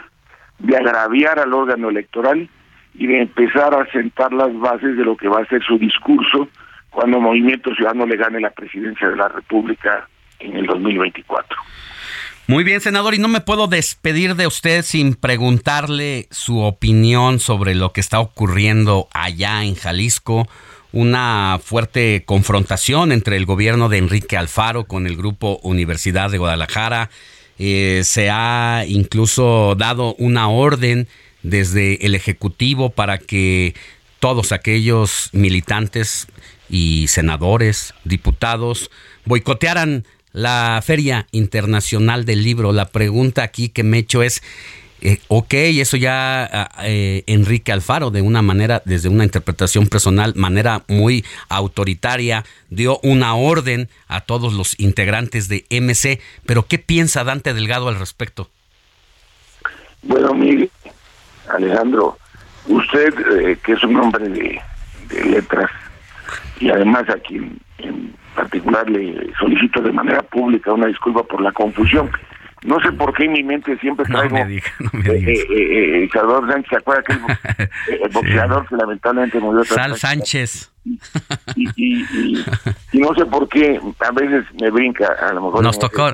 de 0.58 0.76
agraviar 0.76 1.38
al 1.38 1.52
órgano 1.54 1.88
electoral 1.88 2.48
y 2.94 3.06
de 3.06 3.22
empezar 3.22 3.74
a 3.74 3.90
sentar 3.90 4.32
las 4.32 4.56
bases 4.58 4.96
de 4.96 5.04
lo 5.04 5.16
que 5.16 5.28
va 5.28 5.40
a 5.40 5.46
ser 5.46 5.62
su 5.62 5.78
discurso 5.78 6.48
cuando 6.92 7.20
Movimiento 7.20 7.74
Ciudadano 7.74 8.06
le 8.06 8.16
gane 8.16 8.40
la 8.40 8.50
presidencia 8.50 9.08
de 9.08 9.16
la 9.16 9.28
República 9.28 10.08
en 10.38 10.56
el 10.56 10.66
2024. 10.66 11.56
Muy 12.46 12.64
bien, 12.64 12.80
senador, 12.80 13.14
y 13.14 13.18
no 13.18 13.28
me 13.28 13.40
puedo 13.40 13.66
despedir 13.66 14.34
de 14.34 14.46
usted 14.46 14.82
sin 14.82 15.14
preguntarle 15.14 16.26
su 16.30 16.60
opinión 16.60 17.40
sobre 17.40 17.74
lo 17.74 17.92
que 17.92 18.00
está 18.00 18.20
ocurriendo 18.20 19.08
allá 19.14 19.64
en 19.64 19.74
Jalisco. 19.74 20.48
Una 20.92 21.58
fuerte 21.64 22.24
confrontación 22.26 23.12
entre 23.12 23.36
el 23.36 23.46
gobierno 23.46 23.88
de 23.88 23.98
Enrique 23.98 24.36
Alfaro 24.36 24.84
con 24.84 25.06
el 25.06 25.16
grupo 25.16 25.60
Universidad 25.62 26.30
de 26.30 26.38
Guadalajara. 26.38 27.08
Eh, 27.58 28.02
se 28.04 28.28
ha 28.28 28.84
incluso 28.86 29.74
dado 29.76 30.14
una 30.18 30.48
orden 30.48 31.06
desde 31.42 32.04
el 32.04 32.14
Ejecutivo 32.14 32.90
para 32.90 33.18
que 33.18 33.74
todos 34.18 34.52
aquellos 34.52 35.30
militantes 35.32 36.28
y 36.72 37.06
senadores, 37.08 37.94
diputados, 38.04 38.90
boicotearan 39.26 40.04
la 40.32 40.80
Feria 40.82 41.26
Internacional 41.30 42.24
del 42.24 42.42
Libro. 42.42 42.72
La 42.72 42.86
pregunta 42.86 43.42
aquí 43.42 43.68
que 43.68 43.82
me 43.82 43.98
he 43.98 44.00
hecho 44.00 44.22
es, 44.22 44.42
eh, 45.02 45.18
ok, 45.28 45.52
eso 45.52 45.98
ya 45.98 46.44
ah, 46.44 46.70
eh, 46.84 47.24
Enrique 47.26 47.72
Alfaro, 47.72 48.10
de 48.10 48.22
una 48.22 48.40
manera, 48.40 48.80
desde 48.86 49.10
una 49.10 49.24
interpretación 49.24 49.86
personal, 49.86 50.32
manera 50.34 50.82
muy 50.88 51.26
autoritaria, 51.50 52.42
dio 52.70 52.98
una 53.02 53.34
orden 53.34 53.90
a 54.08 54.22
todos 54.22 54.54
los 54.54 54.80
integrantes 54.80 55.48
de 55.48 55.66
MC, 55.70 56.20
pero 56.46 56.66
¿qué 56.66 56.78
piensa 56.78 57.22
Dante 57.22 57.52
Delgado 57.52 57.88
al 57.88 57.98
respecto? 57.98 58.48
Bueno, 60.00 60.32
Miguel, 60.32 60.70
Alejandro, 61.50 62.16
usted, 62.66 63.12
eh, 63.42 63.58
que 63.62 63.72
es 63.72 63.84
un 63.84 63.96
hombre 63.96 64.26
de 64.30 65.24
letras, 65.26 65.70
y 66.60 66.70
además 66.70 67.04
aquí 67.08 67.36
en 67.78 68.14
particular 68.34 68.88
le 68.88 69.32
solicito 69.38 69.82
de 69.82 69.92
manera 69.92 70.22
pública 70.22 70.72
una 70.72 70.86
disculpa 70.86 71.22
por 71.22 71.40
la 71.40 71.52
confusión. 71.52 72.10
No 72.64 72.80
sé 72.80 72.92
por 72.92 73.12
qué 73.12 73.24
en 73.24 73.32
mi 73.32 73.42
mente 73.42 73.76
siempre 73.78 74.04
traigo... 74.04 74.38
No 74.38 74.44
me 74.44 74.50
diga, 74.50 74.70
no 74.78 74.90
me 74.92 75.10
eh, 75.10 75.32
eh, 75.32 76.04
eh, 76.04 76.08
Salvador 76.12 76.48
Sánchez, 76.48 76.70
¿se 76.70 76.76
acuerda 76.76 77.02
que 77.02 77.12
el, 77.12 78.08
boxeador 78.12 78.68
que 78.68 78.76
lamentablemente 78.76 79.40
murió? 79.40 79.64
Sal 79.64 79.96
Sánchez. 79.96 80.68
Y, 81.54 81.68
y, 81.76 82.44
y, 82.92 82.98
no 82.98 83.14
sé 83.14 83.24
por 83.26 83.48
qué, 83.48 83.80
a 84.00 84.10
veces 84.12 84.44
me 84.60 84.70
brinca, 84.70 85.06
a 85.06 85.32
lo 85.32 85.42
mejor... 85.42 85.62
Nos 85.62 85.78
tocó, 85.78 86.12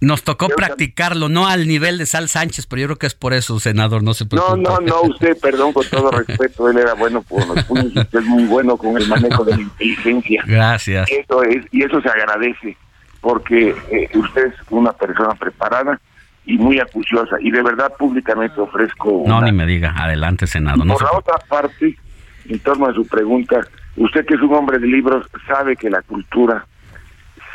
nos 0.00 0.22
tocó 0.24 0.48
practicarlo, 0.48 1.28
no 1.28 1.46
al 1.46 1.66
nivel 1.66 1.98
de 1.98 2.06
Sal 2.06 2.28
Sánchez, 2.28 2.66
pero 2.66 2.80
yo 2.82 2.86
creo 2.88 2.98
que 2.98 3.06
es 3.06 3.14
por 3.14 3.32
eso, 3.32 3.58
senador, 3.60 4.02
no 4.02 4.14
se 4.14 4.26
preocupe. 4.26 4.60
No, 4.60 4.78
no, 4.78 4.80
no, 4.80 5.02
usted, 5.02 5.36
perdón, 5.40 5.72
con 5.72 5.86
todo 5.86 6.10
respeto, 6.10 6.68
él 6.68 6.78
era 6.78 6.94
bueno 6.94 7.22
por 7.22 7.46
los 7.46 7.64
puños, 7.64 7.86
usted 7.86 8.20
es 8.20 8.24
muy 8.24 8.44
bueno 8.44 8.76
con 8.76 8.96
el 8.96 9.06
manejo 9.08 9.44
de 9.44 9.56
la 9.56 9.62
inteligencia. 9.62 10.42
Gracias. 10.46 11.08
Eso 11.10 11.42
es, 11.42 11.64
y 11.72 11.82
eso 11.82 12.00
se 12.00 12.08
agradece 12.08 12.76
porque 13.24 13.74
eh, 13.90 14.10
usted 14.14 14.48
es 14.48 14.54
una 14.68 14.92
persona 14.92 15.30
preparada 15.30 15.98
y 16.44 16.58
muy 16.58 16.78
acuciosa. 16.78 17.36
Y 17.40 17.50
de 17.50 17.62
verdad 17.62 17.90
públicamente 17.98 18.60
ofrezco... 18.60 19.24
No, 19.26 19.40
ni 19.40 19.50
me 19.50 19.64
diga. 19.64 19.94
Adelante, 19.96 20.46
Senado. 20.46 20.84
por 20.84 21.02
la 21.02 21.18
otra 21.18 21.38
parte, 21.48 21.96
en 22.44 22.58
torno 22.58 22.86
a 22.86 22.92
su 22.92 23.06
pregunta, 23.06 23.66
usted 23.96 24.26
que 24.26 24.34
es 24.34 24.42
un 24.42 24.54
hombre 24.54 24.78
de 24.78 24.86
libros 24.86 25.26
sabe 25.48 25.74
que 25.74 25.88
la 25.88 26.02
cultura, 26.02 26.66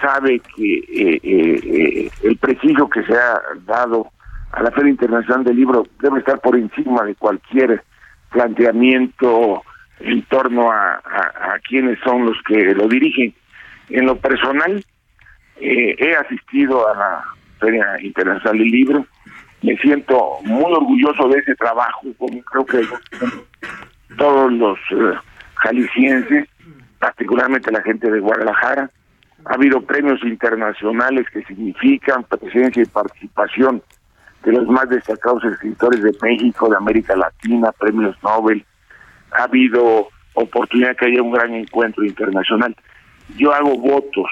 sabe 0.02 0.40
que 0.56 0.74
eh, 0.74 1.20
eh, 1.22 1.60
eh, 1.64 2.10
el 2.24 2.38
prestigio 2.38 2.90
que 2.90 3.04
se 3.04 3.14
ha 3.14 3.40
dado 3.68 4.08
a 4.52 4.64
la 4.64 4.72
Feria 4.72 4.90
Internacional 4.90 5.44
del 5.44 5.58
Libro 5.58 5.86
debe 6.02 6.20
estar 6.20 6.40
por 6.40 6.56
encima 6.56 7.04
de 7.04 7.14
cualquier 7.14 7.84
planteamiento 8.32 9.62
en 10.00 10.24
torno 10.24 10.72
a, 10.72 10.96
a, 10.96 11.60
quiénes 11.68 12.00
son 12.04 12.26
los 12.26 12.38
que 12.48 12.74
lo 12.74 12.88
dirigen. 12.88 13.36
En 13.90 14.06
lo 14.06 14.16
personal, 14.16 14.84
he 15.60 16.16
asistido 16.16 16.88
a 16.88 16.96
la 16.96 17.26
Feria 17.60 17.86
Internacional 18.02 18.58
del 18.58 18.68
Libro, 18.68 19.06
me 19.62 19.76
siento 19.78 20.38
muy 20.44 20.72
orgulloso 20.72 21.28
de 21.28 21.40
ese 21.40 21.56
trabajo, 21.56 22.08
como 22.18 22.42
creo 22.44 22.66
que 22.66 22.82
todos 24.18 24.52
los 24.54 24.80
jaliscienses, 25.56 26.48
particularmente 27.00 27.72
la 27.72 27.82
gente 27.82 28.10
de 28.10 28.20
Guadalajara. 28.20 28.90
Ha 29.46 29.54
habido 29.54 29.82
premios 29.82 30.22
internacionales 30.24 31.26
que 31.32 31.44
significan 31.44 32.24
presencia 32.24 32.84
y 32.84 32.86
participación 32.86 33.82
de 34.44 34.52
los 34.54 34.68
más 34.68 34.90
destacados 34.90 35.44
escritores 35.44 36.02
de 36.04 36.12
México, 36.22 36.70
de 36.70 36.78
América 36.78 37.16
Latina, 37.16 37.72
premios 37.74 38.16
Nobel. 38.24 38.66
Ha 39.32 39.44
habido 39.44 40.10
oportunidad 40.34 40.96
que 40.96 41.06
haya 41.06 41.22
un 41.22 41.32
gran 41.32 41.54
encuentro 41.54 42.04
internacional. 42.04 42.76
Yo 43.38 43.54
hago 43.54 43.78
votos 43.78 44.30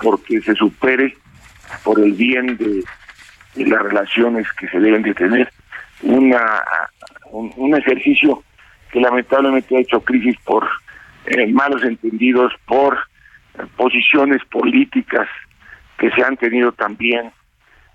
porque 0.00 0.40
se 0.40 0.54
supere 0.54 1.16
por 1.84 1.98
el 1.98 2.12
bien 2.12 2.56
de, 2.56 2.84
las 3.64 3.82
relaciones 3.82 4.46
que 4.52 4.68
se 4.68 4.78
deben 4.78 5.02
de 5.02 5.14
tener. 5.14 5.50
Una 6.02 6.62
un 7.32 7.74
ejercicio 7.74 8.42
que 8.92 9.00
lamentablemente 9.00 9.76
ha 9.76 9.80
hecho 9.80 10.00
crisis 10.00 10.36
por 10.44 10.66
eh, 11.26 11.46
malos 11.48 11.82
entendidos, 11.82 12.52
por 12.66 12.96
eh, 13.58 13.62
posiciones 13.76 14.44
políticas 14.44 15.28
que 15.98 16.10
se 16.10 16.22
han 16.22 16.36
tenido 16.36 16.72
también 16.72 17.32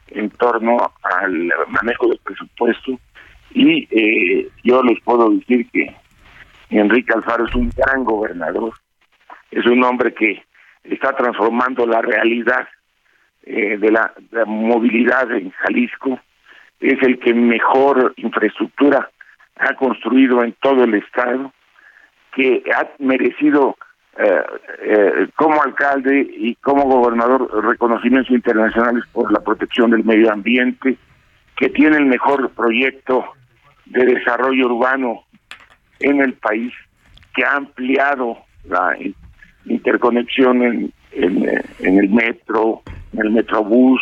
en 0.07 0.29
torno 0.31 0.91
al 1.03 1.53
manejo 1.69 2.07
del 2.07 2.19
presupuesto. 2.23 2.99
Y 3.51 3.87
eh, 3.91 4.49
yo 4.63 4.83
les 4.83 4.99
puedo 5.01 5.29
decir 5.29 5.69
que 5.71 5.95
Enrique 6.69 7.13
Alfaro 7.13 7.45
es 7.45 7.55
un 7.55 7.69
gran 7.69 8.03
gobernador, 8.03 8.73
es 9.51 9.65
un 9.65 9.83
hombre 9.83 10.13
que 10.13 10.43
está 10.83 11.15
transformando 11.15 11.85
la 11.85 12.01
realidad 12.01 12.67
de, 13.43 13.91
la, 13.91 14.13
de 14.17 14.39
la 14.39 14.45
movilidad 14.45 15.31
en 15.31 15.51
Jalisco, 15.51 16.19
es 16.79 17.01
el 17.03 17.19
que 17.19 17.33
mejor 17.33 18.13
infraestructura 18.17 19.09
ha 19.57 19.75
construido 19.75 20.43
en 20.43 20.53
todo 20.61 20.83
el 20.83 20.95
Estado, 20.95 21.53
que 22.33 22.63
ha 22.73 22.87
merecido 22.99 23.75
eh, 24.17 24.43
eh, 24.81 25.27
como 25.35 25.61
alcalde 25.61 26.19
y 26.19 26.55
como 26.55 26.83
gobernador 26.83 27.63
reconocimientos 27.63 28.31
internacionales 28.31 29.03
por 29.11 29.31
la 29.31 29.39
protección 29.39 29.91
del 29.91 30.03
medio 30.03 30.31
ambiente, 30.31 30.97
que 31.55 31.69
tiene 31.69 31.97
el 31.97 32.05
mejor 32.05 32.49
proyecto 32.51 33.23
de 33.85 34.05
desarrollo 34.05 34.65
urbano 34.65 35.23
en 35.99 36.21
el 36.21 36.33
país, 36.33 36.73
que 37.35 37.45
ha 37.45 37.55
ampliado 37.55 38.39
la 38.63 38.97
interconexión 39.65 40.63
en, 40.63 40.93
en, 41.11 41.47
en 41.79 41.99
el 41.99 42.09
metro, 42.09 42.81
en 43.13 43.19
el 43.21 43.31
metrobús, 43.31 44.01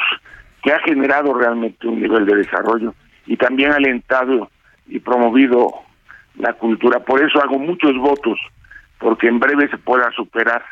que 0.64 0.72
ha 0.72 0.80
generado 0.80 1.34
realmente 1.34 1.88
un 1.88 2.02
nivel 2.02 2.26
de 2.26 2.36
desarrollo 2.36 2.94
y 3.26 3.38
también 3.38 3.72
ha 3.72 3.76
alentado 3.76 4.50
y 4.88 5.00
promovido 5.00 5.72
la 6.38 6.54
cultura. 6.54 7.00
Por 7.00 7.24
eso 7.24 7.42
hago 7.42 7.60
muchos 7.60 7.96
votos, 7.98 8.40
porque 8.98 9.28
en 9.28 9.40
breve 9.40 9.70
se 9.70 9.78
pueda 9.78 10.12
superar 10.12 10.64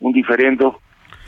un 0.00 0.12
diferendo 0.12 0.80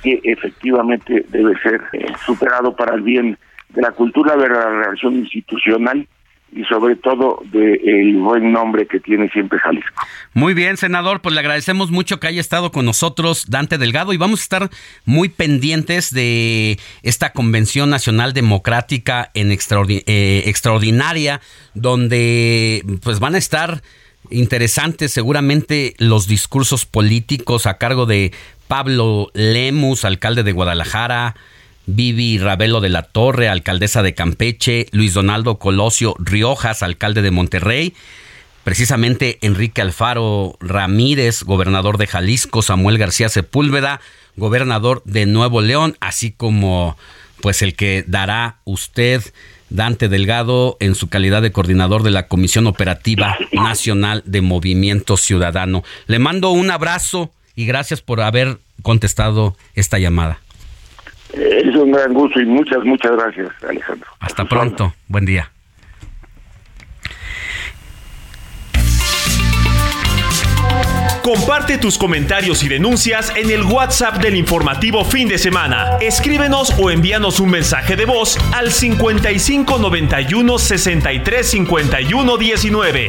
que 0.02 0.20
efectivamente 0.24 1.24
debe 1.28 1.58
ser 1.60 1.82
eh, 1.92 2.06
superado 2.24 2.74
para 2.74 2.94
el 2.94 3.02
bien 3.02 3.36
de 3.68 3.82
la 3.82 3.92
cultura, 3.92 4.36
de 4.36 4.48
la 4.48 4.64
relación 4.64 5.16
institucional 5.16 6.06
y 6.52 6.64
sobre 6.64 6.96
todo 6.96 7.42
del 7.52 8.16
buen 8.16 8.52
nombre 8.52 8.86
que 8.86 8.98
tiene 9.00 9.28
siempre 9.28 9.58
Jalisco. 9.58 9.94
Muy 10.34 10.54
bien, 10.54 10.76
senador, 10.76 11.20
pues 11.20 11.34
le 11.34 11.40
agradecemos 11.40 11.90
mucho 11.90 12.18
que 12.18 12.26
haya 12.26 12.40
estado 12.40 12.72
con 12.72 12.84
nosotros 12.84 13.46
Dante 13.48 13.78
Delgado 13.78 14.12
y 14.12 14.16
vamos 14.16 14.40
a 14.40 14.42
estar 14.42 14.70
muy 15.04 15.28
pendientes 15.28 16.12
de 16.12 16.78
esta 17.02 17.32
Convención 17.32 17.90
Nacional 17.90 18.32
Democrática 18.32 19.30
en 19.34 19.50
eh, 19.52 20.42
extraordinaria, 20.46 21.40
donde 21.74 22.84
pues 23.02 23.20
van 23.20 23.34
a 23.34 23.38
estar 23.38 23.82
interesantes 24.30 25.12
seguramente 25.12 25.94
los 25.98 26.26
discursos 26.26 26.86
políticos 26.86 27.66
a 27.66 27.78
cargo 27.78 28.06
de 28.06 28.32
Pablo 28.68 29.30
Lemus, 29.34 30.04
alcalde 30.04 30.42
de 30.42 30.52
Guadalajara, 30.52 31.34
Vivi 31.86 32.38
Ravelo 32.38 32.80
de 32.80 32.88
la 32.88 33.02
Torre, 33.02 33.48
alcaldesa 33.48 34.02
de 34.02 34.14
Campeche, 34.14 34.86
Luis 34.92 35.14
Donaldo 35.14 35.58
Colosio 35.58 36.14
Riojas, 36.18 36.82
alcalde 36.82 37.22
de 37.22 37.30
Monterrey, 37.30 37.94
precisamente 38.64 39.38
Enrique 39.42 39.82
Alfaro 39.82 40.56
Ramírez, 40.60 41.42
gobernador 41.42 41.98
de 41.98 42.06
Jalisco, 42.06 42.62
Samuel 42.62 42.98
García 42.98 43.28
Sepúlveda, 43.28 44.00
gobernador 44.36 45.02
de 45.04 45.26
Nuevo 45.26 45.60
León, 45.60 45.96
así 46.00 46.32
como 46.32 46.96
pues 47.40 47.62
el 47.62 47.74
que 47.74 48.04
dará 48.06 48.58
usted 48.64 49.22
Dante 49.70 50.08
Delgado 50.08 50.76
en 50.80 50.94
su 50.94 51.08
calidad 51.08 51.42
de 51.42 51.52
coordinador 51.52 52.02
de 52.02 52.10
la 52.10 52.26
Comisión 52.26 52.66
Operativa 52.66 53.38
Nacional 53.52 54.22
de 54.26 54.40
Movimiento 54.42 55.16
Ciudadano. 55.16 55.84
Le 56.06 56.18
mando 56.18 56.50
un 56.50 56.70
abrazo 56.70 57.30
y 57.54 57.66
gracias 57.66 58.02
por 58.02 58.20
haber 58.20 58.58
contestado 58.82 59.56
esta 59.74 59.98
llamada. 59.98 60.40
Eh, 61.32 61.62
es 61.64 61.76
un 61.76 61.92
gran 61.92 62.12
gusto 62.12 62.40
y 62.40 62.46
muchas, 62.46 62.84
muchas 62.84 63.12
gracias, 63.12 63.48
Alejandro. 63.68 64.08
Hasta 64.20 64.44
pronto. 64.44 64.92
Buen 65.08 65.26
día. 65.26 65.50
Comparte 71.22 71.78
tus 71.78 71.98
comentarios 71.98 72.64
y 72.64 72.68
denuncias 72.68 73.32
en 73.36 73.50
el 73.50 73.62
WhatsApp 73.62 74.16
del 74.16 74.34
informativo 74.36 75.04
fin 75.04 75.28
de 75.28 75.38
semana. 75.38 75.98
Escríbenos 76.00 76.74
o 76.78 76.90
envíanos 76.90 77.40
un 77.40 77.50
mensaje 77.50 77.94
de 77.94 78.06
voz 78.06 78.38
al 78.52 78.72
55 78.72 79.78
91 79.78 80.58
63 80.58 81.46
51 81.46 82.36
19. 82.36 83.08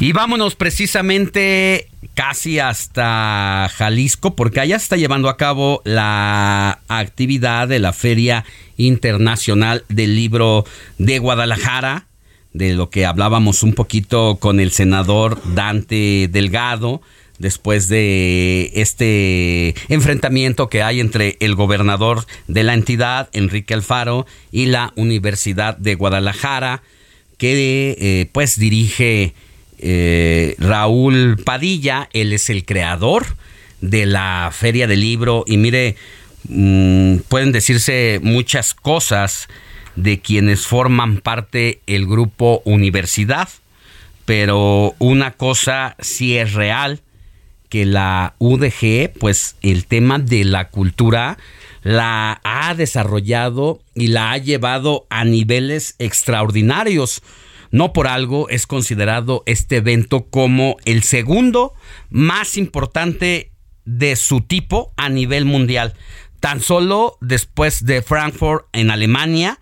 Y 0.00 0.12
vámonos 0.12 0.56
precisamente 0.56 1.88
casi 2.14 2.58
hasta 2.58 3.68
Jalisco, 3.74 4.34
porque 4.34 4.60
allá 4.60 4.76
está 4.76 4.96
llevando 4.96 5.28
a 5.28 5.36
cabo 5.36 5.82
la 5.84 6.80
actividad 6.88 7.68
de 7.68 7.80
la 7.80 7.92
Feria 7.92 8.44
Internacional 8.76 9.84
del 9.88 10.14
Libro 10.14 10.64
de 10.98 11.18
Guadalajara, 11.18 12.06
de 12.52 12.74
lo 12.74 12.88
que 12.88 13.04
hablábamos 13.04 13.62
un 13.62 13.74
poquito 13.74 14.38
con 14.40 14.60
el 14.60 14.70
senador 14.70 15.40
Dante 15.54 16.28
Delgado, 16.30 17.02
después 17.38 17.88
de 17.88 18.70
este 18.74 19.74
enfrentamiento 19.88 20.68
que 20.68 20.82
hay 20.82 21.00
entre 21.00 21.36
el 21.40 21.56
gobernador 21.56 22.26
de 22.46 22.62
la 22.62 22.74
entidad, 22.74 23.28
Enrique 23.32 23.74
Alfaro, 23.74 24.24
y 24.52 24.66
la 24.66 24.92
Universidad 24.94 25.76
de 25.76 25.96
Guadalajara, 25.96 26.82
que 27.38 27.96
eh, 27.98 28.30
pues 28.32 28.56
dirige 28.56 29.34
eh, 29.86 30.56
Raúl 30.58 31.36
Padilla, 31.44 32.08
él 32.14 32.32
es 32.32 32.48
el 32.48 32.64
creador 32.64 33.26
de 33.82 34.06
la 34.06 34.50
Feria 34.50 34.86
del 34.86 35.02
Libro 35.02 35.44
y 35.46 35.58
mire, 35.58 35.96
mm, 36.48 37.18
pueden 37.28 37.52
decirse 37.52 38.18
muchas 38.22 38.72
cosas 38.72 39.46
de 39.94 40.20
quienes 40.20 40.66
forman 40.66 41.18
parte 41.18 41.82
el 41.86 42.06
grupo 42.06 42.62
Universidad, 42.64 43.50
pero 44.24 44.94
una 44.98 45.32
cosa 45.32 45.96
sí 46.00 46.38
es 46.38 46.54
real, 46.54 47.02
que 47.68 47.84
la 47.84 48.36
UDG, 48.38 49.12
pues 49.18 49.56
el 49.60 49.84
tema 49.84 50.18
de 50.18 50.44
la 50.44 50.70
cultura 50.70 51.36
la 51.82 52.40
ha 52.42 52.74
desarrollado 52.74 53.82
y 53.94 54.06
la 54.06 54.32
ha 54.32 54.38
llevado 54.38 55.06
a 55.10 55.24
niveles 55.24 55.94
extraordinarios. 55.98 57.20
No 57.74 57.92
por 57.92 58.06
algo 58.06 58.48
es 58.50 58.68
considerado 58.68 59.42
este 59.46 59.78
evento 59.78 60.26
como 60.30 60.76
el 60.84 61.02
segundo 61.02 61.74
más 62.08 62.56
importante 62.56 63.50
de 63.84 64.14
su 64.14 64.42
tipo 64.42 64.92
a 64.96 65.08
nivel 65.08 65.44
mundial. 65.44 65.94
Tan 66.38 66.60
solo 66.60 67.18
después 67.20 67.84
de 67.84 68.00
Frankfurt 68.00 68.66
en 68.72 68.92
Alemania 68.92 69.58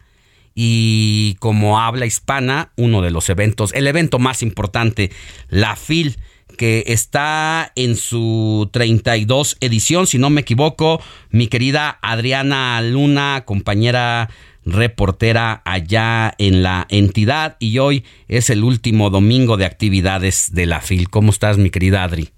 y 0.55 1.37
como 1.41 1.81
habla 1.81 2.05
hispana, 2.05 2.73
uno 2.77 3.01
de 3.01 3.13
los 3.13 3.31
eventos, 3.31 3.73
el 3.73 3.87
evento 3.87 4.19
más 4.19 4.43
importante, 4.43 5.11
la 5.49 5.75
FIL 5.75 6.19
que 6.59 6.85
está 6.89 7.73
en 7.77 7.97
su 7.97 8.69
32 8.75 9.57
edición, 9.61 10.07
si 10.07 10.19
no 10.19 10.29
me 10.29 10.43
equivoco, 10.43 11.01
mi 11.31 11.47
querida 11.47 11.99
Adriana 12.03 12.79
Luna, 12.83 13.45
compañera 13.47 14.29
reportera 14.65 15.63
allá 15.65 16.35
en 16.39 16.63
la 16.63 16.87
entidad 16.89 17.57
y 17.59 17.79
hoy 17.79 18.05
es 18.29 18.51
el 18.51 18.65
último 18.65 19.11
domingo 19.11 19.57
de 19.57 19.67
actividades 19.67 20.53
de 20.53 20.67
la 20.67 20.81
FIL. 20.81 21.11
¿Cómo 21.11 21.31
estás, 21.31 21.59
mi 21.59 21.71
querida 21.71 22.05
Adri? 22.05 22.31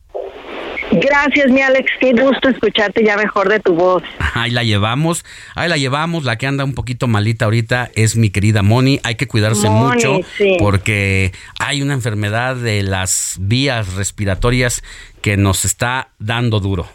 Gracias, 0.93 1.51
mi 1.51 1.61
Alex. 1.61 1.91
Qué 1.99 2.13
gusto 2.13 2.49
escucharte 2.49 3.05
ya 3.05 3.17
mejor 3.17 3.49
de 3.49 3.59
tu 3.59 3.75
voz. 3.75 4.03
Ahí 4.35 4.51
la 4.51 4.63
llevamos, 4.63 5.25
ahí 5.55 5.69
la 5.69 5.77
llevamos. 5.77 6.25
La 6.25 6.37
que 6.37 6.47
anda 6.47 6.65
un 6.65 6.75
poquito 6.75 7.07
malita 7.07 7.47
ahorita 7.47 7.91
es 7.95 8.17
mi 8.17 8.31
querida 8.31 8.63
Moni. 8.63 9.01
Hay 9.03 9.15
que 9.17 9.27
cuidarse 9.27 9.69
mucho 9.71 10.21
porque 10.59 11.33
hay 11.59 11.83
una 11.83 11.95
enfermedad 11.95 12.57
de 12.57 12.83
las 12.83 13.37
vías 13.41 13.95
respiratorias 13.95 14.83
que 15.21 15.37
nos 15.37 15.65
está 15.65 16.09
dando 16.19 16.61
duro. 16.61 16.89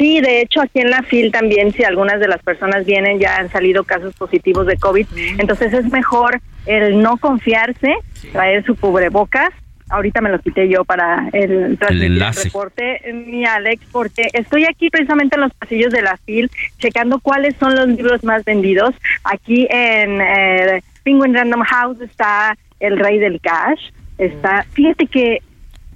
Sí, 0.00 0.18
de 0.22 0.40
hecho 0.40 0.62
aquí 0.62 0.80
en 0.80 0.88
la 0.88 1.02
FIL 1.02 1.30
también, 1.30 1.72
si 1.72 1.84
algunas 1.84 2.20
de 2.20 2.26
las 2.26 2.42
personas 2.42 2.86
vienen, 2.86 3.18
ya 3.18 3.36
han 3.36 3.50
salido 3.50 3.84
casos 3.84 4.14
positivos 4.14 4.66
de 4.66 4.78
COVID. 4.78 5.06
Entonces 5.36 5.74
es 5.74 5.92
mejor 5.92 6.40
el 6.64 7.02
no 7.02 7.18
confiarse, 7.18 7.94
traer 8.32 8.64
su 8.64 8.76
cubrebocas 8.76 9.50
ahorita 9.90 10.20
me 10.20 10.30
lo 10.30 10.38
quité 10.38 10.68
yo 10.68 10.84
para 10.84 11.28
el, 11.32 11.76
el, 11.90 12.20
reporte, 12.32 13.02
mi 13.12 13.44
Alex, 13.44 13.84
porque 13.92 14.28
estoy 14.32 14.64
aquí 14.64 14.88
precisamente 14.88 15.34
en 15.34 15.42
los 15.42 15.52
pasillos 15.54 15.92
de 15.92 16.02
la 16.02 16.16
FIL 16.16 16.50
checando 16.78 17.18
cuáles 17.20 17.56
son 17.56 17.74
los 17.74 17.88
libros 17.88 18.24
más 18.24 18.44
vendidos. 18.44 18.94
Aquí 19.24 19.66
en 19.68 20.20
eh, 20.20 20.82
Penguin 21.02 21.34
Random 21.34 21.62
House 21.62 22.00
está 22.00 22.56
El 22.78 22.98
Rey 22.98 23.18
del 23.18 23.40
Cash. 23.40 23.90
Está, 24.16 24.64
fíjate 24.72 25.06
que 25.06 25.42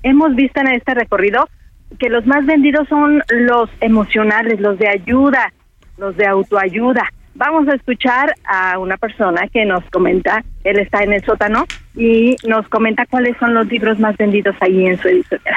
hemos 0.03 0.35
visto 0.35 0.61
en 0.61 0.69
este 0.69 0.93
recorrido 0.95 1.49
que 1.99 2.09
los 2.09 2.27
más 2.27 2.45
vendidos 2.47 2.89
son 2.89 3.23
los 3.29 3.71
emocionales, 3.81 4.61
los 4.61 4.79
de 4.79 4.89
ayuda, 4.89 5.53
los 5.97 6.17
de 6.17 6.27
autoayuda. 6.27 7.05
Vamos 7.35 7.67
a 7.69 7.75
escuchar 7.75 8.35
a 8.45 8.79
una 8.79 8.97
persona 8.97 9.49
que 9.49 9.65
nos 9.65 9.85
comenta, 9.91 10.45
él 10.63 10.79
está 10.79 11.03
en 11.03 11.13
el 11.13 11.25
sótano 11.25 11.67
y 11.97 12.37
nos 12.47 12.69
comenta 12.69 13.07
cuáles 13.07 13.37
son 13.39 13.55
los 13.55 13.67
libros 13.67 13.99
más 13.99 14.17
vendidos 14.17 14.55
ahí 14.61 14.87
en 14.87 14.99
su 14.99 15.09
editorial. 15.09 15.57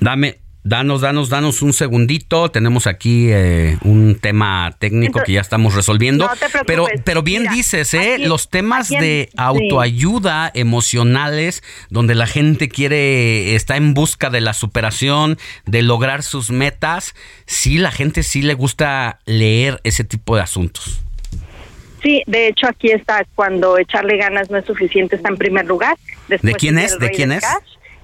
Dame, 0.00 0.36
Danos, 0.68 1.00
danos, 1.00 1.30
danos 1.30 1.62
un 1.62 1.72
segundito. 1.72 2.50
Tenemos 2.50 2.86
aquí 2.86 3.28
eh, 3.30 3.78
un 3.84 4.18
tema 4.20 4.76
técnico 4.78 5.22
que 5.24 5.32
ya 5.32 5.40
estamos 5.40 5.74
resolviendo. 5.74 6.28
pero, 6.66 6.86
pero 7.04 7.22
bien 7.22 7.44
dices, 7.50 7.94
¿eh? 7.94 8.18
Los 8.18 8.50
temas 8.50 8.90
de 8.90 9.30
autoayuda 9.38 10.50
emocionales, 10.52 11.62
donde 11.88 12.14
la 12.14 12.26
gente 12.26 12.68
quiere, 12.68 13.54
está 13.54 13.78
en 13.78 13.94
busca 13.94 14.28
de 14.28 14.42
la 14.42 14.52
superación, 14.52 15.38
de 15.64 15.80
lograr 15.80 16.22
sus 16.22 16.50
metas. 16.50 17.14
Sí, 17.46 17.78
la 17.78 17.90
gente 17.90 18.22
sí 18.22 18.42
le 18.42 18.52
gusta 18.52 19.20
leer 19.24 19.80
ese 19.84 20.04
tipo 20.04 20.36
de 20.36 20.42
asuntos. 20.42 21.00
Sí, 22.02 22.22
de 22.26 22.48
hecho 22.48 22.66
aquí 22.68 22.90
está 22.90 23.24
cuando 23.34 23.78
echarle 23.78 24.18
ganas 24.18 24.50
no 24.50 24.58
es 24.58 24.66
suficiente, 24.66 25.16
está 25.16 25.30
en 25.30 25.38
primer 25.38 25.64
lugar. 25.64 25.96
¿De 26.28 26.52
quién 26.52 26.78
es? 26.78 26.98
¿De 26.98 27.10
quién 27.10 27.32
es? 27.32 27.42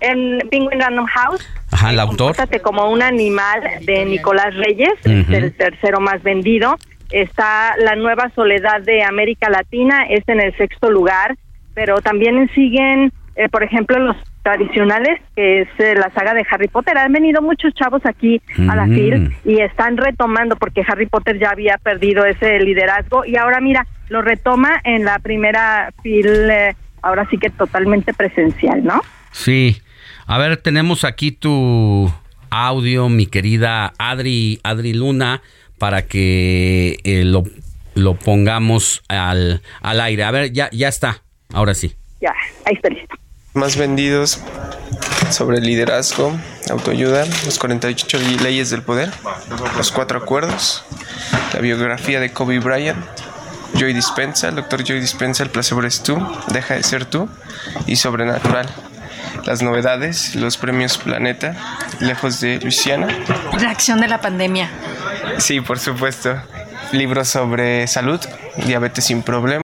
en 0.05 0.39
Penguin 0.51 0.81
Random 0.81 1.07
House. 1.07 1.47
Ajá, 1.75 1.91
el 1.91 1.99
autor. 1.99 2.37
como 2.63 2.89
un 2.89 3.03
animal 3.03 3.61
de 3.83 4.05
Nicolás 4.05 4.55
Reyes, 4.55 4.95
el 5.05 5.53
tercero 5.57 6.01
más 6.01 6.23
vendido. 6.23 6.77
Está 7.11 7.75
La 7.79 7.97
Nueva 7.97 8.31
Soledad 8.35 8.81
de 8.83 9.03
América 9.03 9.51
Latina, 9.51 10.05
es 10.09 10.23
en 10.29 10.41
el 10.41 10.57
sexto 10.57 10.89
lugar, 10.89 11.37
pero 11.75 12.01
también 12.01 12.49
siguen, 12.55 13.13
eh, 13.35 13.49
por 13.49 13.65
ejemplo, 13.65 13.99
los 13.99 14.17
tradicionales, 14.45 15.21
que 15.35 15.63
es 15.63 15.69
eh, 15.79 15.97
la 15.97 16.11
saga 16.11 16.33
de 16.33 16.47
Harry 16.49 16.69
Potter. 16.69 16.97
Han 16.97 17.13
venido 17.13 17.43
muchos 17.43 17.75
chavos 17.75 18.03
aquí 18.05 18.41
a 18.69 18.77
la 18.77 18.85
FIL 18.85 19.35
y 19.45 19.61
están 19.61 19.97
retomando, 19.97 20.55
porque 20.55 20.85
Harry 20.87 21.07
Potter 21.07 21.41
ya 21.41 21.51
había 21.51 21.77
perdido 21.79 22.25
ese 22.25 22.61
liderazgo 22.61 23.25
y 23.25 23.37
ahora 23.37 23.61
mira, 23.61 23.85
lo 24.11 24.23
retoma 24.23 24.81
en 24.85 25.05
la 25.05 25.19
primera 25.19 25.93
FIL, 26.03 26.51
eh, 26.51 26.77
ahora 27.03 27.27
sí 27.31 27.39
que 27.39 27.51
totalmente 27.51 28.15
presencial, 28.15 28.85
¿no? 28.85 29.03
Sí. 29.33 29.81
A 30.27 30.39
ver, 30.39 30.57
tenemos 30.57 31.05
aquí 31.05 31.33
tu 31.33 32.11
audio, 32.51 33.09
mi 33.09 33.27
querida 33.27 33.93
Adri, 33.99 34.61
Adri 34.63 34.95
Luna, 34.95 35.43
para 35.79 36.07
que 36.07 36.99
eh, 37.05 37.25
lo, 37.25 37.45
lo, 37.95 38.15
pongamos 38.15 39.03
al, 39.09 39.61
al, 39.83 40.01
aire. 40.01 40.25
A 40.25 40.31
ver, 40.31 40.53
ya, 40.53 40.71
ya 40.71 40.89
está. 40.89 41.23
Ahora 41.53 41.75
sí. 41.75 41.95
Ya, 42.23 42.33
ahí 42.65 42.75
está 42.75 42.89
listo. 42.89 43.17
Más 43.53 43.77
vendidos 43.77 44.41
sobre 45.31 45.61
liderazgo, 45.61 46.35
autoayuda, 46.71 47.27
los 47.45 47.59
48 47.59 48.19
leyes 48.43 48.71
del 48.71 48.83
poder, 48.83 49.11
los 49.77 49.93
cuatro 49.93 50.19
acuerdos, 50.19 50.85
la 51.53 51.61
biografía 51.61 52.19
de 52.19 52.33
Kobe 52.33 52.59
Bryant, 52.61 53.05
Joy 53.75 53.93
Dispensa, 53.93 54.49
el 54.49 54.57
doctor 54.57 54.83
Joy 54.85 55.01
Dispensa, 55.01 55.45
el 55.45 55.51
placebo 55.51 55.81
eres 55.81 56.03
tú, 56.03 56.17
deja 56.53 56.75
de 56.75 56.83
ser 56.83 57.05
tú 57.05 57.29
y 57.87 57.97
sobrenatural 57.97 58.69
las 59.45 59.63
novedades, 59.63 60.35
los 60.35 60.57
premios 60.57 60.99
Planeta, 60.99 61.57
lejos 62.01 62.41
de 62.41 62.61
Luciana. 62.61 63.09
Reacción 63.53 64.01
de 64.01 64.09
la 64.09 64.21
pandemia. 64.21 64.71
Sí, 65.39 65.61
por 65.61 65.79
supuesto. 65.79 66.37
Libros 66.93 67.29
sobre 67.29 67.87
salud, 67.87 68.21
diabetes 68.67 69.05
sin 69.05 69.23
problema. 69.23 69.64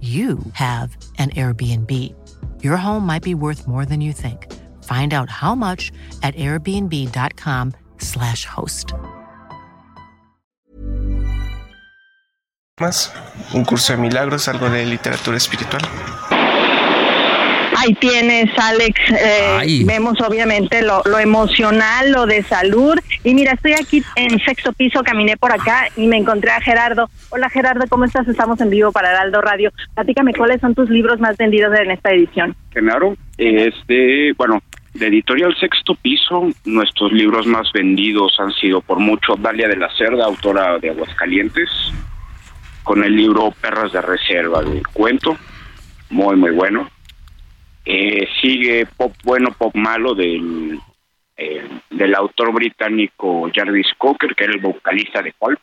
you 0.00 0.38
have 0.52 0.96
an 1.18 1.30
Airbnb. 1.30 1.90
Your 2.62 2.76
home 2.76 3.04
might 3.04 3.24
be 3.24 3.34
worth 3.34 3.66
more 3.66 3.84
than 3.84 4.00
you 4.00 4.12
think. 4.12 4.46
Find 4.84 5.12
out 5.12 5.28
how 5.28 5.56
much 5.56 5.90
at 6.22 6.36
airbnb.com/slash 6.36 8.44
host. 8.44 8.92
Más, 12.78 13.12
un 13.54 13.64
curso 13.64 13.92
de 13.92 13.98
milagros, 13.98 14.46
algo 14.46 14.70
de 14.70 14.86
literatura 14.86 15.36
espiritual. 15.36 15.82
Ahí 17.88 17.94
tienes, 17.94 18.50
Alex. 18.58 19.00
Eh, 19.12 19.82
vemos 19.86 20.20
obviamente 20.20 20.82
lo, 20.82 21.00
lo, 21.06 21.18
emocional, 21.18 22.12
lo 22.12 22.26
de 22.26 22.42
salud. 22.42 22.94
Y 23.24 23.34
mira, 23.34 23.52
estoy 23.52 23.72
aquí 23.72 24.02
en 24.14 24.38
sexto 24.40 24.74
piso, 24.74 25.02
caminé 25.02 25.38
por 25.38 25.52
acá 25.52 25.88
y 25.96 26.06
me 26.06 26.18
encontré 26.18 26.50
a 26.50 26.60
Gerardo. 26.60 27.08
Hola 27.30 27.48
Gerardo, 27.48 27.86
¿cómo 27.88 28.04
estás? 28.04 28.28
Estamos 28.28 28.60
en 28.60 28.68
vivo 28.68 28.92
para 28.92 29.12
Heraldo 29.12 29.40
Radio. 29.40 29.72
Platícame, 29.94 30.34
¿cuáles 30.34 30.60
son 30.60 30.74
tus 30.74 30.90
libros 30.90 31.18
más 31.18 31.38
vendidos 31.38 31.74
en 31.80 31.90
esta 31.90 32.10
edición? 32.10 32.54
Genaro, 32.74 33.16
este, 33.38 34.34
bueno, 34.34 34.62
de 34.92 35.06
Editorial 35.06 35.56
Sexto 35.58 35.94
Piso, 35.94 36.46
nuestros 36.66 37.10
libros 37.10 37.46
más 37.46 37.72
vendidos 37.72 38.36
han 38.38 38.52
sido 38.52 38.82
por 38.82 38.98
mucho 38.98 39.34
Dalia 39.38 39.66
de 39.66 39.76
la 39.78 39.88
Cerda, 39.96 40.26
autora 40.26 40.78
de 40.78 40.90
Aguascalientes, 40.90 41.70
con 42.82 43.02
el 43.02 43.16
libro 43.16 43.50
Perras 43.62 43.92
de 43.92 44.02
Reserva 44.02 44.62
de 44.62 44.82
cuento, 44.92 45.38
muy, 46.10 46.36
muy 46.36 46.50
bueno. 46.50 46.86
Eh, 47.90 48.28
sigue 48.42 48.84
Pop 48.84 49.14
Bueno, 49.24 49.48
Pop 49.56 49.74
Malo 49.74 50.14
del, 50.14 50.78
eh, 51.38 51.66
del 51.88 52.14
autor 52.14 52.52
británico 52.52 53.50
Jarvis 53.50 53.86
Cocker, 53.96 54.34
que 54.34 54.44
era 54.44 54.52
el 54.52 54.60
vocalista 54.60 55.22
de 55.22 55.32
Pulp. 55.32 55.58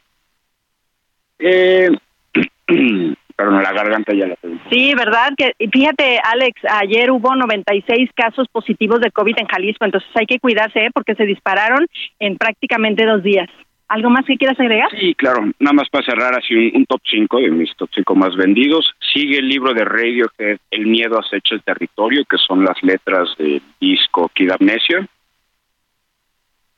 Eh, 1.37 1.91
pero 3.35 3.55
en 3.55 3.61
la 3.61 3.71
garganta 3.73 4.15
ya 4.15 4.25
la 4.25 4.35
tengo. 4.37 4.59
Sí, 4.71 4.95
¿verdad? 4.95 5.33
Que 5.37 5.53
fíjate, 5.71 6.19
Alex, 6.23 6.61
ayer 6.67 7.11
hubo 7.11 7.35
96 7.35 8.09
casos 8.15 8.47
positivos 8.47 9.01
de 9.01 9.11
COVID 9.11 9.37
en 9.37 9.45
Jalisco, 9.45 9.85
entonces 9.85 10.09
hay 10.15 10.25
que 10.25 10.39
cuidarse 10.39 10.79
¿eh? 10.79 10.91
porque 10.91 11.13
se 11.13 11.27
dispararon 11.27 11.85
en 12.17 12.37
prácticamente 12.37 13.05
dos 13.05 13.21
días. 13.21 13.49
¿Algo 13.87 14.09
más 14.09 14.25
que 14.25 14.37
quieras 14.37 14.59
agregar? 14.59 14.89
Sí, 14.99 15.13
claro. 15.13 15.43
Nada 15.59 15.73
más 15.73 15.89
para 15.89 16.05
cerrar 16.05 16.35
así 16.35 16.71
un, 16.73 16.85
top 16.85 17.01
5 17.05 17.39
de 17.39 17.51
mis 17.51 17.75
top 17.75 17.89
5 17.93 18.15
más 18.15 18.35
vendidos. 18.35 18.91
Sigue 19.13 19.37
el 19.37 19.47
libro 19.47 19.73
de 19.73 19.85
Radiohead, 19.85 20.57
El 20.71 20.87
miedo 20.87 21.19
acecha 21.19 21.53
el 21.53 21.61
territorio, 21.61 22.25
que 22.25 22.37
son 22.37 22.63
las 22.63 22.81
letras 22.81 23.29
del 23.37 23.61
disco 23.79 24.29
Kid 24.33 24.51
Amnesia. 24.51 25.07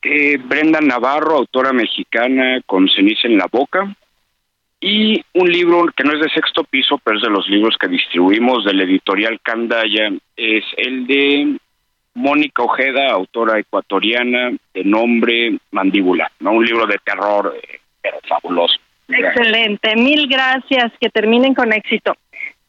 Eh, 0.02 0.38
Brenda 0.38 0.82
Navarro, 0.82 1.38
autora 1.38 1.72
mexicana 1.72 2.62
con 2.66 2.90
ceniza 2.90 3.28
en 3.28 3.38
la 3.38 3.48
boca. 3.50 3.96
Y 4.80 5.24
un 5.34 5.50
libro 5.50 5.86
que 5.96 6.04
no 6.04 6.14
es 6.14 6.22
de 6.22 6.30
sexto 6.30 6.64
piso, 6.66 7.00
pero 7.04 7.18
es 7.18 7.24
de 7.24 7.30
los 7.30 7.48
libros 7.48 7.78
que 7.80 7.88
distribuimos 7.88 8.64
del 8.66 8.82
editorial 8.82 9.40
Candaya, 9.42 10.12
es 10.36 10.64
el 10.76 11.08
de 11.08 11.58
Mónica 12.18 12.64
Ojeda, 12.64 13.12
autora 13.12 13.60
ecuatoriana, 13.60 14.52
de 14.74 14.84
nombre 14.84 15.60
Mandíbula, 15.70 16.32
¿no? 16.40 16.54
Un 16.54 16.66
libro 16.66 16.88
de 16.88 16.98
terror, 17.06 17.56
eh, 17.56 17.80
pero 18.02 18.18
fabuloso. 18.28 18.74
Excelente, 19.08 19.96
mil 19.96 20.28
gracias, 20.28 20.92
que 21.00 21.10
terminen 21.10 21.54
con 21.54 21.72
éxito. 21.72 22.16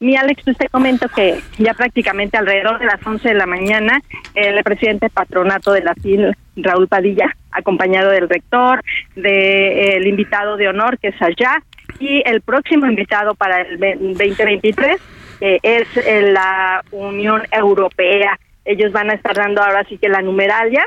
Mi 0.01 0.17
Alex, 0.17 0.45
te 0.45 0.69
comento 0.69 1.09
que 1.09 1.41
ya 1.57 1.73
prácticamente 1.73 2.37
alrededor 2.37 2.79
de 2.79 2.85
las 2.85 3.05
11 3.05 3.27
de 3.27 3.35
la 3.35 3.47
mañana, 3.47 4.01
el 4.35 4.63
presidente 4.63 5.09
patronato 5.09 5.73
de 5.73 5.83
la 5.83 5.95
FIL, 5.95 6.37
Raúl 6.57 6.87
Padilla, 6.87 7.35
acompañado 7.51 8.11
del 8.11 8.29
rector, 8.29 8.83
del 9.17 10.07
invitado 10.07 10.59
de 10.59 10.69
honor, 10.69 10.99
que 10.99 11.09
es 11.09 11.23
allá, 11.23 11.63
y 11.99 12.23
el 12.27 12.43
próximo 12.43 12.87
invitado 12.87 13.35
para 13.35 13.63
el 13.63 13.79
2023 13.79 15.01
eh, 15.41 15.59
es 15.63 15.97
eh, 15.97 16.33
la 16.33 16.85
Unión 16.93 17.43
Europea. 17.51 18.39
Ellos 18.65 18.93
van 18.93 19.11
a 19.11 19.15
estar 19.15 19.35
dando 19.35 19.63
ahora 19.63 19.85
sí 19.89 19.99
que 19.99 20.09
la 20.09 20.23
numeralia 20.23 20.85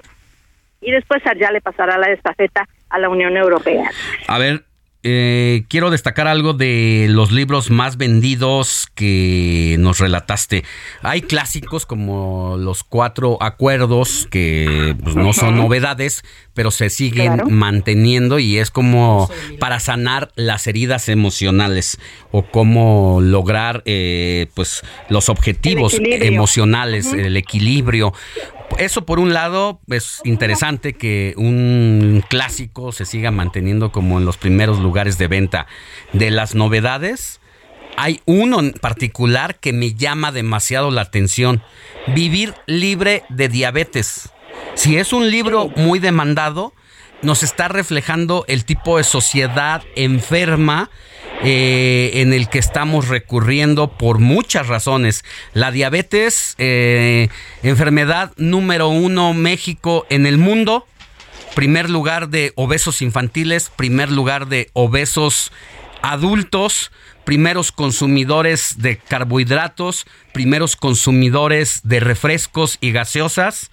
y 0.82 0.92
después 0.92 1.26
allá 1.26 1.52
le 1.52 1.62
pasará 1.62 1.98
la 1.98 2.12
estafeta 2.12 2.68
a 2.90 3.00
la 3.00 3.10
Unión 3.10 3.38
Europea. 3.38 3.90
A 4.28 4.38
ver, 4.38 4.64
eh, 5.04 5.64
quiero 5.68 5.90
destacar 5.90 6.28
algo 6.28 6.54
de 6.54 7.08
los 7.10 7.32
libros 7.32 7.72
más 7.72 7.98
vendidos 7.98 8.88
que 8.94 9.76
nos 9.80 9.98
relataste. 9.98 10.64
Hay 11.02 11.22
clásicos 11.22 11.88
como 11.88 12.56
los 12.60 12.84
cuatro 12.84 13.42
acuerdos 13.42 14.28
que 14.30 14.96
pues, 15.04 15.16
no 15.16 15.34
son 15.34 15.58
novedades, 15.58 16.24
pero 16.54 16.70
se 16.70 16.92
siguen 16.92 17.42
manteniendo 17.50 18.38
y 18.38 18.60
es 18.60 18.70
como 18.70 19.30
para 19.60 19.80
sanar 19.80 20.32
las 20.36 20.68
heridas 20.68 21.10
emocionales 21.10 21.98
o 22.32 22.44
cómo 22.44 23.20
lograr 23.22 23.82
eh, 23.86 24.48
pues 24.54 24.84
los 25.10 25.30
objetivos 25.30 25.98
emocionales, 26.00 27.12
el 27.14 27.38
equilibrio. 27.38 28.14
Eso 28.78 29.06
por 29.06 29.20
un 29.20 29.34
lado 29.34 29.82
es 29.90 30.22
interesante 30.24 30.94
que 30.94 31.34
un 31.38 32.24
clásico 32.30 32.92
se 32.92 33.06
siga 33.06 33.30
manteniendo 33.30 33.92
como 33.92 34.18
en 34.18 34.26
los 34.26 34.38
primeros 34.38 34.80
lugares 34.80 34.91
de 34.92 35.28
venta. 35.28 35.68
De 36.14 36.32
las 36.32 36.54
novedades, 36.56 37.40
hay 37.98 38.22
uno 38.26 38.60
en 38.60 38.74
particular 38.74 39.60
que 39.60 39.74
me 39.74 39.94
llama 39.94 40.32
demasiado 40.32 40.92
la 40.92 41.02
atención. 41.02 41.64
Vivir 42.08 42.54
libre 42.66 43.24
de 43.30 43.48
diabetes. 43.48 44.30
Si 44.76 44.98
es 44.98 45.14
un 45.14 45.32
libro 45.32 45.70
muy 45.76 46.00
demandado, 46.00 46.74
nos 47.22 47.44
está 47.44 47.68
reflejando 47.68 48.46
el 48.48 48.66
tipo 48.66 48.98
de 48.98 49.04
sociedad 49.04 49.84
enferma 49.96 50.90
eh, 51.44 52.12
en 52.16 52.34
el 52.34 52.50
que 52.50 52.60
estamos 52.60 53.08
recurriendo 53.08 53.98
por 53.98 54.20
muchas 54.20 54.68
razones. 54.68 55.24
La 55.54 55.72
diabetes, 55.72 56.56
eh, 56.58 57.30
enfermedad 57.64 58.32
número 58.38 58.90
uno 58.90 59.34
México 59.34 60.06
en 60.10 60.26
el 60.26 60.38
mundo, 60.38 60.86
primer 61.56 61.90
lugar 61.90 62.30
de 62.30 62.54
obesos 62.56 63.02
infantiles, 63.02 63.70
primer 63.70 64.12
lugar 64.12 64.48
de 64.48 64.70
obesos 64.74 65.52
adultos, 66.02 66.92
primeros 67.24 67.72
consumidores 67.72 68.76
de 68.80 68.98
carbohidratos, 68.98 70.06
primeros 70.34 70.76
consumidores 70.76 71.82
de 71.84 72.00
refrescos 72.00 72.78
y 72.82 72.92
gaseosas. 72.92 73.72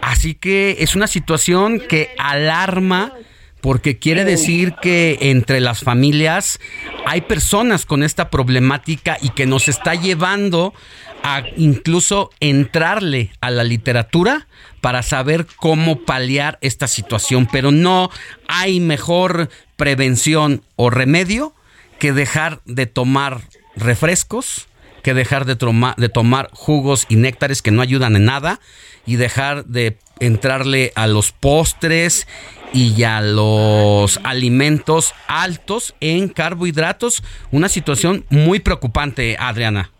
Así 0.00 0.34
que 0.34 0.76
es 0.80 0.96
una 0.96 1.06
situación 1.06 1.80
que 1.80 2.14
alarma 2.18 3.12
porque 3.60 3.98
quiere 3.98 4.24
decir 4.24 4.74
que 4.80 5.18
entre 5.20 5.60
las 5.60 5.80
familias 5.80 6.58
hay 7.06 7.22
personas 7.22 7.86
con 7.86 8.02
esta 8.02 8.30
problemática 8.30 9.18
y 9.20 9.30
que 9.30 9.46
nos 9.46 9.68
está 9.68 9.94
llevando 9.94 10.74
a 11.22 11.42
incluso 11.56 12.30
entrarle 12.40 13.30
a 13.40 13.50
la 13.50 13.64
literatura 13.64 14.46
para 14.80 15.02
saber 15.02 15.46
cómo 15.56 16.04
paliar 16.04 16.58
esta 16.62 16.88
situación, 16.88 17.46
pero 17.50 17.70
no 17.70 18.10
hay 18.48 18.80
mejor 18.80 19.50
prevención 19.76 20.62
o 20.76 20.90
remedio 20.90 21.54
que 21.98 22.12
dejar 22.12 22.60
de 22.64 22.86
tomar 22.86 23.42
refrescos, 23.76 24.68
que 25.02 25.14
dejar 25.14 25.44
de, 25.44 25.56
de 25.96 26.08
tomar 26.08 26.48
jugos 26.52 27.06
y 27.08 27.16
néctares 27.16 27.62
que 27.62 27.70
no 27.70 27.82
ayudan 27.82 28.16
en 28.16 28.24
nada 28.24 28.60
y 29.06 29.16
dejar 29.16 29.64
de 29.66 29.98
entrarle 30.20 30.92
a 30.94 31.06
los 31.06 31.32
postres 31.32 32.26
y 32.72 33.02
a 33.02 33.20
los 33.20 34.20
alimentos 34.22 35.14
altos 35.26 35.94
en 36.00 36.28
carbohidratos. 36.28 37.22
Una 37.50 37.68
situación 37.68 38.24
muy 38.30 38.60
preocupante, 38.60 39.36
Adriana. 39.38 39.90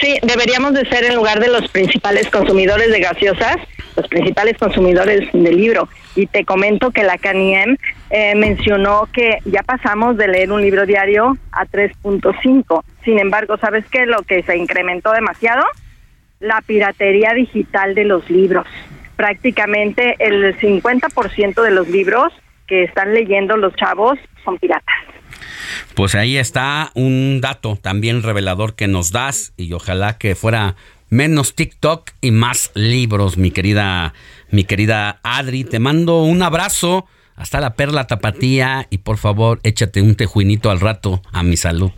Sí, 0.00 0.16
deberíamos 0.22 0.74
de 0.74 0.88
ser 0.88 1.04
en 1.04 1.16
lugar 1.16 1.40
de 1.40 1.48
los 1.48 1.68
principales 1.70 2.30
consumidores 2.30 2.90
de 2.92 3.00
gaseosas, 3.00 3.56
los 3.96 4.06
principales 4.06 4.56
consumidores 4.56 5.28
de 5.32 5.52
libro. 5.52 5.88
Y 6.14 6.26
te 6.26 6.44
comento 6.44 6.92
que 6.92 7.02
la 7.02 7.18
CANIEM 7.18 7.76
eh, 8.10 8.34
mencionó 8.36 9.08
que 9.12 9.38
ya 9.44 9.64
pasamos 9.64 10.16
de 10.16 10.28
leer 10.28 10.52
un 10.52 10.62
libro 10.62 10.86
diario 10.86 11.36
a 11.50 11.66
3.5. 11.66 12.84
Sin 13.04 13.18
embargo, 13.18 13.56
¿sabes 13.58 13.84
qué? 13.90 14.06
Lo 14.06 14.22
que 14.22 14.44
se 14.44 14.56
incrementó 14.56 15.10
demasiado, 15.12 15.64
la 16.38 16.62
piratería 16.64 17.34
digital 17.34 17.96
de 17.96 18.04
los 18.04 18.30
libros 18.30 18.66
prácticamente 19.18 20.14
el 20.20 20.56
50% 20.58 21.60
de 21.60 21.70
los 21.72 21.88
libros 21.88 22.32
que 22.68 22.84
están 22.84 23.12
leyendo 23.12 23.56
los 23.56 23.74
chavos 23.74 24.16
son 24.44 24.58
piratas. 24.58 24.94
Pues 25.94 26.14
ahí 26.14 26.38
está 26.38 26.92
un 26.94 27.40
dato 27.40 27.76
también 27.76 28.22
revelador 28.22 28.76
que 28.76 28.86
nos 28.86 29.10
das 29.10 29.52
y 29.56 29.72
ojalá 29.72 30.18
que 30.18 30.36
fuera 30.36 30.76
menos 31.10 31.56
TikTok 31.56 32.12
y 32.20 32.30
más 32.30 32.70
libros, 32.74 33.36
mi 33.36 33.50
querida 33.50 34.14
mi 34.50 34.62
querida 34.62 35.18
Adri, 35.24 35.64
te 35.64 35.80
mando 35.80 36.22
un 36.22 36.40
abrazo 36.42 37.06
hasta 37.34 37.60
la 37.60 37.74
perla 37.74 38.06
tapatía 38.06 38.86
y 38.88 38.98
por 38.98 39.18
favor 39.18 39.58
échate 39.64 40.00
un 40.00 40.14
tejuinito 40.14 40.70
al 40.70 40.78
rato 40.78 41.22
a 41.32 41.42
mi 41.42 41.56
salud. 41.56 41.90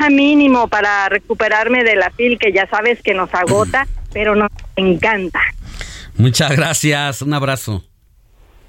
A 0.00 0.10
mínimo 0.10 0.66
para 0.66 1.08
recuperarme 1.08 1.84
de 1.84 1.94
la 1.94 2.10
pil 2.10 2.40
que 2.40 2.52
ya 2.52 2.66
sabes 2.68 3.00
que 3.02 3.14
nos 3.14 3.32
agota, 3.32 3.86
pero 4.12 4.34
nos 4.34 4.50
encanta. 4.74 5.40
Muchas 6.16 6.52
gracias, 6.56 7.22
un 7.22 7.34
abrazo. 7.34 7.84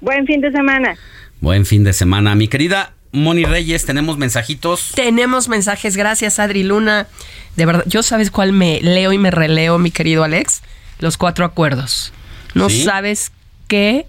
Buen 0.00 0.26
fin 0.26 0.40
de 0.40 0.50
semana. 0.50 0.96
Buen 1.40 1.66
fin 1.66 1.84
de 1.84 1.92
semana. 1.92 2.34
Mi 2.34 2.48
querida 2.48 2.94
Moni 3.12 3.44
Reyes, 3.44 3.86
tenemos 3.86 4.18
mensajitos. 4.18 4.92
Tenemos 4.94 5.48
mensajes, 5.48 5.96
gracias 5.96 6.38
Adri 6.38 6.62
Luna. 6.62 7.06
De 7.56 7.64
verdad, 7.64 7.84
yo 7.86 8.02
sabes 8.02 8.30
cuál 8.30 8.52
me 8.52 8.80
leo 8.80 9.12
y 9.12 9.18
me 9.18 9.30
releo, 9.30 9.78
mi 9.78 9.90
querido 9.90 10.24
Alex. 10.24 10.62
Los 10.98 11.16
cuatro 11.16 11.44
acuerdos. 11.44 12.12
No 12.54 12.68
sabes 12.68 13.32
qué, 13.68 14.06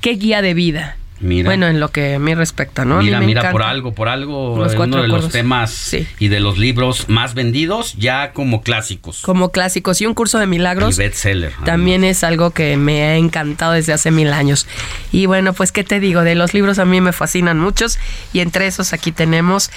qué 0.00 0.12
guía 0.12 0.42
de 0.42 0.54
vida. 0.54 0.96
Bueno, 1.20 1.66
en 1.66 1.80
lo 1.80 1.88
que 1.88 2.14
a 2.14 2.18
mí 2.18 2.34
respecta, 2.34 2.84
¿no? 2.84 3.02
Mira, 3.02 3.20
mira, 3.20 3.50
por 3.50 3.62
algo, 3.62 3.92
por 3.92 4.08
algo, 4.08 4.54
uno 4.54 5.02
de 5.02 5.08
los 5.08 5.28
temas 5.28 5.94
y 6.18 6.28
de 6.28 6.40
los 6.40 6.56
libros 6.58 7.08
más 7.08 7.34
vendidos 7.34 7.94
ya 7.94 8.32
como 8.32 8.62
clásicos. 8.62 9.20
Como 9.20 9.50
clásicos. 9.50 10.00
Y 10.00 10.06
un 10.06 10.14
curso 10.14 10.38
de 10.38 10.46
milagros. 10.46 10.96
Y 10.96 11.02
bestseller. 11.02 11.52
También 11.64 12.04
es 12.04 12.24
algo 12.24 12.50
que 12.50 12.76
me 12.76 13.02
ha 13.02 13.16
encantado 13.16 13.72
desde 13.72 13.92
hace 13.92 14.10
mil 14.10 14.32
años. 14.32 14.66
Y 15.12 15.26
bueno, 15.26 15.52
pues, 15.52 15.72
¿qué 15.72 15.84
te 15.84 16.00
digo? 16.00 16.22
De 16.22 16.34
los 16.34 16.54
libros 16.54 16.78
a 16.78 16.84
mí 16.84 17.00
me 17.00 17.12
fascinan 17.12 17.58
muchos. 17.58 17.98
Y 18.32 18.40
entre 18.40 18.66
esos 18.66 18.92
aquí 18.92 19.12
tenemos 19.12 19.70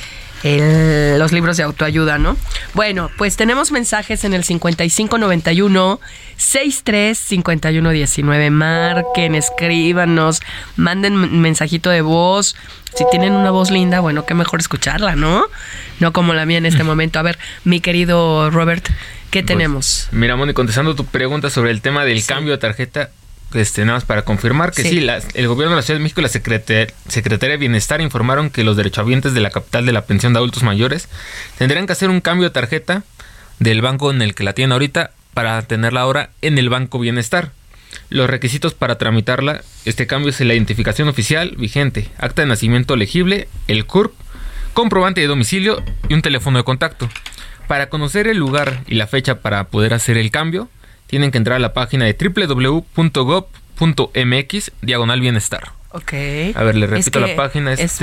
los 0.44 1.32
libros 1.32 1.58
de 1.58 1.64
autoayuda, 1.64 2.18
¿no? 2.18 2.36
Bueno, 2.74 3.12
pues 3.18 3.38
tenemos 3.38 3.72
mensajes 3.72 4.26
en 4.26 4.34
el 4.34 4.44
5591 4.44 6.00
635119. 6.38 8.50
Marquen, 8.50 9.36
escríbanos, 9.36 10.42
manden 10.76 11.42
mensajito 11.42 11.90
de 11.90 12.02
voz. 12.02 12.56
Si 12.96 13.06
tienen 13.10 13.34
una 13.34 13.52
voz 13.52 13.72
linda, 13.72 14.02
bueno, 14.02 14.26
qué 14.26 14.34
mejor 14.34 14.60
escucharla, 14.60 15.16
¿no? 15.16 15.46
No 16.00 16.14
como 16.14 16.34
la 16.34 16.46
mía 16.46 16.58
en 16.58 16.66
este 16.66 16.84
momento. 16.94 17.20
A 17.20 17.22
ver, 17.22 17.38
mi 17.64 17.80
querido 17.80 18.50
Robert, 18.50 18.86
¿qué 19.32 19.42
pues, 19.42 19.46
tenemos? 19.46 20.10
Mira, 20.12 20.36
Moni, 20.36 20.54
contestando 20.54 20.96
tu 20.96 21.06
pregunta 21.06 21.50
sobre 21.50 21.72
el 21.72 21.82
tema 21.82 22.04
del 22.06 22.26
cambio 22.26 22.52
de 22.52 22.58
tarjeta, 22.58 23.12
este, 23.54 23.82
nada 23.86 23.98
más 23.98 24.06
para 24.06 24.24
confirmar 24.24 24.72
que 24.72 24.84
sí, 24.84 25.08
el 25.34 25.48
gobierno 25.48 25.72
de 25.72 25.76
la 25.78 25.82
Ciudad 25.82 26.00
de 26.00 26.04
México 26.04 26.22
y 26.22 26.24
la 26.24 26.30
Secretaría 26.30 27.50
de 27.50 27.58
Bienestar 27.58 28.02
informaron 28.02 28.50
que 28.50 28.64
los 28.64 28.78
derechohabientes 28.78 29.34
de 29.34 29.40
la 29.42 29.50
capital 29.50 29.86
de 29.86 29.92
la 29.92 30.06
pensión 30.06 30.34
de 30.34 30.40
adultos 30.40 30.64
mayores 30.64 31.08
tendrán 31.58 31.86
que 31.86 31.94
hacer 31.94 32.10
un 32.10 32.22
cambio 32.22 32.50
de 32.50 32.54
tarjeta 32.54 33.04
del 33.60 33.82
banco 33.82 34.12
en 34.12 34.22
el 34.22 34.36
que 34.36 34.44
la 34.44 34.54
tienen 34.54 34.72
ahorita 34.74 35.12
para 35.34 35.62
tenerla 35.64 36.02
ahora 36.02 36.30
en 36.42 36.58
el 36.58 36.70
Banco 36.70 37.00
Bienestar. 37.00 37.52
Los 38.10 38.30
requisitos 38.30 38.74
para 38.74 38.98
tramitarla, 38.98 39.62
este 39.86 40.08
cambio 40.08 40.30
es 40.30 40.40
la 40.40 40.54
identificación 40.54 41.08
oficial 41.08 41.56
vigente, 41.58 42.10
acta 42.18 42.42
de 42.42 42.48
nacimiento 42.48 42.96
legible, 42.96 43.48
el 43.68 43.86
CURP, 43.86 44.14
comprobante 44.74 45.22
de 45.22 45.28
domicilio 45.28 45.84
y 46.10 46.14
un 46.14 46.22
teléfono 46.22 46.58
de 46.58 46.64
contacto. 46.64 47.10
Para 47.68 47.90
conocer 47.90 48.28
el 48.28 48.38
lugar 48.38 48.84
y 48.88 48.96
la 48.96 49.08
fecha 49.08 49.40
para 49.40 49.66
poder 49.66 49.94
hacer 49.94 50.18
el 50.18 50.32
cambio, 50.32 50.70
tienen 51.14 51.30
que 51.30 51.38
entrar 51.38 51.58
a 51.58 51.60
la 51.60 51.74
página 51.74 52.06
de 52.06 52.18
www.gov.mx 53.24 54.72
diagonal 54.82 55.22
bienestar. 55.22 55.72
Ok. 55.92 56.12
A 56.56 56.64
ver, 56.64 56.74
le 56.76 56.88
repito, 56.88 57.00
Es 57.02 57.12
que 57.12 57.20
la 57.20 57.36
página 57.36 57.72
es, 57.72 58.00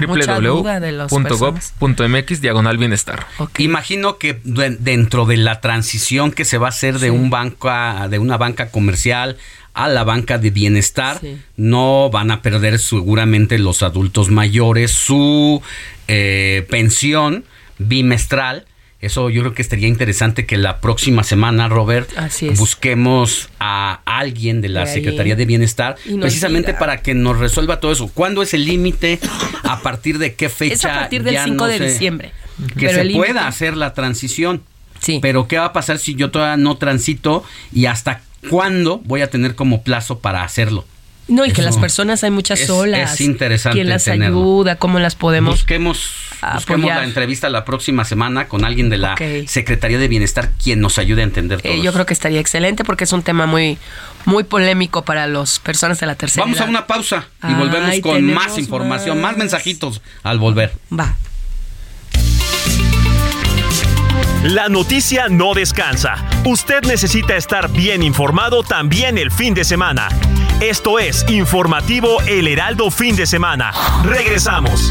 www.gov.mx 1.09 2.41
diagonal 2.41 2.79
bienestar. 2.79 3.27
Imagino 3.59 4.17
que 4.19 4.39
de- 4.45 4.77
dentro 4.79 5.27
de 5.27 5.39
la 5.39 5.61
transición 5.61 6.31
que 6.31 6.45
se 6.45 6.57
va 6.59 6.67
a 6.67 6.69
hacer 6.69 7.01
de 7.01 7.11
un 7.11 7.31
banca, 7.31 8.07
de 8.09 8.21
una 8.21 8.37
banca 8.37 8.71
comercial 8.71 9.39
a 9.75 9.89
la 9.89 10.05
banca 10.05 10.39
de 10.39 10.51
bienestar, 10.51 11.21
no 11.57 12.11
van 12.13 12.31
a 12.31 12.43
perder 12.43 12.79
seguramente 12.79 13.59
los 13.59 13.83
adultos 13.83 14.31
mayores 14.31 14.93
su 14.93 15.61
eh, 16.07 16.65
pensión 16.71 17.45
bimestral. 17.79 18.67
Eso 19.01 19.31
yo 19.31 19.41
creo 19.41 19.55
que 19.55 19.63
estaría 19.63 19.89
interesante 19.89 20.45
que 20.45 20.59
la 20.59 20.81
próxima 20.81 21.25
semana, 21.25 21.69
Robert, 21.69 22.11
busquemos 22.57 23.49
a 23.59 24.01
alguien 24.05 24.61
de 24.61 24.69
la 24.69 24.85
De. 24.85 24.93
Secretaría 24.93 25.37
de 25.37 25.47
Bienestar, 25.47 25.97
precisamente 26.21 26.73
diga. 26.73 26.79
para 26.79 27.01
que 27.03 27.15
nos 27.15 27.39
resuelva 27.39 27.81
todo 27.81 27.93
eso. 27.93 28.09
¿Cuándo 28.13 28.43
es 28.43 28.53
el 28.53 28.67
límite? 28.67 29.19
¿A 29.63 29.81
partir 29.81 30.19
de 30.19 30.35
qué 30.35 30.49
fecha? 30.51 30.75
Es 30.75 30.85
a 30.85 30.95
partir 30.95 31.23
del 31.23 31.35
Ya 31.35 31.45
5 31.45 31.57
no 31.57 31.67
de 31.67 31.79
sé. 31.79 31.85
diciembre. 31.93 32.33
Que 32.77 32.87
Pero 32.89 33.03
se 33.03 33.11
pueda 33.11 33.47
hacer 33.49 33.77
la 33.77 33.95
transición. 33.95 34.63
Pero 35.23 35.49
¿qué 35.49 35.57
va 35.59 35.65
a 35.67 35.73
pasar 35.73 35.99
si 35.99 36.15
yo 36.15 36.31
todavía 36.31 36.59
no 36.63 36.77
transito 36.77 37.43
y 37.73 37.87
hasta 37.87 38.21
cuándo 38.51 38.99
voy 39.07 39.23
a 39.23 39.31
tener 39.31 39.55
como 39.55 39.83
plazo 39.83 40.19
para 40.19 40.43
hacerlo? 40.45 40.85
No, 41.27 41.47
y 41.47 41.53
que 41.53 41.63
las 41.63 41.79
personas 41.79 42.23
hay 42.23 42.31
muchas 42.33 42.61
solas. 42.61 43.15
es 43.15 43.21
interesante 43.23 43.77
¿Quién 43.77 43.89
las 43.89 44.05
tenerlo. 44.05 44.41
ayuda? 44.41 44.77
¿Cómo 44.77 44.99
las 44.99 45.15
podemos 45.15 45.55
Busquemos, 45.55 46.11
busquemos 46.55 46.85
apoyar? 46.85 46.99
la 46.99 47.05
entrevista 47.05 47.49
la 47.49 47.65
próxima 47.65 48.05
semana 48.05 48.49
con 48.49 48.65
alguien 48.65 48.89
de 48.91 48.99
la. 48.99 49.17
Secretaría 49.47 49.99
de 49.99 50.09
Bienestar 50.09 50.51
quien 50.63 50.81
nos 50.81 50.99
ayude 50.99 51.21
a 51.23 51.25
entender 51.25 51.63
todo. 51.63 51.73
Eh, 51.73 51.81
yo 51.83 51.93
creo 51.93 52.07
que 52.07 52.15
estaría 52.15 52.41
excelente 52.41 52.85
porque 52.85 53.05
es 53.05 53.13
un 53.13 53.23
tema 53.23 53.47
muy, 53.47 53.79
muy 54.25 54.45
polémico 54.45 55.05
para 55.05 55.27
las 55.27 55.59
personas 55.59 56.01
de 56.01 56.07
la 56.07 56.15
tercera 56.15 56.45
Vamos 56.45 56.61
a 56.61 56.65
una 56.65 56.87
pausa 56.87 57.29
y 57.43 57.47
Ay, 57.47 57.55
volvemos 57.55 58.01
con 58.01 58.25
más 58.33 58.59
información, 58.59 59.21
más 59.21 59.33
más. 59.33 59.39
mensajitos 59.39 60.01
al 60.23 60.39
volver. 60.39 60.73
Va. 60.93 61.15
La 64.43 64.71
noticia 64.71 65.29
no 65.29 65.53
descansa. 65.53 66.15
Usted 66.47 66.83
necesita 66.85 67.37
estar 67.37 67.71
bien 67.71 68.03
informado 68.03 68.63
también 68.63 69.19
el 69.19 69.31
fin 69.31 69.53
de 69.53 69.65
semana. 69.65 70.09
Esto 70.61 70.99
es 70.99 71.27
Informativo 71.29 72.23
El 72.23 72.49
Heraldo 72.49 72.91
Fin 72.91 73.17
de 73.17 73.27
Semana. 73.27 73.71
Regresamos. 74.03 74.91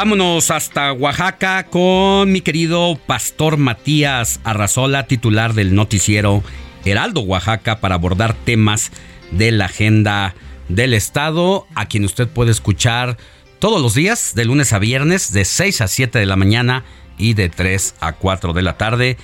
Vámonos 0.00 0.50
hasta 0.50 0.94
Oaxaca 0.94 1.64
con 1.64 2.32
mi 2.32 2.40
querido 2.40 2.98
pastor 3.06 3.58
Matías 3.58 4.40
Arrazola, 4.44 5.06
titular 5.06 5.52
del 5.52 5.74
noticiero 5.74 6.42
Heraldo 6.86 7.20
Oaxaca, 7.20 7.80
para 7.80 7.96
abordar 7.96 8.32
temas 8.32 8.92
de 9.30 9.52
la 9.52 9.66
agenda 9.66 10.34
del 10.70 10.94
Estado, 10.94 11.66
a 11.74 11.84
quien 11.84 12.06
usted 12.06 12.28
puede 12.28 12.50
escuchar 12.50 13.18
todos 13.58 13.82
los 13.82 13.92
días, 13.92 14.34
de 14.34 14.46
lunes 14.46 14.72
a 14.72 14.78
viernes, 14.78 15.34
de 15.34 15.44
6 15.44 15.82
a 15.82 15.86
7 15.86 16.18
de 16.18 16.24
la 16.24 16.36
mañana 16.36 16.82
y 17.18 17.34
de 17.34 17.50
3 17.50 17.96
a 18.00 18.14
4 18.14 18.54
de 18.54 18.62
la 18.62 18.78
tarde. 18.78 19.18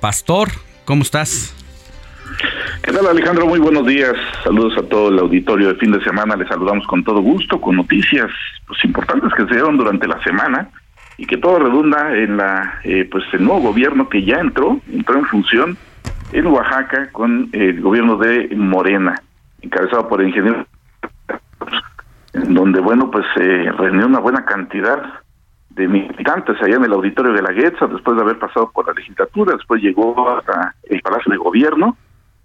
Pastor, 0.00 0.52
¿cómo 0.86 1.02
estás? 1.02 1.52
¿Qué 2.82 2.92
tal 2.92 3.06
Alejandro? 3.06 3.46
Muy 3.46 3.58
buenos 3.58 3.86
días. 3.86 4.14
Saludos 4.42 4.76
a 4.78 4.88
todo 4.88 5.08
el 5.08 5.18
auditorio 5.18 5.68
de 5.68 5.74
fin 5.76 5.92
de 5.92 6.02
semana. 6.02 6.36
Les 6.36 6.48
saludamos 6.48 6.86
con 6.86 7.04
todo 7.04 7.20
gusto, 7.20 7.60
con 7.60 7.76
noticias 7.76 8.30
pues, 8.66 8.84
importantes 8.84 9.32
que 9.34 9.44
se 9.44 9.54
dieron 9.54 9.76
durante 9.76 10.06
la 10.06 10.22
semana 10.22 10.70
y 11.16 11.26
que 11.26 11.36
todo 11.36 11.58
redunda 11.58 12.16
en 12.16 12.36
la 12.36 12.80
eh, 12.84 13.08
pues 13.10 13.24
el 13.32 13.44
nuevo 13.44 13.68
gobierno 13.68 14.08
que 14.08 14.24
ya 14.24 14.36
entró, 14.36 14.80
entró 14.92 15.18
en 15.18 15.26
función 15.26 15.78
en 16.32 16.46
Oaxaca 16.46 17.10
con 17.12 17.48
el 17.52 17.80
gobierno 17.80 18.16
de 18.16 18.48
Morena, 18.56 19.22
encabezado 19.62 20.08
por 20.08 20.20
el 20.20 20.28
ingeniero, 20.28 20.66
en 22.32 22.54
donde 22.54 22.80
bueno 22.80 23.10
pues 23.10 23.24
se 23.34 23.70
reunió 23.72 24.06
una 24.06 24.18
buena 24.18 24.44
cantidad 24.44 25.20
de 25.70 25.88
militantes 25.88 26.56
allá 26.60 26.76
en 26.76 26.84
el 26.84 26.92
auditorio 26.92 27.32
de 27.32 27.42
la 27.42 27.52
Guetza, 27.52 27.86
después 27.86 28.16
de 28.16 28.22
haber 28.22 28.38
pasado 28.38 28.70
por 28.72 28.86
la 28.86 28.92
legislatura, 28.92 29.54
después 29.54 29.82
llegó 29.82 30.36
hasta 30.36 30.74
el 30.84 31.00
Palacio 31.00 31.32
de 31.32 31.38
Gobierno, 31.38 31.96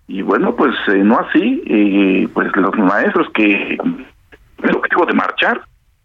y 0.09 0.21
bueno, 0.21 0.55
pues 0.55 0.75
eh, 0.87 0.97
no 0.97 1.19
así, 1.19 2.27
pues 2.33 2.53
los 2.55 2.77
maestros 2.77 3.29
que 3.33 3.77
el 4.63 4.75
objetivo 4.75 5.05
de 5.05 5.13
marchar 5.13 5.61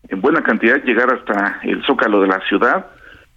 en 0.09 0.21
buena 0.21 0.43
cantidad, 0.43 0.83
llegar 0.85 1.13
hasta 1.13 1.59
el 1.63 1.83
zócalo 1.85 2.21
de 2.21 2.29
la 2.29 2.41
ciudad, 2.47 2.87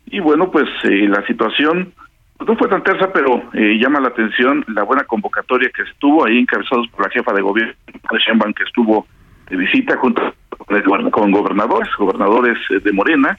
y 0.05 0.19
bueno, 0.19 0.51
pues 0.51 0.67
eh, 0.83 1.07
la 1.07 1.25
situación 1.25 1.93
pues, 2.37 2.49
no 2.49 2.57
fue 2.57 2.67
tan 2.67 2.83
tersa, 2.83 3.11
pero 3.11 3.43
eh, 3.53 3.77
llama 3.79 3.99
la 3.99 4.09
atención 4.09 4.63
la 4.67 4.83
buena 4.83 5.03
convocatoria 5.03 5.69
que 5.75 5.83
estuvo 5.83 6.25
ahí 6.25 6.39
encabezados 6.39 6.87
por 6.89 7.05
la 7.05 7.11
jefa 7.11 7.33
de 7.33 7.41
gobierno 7.41 7.73
de 8.11 8.19
Sheinbaum, 8.19 8.53
que 8.53 8.63
estuvo 8.63 9.05
de 9.49 9.57
visita 9.57 9.97
junto 9.97 10.21
con 11.11 11.31
gobernadores, 11.31 11.89
gobernadores 11.97 12.57
eh, 12.69 12.79
de 12.79 12.91
Morena, 12.91 13.37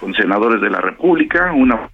con 0.00 0.14
senadores 0.14 0.60
de 0.60 0.70
la 0.70 0.80
República, 0.80 1.52
una 1.52 1.88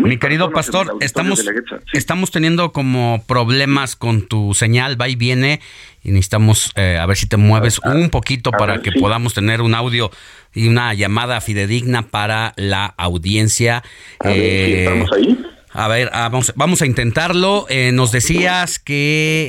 Mi 0.00 0.18
querido 0.18 0.50
pastor, 0.50 0.96
estamos, 1.00 1.44
estamos 1.92 2.30
teniendo 2.30 2.72
como 2.72 3.22
problemas 3.26 3.96
con 3.96 4.26
tu 4.26 4.54
señal, 4.54 5.00
va 5.00 5.08
y 5.08 5.16
viene, 5.16 5.60
y 6.02 6.10
necesitamos 6.10 6.72
eh, 6.76 6.98
a 7.00 7.06
ver 7.06 7.16
si 7.16 7.26
te 7.26 7.36
mueves 7.36 7.80
un 7.84 8.10
poquito 8.10 8.50
para 8.50 8.74
ver, 8.74 8.82
que 8.82 8.92
sí. 8.92 8.98
podamos 8.98 9.34
tener 9.34 9.62
un 9.62 9.74
audio 9.74 10.10
y 10.54 10.68
una 10.68 10.92
llamada 10.94 11.40
fidedigna 11.40 12.02
para 12.02 12.52
la 12.56 12.86
audiencia. 12.96 13.82
A 14.20 14.28
ver 14.28 14.36
si 14.36 14.72
estamos 14.74 15.12
ahí. 15.12 15.38
A 15.72 15.86
ver, 15.86 16.10
ah, 16.12 16.28
vamos, 16.28 16.52
vamos 16.56 16.82
a 16.82 16.86
intentarlo. 16.86 17.66
Eh, 17.68 17.92
nos 17.92 18.10
decías 18.10 18.80
que 18.80 19.48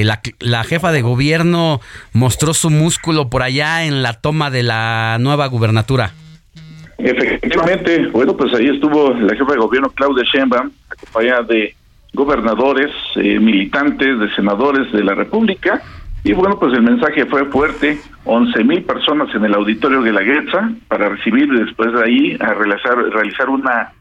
eh, 0.00 0.04
la, 0.04 0.20
la 0.40 0.62
jefa 0.62 0.92
de 0.92 1.00
gobierno 1.00 1.80
mostró 2.12 2.52
su 2.52 2.68
músculo 2.68 3.30
por 3.30 3.42
allá 3.42 3.86
en 3.86 4.02
la 4.02 4.12
toma 4.12 4.50
de 4.50 4.62
la 4.62 5.16
nueva 5.20 5.46
gubernatura. 5.46 6.12
Efectivamente, 6.98 8.06
bueno, 8.08 8.36
pues 8.36 8.54
ahí 8.54 8.68
estuvo 8.68 9.12
la 9.14 9.34
jefa 9.34 9.52
de 9.52 9.58
gobierno 9.58 9.90
Claudia 9.90 10.24
Sheinbaum, 10.32 10.70
acompañada 10.90 11.42
de 11.42 11.74
gobernadores, 12.12 12.90
eh, 13.16 13.38
militantes, 13.40 14.18
de 14.20 14.32
senadores 14.34 14.90
de 14.92 15.02
la 15.02 15.14
República, 15.14 15.82
y 16.22 16.32
bueno, 16.32 16.58
pues 16.58 16.72
el 16.72 16.82
mensaje 16.82 17.26
fue 17.26 17.44
fuerte, 17.46 17.98
11 18.24 18.64
mil 18.64 18.82
personas 18.84 19.34
en 19.34 19.44
el 19.44 19.52
auditorio 19.54 20.00
de 20.00 20.12
la 20.12 20.22
Guetza 20.22 20.70
para 20.88 21.08
recibir 21.10 21.48
después 21.50 21.92
de 21.92 22.02
ahí 22.02 22.36
a 22.40 22.54
realizar, 22.54 22.96
realizar 23.12 23.48
una... 23.50 23.92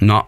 No. 0.00 0.26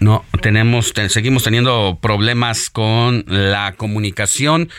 No, 0.00 0.24
tenemos, 0.42 0.92
te- 0.92 1.08
seguimos 1.08 1.44
teniendo 1.44 1.98
problemas 2.02 2.68
con 2.68 3.22
la 3.28 3.74
comunicación 3.76 4.70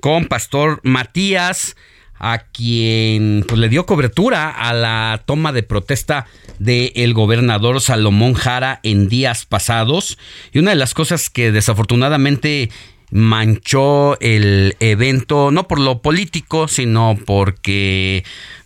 con 0.00 0.24
Pastor 0.26 0.80
Matías, 0.82 1.76
a 2.24 2.38
quien 2.38 3.44
pues, 3.46 3.60
le 3.60 3.68
dio 3.68 3.84
cobertura 3.84 4.48
a 4.48 4.72
la 4.72 5.22
toma 5.26 5.52
de 5.52 5.62
protesta 5.62 6.26
del 6.58 7.12
gobernador 7.12 7.82
Salomón 7.82 8.32
Jara 8.32 8.80
en 8.82 9.10
días 9.10 9.44
pasados. 9.44 10.16
Y 10.50 10.58
una 10.58 10.70
de 10.70 10.76
las 10.76 10.94
cosas 10.94 11.28
que 11.28 11.52
desafortunadamente 11.52 12.70
manchó 13.10 14.18
el 14.20 14.74
evento, 14.80 15.50
no 15.50 15.68
por 15.68 15.78
lo 15.78 16.00
político, 16.00 16.66
sino 16.66 17.18
porque 17.26 18.24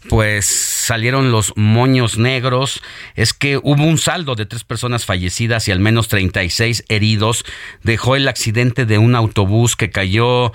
pues 0.09 0.47
salieron 0.47 1.33
los 1.33 1.53
moños 1.57 2.17
negros, 2.17 2.81
es 3.17 3.35
que 3.35 3.57
hubo 3.57 3.83
un 3.83 3.99
saldo 3.99 4.37
de 4.37 4.47
tres 4.47 4.63
personas 4.63 5.05
fallecidas 5.05 5.67
y 5.67 5.73
al 5.73 5.81
menos 5.81 6.07
36 6.07 6.85
heridos. 6.89 7.45
Dejó 7.83 8.15
el 8.15 8.29
accidente 8.29 8.87
de 8.87 8.99
un 8.99 9.17
autobús 9.17 9.75
que 9.75 9.91
cayó 9.91 10.53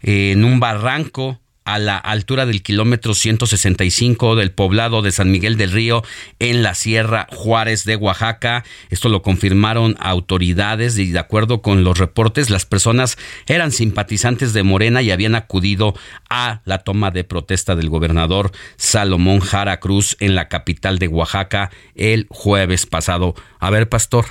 en 0.00 0.42
un 0.42 0.58
barranco 0.58 1.38
a 1.66 1.78
la 1.78 1.98
altura 1.98 2.46
del 2.46 2.62
kilómetro 2.62 3.12
165 3.12 4.36
del 4.36 4.52
poblado 4.52 5.02
de 5.02 5.10
San 5.10 5.30
Miguel 5.30 5.56
del 5.56 5.72
Río 5.72 6.02
en 6.38 6.62
la 6.62 6.74
Sierra 6.74 7.26
Juárez 7.30 7.84
de 7.84 7.96
Oaxaca. 7.96 8.64
Esto 8.88 9.08
lo 9.08 9.20
confirmaron 9.20 9.96
autoridades 9.98 10.96
y 10.98 11.10
de 11.10 11.18
acuerdo 11.18 11.60
con 11.62 11.84
los 11.84 11.98
reportes 11.98 12.50
las 12.50 12.64
personas 12.64 13.18
eran 13.48 13.72
simpatizantes 13.72 14.52
de 14.54 14.62
Morena 14.62 15.02
y 15.02 15.10
habían 15.10 15.34
acudido 15.34 15.94
a 16.30 16.62
la 16.64 16.78
toma 16.78 17.10
de 17.10 17.24
protesta 17.24 17.74
del 17.74 17.90
gobernador 17.90 18.52
Salomón 18.76 19.40
Jara 19.40 19.80
Cruz 19.80 20.16
en 20.20 20.36
la 20.36 20.48
capital 20.48 20.98
de 20.98 21.08
Oaxaca 21.08 21.70
el 21.96 22.26
jueves 22.30 22.86
pasado. 22.86 23.34
A 23.58 23.70
ver, 23.70 23.88
pastor. 23.88 24.24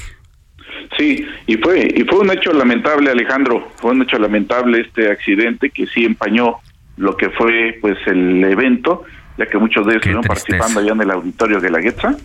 Sí, 0.98 1.26
y 1.48 1.58
fue 1.58 1.88
y 1.96 2.04
fue 2.04 2.20
un 2.20 2.32
hecho 2.32 2.54
lamentable, 2.54 3.12
Alejandro, 3.12 3.70
fue 3.76 3.92
un 3.92 4.04
hecho 4.04 4.18
lamentable 4.18 4.82
este 4.82 5.12
accidente 5.12 5.70
que 5.70 5.86
sí 5.88 6.06
empañó 6.06 6.60
lo 6.98 7.16
que 7.18 7.30
fue 7.30 7.78
pues 7.82 7.98
el 8.08 8.44
evento, 8.44 9.04
ya 9.38 9.46
que 9.46 9.58
muchos 9.58 9.86
de 9.86 9.94
ellos 9.94 10.02
estuvieron 10.02 10.24
participando 10.24 10.80
allá 10.80 10.94
en 10.94 11.02
el 11.02 11.12
auditorio 11.12 11.60
de 11.60 11.70
la 11.70 11.80
Guetza, 11.80 12.16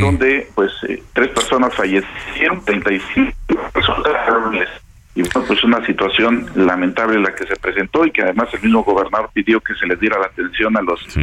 donde 0.00 0.48
pues 0.54 0.72
eh, 0.88 1.02
tres 1.12 1.28
personas 1.28 1.74
fallecieron, 1.74 2.64
35 2.64 3.32
personas 3.72 4.12
y 5.16 5.22
bueno, 5.22 5.44
pues 5.46 5.62
una 5.62 5.84
situación 5.86 6.46
lamentable 6.56 7.20
la 7.20 7.32
que 7.34 7.46
se 7.46 7.54
presentó 7.56 8.04
y 8.04 8.10
que 8.10 8.22
además 8.22 8.48
el 8.52 8.62
mismo 8.62 8.82
gobernador 8.82 9.30
pidió 9.32 9.60
que 9.60 9.74
se 9.74 9.86
les 9.86 10.00
diera 10.00 10.18
la 10.18 10.26
atención 10.26 10.76
a 10.76 10.82
las 10.82 11.16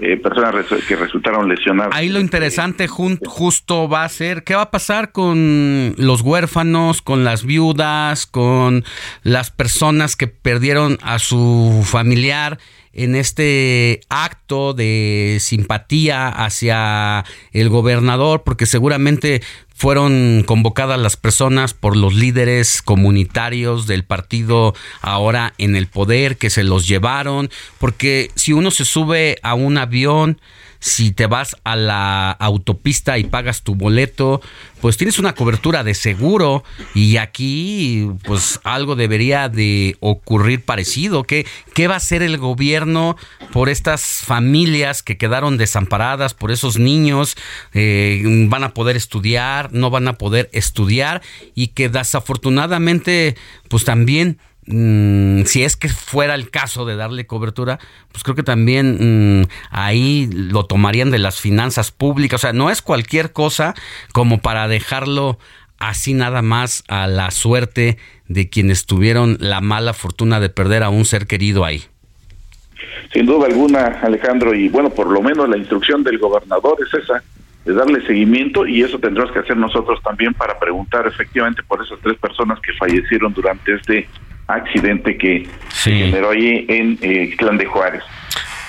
eh, 0.00 0.16
personas 0.16 0.66
que 0.86 0.96
resultaron 0.96 1.48
lesionadas. 1.48 1.94
Ahí 1.94 2.08
lo 2.08 2.18
interesante 2.18 2.88
justo 2.88 3.88
va 3.88 4.02
a 4.02 4.08
ser, 4.08 4.42
¿qué 4.42 4.56
va 4.56 4.62
a 4.62 4.70
pasar 4.72 5.12
con 5.12 5.94
los 5.96 6.22
huérfanos, 6.22 7.02
con 7.02 7.22
las 7.22 7.44
viudas, 7.44 8.26
con 8.26 8.84
las 9.22 9.52
personas 9.52 10.16
que 10.16 10.26
perdieron 10.26 10.98
a 11.02 11.20
su 11.20 11.82
familiar? 11.84 12.58
en 12.96 13.14
este 13.14 14.00
acto 14.08 14.72
de 14.72 15.36
simpatía 15.40 16.28
hacia 16.28 17.24
el 17.52 17.68
gobernador, 17.68 18.42
porque 18.42 18.64
seguramente 18.64 19.42
fueron 19.76 20.42
convocadas 20.46 20.98
las 20.98 21.16
personas 21.18 21.74
por 21.74 21.96
los 21.96 22.14
líderes 22.14 22.80
comunitarios 22.80 23.86
del 23.86 24.04
partido 24.04 24.74
ahora 25.02 25.52
en 25.58 25.76
el 25.76 25.86
poder 25.86 26.38
que 26.38 26.48
se 26.48 26.64
los 26.64 26.88
llevaron, 26.88 27.50
porque 27.78 28.30
si 28.34 28.54
uno 28.54 28.70
se 28.70 28.86
sube 28.86 29.36
a 29.42 29.54
un 29.54 29.76
avión, 29.76 30.40
si 30.86 31.10
te 31.10 31.26
vas 31.26 31.56
a 31.64 31.74
la 31.74 32.30
autopista 32.30 33.18
y 33.18 33.24
pagas 33.24 33.62
tu 33.62 33.74
boleto, 33.74 34.40
pues 34.80 34.96
tienes 34.96 35.18
una 35.18 35.34
cobertura 35.34 35.82
de 35.82 35.94
seguro 35.94 36.62
y 36.94 37.16
aquí 37.16 38.08
pues 38.22 38.60
algo 38.62 38.94
debería 38.94 39.48
de 39.48 39.96
ocurrir 39.98 40.64
parecido. 40.64 41.24
¿Qué, 41.24 41.44
qué 41.74 41.88
va 41.88 41.94
a 41.94 41.96
hacer 41.96 42.22
el 42.22 42.38
gobierno 42.38 43.16
por 43.52 43.68
estas 43.68 44.22
familias 44.24 45.02
que 45.02 45.18
quedaron 45.18 45.56
desamparadas, 45.56 46.34
por 46.34 46.52
esos 46.52 46.78
niños? 46.78 47.36
Eh, 47.74 48.22
¿Van 48.48 48.62
a 48.62 48.72
poder 48.72 48.94
estudiar? 48.96 49.72
¿No 49.72 49.90
van 49.90 50.06
a 50.06 50.18
poder 50.18 50.48
estudiar? 50.52 51.20
Y 51.56 51.68
que 51.68 51.88
desafortunadamente 51.88 53.36
pues 53.68 53.84
también 53.84 54.38
Mm, 54.66 55.42
si 55.44 55.62
es 55.62 55.76
que 55.76 55.88
fuera 55.88 56.34
el 56.34 56.50
caso 56.50 56.84
de 56.86 56.96
darle 56.96 57.26
cobertura, 57.26 57.78
pues 58.10 58.24
creo 58.24 58.34
que 58.34 58.42
también 58.42 59.40
mm, 59.40 59.46
ahí 59.70 60.28
lo 60.32 60.66
tomarían 60.66 61.10
de 61.10 61.18
las 61.18 61.40
finanzas 61.40 61.92
públicas. 61.92 62.40
O 62.40 62.42
sea, 62.42 62.52
no 62.52 62.70
es 62.70 62.82
cualquier 62.82 63.32
cosa 63.32 63.74
como 64.12 64.38
para 64.40 64.66
dejarlo 64.66 65.38
así 65.78 66.14
nada 66.14 66.42
más 66.42 66.84
a 66.88 67.06
la 67.06 67.30
suerte 67.30 67.98
de 68.28 68.48
quienes 68.48 68.86
tuvieron 68.86 69.36
la 69.40 69.60
mala 69.60 69.92
fortuna 69.92 70.40
de 70.40 70.48
perder 70.48 70.82
a 70.82 70.88
un 70.88 71.04
ser 71.04 71.26
querido 71.26 71.64
ahí. 71.64 71.84
Sin 73.12 73.26
duda 73.26 73.46
alguna, 73.46 74.00
Alejandro, 74.02 74.54
y 74.54 74.68
bueno, 74.68 74.90
por 74.90 75.06
lo 75.08 75.22
menos 75.22 75.48
la 75.48 75.56
instrucción 75.56 76.02
del 76.02 76.18
gobernador 76.18 76.76
es 76.86 77.02
esa, 77.02 77.22
de 77.64 77.72
darle 77.72 78.04
seguimiento 78.06 78.66
y 78.66 78.82
eso 78.82 78.98
tendremos 78.98 79.32
que 79.32 79.40
hacer 79.40 79.56
nosotros 79.56 80.00
también 80.02 80.34
para 80.34 80.58
preguntar 80.58 81.06
efectivamente 81.06 81.62
por 81.62 81.84
esas 81.84 81.98
tres 82.00 82.16
personas 82.18 82.60
que 82.60 82.72
fallecieron 82.74 83.32
durante 83.32 83.74
este 83.74 84.08
accidente 84.46 85.16
que 85.18 85.48
se 85.68 85.90
generó 85.90 86.30
ahí 86.30 86.66
en 86.68 86.98
eh, 87.02 87.34
Clan 87.36 87.58
de 87.58 87.66
Juárez. 87.66 88.02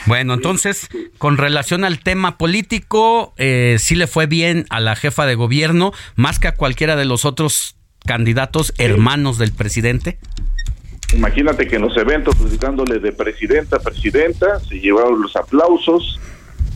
Bueno, 0.06 0.36
entonces, 0.36 0.90
con 1.18 1.38
relación 1.38 1.84
al 1.84 2.00
tema 2.00 2.38
político, 2.38 3.34
eh, 3.38 3.76
sí 3.78 3.96
le 3.96 4.08
fue 4.08 4.26
bien 4.26 4.66
a 4.70 4.80
la 4.80 4.96
jefa 4.96 5.26
de 5.26 5.36
gobierno, 5.36 5.92
más 6.16 6.40
que 6.40 6.48
a 6.48 6.56
cualquiera 6.56 6.96
de 6.96 7.04
los 7.04 7.26
otros 7.26 7.76
candidatos 8.06 8.74
hermanos 8.78 9.38
del 9.38 9.52
presidente. 9.52 10.18
Imagínate 11.14 11.68
que 11.68 11.76
en 11.76 11.82
los 11.84 11.98
eventos, 11.98 12.36
pues, 12.38 12.58
de 12.58 13.12
presidenta 13.12 13.78
a 13.78 13.80
presidenta, 13.80 14.60
se 14.62 14.80
llevaron 14.80 15.22
los 15.22 15.36
aplausos 15.36 16.20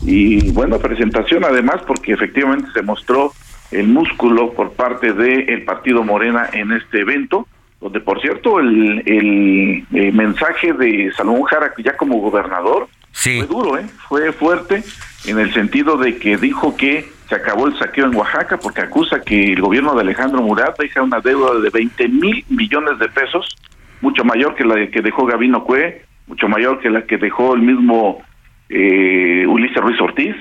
y, 0.02 0.50
bueno, 0.50 0.78
presentación 0.78 1.44
además, 1.44 1.80
porque 1.86 2.12
efectivamente 2.12 2.68
se 2.74 2.82
mostró 2.82 3.32
el 3.70 3.88
músculo 3.88 4.52
por 4.52 4.72
parte 4.72 5.14
del 5.14 5.64
partido 5.64 6.04
Morena 6.04 6.50
en 6.52 6.72
este 6.72 7.00
evento 7.00 7.48
donde 7.82 8.00
por 8.00 8.20
cierto 8.20 8.60
el, 8.60 9.02
el, 9.04 10.12
mensaje 10.12 10.72
de 10.72 11.12
Salomón 11.16 11.42
Jara 11.42 11.74
ya 11.78 11.96
como 11.96 12.18
gobernador 12.18 12.88
fue 13.10 13.44
duro, 13.46 13.76
¿eh? 13.76 13.84
fue 14.08 14.32
fuerte 14.32 14.82
en 15.26 15.38
el 15.38 15.52
sentido 15.52 15.96
de 15.96 16.16
que 16.16 16.36
dijo 16.36 16.76
que 16.76 17.10
se 17.28 17.34
acabó 17.34 17.66
el 17.66 17.76
saqueo 17.78 18.06
en 18.06 18.14
Oaxaca 18.14 18.56
porque 18.56 18.82
acusa 18.82 19.20
que 19.20 19.52
el 19.52 19.60
gobierno 19.60 19.94
de 19.94 20.02
Alejandro 20.02 20.42
Murat 20.42 20.78
deja 20.78 21.02
una 21.02 21.20
deuda 21.20 21.60
de 21.60 21.70
20 21.70 22.08
mil 22.08 22.44
millones 22.48 22.98
de 23.00 23.08
pesos, 23.08 23.56
mucho 24.00 24.24
mayor 24.24 24.54
que 24.54 24.64
la 24.64 24.86
que 24.86 25.02
dejó 25.02 25.26
Gabino 25.26 25.64
Cue, 25.64 26.04
mucho 26.28 26.48
mayor 26.48 26.80
que 26.80 26.88
la 26.88 27.02
que 27.02 27.18
dejó 27.18 27.54
el 27.54 27.62
mismo 27.62 28.22
eh, 28.68 29.44
Ulises 29.46 29.82
Ruiz 29.82 30.00
Ortiz, 30.00 30.36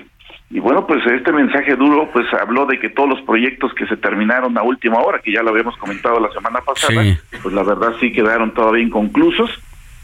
y 0.54 0.60
bueno, 0.60 0.86
pues 0.86 1.06
este 1.08 1.32
mensaje 1.32 1.76
duro 1.78 2.10
pues 2.12 2.26
habló 2.34 2.66
de 2.66 2.78
que 2.78 2.90
todos 2.90 3.08
los 3.08 3.22
proyectos 3.22 3.74
que 3.74 3.88
se 3.88 3.96
terminaron 3.96 4.58
a 4.58 4.64
última 4.64 5.00
hora, 5.00 5.20
que 5.20 5.32
ya 5.32 5.42
lo 5.42 5.52
habíamos 5.52 5.78
comentado 5.78 6.20
la 6.20 6.30
semana 6.32 6.60
pasada, 6.60 7.04
pues 7.42 7.56
la 7.56 7.64
verdad 7.64 7.94
sí 8.02 8.12
quedaron 8.12 8.54
todavía 8.54 8.84
inconclusos. 8.84 9.50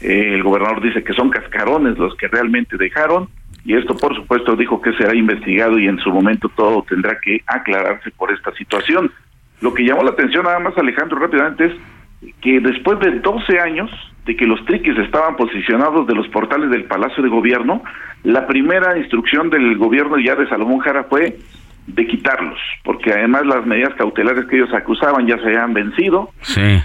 Eh, 0.00 0.32
el 0.34 0.42
gobernador 0.42 0.80
dice 0.80 1.04
que 1.04 1.12
son 1.12 1.28
cascarones 1.28 1.98
los 1.98 2.14
que 2.16 2.28
realmente 2.28 2.78
dejaron 2.78 3.28
y 3.64 3.74
esto 3.74 3.94
por 3.96 4.14
supuesto 4.14 4.56
dijo 4.56 4.80
que 4.80 4.92
será 4.94 5.14
investigado 5.14 5.78
y 5.78 5.86
en 5.86 5.98
su 5.98 6.10
momento 6.10 6.48
todo 6.48 6.82
tendrá 6.88 7.18
que 7.20 7.42
aclararse 7.46 8.10
por 8.12 8.32
esta 8.32 8.50
situación. 8.54 9.12
Lo 9.60 9.74
que 9.74 9.82
llamó 9.84 10.02
la 10.02 10.12
atención 10.12 10.44
nada 10.44 10.60
más 10.60 10.78
Alejandro 10.78 11.18
rápidamente 11.18 11.66
es 11.66 12.34
que 12.40 12.60
después 12.60 12.98
de 13.00 13.18
12 13.18 13.60
años 13.60 13.90
de 14.28 14.36
que 14.36 14.46
los 14.46 14.62
triquis 14.66 14.96
estaban 14.98 15.36
posicionados 15.36 16.06
de 16.06 16.14
los 16.14 16.28
portales 16.28 16.68
del 16.68 16.84
Palacio 16.84 17.22
de 17.22 17.30
Gobierno, 17.30 17.82
la 18.24 18.46
primera 18.46 18.98
instrucción 18.98 19.48
del 19.48 19.78
gobierno 19.78 20.18
ya 20.18 20.34
de 20.34 20.46
Salomón 20.50 20.80
Jara 20.80 21.04
fue 21.04 21.38
de 21.86 22.06
quitarlos, 22.06 22.58
porque 22.84 23.10
además 23.10 23.46
las 23.46 23.64
medidas 23.64 23.94
cautelares 23.94 24.44
que 24.44 24.56
ellos 24.56 24.74
acusaban 24.74 25.26
ya 25.26 25.38
se 25.38 25.46
habían 25.46 25.72
vencido, 25.72 26.28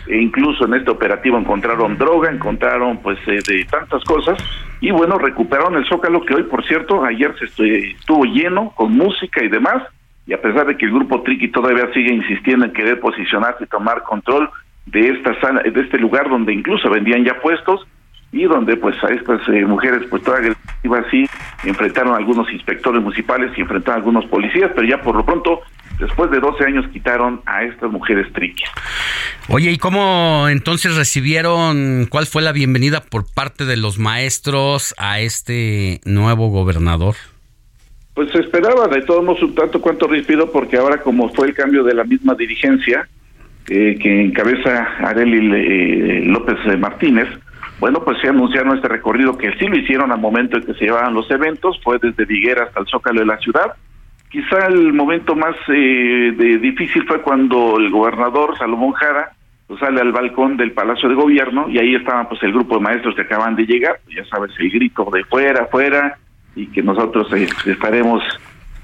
e 0.07 0.21
incluso 0.21 0.65
en 0.65 0.75
este 0.75 0.89
operativo 0.89 1.37
encontraron 1.37 1.97
droga, 1.97 2.31
encontraron 2.31 2.99
pues 2.99 3.19
eh, 3.27 3.39
de 3.45 3.65
tantas 3.65 4.01
cosas, 4.05 4.37
y 4.79 4.91
bueno, 4.91 5.17
recuperaron 5.17 5.75
el 5.75 5.85
Zócalo, 5.89 6.21
que 6.21 6.35
hoy 6.35 6.43
por 6.43 6.65
cierto, 6.65 7.03
ayer 7.03 7.35
se 7.37 7.89
estuvo 7.89 8.23
lleno 8.23 8.71
con 8.73 8.93
música 8.93 9.43
y 9.43 9.49
demás, 9.49 9.83
y 10.25 10.31
a 10.31 10.41
pesar 10.41 10.65
de 10.65 10.77
que 10.77 10.85
el 10.85 10.93
grupo 10.93 11.21
Triqui 11.23 11.49
todavía 11.49 11.91
sigue 11.93 12.13
insistiendo 12.13 12.63
en 12.63 12.71
querer 12.71 13.01
posicionarse 13.01 13.65
y 13.65 13.67
tomar 13.67 14.03
control, 14.03 14.49
de 14.85 15.09
esta 15.09 15.39
sala, 15.39 15.61
de 15.63 15.81
este 15.81 15.97
lugar 15.97 16.29
donde 16.29 16.53
incluso 16.53 16.89
vendían 16.89 17.23
ya 17.23 17.39
puestos 17.41 17.87
y 18.31 18.43
donde 18.43 18.75
pues 18.77 18.95
a 19.03 19.07
estas 19.13 19.47
eh, 19.47 19.63
mujeres 19.65 20.01
pues 20.09 20.23
toda 20.23 20.39
agresivas 20.39 21.05
sí 21.11 21.25
enfrentaron 21.63 22.13
a 22.13 22.17
algunos 22.17 22.51
inspectores 22.51 23.01
municipales 23.01 23.51
y 23.55 23.61
enfrentaron 23.61 23.95
a 23.95 23.97
algunos 23.99 24.25
policías, 24.25 24.71
pero 24.75 24.87
ya 24.87 25.01
por 25.01 25.15
lo 25.15 25.23
pronto 25.23 25.61
después 25.99 26.31
de 26.31 26.39
12 26.39 26.65
años 26.65 26.85
quitaron 26.91 27.41
a 27.45 27.63
estas 27.63 27.91
mujeres 27.91 28.31
triquias. 28.33 28.69
Oye, 29.49 29.71
¿y 29.71 29.77
cómo 29.77 30.47
entonces 30.49 30.95
recibieron, 30.95 32.07
cuál 32.09 32.25
fue 32.25 32.41
la 32.41 32.51
bienvenida 32.51 33.01
por 33.01 33.25
parte 33.31 33.65
de 33.65 33.77
los 33.77 33.99
maestros 33.99 34.95
a 34.97 35.19
este 35.19 36.01
nuevo 36.05 36.49
gobernador? 36.49 37.15
Pues 38.15 38.31
se 38.31 38.39
esperaba 38.39 38.87
de 38.87 39.01
todos 39.01 39.23
modos 39.23 39.41
un 39.43 39.55
tanto 39.55 39.81
cuanto 39.81 40.07
respiro 40.07 40.51
porque 40.51 40.77
ahora 40.77 41.01
como 41.01 41.29
fue 41.29 41.47
el 41.47 41.53
cambio 41.53 41.83
de 41.83 41.93
la 41.93 42.03
misma 42.03 42.35
dirigencia, 42.35 43.07
eh, 43.69 43.97
que 43.99 44.21
encabeza 44.21 44.87
Areli 44.99 45.51
eh, 45.53 46.21
López 46.25 46.57
Martínez, 46.79 47.27
bueno, 47.79 48.03
pues 48.03 48.17
se 48.21 48.29
anunciaron 48.29 48.75
este 48.75 48.87
recorrido 48.87 49.37
que 49.37 49.51
sí 49.57 49.67
lo 49.67 49.77
hicieron 49.77 50.11
al 50.11 50.19
momento 50.19 50.57
en 50.57 50.63
que 50.63 50.73
se 50.73 50.85
llevaban 50.85 51.13
los 51.13 51.29
eventos, 51.29 51.79
fue 51.83 51.97
desde 52.01 52.25
Viguera 52.25 52.65
hasta 52.65 52.79
el 52.79 52.87
Zócalo 52.87 53.19
de 53.19 53.25
la 53.25 53.37
ciudad. 53.37 53.73
Quizá 54.29 54.67
el 54.67 54.93
momento 54.93 55.35
más 55.35 55.55
eh, 55.67 56.33
de, 56.35 56.57
difícil 56.59 57.05
fue 57.05 57.21
cuando 57.21 57.77
el 57.77 57.89
gobernador 57.89 58.57
Salomón 58.57 58.93
Jara 58.93 59.31
pues, 59.67 59.79
sale 59.79 60.01
al 60.01 60.11
balcón 60.11 60.57
del 60.57 60.71
Palacio 60.71 61.09
de 61.09 61.15
Gobierno 61.15 61.67
y 61.69 61.77
ahí 61.77 61.95
estaban 61.95 62.27
pues 62.29 62.41
el 62.43 62.53
grupo 62.53 62.75
de 62.75 62.81
maestros 62.81 63.15
que 63.15 63.23
acaban 63.23 63.55
de 63.55 63.65
llegar, 63.65 63.99
ya 64.15 64.25
sabes, 64.25 64.51
el 64.59 64.71
grito 64.71 65.09
de 65.11 65.23
fuera, 65.25 65.65
fuera, 65.65 66.17
y 66.55 66.67
que 66.67 66.81
nosotros 66.81 67.27
estaremos 67.65 68.23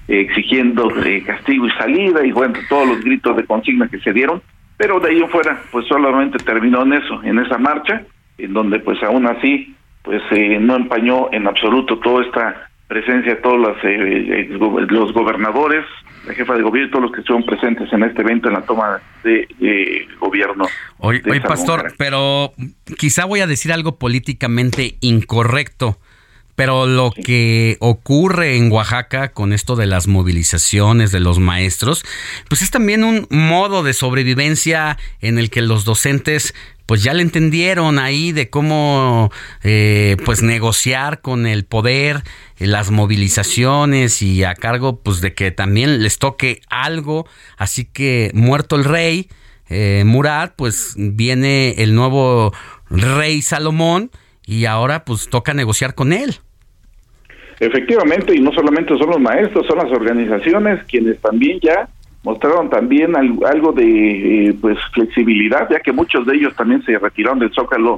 exigiendo 0.09 0.91
castigo 1.25 1.67
y 1.67 1.71
salida, 1.71 2.25
y 2.25 2.31
bueno, 2.31 2.55
todos 2.67 2.87
los 2.87 3.01
gritos 3.01 3.37
de 3.37 3.45
consigna 3.45 3.87
que 3.87 3.99
se 3.99 4.11
dieron, 4.11 4.41
pero 4.79 4.97
de 5.01 5.09
ahí 5.09 5.19
en 5.19 5.29
fuera, 5.29 5.61
pues 5.73 5.85
solamente 5.87 6.37
terminó 6.37 6.83
en 6.83 6.93
eso, 6.93 7.21
en 7.21 7.37
esa 7.37 7.57
marcha, 7.57 8.01
en 8.37 8.53
donde 8.53 8.79
pues 8.79 9.03
aún 9.03 9.27
así, 9.27 9.75
pues 10.03 10.21
eh, 10.31 10.57
no 10.57 10.77
empañó 10.77 11.27
en 11.33 11.45
absoluto 11.47 11.99
toda 11.99 12.23
esta 12.23 12.69
presencia 12.87 13.35
de 13.35 13.41
todos 13.41 13.59
los, 13.59 13.75
eh, 13.83 14.47
los 14.87 15.11
gobernadores, 15.11 15.83
la 16.25 16.33
jefa 16.33 16.55
de 16.55 16.63
gobierno 16.63 16.87
y 16.87 16.91
todos 16.91 17.03
los 17.03 17.11
que 17.11 17.19
estuvieron 17.19 17.45
presentes 17.45 17.91
en 17.91 18.03
este 18.03 18.21
evento 18.21 18.47
en 18.47 18.53
la 18.53 18.61
toma 18.61 19.01
de, 19.21 20.07
gobierno. 20.17 20.65
Oye, 20.99 21.41
pastor, 21.41 21.93
pero 21.97 22.53
quizá 22.97 23.25
voy 23.25 23.41
a 23.41 23.47
decir 23.47 23.73
algo 23.73 23.99
políticamente 23.99 24.95
incorrecto. 25.01 25.97
Pero 26.59 26.87
lo 26.87 27.11
que 27.11 27.77
ocurre 27.79 28.57
en 28.57 28.69
Oaxaca 28.69 29.31
con 29.31 29.53
esto 29.53 29.77
de 29.77 29.85
las 29.85 30.07
movilizaciones 30.07 31.13
de 31.13 31.21
los 31.21 31.39
maestros, 31.39 32.03
pues 32.49 32.61
es 32.61 32.69
también 32.69 33.05
un 33.05 33.27
modo 33.29 33.81
de 33.81 33.93
sobrevivencia 33.93 34.97
en 35.21 35.39
el 35.39 35.51
que 35.51 35.61
los 35.61 35.85
docentes 35.85 36.53
pues 36.85 37.01
ya 37.01 37.13
le 37.13 37.21
entendieron 37.21 37.97
ahí 37.97 38.33
de 38.33 38.49
cómo 38.49 39.31
eh, 39.63 40.17
pues 40.25 40.41
negociar 40.41 41.21
con 41.21 41.47
el 41.47 41.63
poder 41.63 42.23
eh, 42.57 42.67
las 42.67 42.91
movilizaciones 42.91 44.21
y 44.21 44.43
a 44.43 44.53
cargo 44.53 44.99
pues 44.99 45.21
de 45.21 45.33
que 45.33 45.51
también 45.51 46.03
les 46.03 46.19
toque 46.19 46.59
algo. 46.69 47.25
Así 47.55 47.85
que 47.85 48.31
muerto 48.33 48.75
el 48.75 48.83
rey 48.83 49.29
eh, 49.69 50.03
Murat 50.05 50.55
pues 50.57 50.95
viene 50.97 51.75
el 51.77 51.95
nuevo 51.95 52.53
rey 52.89 53.41
Salomón 53.41 54.11
y 54.45 54.65
ahora 54.65 55.05
pues 55.05 55.29
toca 55.29 55.53
negociar 55.53 55.95
con 55.95 56.11
él 56.11 56.41
Efectivamente, 57.59 58.33
y 58.35 58.39
no 58.39 58.53
solamente 58.53 58.97
son 58.97 59.09
los 59.09 59.19
maestros, 59.19 59.67
son 59.67 59.77
las 59.79 59.91
organizaciones 59.91 60.83
quienes 60.85 61.19
también 61.19 61.59
ya 61.61 61.89
mostraron 62.23 62.69
también 62.69 63.15
algo 63.15 63.71
de 63.71 64.49
eh, 64.49 64.55
pues 64.59 64.77
flexibilidad, 64.93 65.69
ya 65.69 65.79
que 65.79 65.91
muchos 65.91 66.25
de 66.25 66.35
ellos 66.35 66.55
también 66.55 66.83
se 66.83 66.97
retiraron 66.97 67.39
del 67.39 67.53
Zócalo 67.53 67.97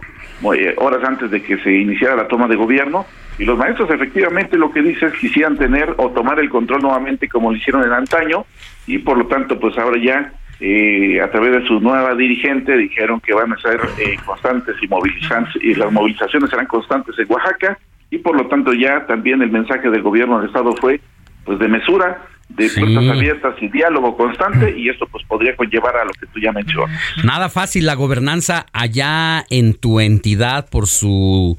eh, 0.55 0.75
horas 0.77 1.03
antes 1.03 1.31
de 1.31 1.41
que 1.41 1.57
se 1.57 1.73
iniciara 1.73 2.15
la 2.15 2.27
toma 2.27 2.47
de 2.47 2.55
gobierno, 2.55 3.05
y 3.39 3.45
los 3.45 3.57
maestros 3.57 3.89
efectivamente 3.89 4.57
lo 4.57 4.71
que 4.71 4.81
dicen 4.81 5.09
es 5.09 5.15
quisieran 5.15 5.57
tener 5.57 5.95
o 5.97 6.09
tomar 6.09 6.39
el 6.39 6.49
control 6.49 6.81
nuevamente 6.81 7.27
como 7.27 7.51
lo 7.51 7.57
hicieron 7.57 7.83
en 7.83 7.93
antaño, 7.93 8.45
y 8.85 8.99
por 8.99 9.17
lo 9.17 9.25
tanto 9.25 9.59
pues 9.59 9.75
ahora 9.77 9.99
ya 9.99 10.33
eh, 10.59 11.19
a 11.19 11.31
través 11.31 11.53
de 11.53 11.67
su 11.67 11.79
nueva 11.79 12.13
dirigente 12.13 12.77
dijeron 12.77 13.19
que 13.19 13.33
van 13.33 13.51
a 13.53 13.57
ser 13.57 13.79
constantes 14.23 14.75
y 14.81 14.87
movilizantes, 14.87 15.55
y 15.63 15.73
las 15.73 15.91
movilizaciones 15.91 16.51
serán 16.51 16.67
constantes 16.67 17.17
en 17.17 17.25
Oaxaca, 17.27 17.79
y 18.11 18.19
por 18.19 18.35
lo 18.35 18.47
tanto 18.47 18.73
ya 18.73 19.07
también 19.07 19.41
el 19.41 19.49
mensaje 19.49 19.89
del 19.89 20.03
gobierno 20.03 20.37
del 20.37 20.47
estado 20.47 20.75
fue 20.75 21.01
pues 21.45 21.57
de 21.57 21.67
mesura 21.67 22.27
de 22.49 22.69
puertas 22.69 23.07
abiertas 23.07 23.55
y 23.61 23.69
diálogo 23.69 24.17
constante 24.17 24.77
y 24.77 24.89
esto 24.89 25.07
pues 25.09 25.23
podría 25.25 25.55
conllevar 25.55 25.95
a 25.95 26.03
lo 26.03 26.11
que 26.11 26.27
tú 26.27 26.39
ya 26.39 26.51
mencionas. 26.51 26.99
Nada 27.23 27.49
fácil 27.49 27.85
la 27.85 27.95
gobernanza 27.95 28.65
allá 28.73 29.45
en 29.49 29.73
tu 29.73 30.01
entidad 30.01 30.69
por 30.69 30.87
sus 30.87 31.57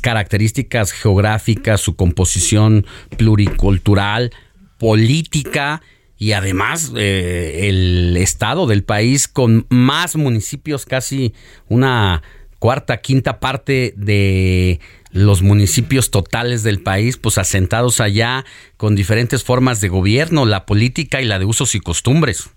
características 0.00 0.92
geográficas, 0.92 1.80
su 1.80 1.96
composición 1.96 2.86
pluricultural, 3.16 4.30
política 4.78 5.82
y 6.16 6.32
además 6.32 6.92
eh, 6.96 7.68
el 7.68 8.16
estado 8.16 8.66
del 8.66 8.84
país 8.84 9.26
con 9.26 9.66
más 9.70 10.16
municipios, 10.16 10.86
casi 10.86 11.34
una 11.68 12.22
cuarta, 12.58 12.98
quinta 12.98 13.40
parte 13.40 13.94
de 13.96 14.80
los 15.12 15.42
municipios 15.42 16.10
totales 16.10 16.62
del 16.62 16.82
país, 16.82 17.16
pues 17.16 17.38
asentados 17.38 18.00
allá 18.00 18.44
con 18.76 18.94
diferentes 18.94 19.44
formas 19.44 19.80
de 19.80 19.88
gobierno, 19.88 20.46
la 20.46 20.66
política 20.66 21.20
y 21.20 21.24
la 21.24 21.38
de 21.38 21.44
usos 21.44 21.74
y 21.74 21.80
costumbres. 21.80 22.54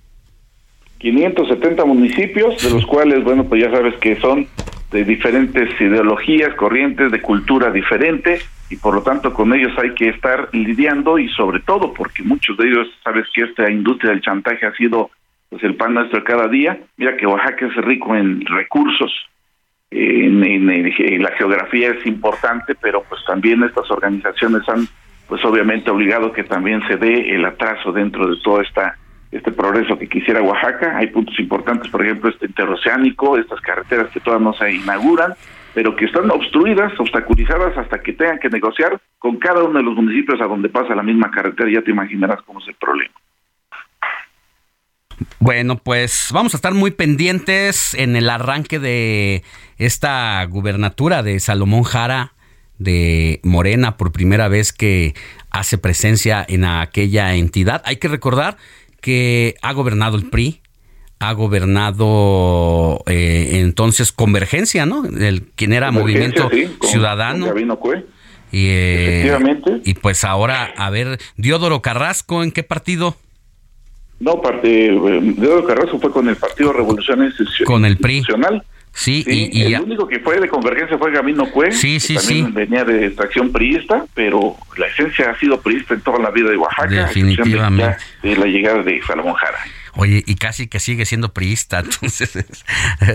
570 0.99 1.83
municipios, 1.85 2.61
de 2.61 2.69
los 2.69 2.85
cuales, 2.85 3.23
bueno, 3.23 3.45
pues 3.45 3.63
ya 3.63 3.71
sabes 3.71 3.95
que 3.95 4.19
son 4.19 4.47
de 4.91 5.03
diferentes 5.03 5.69
ideologías, 5.79 6.53
corrientes, 6.55 7.11
de 7.11 7.21
cultura 7.21 7.71
diferente, 7.71 8.39
y 8.69 8.75
por 8.75 8.93
lo 8.93 9.01
tanto 9.01 9.33
con 9.33 9.53
ellos 9.53 9.71
hay 9.77 9.93
que 9.95 10.09
estar 10.09 10.49
lidiando 10.53 11.17
y 11.17 11.27
sobre 11.29 11.59
todo 11.61 11.93
porque 11.93 12.23
muchos 12.23 12.57
de 12.57 12.67
ellos, 12.67 12.87
sabes 13.03 13.25
que 13.33 13.41
esta 13.43 13.69
industria 13.71 14.11
del 14.11 14.21
chantaje 14.21 14.65
ha 14.65 14.75
sido 14.75 15.09
pues 15.49 15.63
el 15.63 15.75
pan 15.75 15.93
nuestro 15.93 16.23
cada 16.23 16.47
día, 16.47 16.79
mira 16.95 17.17
que 17.17 17.27
Oaxaca 17.27 17.65
es 17.65 17.75
rico 17.83 18.15
en 18.15 18.45
recursos, 18.45 19.11
en, 19.91 21.21
la 21.21 21.31
geografía 21.33 21.91
es 21.91 22.05
importante, 22.05 22.75
pero 22.75 23.03
pues 23.07 23.21
también 23.25 23.63
estas 23.63 23.89
organizaciones 23.91 24.67
han 24.69 24.87
pues 25.27 25.43
obviamente 25.45 25.89
obligado 25.89 26.33
que 26.33 26.43
también 26.43 26.81
se 26.87 26.97
dé 26.97 27.35
el 27.35 27.45
atraso 27.45 27.91
dentro 27.91 28.27
de 28.27 28.41
todo 28.43 28.61
esta 28.61 28.97
este 29.31 29.51
progreso 29.51 29.97
que 29.97 30.07
quisiera 30.07 30.41
Oaxaca. 30.41 30.97
Hay 30.97 31.07
puntos 31.07 31.39
importantes, 31.39 31.89
por 31.89 32.03
ejemplo, 32.03 32.29
este 32.29 32.47
interoceánico, 32.47 33.37
estas 33.37 33.61
carreteras 33.61 34.09
que 34.11 34.19
todavía 34.19 34.45
no 34.47 34.53
se 34.53 34.73
inauguran, 34.73 35.33
pero 35.73 35.95
que 35.95 36.03
están 36.03 36.29
obstruidas, 36.29 36.91
obstaculizadas 36.99 37.77
hasta 37.77 38.01
que 38.01 38.11
tengan 38.11 38.39
que 38.39 38.49
negociar 38.49 38.99
con 39.19 39.37
cada 39.37 39.63
uno 39.63 39.79
de 39.79 39.85
los 39.85 39.95
municipios 39.95 40.41
a 40.41 40.47
donde 40.47 40.67
pasa 40.67 40.95
la 40.95 41.03
misma 41.03 41.31
carretera. 41.31 41.69
Ya 41.71 41.81
te 41.81 41.91
imaginarás 41.91 42.41
cómo 42.41 42.59
es 42.59 42.67
el 42.67 42.75
problema. 42.75 43.13
Bueno, 45.39 45.77
pues 45.77 46.29
vamos 46.31 46.53
a 46.53 46.57
estar 46.57 46.73
muy 46.73 46.91
pendientes 46.91 47.93
en 47.93 48.15
el 48.15 48.29
arranque 48.29 48.79
de 48.79 49.43
esta 49.77 50.43
gubernatura 50.45 51.23
de 51.23 51.39
Salomón 51.39 51.83
Jara 51.83 52.33
de 52.77 53.39
Morena 53.43 53.97
por 53.97 54.11
primera 54.11 54.47
vez 54.47 54.73
que 54.73 55.13
hace 55.51 55.77
presencia 55.77 56.43
en 56.47 56.65
aquella 56.65 57.35
entidad. 57.35 57.81
Hay 57.85 57.97
que 57.97 58.07
recordar 58.07 58.57
que 59.01 59.55
ha 59.61 59.73
gobernado 59.73 60.17
el 60.17 60.29
PRI, 60.29 60.61
ha 61.19 61.33
gobernado 61.33 63.03
eh, 63.05 63.59
entonces 63.61 64.11
Convergencia, 64.11 64.85
¿no? 64.85 65.05
El 65.05 65.43
quien 65.55 65.73
era 65.73 65.91
Movimiento 65.91 66.49
Ciudadano. 66.81 67.45
y, 68.51 68.65
eh, 68.69 69.81
y 69.85 69.93
pues 69.93 70.23
ahora, 70.23 70.73
a 70.75 70.89
ver, 70.89 71.19
Diodoro 71.37 71.81
Carrasco, 71.81 72.43
¿en 72.43 72.51
qué 72.51 72.63
partido? 72.63 73.15
No, 74.21 74.39
parte, 74.39 74.85
eh, 74.85 75.19
Diego 75.35 75.65
Carrasco 75.65 75.99
fue 75.99 76.11
con 76.11 76.29
el 76.29 76.35
Partido 76.35 76.71
Revolución 76.71 77.23
Institucional. 77.23 77.65
Con 77.65 77.85
el 77.85 77.97
PRI. 77.97 78.23
Sí, 78.93 79.23
y, 79.25 79.63
el 79.63 79.81
único 79.81 80.05
que 80.05 80.19
fue 80.19 80.39
de 80.39 80.49
convergencia 80.49 80.97
fue 80.97 81.11
Gamino 81.11 81.49
Cue, 81.49 81.71
sí, 81.71 81.99
sí, 81.99 82.15
que 82.15 82.19
también 82.19 82.53
venía 82.53 82.83
de 82.83 83.05
extracción 83.07 83.51
priista, 83.51 84.05
pero 84.13 84.57
la 84.77 84.87
esencia 84.87 85.31
ha 85.31 85.39
sido 85.39 85.61
priista 85.61 85.93
en 85.93 86.01
toda 86.01 86.19
la 86.19 86.29
vida 86.29 86.49
de 86.49 86.57
Oaxaca, 86.57 87.07
definitivamente 87.07 87.95
de 88.21 88.35
la 88.35 88.45
llegada 88.45 88.83
de 88.83 89.01
Salomón 89.07 89.33
Jara. 89.35 89.57
Oye, 89.95 90.23
y 90.25 90.35
casi 90.35 90.67
que 90.67 90.79
sigue 90.79 91.05
siendo 91.05 91.33
priista, 91.33 91.79
entonces 91.85 92.63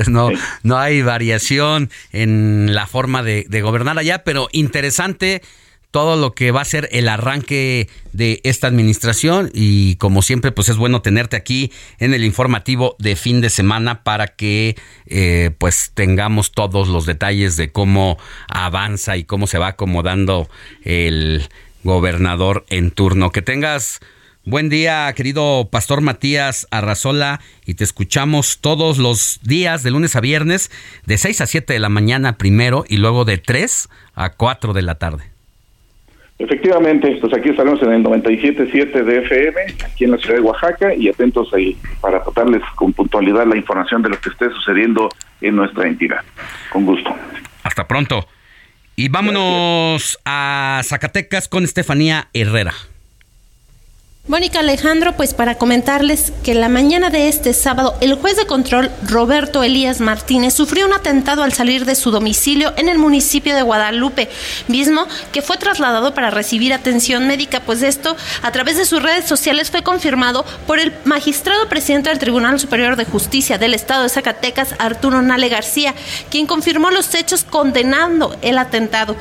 no, 0.08 0.30
no 0.62 0.78
hay 0.78 1.02
variación 1.02 1.90
en 2.10 2.74
la 2.74 2.86
forma 2.86 3.22
de, 3.22 3.44
de 3.46 3.60
gobernar 3.60 3.98
allá, 3.98 4.24
pero 4.24 4.48
interesante 4.52 5.42
todo 5.96 6.16
lo 6.16 6.34
que 6.34 6.50
va 6.50 6.60
a 6.60 6.66
ser 6.66 6.90
el 6.92 7.08
arranque 7.08 7.88
de 8.12 8.42
esta 8.44 8.66
administración 8.66 9.50
y 9.54 9.96
como 9.96 10.20
siempre 10.20 10.52
pues 10.52 10.68
es 10.68 10.76
bueno 10.76 11.00
tenerte 11.00 11.36
aquí 11.36 11.72
en 11.98 12.12
el 12.12 12.22
informativo 12.22 12.96
de 12.98 13.16
fin 13.16 13.40
de 13.40 13.48
semana 13.48 14.04
para 14.04 14.26
que 14.26 14.76
eh, 15.06 15.52
pues 15.56 15.92
tengamos 15.94 16.52
todos 16.52 16.88
los 16.88 17.06
detalles 17.06 17.56
de 17.56 17.72
cómo 17.72 18.18
avanza 18.46 19.16
y 19.16 19.24
cómo 19.24 19.46
se 19.46 19.56
va 19.56 19.68
acomodando 19.68 20.50
el 20.84 21.48
gobernador 21.82 22.66
en 22.68 22.90
turno. 22.90 23.30
Que 23.30 23.40
tengas 23.40 24.00
buen 24.44 24.68
día 24.68 25.10
querido 25.14 25.70
pastor 25.72 26.02
Matías 26.02 26.66
Arrazola 26.70 27.40
y 27.64 27.72
te 27.72 27.84
escuchamos 27.84 28.58
todos 28.60 28.98
los 28.98 29.40
días 29.44 29.82
de 29.82 29.92
lunes 29.92 30.14
a 30.14 30.20
viernes 30.20 30.70
de 31.06 31.16
6 31.16 31.40
a 31.40 31.46
7 31.46 31.72
de 31.72 31.78
la 31.78 31.88
mañana 31.88 32.36
primero 32.36 32.84
y 32.86 32.98
luego 32.98 33.24
de 33.24 33.38
3 33.38 33.88
a 34.14 34.28
4 34.34 34.74
de 34.74 34.82
la 34.82 34.96
tarde. 34.96 35.35
Efectivamente, 36.38 37.16
pues 37.20 37.32
aquí 37.32 37.48
estaremos 37.48 37.82
en 37.82 37.92
el 37.92 38.04
97.7 38.04 39.04
de 39.04 39.18
FM, 39.22 39.60
aquí 39.84 40.04
en 40.04 40.10
la 40.10 40.18
ciudad 40.18 40.34
de 40.34 40.42
Oaxaca, 40.42 40.94
y 40.94 41.08
atentos 41.08 41.52
ahí 41.54 41.76
para 42.00 42.22
tratarles 42.22 42.62
con 42.74 42.92
puntualidad 42.92 43.46
la 43.46 43.56
información 43.56 44.02
de 44.02 44.10
lo 44.10 44.20
que 44.20 44.28
esté 44.28 44.50
sucediendo 44.50 45.08
en 45.40 45.56
nuestra 45.56 45.88
entidad. 45.88 46.20
Con 46.70 46.84
gusto. 46.84 47.14
Hasta 47.62 47.88
pronto. 47.88 48.28
Y 48.96 49.08
vámonos 49.08 50.18
a 50.24 50.80
Zacatecas 50.84 51.48
con 51.48 51.64
Estefanía 51.64 52.28
Herrera. 52.34 52.72
Mónica 54.28 54.58
Alejandro, 54.58 55.16
pues 55.16 55.34
para 55.34 55.54
comentarles 55.54 56.32
que 56.42 56.52
la 56.52 56.68
mañana 56.68 57.10
de 57.10 57.28
este 57.28 57.54
sábado 57.54 57.94
el 58.00 58.16
juez 58.16 58.36
de 58.36 58.44
control 58.44 58.90
Roberto 59.04 59.62
Elías 59.62 60.00
Martínez 60.00 60.52
sufrió 60.52 60.84
un 60.84 60.92
atentado 60.92 61.44
al 61.44 61.52
salir 61.52 61.84
de 61.84 61.94
su 61.94 62.10
domicilio 62.10 62.72
en 62.76 62.88
el 62.88 62.98
municipio 62.98 63.54
de 63.54 63.62
Guadalupe, 63.62 64.28
mismo 64.66 65.06
que 65.30 65.42
fue 65.42 65.58
trasladado 65.58 66.12
para 66.12 66.30
recibir 66.30 66.74
atención 66.74 67.28
médica, 67.28 67.60
pues 67.60 67.82
esto 67.82 68.16
a 68.42 68.50
través 68.50 68.76
de 68.76 68.84
sus 68.84 69.00
redes 69.00 69.26
sociales 69.26 69.70
fue 69.70 69.84
confirmado 69.84 70.44
por 70.66 70.80
el 70.80 70.92
magistrado 71.04 71.68
presidente 71.68 72.08
del 72.08 72.18
Tribunal 72.18 72.58
Superior 72.58 72.96
de 72.96 73.04
Justicia 73.04 73.58
del 73.58 73.74
Estado 73.74 74.02
de 74.02 74.08
Zacatecas, 74.08 74.74
Arturo 74.80 75.22
Nale 75.22 75.48
García, 75.48 75.94
quien 76.30 76.48
confirmó 76.48 76.90
los 76.90 77.14
hechos 77.14 77.44
condenando 77.44 78.36
el 78.42 78.58
atentado. 78.58 79.14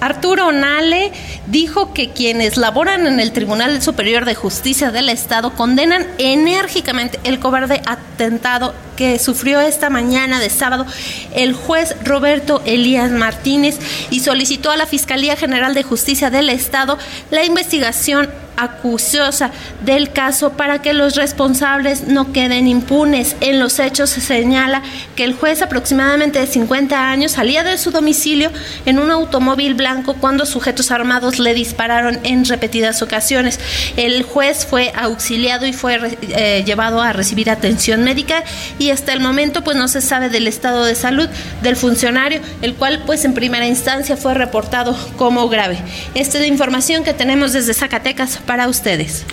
Arturo 0.00 0.50
Nale 0.52 1.12
dijo 1.46 1.92
que 1.92 2.10
quienes 2.10 2.56
laboran 2.56 3.06
en 3.06 3.20
el 3.20 3.32
Tribunal 3.32 3.82
Superior 3.82 4.24
de 4.24 4.34
Justicia 4.34 4.90
del 4.90 5.08
Estado 5.08 5.54
condenan 5.54 6.06
enérgicamente 6.18 7.20
el 7.24 7.38
cobarde 7.38 7.82
atentado 7.86 8.74
que 8.96 9.18
sufrió 9.18 9.60
esta 9.60 9.90
mañana 9.90 10.40
de 10.40 10.50
sábado 10.50 10.86
el 11.34 11.54
juez 11.54 11.96
Roberto 12.04 12.62
Elías 12.64 13.10
Martínez 13.10 13.78
y 14.10 14.20
solicitó 14.20 14.70
a 14.70 14.76
la 14.76 14.86
Fiscalía 14.86 15.36
General 15.36 15.74
de 15.74 15.82
Justicia 15.82 16.30
del 16.30 16.48
Estado 16.48 16.98
la 17.30 17.44
investigación 17.44 18.28
acuciosa 18.62 19.50
del 19.84 20.12
caso 20.12 20.52
para 20.52 20.82
que 20.82 20.92
los 20.92 21.16
responsables 21.16 22.06
no 22.06 22.32
queden 22.32 22.68
impunes. 22.68 23.36
En 23.40 23.58
los 23.60 23.78
hechos 23.78 24.10
se 24.10 24.20
señala 24.20 24.82
que 25.16 25.24
el 25.24 25.34
juez 25.34 25.62
aproximadamente 25.62 26.38
de 26.38 26.46
50 26.46 27.10
años 27.10 27.32
salía 27.32 27.64
de 27.64 27.78
su 27.78 27.90
domicilio 27.90 28.50
en 28.86 28.98
un 28.98 29.10
automóvil 29.10 29.74
blanco 29.74 30.14
cuando 30.14 30.46
sujetos 30.46 30.90
armados 30.90 31.38
le 31.38 31.54
dispararon 31.54 32.18
en 32.24 32.44
repetidas 32.44 33.02
ocasiones. 33.02 33.58
El 33.96 34.22
juez 34.22 34.66
fue 34.66 34.92
auxiliado 34.96 35.66
y 35.66 35.72
fue 35.72 35.98
eh, 36.22 36.62
llevado 36.64 37.00
a 37.00 37.12
recibir 37.12 37.50
atención 37.50 38.04
médica 38.04 38.44
y 38.78 38.90
hasta 38.90 39.12
el 39.12 39.20
momento 39.20 39.62
pues 39.62 39.76
no 39.76 39.88
se 39.88 40.00
sabe 40.00 40.28
del 40.28 40.46
estado 40.46 40.84
de 40.84 40.94
salud 40.94 41.28
del 41.62 41.76
funcionario, 41.76 42.40
el 42.62 42.74
cual 42.74 43.02
pues 43.06 43.24
en 43.24 43.34
primera 43.34 43.66
instancia 43.66 44.16
fue 44.16 44.34
reportado 44.34 44.96
como 45.16 45.48
grave. 45.48 45.78
Esta 46.14 46.38
es 46.38 46.42
la 46.42 46.48
información 46.48 47.04
que 47.04 47.14
tenemos 47.14 47.52
desde 47.52 47.74
Zacatecas 47.74 48.38
para 48.50 48.66
ustedes. 48.66 49.24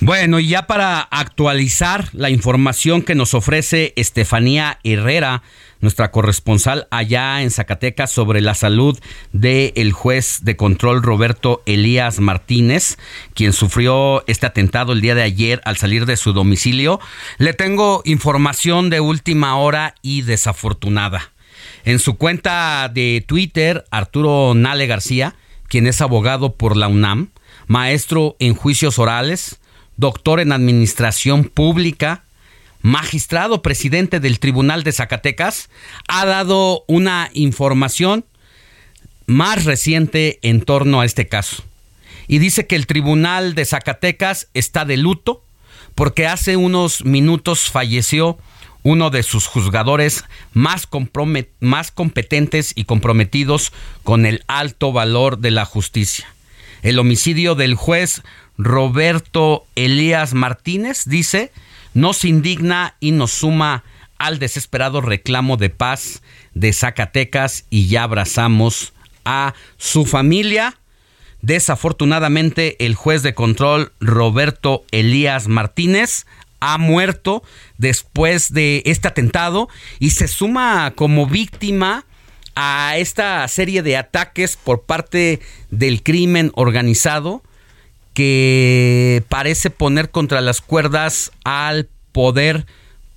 Bueno, 0.00 0.40
y 0.40 0.48
ya 0.48 0.66
para 0.66 0.98
actualizar 0.98 2.08
la 2.12 2.28
información 2.28 3.02
que 3.02 3.14
nos 3.14 3.34
ofrece 3.34 3.92
Estefanía 3.94 4.80
Herrera, 4.82 5.44
nuestra 5.80 6.10
corresponsal 6.10 6.88
allá 6.90 7.40
en 7.42 7.52
Zacatecas 7.52 8.10
sobre 8.10 8.40
la 8.40 8.56
salud 8.56 8.98
del 9.32 9.92
juez 9.92 10.40
de 10.42 10.56
control 10.56 11.04
Roberto 11.04 11.62
Elías 11.66 12.18
Martínez, 12.18 12.98
quien 13.32 13.52
sufrió 13.52 14.24
este 14.26 14.46
atentado 14.46 14.92
el 14.92 15.02
día 15.02 15.14
de 15.14 15.22
ayer 15.22 15.60
al 15.64 15.76
salir 15.76 16.04
de 16.04 16.16
su 16.16 16.32
domicilio. 16.32 16.98
Le 17.38 17.52
tengo 17.52 18.02
información 18.04 18.90
de 18.90 18.98
última 18.98 19.56
hora 19.56 19.94
y 20.02 20.22
desafortunada. 20.22 21.30
En 21.84 22.00
su 22.00 22.16
cuenta 22.16 22.90
de 22.92 23.24
Twitter, 23.24 23.84
Arturo 23.92 24.54
Nale 24.56 24.88
García, 24.88 25.36
quien 25.68 25.86
es 25.86 26.00
abogado 26.00 26.56
por 26.56 26.76
la 26.76 26.88
UNAM, 26.88 27.30
maestro 27.66 28.36
en 28.38 28.54
juicios 28.54 28.98
orales, 28.98 29.58
doctor 29.96 30.40
en 30.40 30.52
administración 30.52 31.44
pública, 31.44 32.24
magistrado 32.82 33.62
presidente 33.62 34.20
del 34.20 34.38
Tribunal 34.38 34.84
de 34.84 34.92
Zacatecas, 34.92 35.68
ha 36.08 36.26
dado 36.26 36.84
una 36.86 37.30
información 37.34 38.24
más 39.26 39.64
reciente 39.64 40.38
en 40.42 40.60
torno 40.60 41.00
a 41.00 41.04
este 41.04 41.26
caso. 41.26 41.64
Y 42.28 42.38
dice 42.38 42.66
que 42.66 42.76
el 42.76 42.86
Tribunal 42.86 43.54
de 43.54 43.64
Zacatecas 43.64 44.48
está 44.54 44.84
de 44.84 44.96
luto 44.96 45.42
porque 45.94 46.26
hace 46.26 46.56
unos 46.56 47.04
minutos 47.04 47.70
falleció 47.70 48.38
uno 48.82 49.10
de 49.10 49.24
sus 49.24 49.46
juzgadores 49.46 50.24
más, 50.52 50.88
más 51.58 51.90
competentes 51.90 52.72
y 52.76 52.84
comprometidos 52.84 53.72
con 54.04 54.26
el 54.26 54.44
alto 54.46 54.92
valor 54.92 55.38
de 55.38 55.50
la 55.50 55.64
justicia 55.64 56.35
el 56.86 57.00
homicidio 57.00 57.56
del 57.56 57.74
juez 57.74 58.22
Roberto 58.56 59.66
Elías 59.74 60.34
Martínez, 60.34 61.02
dice, 61.06 61.50
nos 61.94 62.24
indigna 62.24 62.94
y 63.00 63.10
nos 63.10 63.32
suma 63.32 63.82
al 64.18 64.38
desesperado 64.38 65.00
reclamo 65.00 65.56
de 65.56 65.68
paz 65.68 66.22
de 66.54 66.72
Zacatecas 66.72 67.64
y 67.70 67.88
ya 67.88 68.04
abrazamos 68.04 68.92
a 69.24 69.54
su 69.78 70.06
familia. 70.06 70.78
Desafortunadamente, 71.42 72.76
el 72.78 72.94
juez 72.94 73.24
de 73.24 73.34
control 73.34 73.92
Roberto 73.98 74.84
Elías 74.92 75.48
Martínez 75.48 76.24
ha 76.60 76.78
muerto 76.78 77.42
después 77.78 78.52
de 78.52 78.84
este 78.86 79.08
atentado 79.08 79.68
y 79.98 80.10
se 80.10 80.28
suma 80.28 80.92
como 80.94 81.26
víctima 81.26 82.05
a 82.56 82.96
esta 82.96 83.46
serie 83.48 83.82
de 83.82 83.96
ataques 83.98 84.56
por 84.56 84.82
parte 84.82 85.40
del 85.70 86.02
crimen 86.02 86.50
organizado 86.54 87.42
que 88.14 89.22
parece 89.28 89.68
poner 89.68 90.10
contra 90.10 90.40
las 90.40 90.62
cuerdas 90.62 91.32
al 91.44 91.88
poder 92.12 92.66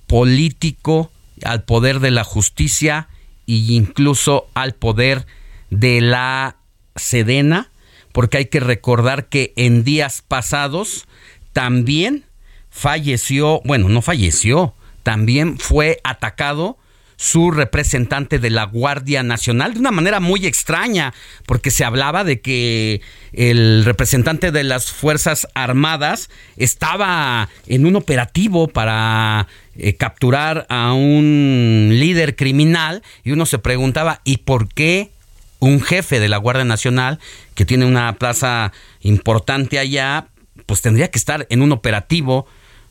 político, 0.06 1.10
al 1.42 1.64
poder 1.64 2.00
de 2.00 2.10
la 2.10 2.22
justicia 2.22 3.08
e 3.46 3.54
incluso 3.72 4.46
al 4.52 4.74
poder 4.74 5.26
de 5.70 6.02
la 6.02 6.56
Sedena, 6.96 7.70
porque 8.12 8.36
hay 8.36 8.46
que 8.46 8.60
recordar 8.60 9.30
que 9.30 9.54
en 9.56 9.84
días 9.84 10.22
pasados 10.26 11.06
también 11.54 12.24
falleció, 12.68 13.62
bueno, 13.64 13.88
no 13.88 14.02
falleció, 14.02 14.74
también 15.02 15.58
fue 15.58 15.98
atacado 16.04 16.76
su 17.20 17.50
representante 17.50 18.38
de 18.38 18.48
la 18.48 18.64
Guardia 18.64 19.22
Nacional 19.22 19.74
de 19.74 19.80
una 19.80 19.90
manera 19.90 20.20
muy 20.20 20.46
extraña, 20.46 21.12
porque 21.44 21.70
se 21.70 21.84
hablaba 21.84 22.24
de 22.24 22.40
que 22.40 23.02
el 23.34 23.84
representante 23.84 24.50
de 24.50 24.64
las 24.64 24.90
Fuerzas 24.90 25.46
Armadas 25.52 26.30
estaba 26.56 27.50
en 27.66 27.84
un 27.84 27.96
operativo 27.96 28.68
para 28.68 29.48
eh, 29.76 29.96
capturar 29.96 30.64
a 30.70 30.94
un 30.94 31.90
líder 31.92 32.36
criminal 32.36 33.02
y 33.22 33.32
uno 33.32 33.44
se 33.44 33.58
preguntaba, 33.58 34.22
¿y 34.24 34.38
por 34.38 34.72
qué 34.72 35.10
un 35.58 35.82
jefe 35.82 36.20
de 36.20 36.28
la 36.30 36.38
Guardia 36.38 36.64
Nacional 36.64 37.18
que 37.54 37.66
tiene 37.66 37.84
una 37.84 38.14
plaza 38.14 38.72
importante 39.02 39.78
allá, 39.78 40.28
pues 40.64 40.80
tendría 40.80 41.10
que 41.10 41.18
estar 41.18 41.46
en 41.50 41.60
un 41.60 41.72
operativo 41.72 42.46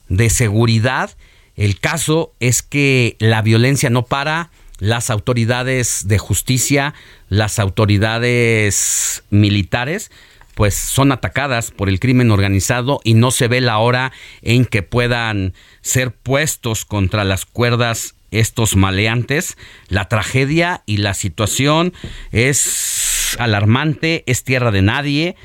de 0.08 0.30
seguridad? 0.30 1.18
El 1.60 1.78
caso 1.82 2.34
es 2.40 2.62
que 2.62 3.18
la 3.20 3.42
violencia 3.42 3.90
no 3.90 4.06
para, 4.06 4.50
las 4.78 5.10
autoridades 5.10 6.08
de 6.08 6.18
justicia, 6.18 6.94
las 7.28 7.60
autoridades 7.60 9.26
militares, 9.30 10.10
pues 10.56 10.74
son 10.76 11.12
atacadas 11.12 11.72
por 11.72 11.90
el 11.90 12.00
crimen 12.00 12.32
organizado 12.32 13.02
y 13.04 13.14
no 13.14 13.32
se 13.32 13.50
ve 13.50 13.60
la 13.60 13.78
hora 13.80 14.14
en 14.42 14.64
que 14.64 14.84
puedan 14.84 15.54
ser 15.82 16.12
puestos 16.12 16.86
contra 16.86 17.26
las 17.26 17.46
cuerdas 17.46 18.16
estos 18.32 18.78
maleantes. 18.78 19.58
La 19.90 20.08
tragedia 20.08 20.84
y 20.86 20.96
la 20.96 21.14
situación 21.14 21.92
es 22.32 23.36
alarmante, 23.38 24.24
es 24.28 24.46
tierra 24.46 24.72
de 24.72 24.82
nadie 24.82 25.36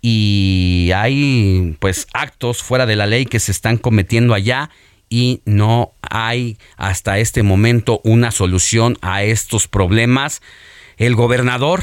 y 0.00 0.92
hay 0.94 1.76
pues 1.80 2.06
actos 2.12 2.62
fuera 2.62 2.86
de 2.86 2.94
la 2.94 3.06
ley 3.06 3.26
que 3.26 3.40
se 3.40 3.50
están 3.50 3.76
cometiendo 3.76 4.34
allá 4.34 4.70
y 5.08 5.42
no 5.44 5.92
hay 6.02 6.58
hasta 6.76 7.18
este 7.18 7.42
momento 7.42 8.00
una 8.04 8.30
solución 8.30 8.96
a 9.02 9.22
estos 9.22 9.68
problemas. 9.68 10.42
El 10.96 11.14
gobernador 11.14 11.82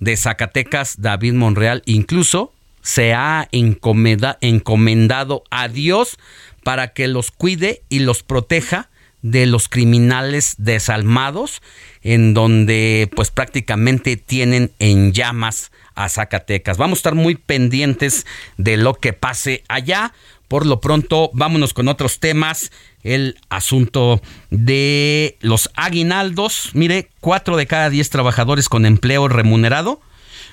de 0.00 0.16
Zacatecas, 0.16 1.00
David 1.00 1.34
Monreal, 1.34 1.82
incluso 1.86 2.52
se 2.82 3.12
ha 3.12 3.48
encomendado 3.52 5.44
a 5.50 5.68
Dios 5.68 6.18
para 6.62 6.92
que 6.92 7.08
los 7.08 7.30
cuide 7.30 7.82
y 7.88 8.00
los 8.00 8.22
proteja 8.22 8.88
de 9.22 9.46
los 9.46 9.68
criminales 9.68 10.54
desalmados, 10.58 11.60
en 12.02 12.34
donde 12.34 13.10
pues 13.14 13.30
prácticamente 13.30 14.16
tienen 14.16 14.70
en 14.78 15.12
llamas 15.12 15.72
a 15.94 16.08
Zacatecas. 16.08 16.78
Vamos 16.78 16.98
a 16.98 17.00
estar 17.00 17.14
muy 17.14 17.34
pendientes 17.34 18.26
de 18.56 18.76
lo 18.76 18.94
que 18.94 19.12
pase 19.12 19.64
allá. 19.68 20.12
Por 20.48 20.64
lo 20.64 20.80
pronto, 20.80 21.30
vámonos 21.34 21.74
con 21.74 21.88
otros 21.88 22.18
temas. 22.18 22.72
El 23.02 23.38
asunto 23.50 24.20
de 24.50 25.36
los 25.40 25.70
aguinaldos. 25.76 26.70
Mire, 26.72 27.10
cuatro 27.20 27.56
de 27.56 27.66
cada 27.66 27.90
diez 27.90 28.10
trabajadores 28.10 28.68
con 28.68 28.86
empleo 28.86 29.28
remunerado 29.28 30.00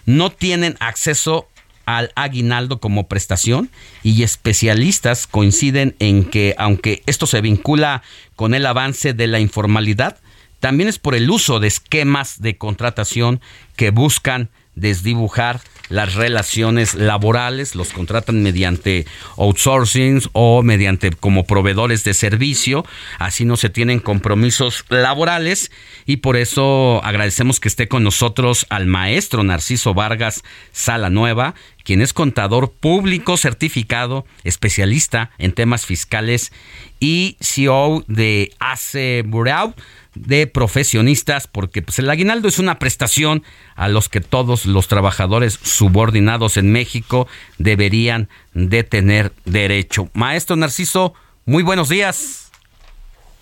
no 0.06 0.30
tienen 0.30 0.76
acceso 0.80 1.48
al 1.86 2.12
aguinaldo 2.16 2.80
como 2.80 3.08
prestación 3.08 3.70
y 4.04 4.24
especialistas 4.24 5.28
coinciden 5.28 5.96
en 6.00 6.26
que 6.26 6.56
aunque 6.58 7.04
esto 7.06 7.28
se 7.28 7.42
vincula 7.42 8.02
con 8.36 8.54
el 8.54 8.66
avance 8.66 9.14
de 9.14 9.28
la 9.28 9.40
informalidad, 9.40 10.18
también 10.60 10.90
es 10.90 11.00
por 11.00 11.16
el 11.16 11.30
uso 11.30 11.60
de 11.60 11.68
esquemas 11.68 12.42
de 12.42 12.58
contratación 12.58 13.40
que 13.76 13.92
buscan 13.92 14.50
desdibujar 14.74 15.62
las 15.90 16.16
relaciones 16.16 16.96
laborales, 16.96 17.76
los 17.76 17.90
contratan 17.94 18.42
mediante 18.44 19.06
outsourcing 19.38 20.22
o 20.34 20.64
mediante 20.64 21.12
como 21.12 21.46
proveedores 21.46 22.04
de 22.04 22.14
servicio, 22.14 22.86
así 23.20 23.46
no 23.46 23.58
se 23.58 23.70
tienen 23.70 24.00
compromisos 24.00 24.86
laborales 24.90 25.72
y 26.06 26.18
por 26.18 26.38
eso 26.38 27.04
agradecemos 27.04 27.60
que 27.60 27.68
esté 27.68 27.88
con 27.88 28.04
nosotros 28.04 28.66
al 28.70 28.86
maestro 28.86 29.44
Narciso 29.44 29.94
Vargas 29.94 30.44
Sala 30.72 31.10
Nueva, 31.10 31.56
quien 31.84 32.02
es 32.02 32.14
contador 32.14 32.72
público 32.72 33.38
certificado, 33.38 34.26
especialista 34.44 35.32
en 35.38 35.52
temas 35.52 35.86
fiscales 35.86 36.52
y 37.00 37.38
CEO 37.40 38.04
de 38.08 38.52
Ace 38.60 39.24
Bureau 39.26 39.76
de 40.16 40.48
profesionistas, 40.48 41.48
porque 41.48 41.82
pues, 41.82 42.00
el 42.00 42.10
aguinaldo 42.10 42.48
es 42.48 42.60
una 42.60 42.80
prestación 42.80 43.44
a 43.76 43.88
los 43.88 44.10
que 44.10 44.22
todos 44.22 44.66
los 44.66 44.88
trabajadores 44.88 45.60
subordinados 45.62 46.58
en 46.58 46.72
México 46.72 47.28
deberían 47.58 48.30
de 48.54 48.84
tener 48.84 49.34
derecho. 49.46 50.10
Maestro 50.14 50.56
Narciso, 50.56 51.14
muy 51.46 51.64
buenos 51.64 51.90
días. 51.90 52.46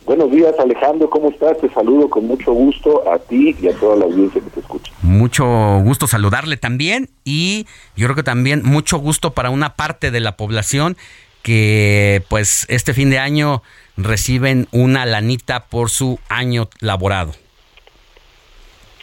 Buenos 0.06 0.32
días 0.32 0.54
Alejandro, 0.60 1.10
¿cómo 1.10 1.30
estás? 1.30 1.58
Te 1.62 1.70
saludo 1.70 2.10
con 2.10 2.28
mucho 2.28 2.52
gusto 2.52 3.10
a 3.10 3.20
ti 3.20 3.56
y 3.62 3.70
a 3.70 3.74
toda 3.80 3.96
la 3.96 4.04
audiencia 4.04 4.42
que 4.42 4.50
te 4.50 4.60
escucha. 4.60 4.92
Mucho 5.02 5.46
gusto 5.82 6.08
saludarle 6.08 6.58
también 6.58 7.10
y 7.24 7.68
yo 7.96 8.08
creo 8.08 8.16
que 8.16 8.24
también 8.24 8.64
mucho 8.66 8.98
gusto 8.98 9.34
para 9.34 9.50
una 9.50 9.76
parte 9.76 10.12
de 10.12 10.20
la 10.20 10.36
población 10.36 10.98
que 11.42 12.22
pues 12.28 12.66
este 12.68 12.94
fin 12.94 13.12
de 13.12 13.20
año 13.20 13.64
reciben 13.98 14.68
una 14.72 15.06
lanita 15.06 15.66
por 15.68 15.90
su 15.90 16.20
año 16.30 16.70
laborado. 16.80 17.34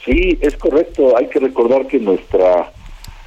Sí, 0.05 0.39
es 0.41 0.57
correcto. 0.57 1.17
Hay 1.17 1.27
que 1.27 1.41
recordar 1.41 1.87
que 1.87 1.99
nuestra 1.99 2.73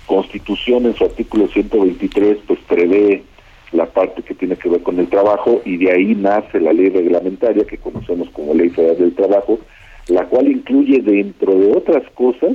constitución 0.05 0.85
en 0.85 0.95
su 0.95 1.05
artículo 1.05 1.47
123 1.47 2.39
pues 2.47 2.59
prevé 2.67 3.23
la 3.71 3.85
parte 3.85 4.21
que 4.21 4.35
tiene 4.35 4.55
que 4.55 4.69
ver 4.69 4.83
con 4.83 4.99
el 4.99 5.07
trabajo 5.07 5.61
y 5.65 5.77
de 5.77 5.91
ahí 5.91 6.15
nace 6.15 6.59
la 6.59 6.73
ley 6.73 6.89
reglamentaria 6.89 7.65
que 7.65 7.77
conocemos 7.77 8.29
como 8.29 8.53
Ley 8.53 8.69
Federal 8.69 8.97
del 8.97 9.15
Trabajo, 9.15 9.59
la 10.07 10.25
cual 10.25 10.47
incluye 10.47 11.01
dentro 11.01 11.57
de 11.57 11.71
otras 11.71 12.03
cosas 12.13 12.51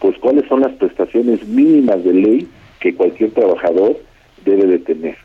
pues 0.00 0.18
cuáles 0.18 0.46
son 0.48 0.60
las 0.60 0.72
prestaciones 0.72 1.46
mínimas 1.46 2.04
de 2.04 2.12
ley 2.12 2.48
que 2.80 2.94
cualquier 2.94 3.30
trabajador 3.30 3.98
debe 4.44 4.66
de 4.66 4.78
tener. 4.78 5.16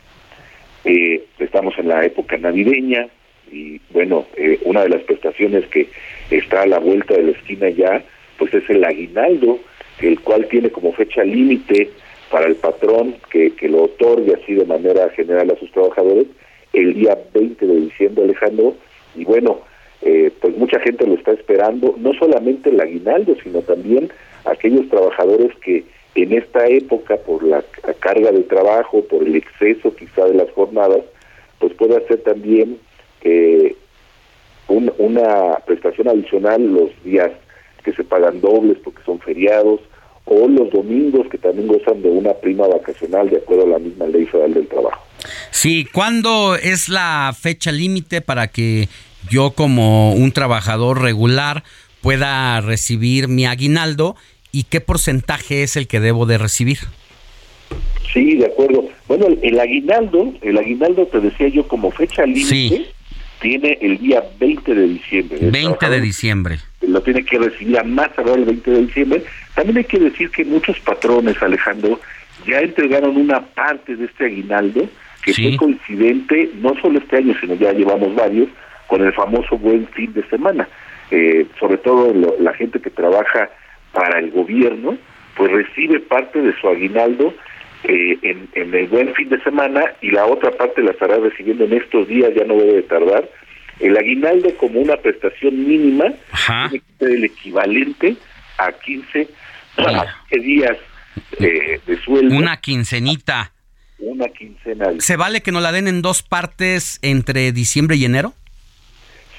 Eh, 0.84 1.26
estamos 1.38 1.74
en 1.78 1.88
la 1.88 2.04
época 2.04 2.38
navideña 2.38 3.08
y 3.52 3.80
bueno, 3.90 4.26
eh, 4.36 4.58
una 4.64 4.82
de 4.82 4.90
las 4.90 5.02
prestaciones 5.02 5.66
que 5.66 5.88
está 6.30 6.62
a 6.62 6.66
la 6.66 6.78
vuelta 6.78 7.14
de 7.14 7.24
la 7.24 7.30
esquina 7.32 7.68
ya, 7.70 8.02
pues 8.38 8.52
es 8.54 8.68
el 8.70 8.84
aguinaldo, 8.84 9.58
el 10.00 10.20
cual 10.20 10.46
tiene 10.48 10.70
como 10.70 10.92
fecha 10.92 11.24
límite 11.24 11.90
para 12.30 12.46
el 12.46 12.56
patrón 12.56 13.16
que, 13.30 13.52
que 13.54 13.68
lo 13.68 13.84
otorgue 13.84 14.34
así 14.34 14.54
de 14.54 14.64
manera 14.64 15.08
general 15.10 15.50
a 15.50 15.58
sus 15.58 15.70
trabajadores 15.72 16.26
el 16.72 16.94
día 16.94 17.18
20 17.34 17.66
de 17.66 17.80
diciembre, 17.80 18.24
Alejandro, 18.24 18.74
y 19.16 19.24
bueno, 19.24 19.60
eh, 20.02 20.30
pues 20.40 20.56
mucha 20.56 20.78
gente 20.80 21.06
lo 21.06 21.14
está 21.14 21.32
esperando, 21.32 21.94
no 21.98 22.14
solamente 22.14 22.70
el 22.70 22.80
aguinaldo, 22.80 23.36
sino 23.42 23.60
también 23.62 24.10
aquellos 24.44 24.88
trabajadores 24.88 25.54
que 25.56 25.84
en 26.14 26.32
esta 26.32 26.66
época, 26.66 27.16
por 27.16 27.42
la 27.42 27.62
carga 28.00 28.32
de 28.32 28.42
trabajo, 28.42 29.02
por 29.04 29.22
el 29.22 29.36
exceso 29.36 29.94
quizá 29.94 30.24
de 30.26 30.34
las 30.34 30.50
jornadas, 30.52 31.00
pues 31.58 31.72
puede 31.74 31.96
hacer 31.96 32.18
también 32.22 32.78
eh, 33.22 33.76
una 34.68 35.58
prestación 35.66 36.08
adicional 36.08 36.64
los 36.72 36.90
días 37.04 37.30
que 37.84 37.92
se 37.92 38.04
pagan 38.04 38.40
dobles 38.40 38.78
porque 38.84 39.02
son 39.04 39.18
feriados, 39.20 39.80
o 40.26 40.46
los 40.46 40.70
domingos 40.70 41.26
que 41.28 41.38
también 41.38 41.66
gozan 41.66 42.02
de 42.02 42.08
una 42.08 42.34
prima 42.34 42.66
vacacional 42.66 43.28
de 43.30 43.38
acuerdo 43.38 43.64
a 43.64 43.68
la 43.70 43.78
misma 43.78 44.06
ley 44.06 44.26
federal 44.26 44.54
del 44.54 44.68
trabajo. 44.68 45.04
Sí, 45.50 45.86
¿cuándo 45.92 46.54
es 46.54 46.88
la 46.88 47.34
fecha 47.38 47.72
límite 47.72 48.20
para 48.20 48.48
que 48.48 48.88
yo 49.28 49.50
como 49.50 50.12
un 50.12 50.32
trabajador 50.32 51.02
regular 51.02 51.64
pueda 52.00 52.60
recibir 52.60 53.28
mi 53.28 53.44
aguinaldo 53.44 54.14
y 54.52 54.64
qué 54.64 54.80
porcentaje 54.80 55.62
es 55.62 55.76
el 55.76 55.88
que 55.88 56.00
debo 56.00 56.26
de 56.26 56.38
recibir? 56.38 56.78
Sí, 58.12 58.36
de 58.36 58.46
acuerdo. 58.46 58.88
Bueno, 59.08 59.26
el, 59.42 59.58
aguinaldo, 59.58 60.32
el 60.42 60.58
aguinaldo 60.58 61.06
te 61.06 61.20
decía 61.20 61.48
yo 61.48 61.66
como 61.66 61.90
fecha 61.90 62.24
límite 62.24 62.86
tiene 63.40 63.78
el 63.80 63.98
día 63.98 64.22
20 64.38 64.74
de 64.74 64.86
diciembre. 64.86 65.38
20 65.42 65.88
de 65.88 66.00
diciembre. 66.00 66.58
Lo 66.86 67.02
tiene 67.02 67.24
que 67.24 67.38
recibir 67.38 67.78
a 67.78 67.84
más 67.84 68.14
tardar 68.14 68.38
el 68.38 68.44
20 68.44 68.70
de 68.70 68.80
diciembre. 68.82 69.24
También 69.54 69.78
hay 69.78 69.84
que 69.84 69.98
decir 69.98 70.30
que 70.30 70.44
muchos 70.44 70.78
patrones, 70.80 71.42
Alejandro, 71.42 72.00
ya 72.46 72.60
entregaron 72.60 73.16
una 73.16 73.40
parte 73.40 73.96
de 73.96 74.06
este 74.06 74.26
aguinaldo 74.26 74.88
que 75.22 75.34
fue 75.34 75.56
coincidente, 75.56 76.50
no 76.60 76.74
solo 76.80 76.98
este 76.98 77.18
año, 77.18 77.34
sino 77.40 77.54
ya 77.54 77.72
llevamos 77.72 78.14
varios, 78.14 78.48
con 78.86 79.02
el 79.04 79.12
famoso 79.12 79.58
buen 79.58 79.86
fin 79.88 80.12
de 80.14 80.26
semana. 80.28 80.68
Eh, 81.10 81.46
sobre 81.58 81.78
todo 81.78 82.14
la 82.40 82.54
gente 82.54 82.80
que 82.80 82.90
trabaja 82.90 83.50
para 83.92 84.20
el 84.20 84.30
gobierno, 84.30 84.96
pues 85.36 85.50
recibe 85.50 86.00
parte 86.00 86.40
de 86.40 86.54
su 86.60 86.68
aguinaldo 86.68 87.34
eh, 87.84 88.18
en, 88.22 88.48
en, 88.54 88.74
el 88.74 88.88
buen 88.88 89.14
fin 89.14 89.30
de 89.30 89.42
semana 89.42 89.82
y 90.02 90.10
la 90.10 90.26
otra 90.26 90.50
parte 90.50 90.82
la 90.82 90.90
estará 90.90 91.16
recibiendo 91.16 91.64
en 91.64 91.72
estos 91.72 92.06
días, 92.08 92.30
ya 92.34 92.44
no 92.44 92.56
debe 92.56 92.74
de 92.74 92.82
tardar. 92.82 93.28
El 93.78 93.96
aguinaldo 93.96 94.54
como 94.58 94.80
una 94.80 94.96
prestación 94.96 95.66
mínima 95.66 96.12
tiene 96.46 96.84
que 96.84 96.92
ser 96.98 97.10
el 97.10 97.24
equivalente 97.24 98.16
a 98.58 98.72
15, 98.72 99.28
días 100.42 100.76
de 101.38 101.98
sueldo. 102.04 102.36
Una 102.36 102.58
quincenita. 102.58 103.52
Una 103.98 104.28
quincena. 104.28 104.88
¿Se 104.98 105.16
vale 105.16 105.40
que 105.40 105.52
nos 105.52 105.62
la 105.62 105.72
den 105.72 105.88
en 105.88 106.02
dos 106.02 106.22
partes 106.22 106.98
entre 107.00 107.52
diciembre 107.52 107.96
y 107.96 108.04
enero? 108.04 108.34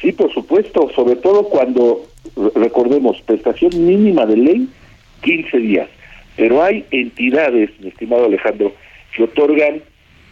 Sí, 0.02 0.12
por 0.12 0.34
supuesto, 0.34 0.90
sobre 0.96 1.16
todo 1.18 1.44
cuando, 1.44 2.08
recordemos, 2.56 3.22
prestación 3.22 3.70
mínima 3.86 4.26
de 4.26 4.38
ley, 4.38 4.68
15 5.22 5.58
días 5.60 5.90
pero 6.42 6.64
hay 6.64 6.84
entidades, 6.90 7.70
mi 7.82 7.90
estimado 7.90 8.26
Alejandro, 8.26 8.74
que 9.16 9.22
otorgan 9.26 9.80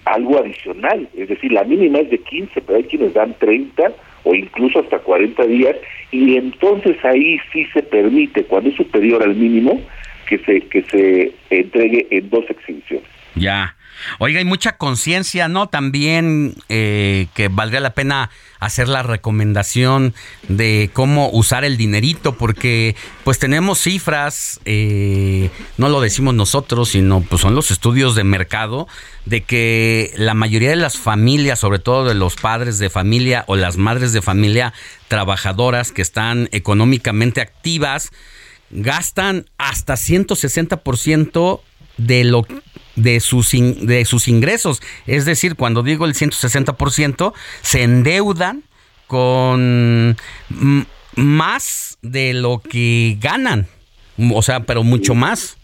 algo 0.05 0.39
adicional, 0.39 1.07
es 1.15 1.29
decir, 1.29 1.51
la 1.51 1.63
mínima 1.63 1.99
es 1.99 2.09
de 2.09 2.17
15, 2.17 2.61
pero 2.61 2.79
hay 2.79 2.85
quienes 2.85 3.13
dan 3.13 3.35
30 3.37 3.91
o 4.23 4.33
incluso 4.33 4.79
hasta 4.79 4.97
40 4.97 5.45
días, 5.45 5.75
y 6.09 6.35
entonces 6.35 6.97
ahí 7.05 7.37
sí 7.53 7.63
se 7.75 7.83
permite, 7.83 8.43
cuando 8.43 8.71
es 8.71 8.75
superior 8.75 9.21
al 9.21 9.35
mínimo, 9.35 9.79
que 10.27 10.39
se, 10.39 10.61
que 10.61 10.81
se 10.81 11.31
entregue 11.51 12.07
en 12.09 12.27
dos 12.31 12.49
exhibiciones. 12.49 13.18
Ya. 13.35 13.75
Oiga, 14.17 14.39
hay 14.39 14.45
mucha 14.45 14.77
conciencia, 14.77 15.47
¿no? 15.47 15.67
También 15.67 16.55
eh, 16.69 17.27
que 17.33 17.49
valdría 17.49 17.79
la 17.79 17.93
pena 17.93 18.29
hacer 18.59 18.87
la 18.87 19.03
recomendación 19.03 20.13
de 20.47 20.89
cómo 20.93 21.29
usar 21.31 21.65
el 21.65 21.77
dinerito, 21.77 22.37
porque 22.37 22.95
pues 23.23 23.39
tenemos 23.39 23.79
cifras, 23.79 24.59
eh, 24.65 25.49
no 25.77 25.89
lo 25.89 26.01
decimos 26.01 26.33
nosotros, 26.33 26.89
sino 26.89 27.21
pues 27.21 27.41
son 27.41 27.55
los 27.55 27.71
estudios 27.71 28.15
de 28.15 28.23
mercado, 28.23 28.87
de 29.25 29.43
que 29.43 30.13
la 30.15 30.33
mayoría 30.33 30.69
de 30.69 30.75
las 30.75 30.97
familias, 30.97 31.59
sobre 31.59 31.79
todo 31.79 32.05
de 32.05 32.15
los 32.15 32.35
padres 32.35 32.79
de 32.79 32.89
familia 32.89 33.43
o 33.47 33.55
las 33.55 33.77
madres 33.77 34.13
de 34.13 34.21
familia 34.21 34.73
trabajadoras 35.07 35.91
que 35.91 36.01
están 36.01 36.49
económicamente 36.51 37.41
activas, 37.41 38.11
gastan 38.71 39.45
hasta 39.57 39.95
160% 39.95 41.61
de 41.97 42.23
lo 42.23 42.45
de 42.99 43.19
sus, 43.19 43.51
de 43.51 44.05
sus 44.05 44.27
ingresos. 44.27 44.81
Es 45.07 45.25
decir, 45.25 45.55
cuando 45.55 45.83
digo 45.83 46.05
el 46.05 46.13
160%, 46.13 47.33
se 47.61 47.83
endeudan 47.83 48.63
con 49.07 50.17
más 51.15 51.97
de 52.01 52.33
lo 52.33 52.59
que 52.59 53.17
ganan. 53.19 53.67
O 54.33 54.41
sea, 54.41 54.61
pero 54.61 54.83
mucho 54.83 55.15
más. 55.15 55.57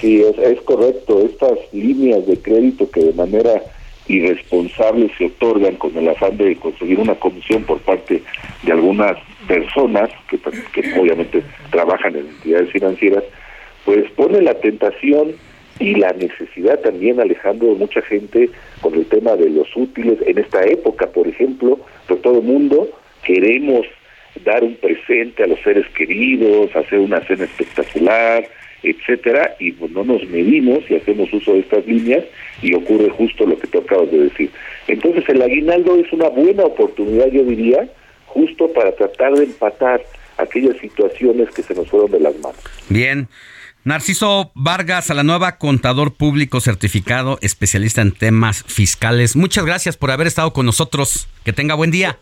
Sí, 0.00 0.22
es, 0.22 0.60
correcto. 0.62 1.24
Estas 1.24 1.58
líneas 1.72 2.26
de 2.26 2.38
crédito 2.38 2.90
que 2.90 3.04
de 3.04 3.12
manera 3.12 3.62
irresponsable 4.06 5.10
se 5.18 5.26
otorgan 5.26 5.76
con 5.76 5.96
el 5.96 6.08
afán 6.08 6.36
de 6.36 6.56
conseguir 6.56 6.98
una 6.98 7.14
comisión 7.14 7.62
por 7.64 7.78
parte 7.80 8.22
de 8.62 8.72
algunas 8.72 9.18
personas 9.46 10.10
que, 10.28 10.38
que 10.72 10.98
obviamente 10.98 11.42
trabajan 11.70 12.16
en 12.16 12.26
entidades 12.26 12.70
financieras, 12.70 13.24
pues 13.84 14.10
pone 14.12 14.40
la 14.40 14.54
tentación 14.54 15.34
y 15.78 15.94
la 15.94 16.12
necesidad 16.12 16.80
también, 16.80 17.20
Alejandro, 17.20 17.68
de 17.68 17.74
mucha 17.74 18.02
gente 18.02 18.50
con 18.80 18.94
el 18.94 19.06
tema 19.06 19.36
de 19.36 19.50
los 19.50 19.68
útiles. 19.76 20.18
En 20.26 20.38
esta 20.38 20.64
época, 20.64 21.06
por 21.08 21.28
ejemplo, 21.28 21.78
por 22.06 22.18
todo 22.18 22.38
el 22.38 22.44
mundo 22.44 22.88
queremos 23.24 23.86
dar 24.44 24.62
un 24.64 24.74
presente 24.76 25.44
a 25.44 25.46
los 25.46 25.60
seres 25.60 25.86
queridos, 25.96 26.74
hacer 26.74 26.98
una 26.98 27.20
cena 27.26 27.44
espectacular, 27.44 28.48
etcétera, 28.82 29.56
y 29.58 29.72
pues 29.72 29.90
no 29.90 30.04
nos 30.04 30.24
medimos 30.28 30.88
y 30.88 30.96
hacemos 30.96 31.32
uso 31.32 31.54
de 31.54 31.60
estas 31.60 31.86
líneas 31.86 32.24
y 32.62 32.74
ocurre 32.74 33.10
justo 33.10 33.46
lo 33.46 33.58
que 33.58 33.66
tú 33.66 33.78
acabas 33.78 34.10
de 34.10 34.24
decir. 34.24 34.50
Entonces 34.86 35.24
el 35.28 35.42
aguinaldo 35.42 35.96
es 35.96 36.12
una 36.12 36.28
buena 36.28 36.64
oportunidad, 36.64 37.26
yo 37.28 37.44
diría, 37.44 37.88
justo 38.26 38.72
para 38.72 38.92
tratar 38.92 39.34
de 39.34 39.44
empatar 39.44 40.00
aquellas 40.36 40.76
situaciones 40.78 41.50
que 41.50 41.62
se 41.62 41.74
nos 41.74 41.88
fueron 41.88 42.10
de 42.12 42.20
las 42.20 42.38
manos. 42.38 42.62
Bien. 42.88 43.28
Narciso 43.84 44.50
Vargas, 44.54 45.10
a 45.10 45.14
la 45.14 45.22
nueva 45.22 45.56
contador 45.56 46.14
público 46.14 46.60
certificado, 46.60 47.38
especialista 47.42 48.02
en 48.02 48.12
temas 48.12 48.64
fiscales. 48.66 49.36
Muchas 49.36 49.64
gracias 49.64 49.96
por 49.96 50.10
haber 50.10 50.26
estado 50.26 50.52
con 50.52 50.66
nosotros. 50.66 51.28
Que 51.44 51.52
tenga 51.52 51.74
buen 51.74 51.90
día. 51.90 52.18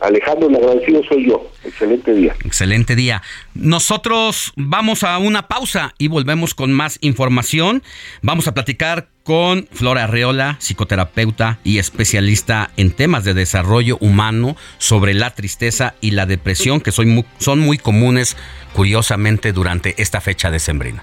Alejandro, 0.00 0.48
el 0.48 0.56
agradecido 0.56 1.02
soy 1.08 1.28
yo. 1.28 1.50
Excelente 1.64 2.12
día. 2.12 2.34
Excelente 2.44 2.96
día. 2.96 3.22
Nosotros 3.54 4.52
vamos 4.56 5.04
a 5.04 5.16
una 5.18 5.48
pausa 5.48 5.94
y 5.96 6.08
volvemos 6.08 6.54
con 6.54 6.72
más 6.72 6.98
información. 7.00 7.82
Vamos 8.20 8.46
a 8.46 8.52
platicar 8.52 9.08
con 9.26 9.68
Flora 9.72 10.04
Arreola, 10.04 10.56
psicoterapeuta 10.60 11.58
y 11.64 11.78
especialista 11.78 12.70
en 12.76 12.92
temas 12.92 13.24
de 13.24 13.34
desarrollo 13.34 13.98
humano 14.00 14.56
sobre 14.78 15.14
la 15.14 15.34
tristeza 15.34 15.94
y 16.00 16.12
la 16.12 16.26
depresión 16.26 16.80
que 16.80 16.92
son 16.92 17.08
muy, 17.08 17.24
son 17.38 17.58
muy 17.58 17.76
comunes, 17.76 18.36
curiosamente, 18.72 19.52
durante 19.52 20.00
esta 20.00 20.20
fecha 20.20 20.52
decembrina. 20.52 21.02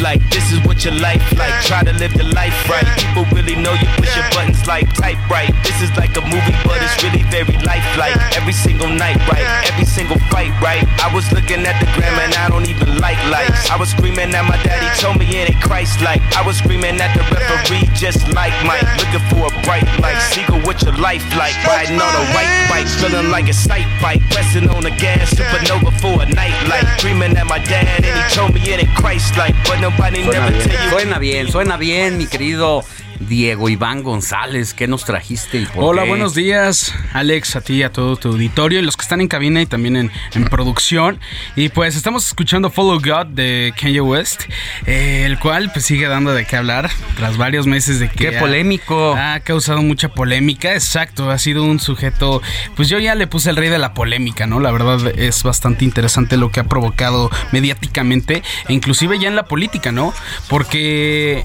Like 0.00 0.18
this 0.30 0.50
is 0.50 0.58
what 0.64 0.84
your 0.84 0.94
life 0.94 1.22
like. 1.36 1.52
Try 1.64 1.84
to 1.84 1.92
live 1.92 2.14
the 2.16 2.24
life 2.32 2.56
right. 2.68 2.86
People 2.98 3.28
really 3.36 3.54
know 3.54 3.72
you 3.76 3.86
push 4.00 4.10
your 4.16 4.24
buttons 4.32 4.66
like 4.66 4.88
type 4.94 5.20
right. 5.28 5.52
This 5.62 5.78
is 5.84 5.92
like 5.96 6.16
a 6.16 6.24
movie, 6.24 6.56
but 6.64 6.80
it's 6.80 6.96
really 7.04 7.22
very 7.28 7.54
lifelike. 7.68 8.16
Every 8.34 8.52
single 8.52 8.88
night, 8.88 9.20
right? 9.28 9.44
Every 9.68 9.84
single 9.84 10.18
fight, 10.32 10.50
right? 10.64 10.88
I 11.04 11.12
was 11.12 11.30
looking 11.30 11.68
at 11.68 11.76
the 11.78 11.86
gram 11.94 12.16
and 12.18 12.34
I 12.34 12.48
don't 12.48 12.66
even 12.66 12.96
like 12.98 13.20
likes. 13.28 13.68
I 13.68 13.76
was 13.76 13.90
screaming 13.92 14.32
at 14.32 14.44
my 14.48 14.56
daddy, 14.64 14.88
told 14.96 15.18
me 15.20 15.28
it 15.28 15.52
ain't 15.52 15.60
Christ 15.60 16.00
like. 16.00 16.22
I 16.32 16.40
was 16.46 16.58
screaming 16.58 16.96
at 17.00 17.12
the 17.12 17.22
referee, 17.28 17.86
just 17.92 18.24
like 18.32 18.56
Mike. 18.64 18.88
Looking 18.96 19.24
for 19.28 19.46
a 19.46 19.52
bright 19.62 19.84
light. 20.00 20.18
Seagull, 20.32 20.47
what 20.78 20.86
your 20.86 21.02
life 21.02 21.24
like? 21.36 21.54
Riding 21.64 22.00
on 22.00 22.14
a 22.14 22.24
white 22.34 22.66
bike, 22.70 22.86
feeling 22.86 23.30
like 23.30 23.48
a 23.48 23.52
sight 23.52 23.86
bike. 24.00 24.20
Pressing 24.30 24.68
on 24.70 24.82
the 24.82 24.90
gas, 24.90 25.34
supernova 25.34 25.92
for 26.00 26.22
a 26.22 26.26
night 26.26 26.54
light. 26.68 26.86
Dreaming 26.98 27.36
at 27.36 27.46
my 27.46 27.58
dad 27.58 28.04
and 28.04 28.18
he 28.18 28.34
told 28.34 28.54
me 28.54 28.60
it 28.60 28.82
ain't 28.82 28.96
Christ 28.96 29.36
like. 29.36 29.54
But 29.64 29.80
no 29.80 29.90
Suena 29.90 30.48
bien, 30.50 30.90
suena 30.90 31.18
bien, 31.18 31.46
suena 31.48 31.78
bien, 31.78 32.18
mi 32.18 32.26
querido 32.26 32.84
Diego 33.20 33.68
Iván 33.68 34.02
González, 34.02 34.74
¿qué 34.74 34.86
nos 34.86 35.04
trajiste? 35.04 35.66
Hola, 35.74 36.04
buenos 36.04 36.34
días, 36.34 36.94
Alex, 37.12 37.56
a 37.56 37.60
ti, 37.60 37.82
a 37.82 37.92
todo 37.92 38.16
tu 38.16 38.28
auditorio, 38.28 38.78
y 38.78 38.82
los 38.82 38.96
que 38.96 39.02
están 39.02 39.20
en 39.20 39.28
cabina 39.28 39.60
y 39.60 39.66
también 39.66 39.96
en, 39.96 40.10
producción. 40.48 41.18
Y 41.56 41.68
pues 41.68 41.96
estamos 41.96 42.26
escuchando 42.26 42.70
Follow 42.70 43.00
God 43.00 43.26
de 43.26 43.74
Kanye 43.78 44.00
West, 44.00 44.42
eh, 44.86 45.24
el 45.26 45.38
cual 45.38 45.70
pues 45.72 45.84
sigue 45.84 46.06
dando 46.06 46.32
de 46.32 46.44
qué 46.46 46.56
hablar 46.56 46.90
tras 47.16 47.36
varios 47.36 47.66
meses 47.66 48.00
de 48.00 48.08
que... 48.08 48.30
¡Qué 48.30 48.32
polémico! 48.32 49.14
Ha 49.14 49.40
causado 49.40 49.82
mucha 49.82 50.08
polémica, 50.08 50.72
exacto, 50.74 51.30
ha 51.30 51.38
sido 51.38 51.64
un 51.64 51.80
sujeto, 51.80 52.40
pues 52.76 52.88
yo 52.88 52.98
ya 52.98 53.14
le 53.14 53.26
puse 53.26 53.50
el 53.50 53.56
rey 53.56 53.68
de 53.68 53.78
la 53.78 53.94
polémica, 53.94 54.46
¿no? 54.46 54.60
La 54.60 54.70
verdad 54.70 55.12
es 55.18 55.42
bastante 55.42 55.84
interesante 55.84 56.36
lo 56.36 56.50
que 56.50 56.60
ha 56.60 56.64
provocado 56.64 57.30
mediáticamente 57.52 58.42
e 58.68 58.72
inclusive 58.72 59.18
ya 59.18 59.28
en 59.28 59.36
la 59.36 59.44
política, 59.44 59.92
¿no? 59.92 60.14
Porque 60.48 61.44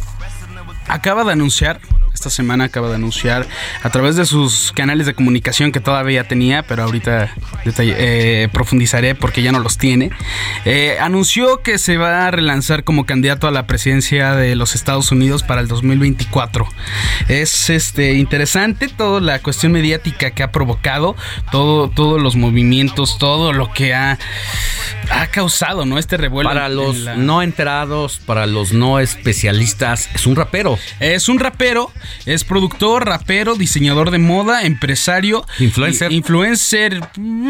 acaba 0.88 1.24
de 1.24 1.32
anunciar, 1.32 1.80
esta 2.24 2.30
semana 2.30 2.64
acaba 2.64 2.88
de 2.88 2.96
anunciar 2.96 3.46
a 3.82 3.90
través 3.90 4.16
de 4.16 4.26
sus 4.26 4.72
canales 4.72 5.06
de 5.06 5.14
comunicación 5.14 5.74
que 5.74 5.82
todavía 5.82 6.26
tenía, 6.26 6.64
pero 6.64 6.84
ahorita 6.84 7.36
eh, 7.80 8.48
profundizaré 8.54 9.14
porque 9.14 9.42
ya 9.42 9.52
no 9.52 9.60
los 9.60 9.78
tiene. 9.78 10.10
Eh, 10.64 10.96
anunció 11.02 11.62
que 11.62 11.78
se 11.78 11.98
va 11.98 12.28
a 12.28 12.32
relanzar 12.32 12.86
como 12.86 13.06
candidato 13.06 13.46
a 13.46 13.52
la 13.52 13.68
presidencia 13.68 14.36
de 14.36 14.56
los 14.56 14.74
Estados 14.74 15.12
Unidos 15.12 15.44
para 15.44 15.60
el 15.60 15.68
2024. 15.68 16.66
Es 17.28 17.70
este 17.70 18.14
interesante 18.14 18.88
toda 18.88 19.20
la 19.20 19.40
cuestión 19.40 19.74
mediática 19.74 20.32
que 20.32 20.44
ha 20.44 20.52
provocado, 20.54 21.18
todo, 21.52 21.90
todos 21.90 22.22
los 22.22 22.38
movimientos, 22.38 23.18
todo 23.18 23.52
lo 23.52 23.74
que 23.74 23.94
ha, 23.94 24.18
ha 25.12 25.28
causado, 25.28 25.86
¿no? 25.86 25.98
Este 26.00 26.16
revuelo. 26.16 26.50
Para 26.50 26.70
los 26.70 27.18
no 27.18 27.42
enterados, 27.42 28.22
para 28.26 28.46
los 28.46 28.72
no 28.72 29.00
especialistas, 29.00 30.10
es 30.16 30.26
un 30.26 30.38
rapero. 30.38 30.80
Es 31.02 31.28
un 31.28 31.40
rapero, 31.40 31.92
es 32.26 32.44
productor, 32.44 33.06
rapero, 33.06 33.56
diseñador 33.56 34.12
de 34.12 34.18
moda, 34.18 34.64
empresario. 34.64 35.46
Influencer. 35.60 36.12
Influencer. 36.12 37.02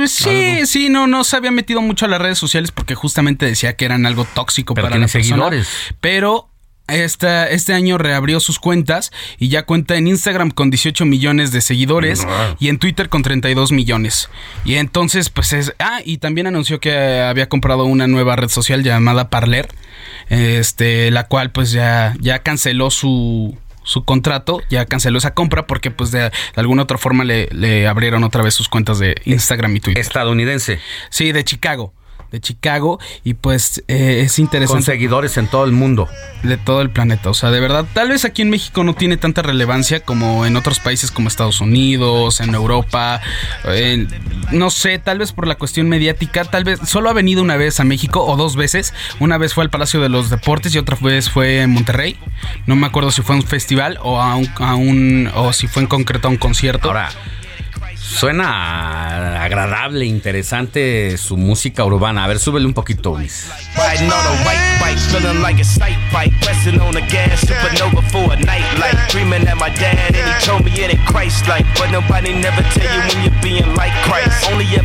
Sí, 0.07 0.65
sí, 0.65 0.90
no, 0.90 1.07
no 1.07 1.23
se 1.23 1.38
había 1.38 1.52
metido 1.52 1.81
mucho 1.81 2.06
a 2.06 2.10
las 2.10 2.22
redes 2.22 2.38
sociales 2.38 2.72
porque 2.72 2.95
justamente 2.95 3.45
decía 3.45 3.76
que 3.76 3.85
eran 3.85 4.06
algo 4.06 4.26
tóxico 4.26 4.73
para 4.73 4.98
los 4.98 5.11
seguidores. 5.11 5.68
Pero 6.02 6.49
este, 6.88 7.53
este 7.53 7.73
año 7.73 7.98
reabrió 7.98 8.40
sus 8.40 8.60
cuentas 8.60 9.11
y 9.38 9.48
ya 9.48 9.65
cuenta 9.65 9.95
en 9.95 10.07
Instagram 10.07 10.52
con 10.52 10.69
18 10.69 11.06
millones 11.06 11.52
de 11.52 11.61
seguidores 11.61 12.27
y 12.60 12.68
en 12.68 12.77
Twitter 12.77 13.10
con 13.10 13.23
32 13.23 13.72
millones. 13.72 14.30
Y 14.65 14.76
entonces, 14.76 15.30
pues 15.30 15.53
es. 15.53 15.73
Ah, 15.80 16.02
y 16.03 16.18
también 16.18 16.48
anunció 16.48 16.80
que 16.80 17.22
había 17.22 17.48
comprado 17.48 17.85
una 17.85 18.07
nueva 18.07 18.35
red 18.35 18.49
social 18.49 18.84
llamada 18.84 19.30
Parler 19.30 19.69
este, 20.30 21.11
la 21.11 21.27
cual 21.27 21.52
pues 21.52 21.72
ya, 21.72 22.15
ya 22.19 22.40
canceló 22.40 22.90
su, 22.90 23.57
su 23.84 24.03
contrato, 24.03 24.61
ya 24.69 24.85
canceló 24.85 25.18
esa 25.18 25.34
compra 25.34 25.68
porque 25.68 25.91
pues 25.91 26.11
de, 26.11 26.31
alguna 26.55 26.84
otra 26.84 26.97
forma 26.97 27.23
le, 27.23 27.47
le, 27.51 27.88
abrieron 27.88 28.23
otra 28.23 28.43
vez 28.43 28.53
sus 28.53 28.69
cuentas 28.69 28.99
de 28.99 29.15
Instagram 29.26 29.76
y 29.76 29.80
Twitter. 29.80 30.01
Estadounidense. 30.01 30.80
Sí, 31.10 31.31
de 31.31 31.43
Chicago 31.43 31.93
de 32.34 32.41
Chicago 32.41 32.99
y 33.23 33.35
pues 33.35 33.84
eh, 33.88 34.23
es 34.26 34.39
interesante. 34.39 34.73
Con 34.77 34.84
seguidores 34.84 35.38
en 35.38 35.47
todo 35.47 35.65
el 35.65 35.72
mundo. 35.72 36.10
De 36.41 36.57
todo 36.57 36.81
el 36.81 36.89
planeta. 36.89 37.30
O 37.30 37.34
sea, 37.35 37.51
de 37.51 37.60
verdad, 37.60 37.85
tal 37.93 38.10
vez 38.10 38.26
aquí 38.26 38.41
en 38.41 38.49
México 38.49 38.84
no 38.84 38.95
tiene 38.95 39.18
tanta 39.18 39.43
relevancia 39.43 39.99
como 39.99 40.45
en 40.45 40.57
otros 40.57 40.80
países 40.80 41.11
como 41.11 41.27
Estados 41.27 41.61
Unidos, 41.61 42.41
en 42.41 42.55
Europa. 42.55 43.22
no 44.51 44.69
sé, 44.72 44.97
tal 44.97 45.19
vez 45.19 45.31
por 45.31 45.47
la 45.47 45.55
cuestión 45.55 45.88
mediática, 45.88 46.43
tal 46.43 46.64
vez 46.64 46.80
solo 46.85 47.10
ha 47.11 47.14
venido 47.14 47.43
una 47.43 47.55
vez 47.55 47.80
a 47.80 47.84
México 47.84 48.26
o 48.26 48.35
dos 48.35 48.55
veces. 48.55 48.95
Una 49.19 49.38
vez 49.38 49.53
fue 49.53 49.64
al 49.64 49.69
Palacio 49.69 50.01
de 50.01 50.10
los 50.10 50.31
Deportes 50.31 50.73
y 50.73 50.80
otra 50.80 50.97
vez 50.99 51.30
fue 51.30 51.61
en 51.61 51.69
Monterrey. 51.69 52.18
No 52.65 52.76
me 52.76 52.88
acuerdo 52.88 53.11
si 53.11 53.22
fue 53.22 53.35
a 53.35 53.38
un 53.38 53.45
festival 53.45 53.99
o 54.01 54.19
a 54.19 54.35
un, 54.35 54.49
a 54.55 54.73
un 54.73 55.30
o 55.35 55.53
si 55.53 55.68
fue 55.68 55.84
en 55.84 55.88
concreto 55.88 56.27
a 56.27 56.31
un 56.31 56.38
concierto. 56.38 56.88
Ahora, 56.88 57.11
Suena 58.04 59.44
agradable, 59.44 60.06
interesante 60.06 61.18
su 61.18 61.38
música 61.38 61.86
urbana. 61.86 62.26
A 62.26 62.28
ver, 62.28 62.38
súbele 62.38 62.66
un 62.66 62.74
poquito, 62.74 63.16
Luis. 63.18 63.50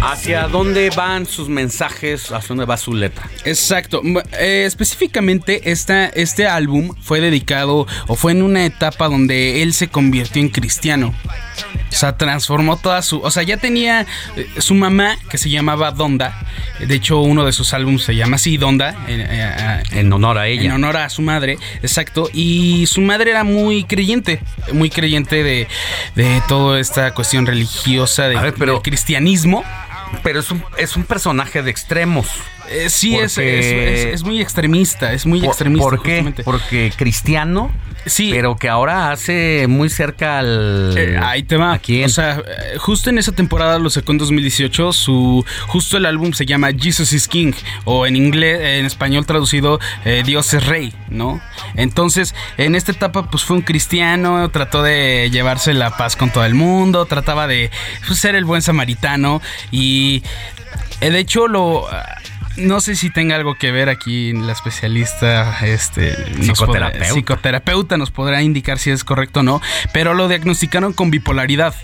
¿Hacia 0.02 0.46
dónde 0.48 0.90
van 0.90 1.26
sus 1.26 1.48
mensajes? 1.48 2.30
¿Hacia 2.30 2.48
dónde 2.48 2.64
va 2.66 2.76
su 2.76 2.94
letra? 2.94 3.28
Exacto. 3.44 4.00
Eh, 4.38 4.64
específicamente, 4.64 5.70
esta, 5.70 6.06
este 6.06 6.46
álbum 6.46 6.94
fue 7.02 7.20
dedicado 7.20 7.86
o 8.06 8.14
fue 8.14 8.32
en 8.32 8.42
una 8.42 8.64
etapa 8.64 9.08
donde 9.08 9.62
él 9.62 9.74
se 9.74 9.88
convirtió 9.88 10.40
en 10.40 10.50
cristiano. 10.50 11.14
O 11.90 11.94
sea, 11.94 12.16
transformó 12.16 12.76
toda 12.76 13.02
su. 13.08 13.20
O 13.20 13.30
sea, 13.30 13.42
ya 13.42 13.56
tenía 13.56 14.06
eh, 14.36 14.48
su 14.58 14.74
mamá 14.74 15.18
que 15.28 15.38
se 15.38 15.50
llamaba 15.50 15.90
Donda. 15.90 16.46
De 16.78 16.94
hecho, 16.94 17.20
uno 17.20 17.44
de 17.44 17.52
sus 17.52 17.74
álbumes 17.74 18.02
se 18.02 18.14
llama 18.14 18.36
así, 18.36 18.56
Donda. 18.56 18.94
Eh, 19.08 19.82
en 19.92 20.12
honor 20.12 20.38
a 20.38 20.46
ella. 20.46 20.64
En 20.64 20.72
honor 20.72 20.96
a 20.96 21.08
su 21.08 21.22
madre, 21.22 21.58
exacto. 21.82 22.28
Y 22.32 22.86
su 22.86 23.00
madre 23.00 23.30
era 23.30 23.44
muy 23.44 23.84
creyente. 23.84 24.40
Muy 24.72 24.90
creyente 24.90 25.42
de, 25.42 25.66
de 26.14 26.42
toda 26.46 26.78
esta 26.78 27.14
cuestión 27.14 27.46
religiosa, 27.46 28.28
de, 28.28 28.38
del 28.38 28.82
cristianismo. 28.82 29.64
Pero 30.22 30.40
es 30.40 30.50
un, 30.50 30.62
es 30.76 30.96
un 30.96 31.04
personaje 31.04 31.62
de 31.62 31.70
extremos. 31.70 32.28
Eh, 32.70 32.90
sí, 32.90 33.16
es, 33.16 33.34
Porque- 33.34 33.58
es, 33.58 33.66
es- 34.06 34.14
es 34.14 34.22
muy 34.24 34.40
extremista, 34.40 35.12
es 35.12 35.26
muy 35.26 35.40
¿Por- 35.40 35.48
extremista. 35.48 35.84
¿Por 35.88 36.02
qué? 36.02 36.10
justamente. 36.12 36.42
Porque 36.44 36.92
cristiano, 36.96 37.70
Sí. 38.06 38.30
pero 38.32 38.56
que 38.56 38.68
ahora 38.68 39.10
hace 39.10 39.66
muy 39.68 39.88
cerca 39.90 40.38
al... 40.38 40.94
Eh, 40.96 41.18
ahí 41.22 41.42
te 41.42 41.56
va. 41.56 41.74
¿A 41.74 41.78
quién? 41.78 42.06
O 42.06 42.08
sea, 42.08 42.42
justo 42.78 43.10
en 43.10 43.18
esa 43.18 43.32
temporada 43.32 43.78
lo 43.78 43.90
sacó 43.90 44.12
en 44.12 44.18
2018. 44.18 44.92
Su, 44.92 45.44
justo 45.66 45.96
el 45.96 46.06
álbum 46.06 46.32
se 46.32 46.46
llama 46.46 46.68
Jesus 46.78 47.12
is 47.12 47.26
King. 47.28 47.52
O 47.84 48.06
en 48.06 48.16
inglés, 48.16 48.60
en 48.62 48.86
español 48.86 49.26
traducido, 49.26 49.78
eh, 50.04 50.22
Dios 50.24 50.52
es 50.54 50.64
Rey, 50.66 50.92
¿no? 51.10 51.40
Entonces, 51.74 52.34
en 52.56 52.74
esta 52.76 52.92
etapa, 52.92 53.30
pues 53.30 53.44
fue 53.44 53.56
un 53.56 53.62
cristiano. 53.62 54.48
Trató 54.50 54.82
de 54.82 55.28
llevarse 55.30 55.74
la 55.74 55.96
paz 55.96 56.16
con 56.16 56.30
todo 56.30 56.44
el 56.44 56.54
mundo. 56.54 57.04
Trataba 57.06 57.46
de 57.46 57.70
pues, 58.06 58.18
ser 58.18 58.34
el 58.36 58.44
buen 58.44 58.62
samaritano. 58.62 59.42
Y 59.70 60.22
de 61.00 61.18
hecho, 61.18 61.46
lo. 61.48 61.86
No 62.58 62.80
sé 62.80 62.96
si 62.96 63.10
tenga 63.10 63.36
algo 63.36 63.54
que 63.54 63.70
ver 63.72 63.88
aquí 63.88 64.32
la 64.32 64.52
especialista, 64.52 65.58
este, 65.64 66.10
nos 66.38 66.58
podrá- 66.58 66.90
Psicoterapeuta. 66.90 67.04
psicoterapeuta 67.14 67.96
nos 67.96 68.10
podrá 68.10 68.42
indicar 68.42 68.78
si 68.78 68.90
es 68.90 69.04
correcto 69.04 69.40
o 69.40 69.42
no, 69.42 69.60
pero 69.92 70.14
lo 70.14 70.28
diagnosticaron 70.28 70.92
con 70.92 71.10
bipolaridad. 71.10 71.74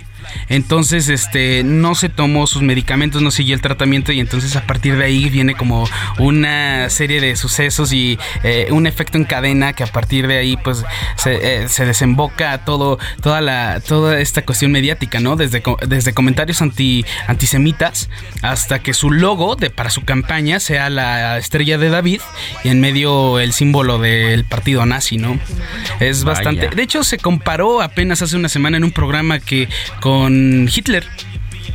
Entonces, 0.49 1.09
este, 1.09 1.63
no 1.65 1.95
se 1.95 2.09
tomó 2.09 2.47
sus 2.47 2.63
medicamentos, 2.63 3.23
no 3.23 3.31
siguió 3.31 3.55
el 3.55 3.61
tratamiento 3.61 4.13
y 4.13 4.21
entonces 4.21 4.57
a 4.57 4.67
partir 4.67 4.97
de 4.97 5.05
ahí 5.05 5.29
viene 5.31 5.55
como 5.55 5.89
una 6.19 6.89
serie 6.91 7.21
de 7.21 7.37
sucesos 7.37 7.93
y 7.93 8.19
eh, 8.43 8.69
un 8.71 8.87
efecto 8.87 9.19
en 9.19 9.25
cadena 9.25 9.73
que 9.73 9.83
a 9.83 9.87
partir 9.87 10.27
de 10.27 10.39
ahí 10.39 10.57
pues 10.57 10.85
se, 11.17 11.65
eh, 11.65 11.69
se 11.69 11.85
desemboca 11.85 12.65
todo, 12.65 12.99
toda 13.23 13.41
la, 13.41 13.81
toda 13.81 14.21
esta 14.21 14.43
cuestión 14.43 14.73
mediática, 14.73 15.21
¿no? 15.21 15.37
Desde, 15.37 15.63
desde 15.87 16.13
comentarios 16.13 16.63
anti, 16.63 17.05
antisemitas 17.27 18.09
hasta 18.43 18.79
que 18.81 18.95
su 18.95 19.11
logo 19.11 19.57
de, 19.57 19.71
para 19.71 19.91
su 19.91 20.05
campaña 20.05 20.61
sea 20.61 20.91
la 20.91 21.39
estrella 21.39 21.79
de 21.79 21.91
David 21.91 22.21
y 22.63 22.69
en 22.69 22.81
medio 22.81 23.39
el 23.39 23.53
símbolo 23.53 23.99
del 23.99 24.45
partido 24.45 24.85
nazi, 24.87 25.17
¿no? 25.17 25.39
Es 26.01 26.25
Vaya. 26.25 26.35
bastante... 26.35 26.69
De 26.75 26.83
hecho, 26.83 27.05
se 27.05 27.19
comparó 27.19 27.83
apenas 27.83 28.23
hace 28.23 28.37
una 28.37 28.49
semana 28.49 28.77
en 28.77 28.85
un 28.85 28.93
programa 28.93 29.39
que 29.41 29.69
con 30.01 30.14
Hitler. 30.75 31.05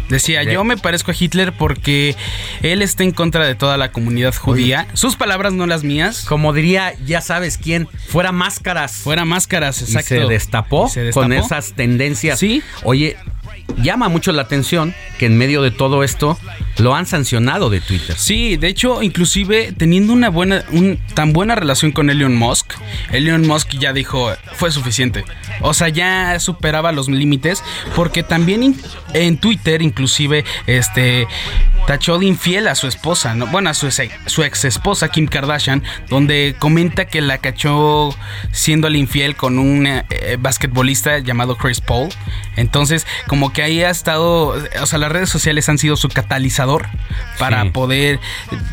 Decía, 0.09 0.43
De- 0.43 0.53
yo 0.53 0.63
me 0.63 0.75
parezco 0.75 1.11
a 1.11 1.15
Hitler 1.17 1.53
porque 1.53 2.15
él 2.63 2.81
está 2.81 3.03
en 3.03 3.11
contra 3.11 3.45
de 3.45 3.53
toda 3.53 3.77
la 3.77 3.91
comunidad 3.91 4.33
judía. 4.33 4.87
Sus 4.93 5.15
palabras, 5.15 5.53
no 5.53 5.67
las 5.67 5.83
mías. 5.83 6.25
Como 6.27 6.51
diría, 6.51 6.93
ya 7.05 7.21
sabes 7.21 7.59
quién, 7.59 7.87
fuera 8.07 8.31
máscaras. 8.31 8.93
Fuera 8.97 9.23
máscaras, 9.25 9.81
exacto. 9.83 10.15
Y 10.15 10.19
se 10.21 10.25
destapó, 10.25 10.87
Y 10.87 10.89
se 10.89 11.01
destapó. 11.03 11.21
con 11.25 11.33
esas 11.33 11.73
tendencias. 11.73 12.39
Sí. 12.39 12.63
Oye, 12.83 13.17
llama 13.77 14.09
mucho 14.09 14.31
la 14.31 14.43
atención 14.43 14.93
que 15.17 15.25
en 15.25 15.37
medio 15.37 15.61
de 15.61 15.71
todo 15.71 16.03
esto 16.03 16.37
lo 16.77 16.95
han 16.95 17.05
sancionado 17.05 17.69
de 17.69 17.81
Twitter. 17.81 18.15
Sí, 18.17 18.57
de 18.57 18.67
hecho, 18.67 19.01
inclusive 19.03 19.73
teniendo 19.77 20.13
una 20.13 20.29
buena, 20.29 20.63
un, 20.71 20.99
tan 21.13 21.33
buena 21.33 21.55
relación 21.55 21.91
con 21.91 22.09
Elon 22.09 22.35
Musk, 22.35 22.73
Elon 23.11 23.45
Musk 23.45 23.71
ya 23.77 23.93
dijo, 23.93 24.31
fue 24.53 24.71
suficiente. 24.71 25.25
O 25.61 25.73
sea, 25.73 25.89
ya 25.89 26.39
superaba 26.39 26.91
los 26.91 27.09
límites, 27.09 27.63
porque 27.95 28.23
también 28.23 28.75
en 29.13 29.37
Twitter, 29.37 29.81
inclusive, 29.81 30.45
este 30.67 31.27
tachó 31.85 32.19
de 32.19 32.27
infiel 32.27 32.67
a 32.67 32.75
su 32.75 32.87
esposa, 32.87 33.33
¿no? 33.33 33.47
bueno, 33.47 33.71
a 33.71 33.73
su, 33.73 33.89
su 34.27 34.43
ex 34.43 34.65
esposa 34.65 35.09
Kim 35.09 35.27
Kardashian, 35.27 35.83
donde 36.07 36.55
comenta 36.59 37.05
que 37.05 37.19
la 37.19 37.39
cachó 37.39 38.15
siéndole 38.51 38.99
infiel 38.99 39.35
con 39.35 39.57
un 39.57 39.87
eh, 39.87 40.03
basquetbolista 40.39 41.19
llamado 41.19 41.57
Chris 41.57 41.81
Paul. 41.81 42.09
Entonces, 42.55 43.07
como 43.27 43.51
que 43.53 43.59
ahí 43.61 43.84
ha 43.84 43.90
estado, 43.90 44.56
o 44.81 44.86
sea, 44.86 44.99
las 44.99 45.11
redes 45.11 45.30
sociales 45.30 45.68
han 45.69 45.77
sido 45.77 45.95
su 45.98 46.10
catalizador 46.10 46.88
para 47.38 47.64
Sí. 47.64 47.69
poder 47.69 48.19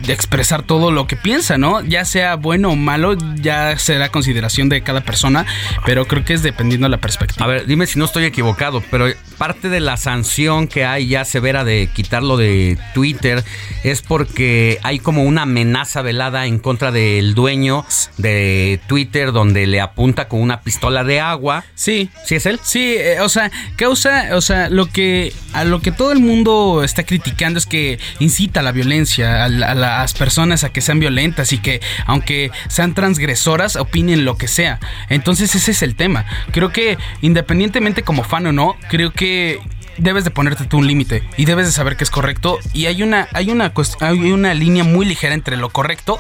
expresar 0.09 0.63
todo 0.63 0.91
lo 0.91 1.07
que 1.07 1.17
piensa, 1.17 1.59
¿no? 1.59 1.83
Ya 1.83 2.05
sea 2.05 2.37
bueno 2.37 2.71
o 2.71 2.77
malo, 2.77 3.17
ya 3.37 3.79
será 3.79 4.11
consideración 4.11 4.69
de 4.69 4.83
cada 4.83 5.01
persona, 5.03 5.47
pero 5.85 6.07
creo 6.07 6.25
que 6.25 6.35
es 6.35 6.43
dependiendo 6.43 6.87
de 6.87 6.91
la 6.91 6.99
perspectiva. 6.99 7.45
A 7.45 7.49
ver, 7.49 7.67
dime 7.67 7.87
si 7.87 7.99
no 7.99 8.05
estoy 8.05 8.25
equivocado, 8.25 8.83
pero 8.91 9.07
parte 9.39 9.69
de 9.69 9.81
la 9.81 9.97
sanción 9.97 10.67
que 10.69 10.85
hay 10.85 11.09
ya 11.09 11.25
severa 11.25 11.65
de 11.65 11.89
quitarlo 11.93 12.37
de 12.37 12.79
Twitter 12.95 13.45
es 13.85 14.03
porque 14.03 14.79
hay 14.83 14.99
como 14.99 15.23
una 15.25 15.43
amenaza 15.43 16.03
velada 16.03 16.47
en 16.47 16.59
contra 16.59 16.91
del 16.93 17.35
dueño 17.35 17.85
de 18.17 18.81
Twitter 18.87 19.33
donde 19.33 19.67
le 19.67 19.81
apunta 19.81 20.29
con 20.29 20.41
una 20.41 20.61
pistola 20.63 21.05
de 21.05 21.21
agua. 21.21 21.65
Sí. 21.75 22.11
¿Sí 22.25 22.37
es 22.37 22.47
él? 22.47 22.61
Sí, 22.63 22.95
eh, 22.99 23.21
o 23.21 23.29
sea, 23.29 23.51
causa, 23.77 24.29
o 24.35 24.41
sea, 24.41 24.66
lo 24.69 24.87
que 24.87 25.33
a 25.53 25.65
lo 25.65 25.81
que 25.81 25.93
todo 25.93 26.13
el 26.13 26.21
mundo 26.21 26.83
está 26.85 27.05
criticando 27.05 27.59
es 27.59 27.67
que 27.67 27.99
incita 28.19 28.61
a 28.61 28.63
la 28.63 28.73
violencia, 28.73 29.45
a, 29.45 29.49
la- 29.49 29.71
a 29.73 29.75
las 29.75 30.15
personas 30.15 30.65
a 30.65 30.71
que 30.71 30.81
sean 30.81 31.01
violentas 31.01 31.53
y 31.53 31.59
que 31.59 31.81
aunque 32.07 32.51
sean 32.69 32.95
transgresoras 32.95 33.77
opinen 33.77 34.25
lo 34.25 34.37
que 34.37 34.49
sea. 34.49 34.81
Entonces 35.09 35.55
ese 35.55 35.71
es 35.71 35.83
el 35.83 35.95
tema. 35.97 36.27
Creo 36.53 36.73
que 36.73 36.99
independientemente 37.23 38.03
como 38.03 38.25
fan 38.25 38.47
o 38.47 38.53
no, 38.53 38.77
creo 38.89 39.13
que 39.13 39.59
debes 39.99 40.25
de 40.25 40.31
ponerte 40.31 40.65
tú 40.67 40.77
un 40.79 40.87
límite 40.87 41.23
y 41.39 41.47
debes 41.47 41.67
de 41.67 41.73
saber 41.73 41.97
que 41.97 42.05
es 42.05 42.11
correcto 42.11 42.59
y 42.75 42.85
hay 42.85 43.03
una 43.03 43.29
hay 43.33 43.49
una 43.51 43.73
hay 44.01 44.31
una 44.31 44.53
línea 44.53 44.85
muy 44.85 45.07
ligera 45.07 45.33
entre 45.35 45.57
lo 45.57 45.71
correcto 45.71 46.19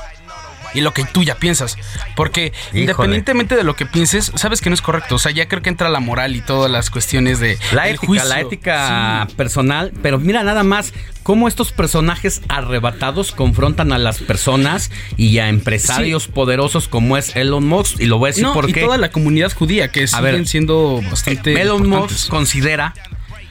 y 0.75 0.81
lo 0.81 0.93
que 0.95 1.05
tú 1.05 1.23
ya 1.23 1.37
piensas. 1.37 1.77
Porque 2.15 2.53
Híjole. 2.69 2.81
independientemente 2.81 3.57
de 3.57 3.65
lo 3.65 3.75
que 3.77 3.87
pienses, 3.87 4.33
sabes 4.35 4.61
que 4.61 4.71
no 4.71 4.75
es 4.75 4.83
correcto. 4.83 5.15
O 5.17 5.19
sea, 5.19 5.33
ya 5.33 5.49
creo 5.49 5.63
que 5.63 5.69
entra 5.71 5.89
la 5.89 6.01
moral 6.01 6.37
y 6.37 6.41
todas 6.41 6.71
las 6.71 6.91
cuestiones 6.91 7.41
de 7.41 7.59
La 7.73 7.89
ética, 7.89 8.07
juicio. 8.07 8.29
la 8.29 8.41
ética 8.41 9.27
Sí. 9.29 9.35
personal, 9.37 9.93
pero 10.03 10.19
mira 10.19 10.43
nada 10.43 10.63
más 10.63 10.93
cómo 11.23 11.49
estos 11.49 11.73
personajes 11.73 12.41
arrebatados 12.49 13.33
confrontan 13.33 13.93
a 13.93 13.99
las 13.99 14.19
personas 14.21 14.91
y 15.17 15.39
a 15.39 15.49
empresarios 15.49 16.29
poderosos 16.29 16.89
como 16.89 17.17
es 17.17 17.35
Elon 17.37 17.67
Musk 17.67 18.01
y 18.01 18.07
lo 18.07 18.19
voy 18.19 18.29
a 18.29 18.31
decir 18.31 18.45
No, 18.45 18.53
y 18.53 18.55
porque 18.55 18.81
toda 18.83 18.97
la 18.99 19.11
comunidad 19.11 19.53
judía 19.53 19.89
que 19.91 20.05
A 20.05 20.07
siguen 20.07 20.23
ver, 20.25 20.47
siendo 20.47 21.01
bastante 21.11 21.61
Elon. 21.61 21.89
Musk 21.89 22.29
considera 22.29 22.95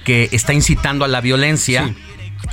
que 0.05 0.29
está 0.31 0.53
incitando 0.53 1.03
a 1.03 1.07
la 1.07 1.19
violencia. 1.21 1.93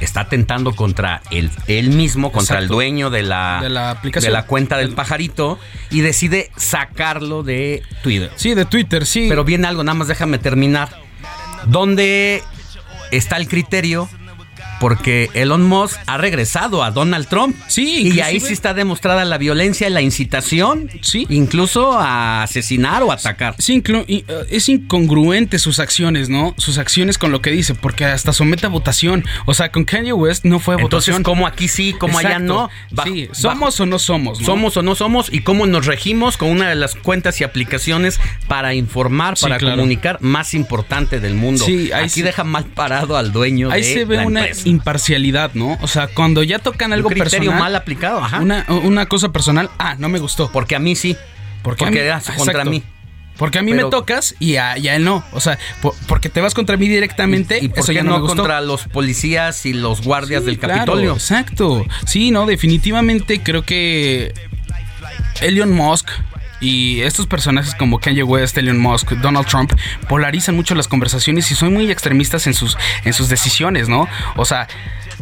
Está 0.01 0.23
atentando 0.23 0.75
contra 0.75 1.23
él, 1.31 1.51
él 1.67 1.91
mismo, 1.91 2.33
contra 2.33 2.57
Exacto. 2.57 2.63
el 2.65 2.69
dueño 2.69 3.11
de 3.11 3.23
la, 3.23 3.61
De 3.63 3.69
la 3.69 3.91
aplicación. 3.91 4.31
de 4.31 4.33
la 4.33 4.47
cuenta 4.47 4.77
del 4.77 4.95
pajarito 4.95 5.59
y 5.91 6.01
decide 6.01 6.51
sacarlo 6.57 7.43
de 7.43 7.83
Twitter. 8.03 8.31
Sí, 8.37 8.55
de 8.55 8.65
Twitter, 8.65 9.07
sí. 9.07 9.27
Pero 9.29 9.45
viene 9.45 9.67
algo, 9.69 9.85
nada 9.85 9.95
más 9.95 10.09
déjame 10.09 10.39
terminar. 10.39 10.89
¿Dónde 11.67 12.43
está 13.11 13.37
el 13.37 13.49
criterio? 13.49 14.09
Porque 14.83 15.31
Elon 15.35 15.63
Musk 15.63 15.97
ha 16.07 16.19
regresado 16.19 16.83
a 16.83 16.91
Donald 16.91 17.29
Trump. 17.29 17.55
Sí, 17.69 18.09
Y 18.13 18.21
ahí 18.21 18.41
sí 18.41 18.53
está 18.53 18.75
demostrada 18.75 19.25
la 19.25 19.39
violencia 19.39 19.87
y 19.87 19.91
la 19.93 20.03
incitación. 20.03 20.91
Sí. 21.03 21.25
Incluso 21.31 21.93
a 22.01 22.43
asesinar 22.43 23.05
o 23.05 23.13
atacar. 23.13 23.55
Sí, 23.61 23.81
eh, 24.09 24.25
es 24.51 24.69
incongruente 24.69 25.61
sus 25.61 25.79
acciones, 25.79 26.29
¿no? 26.29 26.55
Sus 26.59 26.79
acciones 26.79 27.17
con 27.17 27.31
lo 27.31 27.41
que 27.41 27.51
dice, 27.53 27.75
porque 27.77 28.05
hasta 28.07 28.33
somete 28.33 28.67
a 28.67 28.71
votación. 28.71 29.25
O 29.47 29.55
sea, 29.55 29.71
con 29.71 29.85
Kanye 29.85 30.13
West 30.13 30.45
no 30.45 30.59
fue 30.59 30.75
Entonces, 30.75 31.15
votación. 31.15 31.23
como 31.23 31.47
aquí 31.47 31.69
sí, 31.69 31.93
como 31.93 32.19
allá 32.19 32.41
no. 32.41 32.69
Bajo- 32.91 33.09
sí, 33.09 33.29
somos 33.31 33.79
o 33.79 33.87
no 33.87 34.01
somos, 34.01 34.41
¿no? 34.41 34.47
Somos 34.47 34.77
o 34.77 34.83
no 34.83 34.97
somos 34.97 35.33
y 35.33 35.43
cómo 35.43 35.67
nos 35.69 35.87
regimos 35.87 36.37
con 36.37 36.49
una 36.51 36.69
de 36.69 36.75
las 36.75 36.97
cuentas 36.97 37.41
y 37.41 37.45
aplicaciones 37.45 38.19
para 38.49 38.75
informar, 38.75 39.37
Sí, 39.39 39.43
para 39.45 39.59
claro. 39.59 39.77
comunicar 39.77 40.19
más 40.23 40.55
importante 40.55 41.21
del 41.21 41.35
mundo. 41.35 41.65
Sí, 41.65 41.93
ahí 41.93 42.03
Aquí 42.07 42.09
sí- 42.11 42.23
deja 42.23 42.43
mal 42.43 42.65
parado 42.65 43.17
al 43.17 43.31
dueño 43.31 43.71
Ahí 43.71 43.83
de 43.83 43.95
se 43.95 44.05
ve 44.05 44.17
la 44.17 44.27
una 44.27 44.41
empresa. 44.41 44.69
Imparcialidad, 44.73 45.53
¿no? 45.55 45.79
O 45.83 45.87
sea, 45.89 46.09
cuando 46.09 46.43
ya 46.43 46.59
tocan 46.59 46.93
algo 46.93 47.09
Un 47.09 47.15
criterio 47.15 47.39
personal. 47.51 47.61
mal 47.61 47.77
aplicado, 47.77 48.19
ajá. 48.25 48.41
Una, 48.41 48.67
una 48.85 49.07
cosa 49.07 49.31
personal, 49.31 49.71
ah, 49.79 49.95
no 49.99 50.09
me 50.09 50.19
gustó. 50.19 50.51
Porque 50.53 50.75
a 50.75 50.79
mí 50.81 50.97
sí. 50.97 51.17
Porque, 51.63 51.85
Porque 51.85 51.99
a 52.01 52.03
mí, 52.03 52.07
eras 52.09 52.31
contra 52.37 52.65
mí. 52.65 52.83
Porque 53.39 53.59
a 53.59 53.63
mí 53.63 53.73
Pero- 53.73 53.87
me 53.87 53.91
tocas 53.91 54.35
y 54.41 54.57
a, 54.57 54.77
y 54.79 54.89
a 54.89 54.97
él 54.97 55.05
no. 55.05 55.25
O 55.33 55.41
sea, 55.41 55.59
por- 55.81 55.95
porque 56.07 56.29
te 56.29 56.41
vas 56.41 56.53
contra 56.55 56.77
mí 56.77 56.87
directamente, 56.89 57.59
¿Y 57.63 57.69
por 57.69 57.79
eso 57.79 57.89
qué 57.89 57.95
ya 57.95 58.03
no, 58.03 58.11
no, 58.11 58.17
me 58.17 58.21
gustó. 58.23 58.37
contra 58.37 58.61
los 58.61 58.85
policías 58.89 59.65
y 59.65 59.73
los 59.73 60.03
guardias 60.03 60.41
Sí, 60.43 60.47
del 60.47 60.59
claro, 60.59 60.75
Capitolio? 60.81 61.13
exacto. 61.15 61.87
Sí, 62.07 62.31
no, 62.31 62.47
definitivamente 62.47 63.41
creo 63.43 63.63
que 63.63 64.35
Elon 65.41 65.73
Musk 65.73 66.09
y 66.63 67.01
estos 67.03 67.27
personajes 67.27 67.75
como 67.75 67.99
Kanye 67.99 68.23
West, 68.23 68.57
Elon 68.57 68.79
Musk, 68.79 69.11
Donald 69.13 69.47
Trump 69.47 69.73
polarizan 70.09 70.55
mucho 70.57 70.75
las 70.75 70.89
conversaciones 70.89 71.51
y 71.51 71.55
son 71.55 71.75
muy 71.75 71.91
extremistas 71.91 72.47
en 72.47 72.55
sus 72.55 72.79
en 73.05 73.13
sus 73.13 73.29
decisiones, 73.29 73.89
¿no? 73.89 74.09
O 74.37 74.45
sea, 74.47 74.69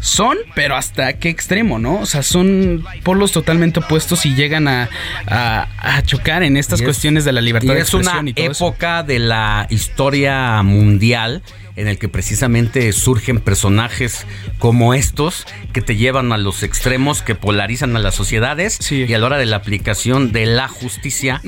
son, 0.03 0.39
pero 0.55 0.77
hasta 0.77 1.13
qué 1.15 1.29
extremo, 1.29 1.79
¿no? 1.79 1.97
O 2.01 2.07
sea, 2.07 2.23
son 2.23 2.85
polos 3.03 3.33
totalmente 3.33 3.81
opuestos 3.81 4.25
y 4.25 4.35
llegan 4.35 4.67
a, 4.69 4.89
a- 5.27 5.69
a 5.79 6.03
chocar 6.03 6.43
en 6.43 6.57
estas 6.57 6.81
es- 6.81 6.87
cuestiones 6.87 7.25
de 7.25 7.33
la 7.33 7.41
libertad 7.41 7.73
y 7.73 7.77
de 7.77 7.83
es 7.83 7.93
una 7.93 8.03
expresión 8.03 8.29
y 8.29 8.33
todo 8.35 8.51
eso. 8.51 8.67
época 8.69 9.03
de 9.03 9.19
la 9.19 9.67
historia 9.71 10.63
mundial 10.63 11.43
en 11.81 11.89
el 11.89 11.99
que 11.99 12.09
precisamente 12.09 12.93
surgen 12.93 13.41
personajes 13.41 14.27
como 14.59 14.95
estos 14.95 15.47
que 15.73 15.81
te 15.81 15.97
llevan 15.97 16.33
a 16.33 16.39
los 16.39 16.63
extremos, 16.63 17.23
que 17.23 17.35
polarizan 17.35 17.97
a 17.97 17.99
las 17.99 18.15
sociedades 18.15 18.93
y 18.93 19.13
a 19.13 19.19
la 19.19 19.27
hora 19.27 19.39
de 19.39 19.47
la 19.47 19.57
aplicación 19.57 20.33
de 20.33 20.47
la 20.47 20.69
justicia 20.69 21.41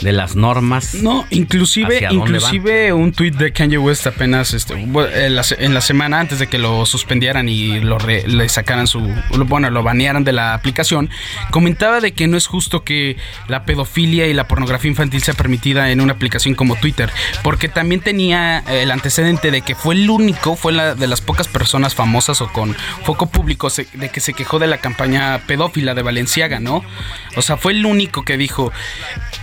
de 0.00 0.12
las 0.12 0.36
normas. 0.36 0.94
No, 0.94 1.26
inclusive, 1.30 1.98
inclusive 2.10 2.92
un 2.92 3.12
tweet 3.12 3.32
de 3.32 3.52
Kanye 3.52 3.78
West 3.78 4.06
apenas 4.06 4.52
este, 4.52 4.74
en, 4.74 5.34
la, 5.36 5.44
en 5.58 5.74
la 5.74 5.80
semana 5.80 6.20
antes 6.20 6.38
de 6.38 6.46
que 6.48 6.58
lo 6.58 6.84
suspendieran 6.86 7.48
y 7.48 7.80
lo 7.80 7.98
re- 7.98 8.26
le 8.26 8.48
sacaran 8.48 8.86
su, 8.86 9.00
bueno, 9.46 9.70
lo 9.70 9.82
banearan 9.82 10.22
de 10.24 10.32
la 10.32 10.54
aplicación, 10.54 11.08
comentaba 11.50 12.00
de 12.00 12.12
que 12.12 12.26
no 12.28 12.36
es 12.36 12.46
justo 12.46 12.84
que 12.84 13.16
la 13.48 13.64
pedofilia 13.64 14.26
y 14.26 14.34
la 14.34 14.46
pornografía 14.48 14.90
infantil 14.90 15.22
sea 15.22 15.34
permitida 15.34 15.90
en 15.90 16.00
una 16.00 16.12
aplicación 16.12 16.54
como 16.54 16.76
Twitter, 16.76 17.10
porque 17.42 17.68
también 17.68 18.00
tenía 18.00 18.58
el 18.68 18.90
antecedente 18.90 19.50
de 19.50 19.62
que 19.62 19.74
fue 19.74 19.94
el 19.94 20.08
único, 20.10 20.56
fue 20.56 20.72
la 20.72 20.94
de 20.94 21.06
las 21.06 21.20
pocas 21.20 21.48
personas 21.48 21.94
famosas 21.94 22.40
o 22.40 22.52
con 22.52 22.76
foco 23.04 23.26
público 23.30 23.70
se- 23.70 23.86
de 23.94 24.10
que 24.10 24.20
se 24.20 24.34
quejó 24.34 24.58
de 24.58 24.66
la 24.66 24.78
campaña 24.78 25.40
pedófila 25.46 25.94
de 25.94 26.02
Valenciaga, 26.02 26.60
¿no? 26.60 26.84
O 27.36 27.42
sea, 27.42 27.56
fue 27.56 27.72
el 27.72 27.84
único 27.86 28.22
que 28.24 28.36
dijo, 28.36 28.72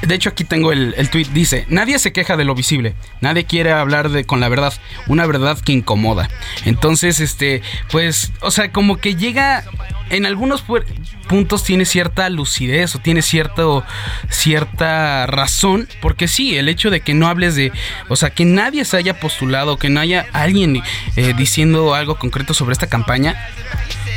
de 0.01 0.15
hecho, 0.15 0.22
aquí 0.29 0.43
tengo 0.43 0.71
el, 0.71 0.93
el 0.97 1.09
tweet. 1.09 1.27
Dice: 1.33 1.65
Nadie 1.69 1.99
se 1.99 2.11
queja 2.13 2.37
de 2.37 2.43
lo 2.43 2.55
visible. 2.55 2.95
Nadie 3.21 3.45
quiere 3.45 3.71
hablar 3.71 4.09
de 4.09 4.23
con 4.25 4.39
la 4.39 4.49
verdad. 4.49 4.73
Una 5.07 5.25
verdad 5.25 5.57
que 5.59 5.71
incomoda. 5.71 6.29
Entonces, 6.65 7.19
este, 7.19 7.61
pues, 7.91 8.31
o 8.41 8.51
sea, 8.51 8.71
como 8.71 8.97
que 8.97 9.15
llega. 9.15 9.63
En 10.09 10.25
algunos 10.27 10.67
pu- 10.67 10.83
puntos 11.27 11.63
tiene 11.63 11.85
cierta 11.85 12.29
lucidez 12.29 12.93
o 12.93 12.99
tiene 12.99 13.21
cierto, 13.23 13.83
cierta 14.29 15.25
razón. 15.25 15.87
Porque 16.01 16.27
sí, 16.27 16.57
el 16.57 16.69
hecho 16.69 16.89
de 16.89 17.01
que 17.01 17.13
no 17.13 17.27
hables 17.27 17.55
de. 17.55 17.71
O 18.09 18.15
sea, 18.15 18.29
que 18.29 18.45
nadie 18.45 18.85
se 18.85 18.97
haya 18.97 19.19
postulado, 19.19 19.77
que 19.77 19.89
no 19.89 19.99
haya 19.99 20.25
alguien 20.33 20.83
eh, 21.15 21.33
diciendo 21.37 21.95
algo 21.95 22.15
concreto 22.15 22.53
sobre 22.53 22.73
esta 22.73 22.87
campaña 22.87 23.35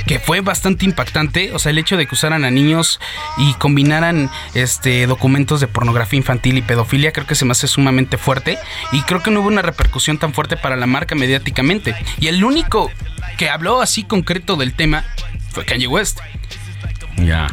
que 0.07 0.19
fue 0.19 0.41
bastante 0.41 0.85
impactante, 0.85 1.53
o 1.53 1.59
sea, 1.59 1.71
el 1.71 1.79
hecho 1.79 1.97
de 1.97 2.07
que 2.07 2.15
usaran 2.15 2.45
a 2.45 2.51
niños 2.51 3.01
y 3.39 3.55
combinaran 3.55 4.31
este 4.55 5.07
documentos 5.07 5.61
de 5.61 5.67
pornografía 5.67 6.17
infantil 6.17 6.59
y 6.59 6.63
pedofilia, 6.63 7.13
creo 7.13 7.27
que 7.27 7.35
se 7.35 7.45
me 7.45 7.53
hace 7.53 7.67
sumamente 7.67 8.17
fuerte 8.17 8.59
y 8.93 9.03
creo 9.03 9.23
que 9.23 9.31
no 9.31 9.41
hubo 9.41 9.49
una 9.49 9.63
repercusión 9.63 10.19
tan 10.19 10.33
fuerte 10.33 10.57
para 10.57 10.77
la 10.77 10.87
marca 10.87 11.15
mediáticamente. 11.15 11.95
Y 12.21 12.29
el 12.29 12.45
único 12.45 12.91
que 13.37 13.51
habló 13.51 13.83
así 13.83 14.05
concreto 14.05 14.57
del 14.57 14.75
tema 14.75 15.05
fue 15.51 15.65
Kanye 15.65 15.89
West. 15.89 16.21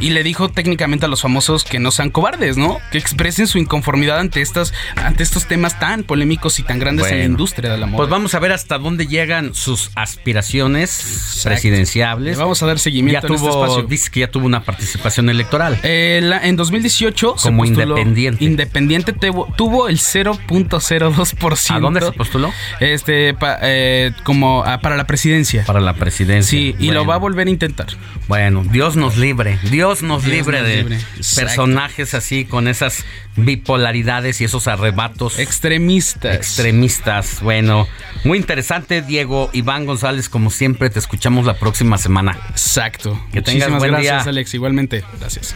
Y 0.00 0.10
le 0.10 0.22
dijo 0.22 0.48
técnicamente 0.48 1.06
a 1.06 1.08
los 1.08 1.22
famosos 1.22 1.64
que 1.64 1.78
no 1.78 1.90
sean 1.90 2.10
cobardes, 2.10 2.56
¿no? 2.56 2.78
Que 2.92 2.98
expresen 2.98 3.46
su 3.46 3.58
inconformidad 3.58 4.18
ante 4.18 4.40
estas, 4.42 4.72
ante 4.96 5.22
estos 5.22 5.46
temas 5.46 5.78
tan 5.80 6.02
polémicos 6.04 6.58
y 6.58 6.62
tan 6.62 6.78
grandes 6.78 7.10
en 7.10 7.18
la 7.18 7.24
industria 7.24 7.70
de 7.70 7.78
la 7.78 7.86
moda. 7.86 7.96
Pues 7.98 8.10
vamos 8.10 8.34
a 8.34 8.38
ver 8.38 8.52
hasta 8.52 8.78
dónde 8.78 9.06
llegan 9.06 9.54
sus 9.54 9.90
aspiraciones 9.94 11.40
presidenciables. 11.44 12.36
Le 12.36 12.40
vamos 12.42 12.62
a 12.62 12.66
dar 12.66 12.78
seguimiento 12.78 13.22
Ya 13.22 13.28
en 13.28 13.34
este 13.34 13.46
tuvo, 13.48 13.64
espacio. 13.64 13.82
dice 13.88 14.10
que 14.10 14.20
ya 14.20 14.30
tuvo 14.30 14.46
una 14.46 14.62
participación 14.64 15.28
electoral. 15.30 15.78
Eh, 15.82 16.20
la- 16.22 16.44
en 16.46 16.56
2018 16.56 17.34
se 17.38 17.48
Como 17.48 17.62
postuló- 17.64 17.82
independiente. 17.98 18.44
Independiente 18.44 19.12
tuvo, 19.12 19.52
tuvo 19.56 19.88
el 19.88 19.98
0.02%. 19.98 21.74
¿A 21.76 21.80
dónde 21.80 22.00
se 22.00 22.12
postuló? 22.12 22.52
Este, 22.80 23.34
pa- 23.34 23.58
eh, 23.62 24.12
como 24.24 24.62
ah, 24.64 24.80
para 24.80 24.96
la 24.96 25.06
presidencia. 25.06 25.64
Para 25.64 25.80
la 25.80 25.94
presidencia. 25.94 26.50
Sí, 26.50 26.74
y 26.78 26.90
lo 26.90 27.04
va 27.06 27.14
a 27.14 27.18
volver 27.18 27.46
a 27.46 27.50
intentar. 27.50 27.86
Bueno, 28.28 28.64
Dios 28.70 28.96
nos 28.96 29.16
libre, 29.16 29.53
Dios 29.70 30.02
nos 30.02 30.24
Dios 30.24 30.34
libre 30.36 30.58
nos 30.60 30.68
de 30.68 30.76
libre. 30.76 30.96
Exacto. 31.16 31.46
personajes 31.46 32.14
así 32.14 32.44
con 32.44 32.68
esas 32.68 33.04
bipolaridades 33.36 34.40
y 34.40 34.44
esos 34.44 34.68
arrebatos 34.68 35.38
extremistas. 35.38 36.36
Extremistas. 36.36 37.40
Bueno, 37.40 37.88
muy 38.24 38.38
interesante, 38.38 39.02
Diego 39.02 39.50
Iván 39.52 39.86
González, 39.86 40.28
como 40.28 40.50
siempre 40.50 40.90
te 40.90 40.98
escuchamos 40.98 41.46
la 41.46 41.54
próxima 41.54 41.98
semana. 41.98 42.38
Exacto. 42.50 43.12
Que 43.32 43.42
tengas 43.42 43.70
Muchísimas 43.70 43.78
buen 43.78 43.90
gracias, 43.92 44.24
día. 44.24 44.30
Alex. 44.30 44.54
Igualmente. 44.54 45.04
Gracias. 45.18 45.54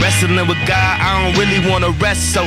Wrestling 0.00 0.46
with 0.48 0.58
God, 0.66 1.00
I 1.00 1.22
don't 1.22 1.38
really 1.38 1.68
wanna 1.68 1.90
rest 2.00 2.32
so. 2.32 2.46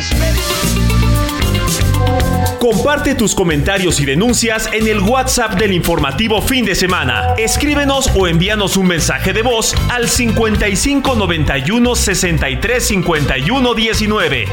Comparte 2.59 3.15
tus 3.15 3.35
comentarios 3.35 3.99
y 3.99 4.05
denuncias 4.05 4.69
en 4.73 4.87
el 4.87 4.99
WhatsApp 4.99 5.59
del 5.59 5.73
informativo 5.73 6.41
fin 6.41 6.65
de 6.65 6.75
semana. 6.75 7.33
Escríbenos 7.37 8.09
o 8.15 8.27
envíanos 8.27 8.77
un 8.77 8.87
mensaje 8.87 9.33
de 9.33 9.41
voz 9.41 9.73
al 9.89 10.09
55 10.09 11.15
91 11.15 11.95
63 11.95 12.83
51 12.83 13.73
19. 13.73 14.45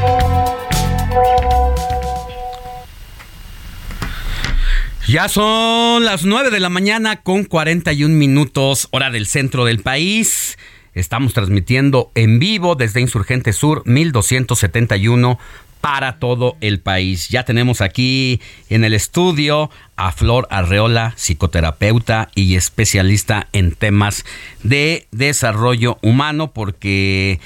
Ya 5.07 5.29
son 5.29 6.03
las 6.03 6.25
9 6.25 6.49
de 6.49 6.59
la 6.59 6.69
mañana 6.69 7.21
con 7.21 7.45
41 7.45 8.13
minutos, 8.13 8.89
hora 8.91 9.09
del 9.09 9.25
centro 9.25 9.63
del 9.63 9.79
país. 9.79 10.57
Estamos 10.93 11.33
transmitiendo 11.33 12.11
en 12.15 12.39
vivo 12.39 12.75
desde 12.75 13.01
Insurgente 13.01 13.53
Sur 13.53 13.83
1271 13.85 15.37
para 15.81 16.19
todo 16.19 16.57
el 16.61 16.79
país. 16.79 17.29
Ya 17.29 17.43
tenemos 17.43 17.81
aquí 17.81 18.41
en 18.69 18.83
el 18.83 18.93
estudio 18.93 19.69
a 19.95 20.11
Flor 20.11 20.47
Arreola, 20.49 21.13
psicoterapeuta 21.15 22.29
y 22.35 22.55
especialista 22.55 23.47
en 23.53 23.71
temas 23.73 24.25
de 24.63 25.07
desarrollo 25.11 25.97
humano, 26.01 26.51
porque 26.51 27.39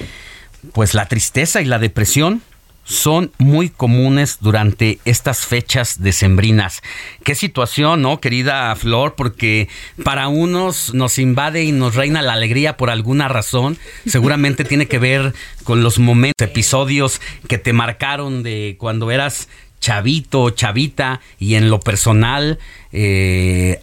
pues 0.73 0.93
la 0.93 1.07
tristeza 1.07 1.61
y 1.61 1.65
la 1.65 1.79
depresión 1.79 2.41
son 2.83 3.31
muy 3.37 3.69
comunes 3.69 4.37
durante 4.41 4.99
estas 5.05 5.45
fechas 5.45 6.01
decembrinas. 6.01 6.81
Qué 7.23 7.35
situación, 7.35 8.01
¿no, 8.01 8.19
querida 8.19 8.75
Flor? 8.75 9.15
Porque 9.15 9.69
para 10.03 10.27
unos 10.27 10.93
nos 10.93 11.17
invade 11.17 11.63
y 11.63 11.71
nos 11.71 11.95
reina 11.95 12.21
la 12.21 12.33
alegría 12.33 12.77
por 12.77 12.89
alguna 12.89 13.27
razón. 13.27 13.77
Seguramente 14.05 14.65
tiene 14.65 14.87
que 14.87 14.99
ver 14.99 15.33
con 15.63 15.83
los 15.83 15.99
momentos, 15.99 16.47
episodios 16.47 17.21
que 17.47 17.57
te 17.57 17.73
marcaron 17.73 18.43
de 18.43 18.75
cuando 18.79 19.11
eras 19.11 19.47
chavito, 19.81 20.51
chavita, 20.51 21.21
y 21.39 21.55
en 21.55 21.69
lo 21.69 21.79
personal, 21.79 22.59
eh, 22.93 23.81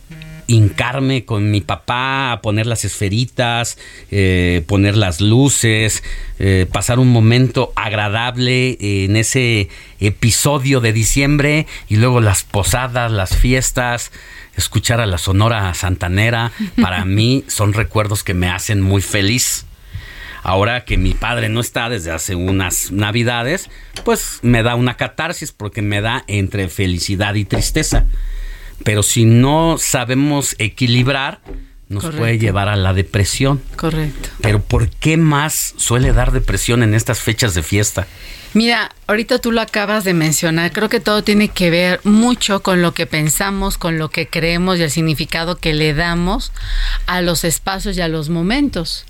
hincarme 0.48 1.24
con 1.26 1.50
mi 1.50 1.60
papá 1.60 2.32
a 2.32 2.40
poner 2.40 2.66
las 2.66 2.84
esferitas, 2.84 3.78
eh, 4.10 4.64
poner 4.66 4.96
las 4.96 5.20
luces, 5.20 6.02
eh, 6.40 6.66
pasar 6.72 6.98
un 6.98 7.08
momento 7.08 7.72
agradable 7.76 8.78
en 8.80 9.16
ese 9.16 9.68
episodio 10.00 10.80
de 10.80 10.92
diciembre 10.92 11.66
y 11.88 11.96
luego 11.96 12.20
las 12.20 12.42
posadas, 12.42 13.12
las 13.12 13.36
fiestas, 13.36 14.10
escuchar 14.56 15.00
a 15.00 15.06
la 15.06 15.18
Sonora 15.18 15.72
Santanera, 15.74 16.50
para 16.80 17.04
mí 17.04 17.44
son 17.46 17.74
recuerdos 17.74 18.24
que 18.24 18.34
me 18.34 18.48
hacen 18.48 18.80
muy 18.80 19.02
feliz. 19.02 19.66
Ahora 20.42 20.84
que 20.84 20.96
mi 20.96 21.12
padre 21.12 21.50
no 21.50 21.60
está 21.60 21.90
desde 21.90 22.10
hace 22.10 22.34
unas 22.34 22.90
navidades, 22.90 23.68
pues 24.04 24.38
me 24.40 24.62
da 24.62 24.76
una 24.76 24.96
catarsis 24.96 25.52
porque 25.52 25.82
me 25.82 26.00
da 26.00 26.24
entre 26.26 26.68
felicidad 26.68 27.34
y 27.34 27.44
tristeza. 27.44 28.06
Pero 28.84 29.02
si 29.02 29.24
no 29.24 29.76
sabemos 29.78 30.54
equilibrar, 30.58 31.40
nos 31.88 32.02
Correcto. 32.02 32.20
puede 32.20 32.38
llevar 32.38 32.68
a 32.68 32.76
la 32.76 32.92
depresión. 32.92 33.62
Correcto. 33.76 34.28
Pero 34.42 34.60
¿por 34.62 34.90
qué 34.90 35.16
más 35.16 35.74
suele 35.76 36.12
dar 36.12 36.32
depresión 36.32 36.82
en 36.82 36.94
estas 36.94 37.20
fechas 37.20 37.54
de 37.54 37.62
fiesta? 37.62 38.06
Mira, 38.54 38.90
ahorita 39.06 39.38
tú 39.40 39.52
lo 39.52 39.60
acabas 39.60 40.04
de 40.04 40.14
mencionar, 40.14 40.72
creo 40.72 40.88
que 40.88 41.00
todo 41.00 41.22
tiene 41.22 41.48
que 41.48 41.70
ver 41.70 42.00
mucho 42.04 42.62
con 42.62 42.80
lo 42.80 42.94
que 42.94 43.06
pensamos, 43.06 43.76
con 43.76 43.98
lo 43.98 44.08
que 44.10 44.26
creemos 44.26 44.78
y 44.78 44.82
el 44.82 44.90
significado 44.90 45.56
que 45.56 45.74
le 45.74 45.92
damos 45.92 46.52
a 47.06 47.20
los 47.20 47.44
espacios 47.44 47.96
y 47.96 48.00
a 48.00 48.08
los 48.08 48.30
momentos. 48.30 49.04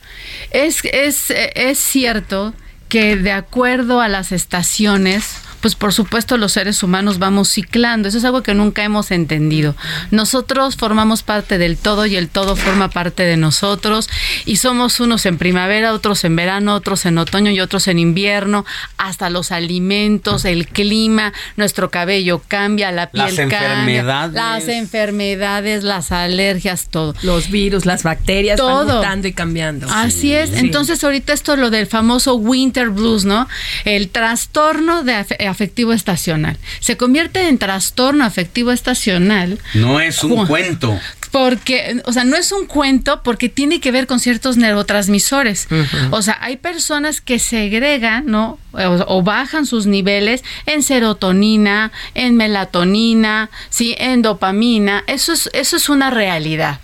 Es, 0.50 0.84
es, 0.84 1.30
es 1.30 1.78
cierto 1.78 2.52
que 2.88 3.16
de 3.16 3.32
acuerdo 3.32 4.00
a 4.00 4.08
las 4.08 4.32
estaciones, 4.32 5.36
pues 5.60 5.74
por 5.74 5.92
supuesto 5.92 6.36
los 6.36 6.52
seres 6.52 6.82
humanos 6.82 7.18
vamos 7.18 7.48
ciclando. 7.48 8.08
Eso 8.08 8.18
es 8.18 8.24
algo 8.24 8.42
que 8.42 8.54
nunca 8.54 8.82
hemos 8.84 9.10
entendido. 9.10 9.74
Nosotros 10.10 10.76
formamos 10.76 11.22
parte 11.22 11.58
del 11.58 11.76
todo 11.76 12.06
y 12.06 12.16
el 12.16 12.28
todo 12.28 12.56
forma 12.56 12.88
parte 12.90 13.24
de 13.24 13.36
nosotros 13.36 14.08
y 14.44 14.56
somos 14.56 15.00
unos 15.00 15.26
en 15.26 15.38
primavera, 15.38 15.92
otros 15.92 16.24
en 16.24 16.36
verano, 16.36 16.74
otros 16.74 17.06
en 17.06 17.18
otoño 17.18 17.50
y 17.50 17.60
otros 17.60 17.88
en 17.88 17.98
invierno. 17.98 18.64
Hasta 18.96 19.30
los 19.30 19.52
alimentos, 19.52 20.44
el 20.44 20.66
clima, 20.68 21.32
nuestro 21.56 21.90
cabello 21.90 22.42
cambia, 22.46 22.92
la 22.92 23.10
piel 23.10 23.24
Las 23.26 23.34
cambia, 23.36 23.58
enfermedades. 24.00 24.34
las 24.34 24.68
enfermedades, 24.68 25.82
las 25.84 26.12
alergias, 26.12 26.88
todo. 26.90 27.14
Los 27.22 27.50
virus, 27.50 27.86
las 27.86 28.02
bacterias 28.02 28.58
van 28.60 28.68
Todo. 28.86 28.96
mutando 28.96 29.28
y 29.28 29.32
cambiando. 29.32 29.86
Así 29.90 30.32
es. 30.34 30.50
Sí. 30.50 30.56
Entonces 30.58 31.02
ahorita 31.02 31.32
esto 31.32 31.56
lo 31.56 31.70
del 31.70 31.86
famoso 31.86 32.34
winter 32.34 32.90
blues, 32.90 33.24
¿no? 33.24 33.48
El 33.84 34.08
trastorno 34.10 35.02
de 35.02 35.14
afectivo 35.48 35.92
estacional. 35.92 36.56
Se 36.80 36.96
convierte 36.96 37.48
en 37.48 37.58
trastorno 37.58 38.24
afectivo 38.24 38.70
estacional 38.70 39.58
No 39.74 40.00
es 40.00 40.22
un 40.24 40.46
cuento. 40.46 40.98
porque, 41.30 42.00
o 42.04 42.12
sea, 42.12 42.24
no 42.24 42.36
es 42.36 42.52
un 42.52 42.66
cuento 42.66 43.22
porque 43.22 43.48
tiene 43.48 43.80
que 43.80 43.90
ver 43.90 44.06
con 44.06 44.20
ciertos 44.20 44.56
neurotransmisores. 44.56 45.68
O 46.10 46.22
sea, 46.22 46.38
hay 46.40 46.56
personas 46.56 47.20
que 47.20 47.38
segregan, 47.38 48.26
¿no? 48.26 48.58
O, 48.72 49.04
o, 49.16 49.22
bajan 49.22 49.66
sus 49.66 49.86
niveles 49.86 50.44
en 50.66 50.82
serotonina, 50.82 51.90
en 52.14 52.36
melatonina, 52.36 53.50
sí, 53.70 53.94
en 53.98 54.22
dopamina. 54.22 55.04
Eso 55.06 55.32
es, 55.32 55.50
eso 55.52 55.76
es 55.76 55.88
una 55.88 56.10
realidad. 56.10 56.80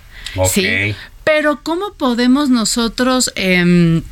¿sí? 0.51 0.95
Pero 1.25 1.61
¿cómo 1.63 1.95
podemos 1.95 2.51
nosotros... 2.51 3.33
Eh, 3.37 4.03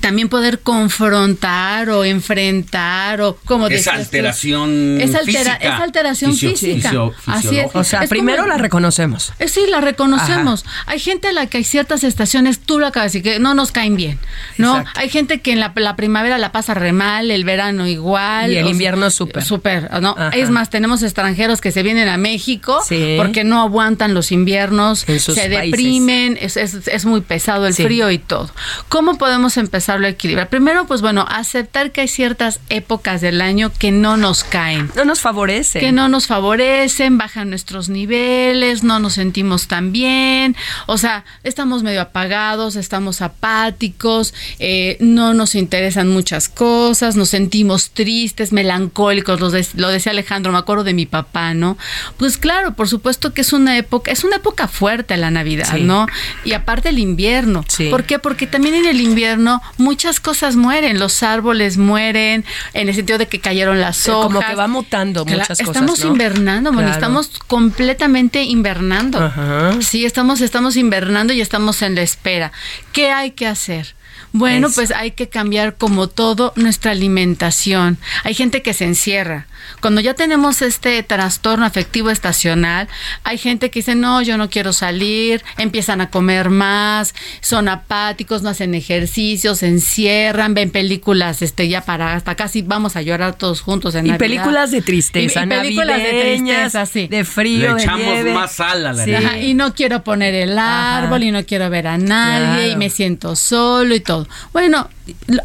también 0.00 0.28
poder 0.28 0.60
confrontar 0.60 1.90
o 1.90 2.04
enfrentar 2.04 3.20
o 3.20 3.36
como 3.44 3.68
esa 3.68 3.94
alteración 3.94 5.00
esa, 5.00 5.20
física, 5.20 5.54
esa 5.56 5.82
alteración 5.82 6.32
fisio, 6.32 6.50
física 6.50 6.88
fisio, 6.88 7.14
así 7.26 7.58
es 7.58 7.70
o 7.74 7.84
sea 7.84 8.02
es 8.02 8.08
primero 8.08 8.42
como, 8.42 8.54
la 8.54 8.58
reconocemos 8.58 9.32
eh, 9.38 9.48
sí 9.48 9.60
la 9.68 9.80
reconocemos 9.80 10.64
Ajá. 10.64 10.84
hay 10.86 10.98
gente 10.98 11.28
a 11.28 11.32
la 11.32 11.46
que 11.46 11.58
hay 11.58 11.64
ciertas 11.64 12.04
estaciones 12.04 12.58
tú 12.60 12.78
lo 12.78 12.86
acabas 12.86 13.12
de 13.12 13.18
decir 13.18 13.34
que 13.34 13.38
no 13.38 13.54
nos 13.54 13.70
caen 13.70 13.96
bien 13.96 14.18
no 14.56 14.78
Exacto. 14.78 15.00
hay 15.00 15.08
gente 15.10 15.40
que 15.40 15.52
en 15.52 15.60
la, 15.60 15.72
la, 15.76 15.96
primavera 15.96 16.38
la 16.38 16.52
pasa 16.52 16.74
re 16.74 16.92
mal 16.92 17.30
el 17.30 17.44
verano 17.44 17.86
igual 17.86 18.52
y 18.52 18.56
el 18.56 18.68
invierno 18.68 19.10
súper 19.10 19.44
súper 19.44 19.90
no 20.00 20.14
Ajá. 20.16 20.30
es 20.30 20.50
más 20.50 20.70
tenemos 20.70 21.02
extranjeros 21.02 21.60
que 21.60 21.70
se 21.70 21.82
vienen 21.82 22.08
a 22.08 22.16
México 22.16 22.82
sí. 22.86 23.16
porque 23.18 23.44
no 23.44 23.60
aguantan 23.60 24.14
los 24.14 24.32
inviernos 24.32 25.00
se 25.00 25.06
países. 25.14 25.50
deprimen 25.50 26.38
es, 26.40 26.56
es, 26.56 26.88
es, 26.88 27.04
muy 27.04 27.20
pesado 27.20 27.66
el 27.66 27.74
sí. 27.74 27.82
frío 27.82 28.10
y 28.10 28.18
todo 28.18 28.50
cómo 28.88 29.18
podemos 29.18 29.56
empezar 29.56 29.81
empezarlo 29.82 30.06
a 30.06 30.10
equilibrar. 30.10 30.48
Primero, 30.48 30.86
pues 30.86 31.00
bueno, 31.00 31.26
aceptar 31.28 31.90
que 31.90 32.02
hay 32.02 32.08
ciertas 32.08 32.60
épocas 32.68 33.20
del 33.20 33.40
año 33.40 33.72
que 33.76 33.90
no 33.90 34.16
nos 34.16 34.44
caen. 34.44 34.88
No 34.94 35.04
nos 35.04 35.20
favorecen. 35.20 35.80
Que 35.80 35.90
no 35.90 36.08
nos 36.08 36.28
favorecen, 36.28 37.18
bajan 37.18 37.50
nuestros 37.50 37.88
niveles, 37.88 38.84
no 38.84 39.00
nos 39.00 39.14
sentimos 39.14 39.66
tan 39.66 39.90
bien. 39.90 40.54
O 40.86 40.98
sea, 40.98 41.24
estamos 41.42 41.82
medio 41.82 42.00
apagados, 42.00 42.76
estamos 42.76 43.22
apáticos, 43.22 44.34
eh, 44.60 44.96
no 45.00 45.34
nos 45.34 45.56
interesan 45.56 46.08
muchas 46.08 46.48
cosas, 46.48 47.16
nos 47.16 47.30
sentimos 47.30 47.90
tristes, 47.90 48.52
melancólicos. 48.52 49.40
Lo, 49.40 49.50
de, 49.50 49.66
lo 49.74 49.88
decía 49.88 50.12
Alejandro, 50.12 50.52
me 50.52 50.58
acuerdo 50.58 50.84
de 50.84 50.94
mi 50.94 51.06
papá, 51.06 51.54
¿no? 51.54 51.76
Pues 52.18 52.38
claro, 52.38 52.74
por 52.74 52.88
supuesto 52.88 53.34
que 53.34 53.40
es 53.40 53.52
una 53.52 53.76
época, 53.76 54.12
es 54.12 54.22
una 54.22 54.36
época 54.36 54.68
fuerte 54.68 55.16
la 55.16 55.32
Navidad, 55.32 55.68
sí. 55.74 55.82
¿no? 55.82 56.06
Y 56.44 56.52
aparte 56.52 56.90
el 56.90 57.00
invierno. 57.00 57.64
Sí. 57.66 57.88
¿Por 57.90 58.04
qué? 58.04 58.20
Porque 58.20 58.46
también 58.46 58.76
en 58.76 58.86
el 58.86 59.00
invierno 59.00 59.60
muchas 59.78 60.20
cosas 60.20 60.56
mueren, 60.56 60.98
los 60.98 61.22
árboles 61.22 61.76
mueren, 61.76 62.44
en 62.74 62.88
el 62.88 62.94
sentido 62.94 63.18
de 63.18 63.26
que 63.26 63.40
cayeron 63.40 63.80
las 63.80 64.08
hojas. 64.08 64.26
Como 64.26 64.40
que 64.40 64.54
va 64.54 64.68
mutando 64.68 65.24
muchas 65.24 65.60
estamos 65.60 65.66
cosas. 65.66 65.82
Estamos 65.82 66.04
¿no? 66.04 66.12
invernando, 66.12 66.72
bueno, 66.72 66.90
estamos 66.90 67.30
completamente 67.46 68.42
invernando. 68.44 69.18
Ajá. 69.18 69.72
Sí, 69.80 70.04
estamos, 70.04 70.40
estamos 70.40 70.76
invernando 70.76 71.32
y 71.32 71.40
estamos 71.40 71.82
en 71.82 71.94
la 71.94 72.02
espera. 72.02 72.52
¿Qué 72.92 73.10
hay 73.10 73.32
que 73.32 73.46
hacer? 73.46 73.94
Bueno, 74.32 74.68
Eso. 74.68 74.76
pues 74.76 74.90
hay 74.92 75.10
que 75.10 75.28
cambiar 75.28 75.76
como 75.76 76.08
todo 76.08 76.52
nuestra 76.56 76.92
alimentación. 76.92 77.98
Hay 78.24 78.34
gente 78.34 78.62
que 78.62 78.72
se 78.72 78.84
encierra. 78.84 79.46
Cuando 79.80 80.00
ya 80.00 80.14
tenemos 80.14 80.62
este 80.62 81.02
trastorno 81.02 81.64
afectivo 81.66 82.10
estacional, 82.10 82.88
hay 83.24 83.38
gente 83.38 83.70
que 83.70 83.80
dice, 83.80 83.94
no, 83.94 84.22
yo 84.22 84.36
no 84.36 84.48
quiero 84.50 84.72
salir, 84.72 85.42
empiezan 85.58 86.00
a 86.00 86.10
comer 86.10 86.50
más, 86.50 87.14
son 87.40 87.68
apáticos, 87.68 88.42
no 88.42 88.48
hacen 88.50 88.74
ejercicio, 88.74 89.54
se 89.54 89.68
encierran, 89.68 90.54
ven 90.54 90.70
películas, 90.70 91.42
este, 91.42 91.68
ya 91.68 91.80
para 91.82 92.14
hasta 92.14 92.34
casi 92.34 92.62
vamos 92.62 92.96
a 92.96 93.02
llorar 93.02 93.34
todos 93.36 93.60
juntos 93.60 93.94
en 93.94 94.06
Y 94.06 94.10
Navidad. 94.10 94.18
películas 94.18 94.70
de 94.70 94.82
tristeza, 94.82 95.40
Y- 95.40 95.44
y 95.44 95.48
películas 95.48 96.02
de 96.02 96.20
tristeza, 96.22 96.86
sí. 96.86 97.08
de 97.08 97.24
frío, 97.24 97.68
Le 97.70 97.74
de 97.76 97.82
echamos 97.82 98.04
nieve. 98.06 98.34
más 98.34 98.52
sal 98.54 98.86
a 98.86 98.92
la 98.92 99.04
Sí. 99.04 99.14
Ajá, 99.14 99.38
y 99.38 99.54
no 99.54 99.74
quiero 99.74 100.02
poner 100.04 100.34
el 100.34 100.58
árbol 100.58 101.22
y 101.24 101.30
no 101.30 101.44
quiero 101.44 101.68
ver 101.70 101.86
a 101.88 101.98
nadie 101.98 102.66
Claro. 102.66 102.72
y 102.72 102.76
me 102.76 102.90
siento 102.90 103.36
solo 103.36 103.94
y 103.94 104.00
todo. 104.00 104.26
Bueno, 104.52 104.88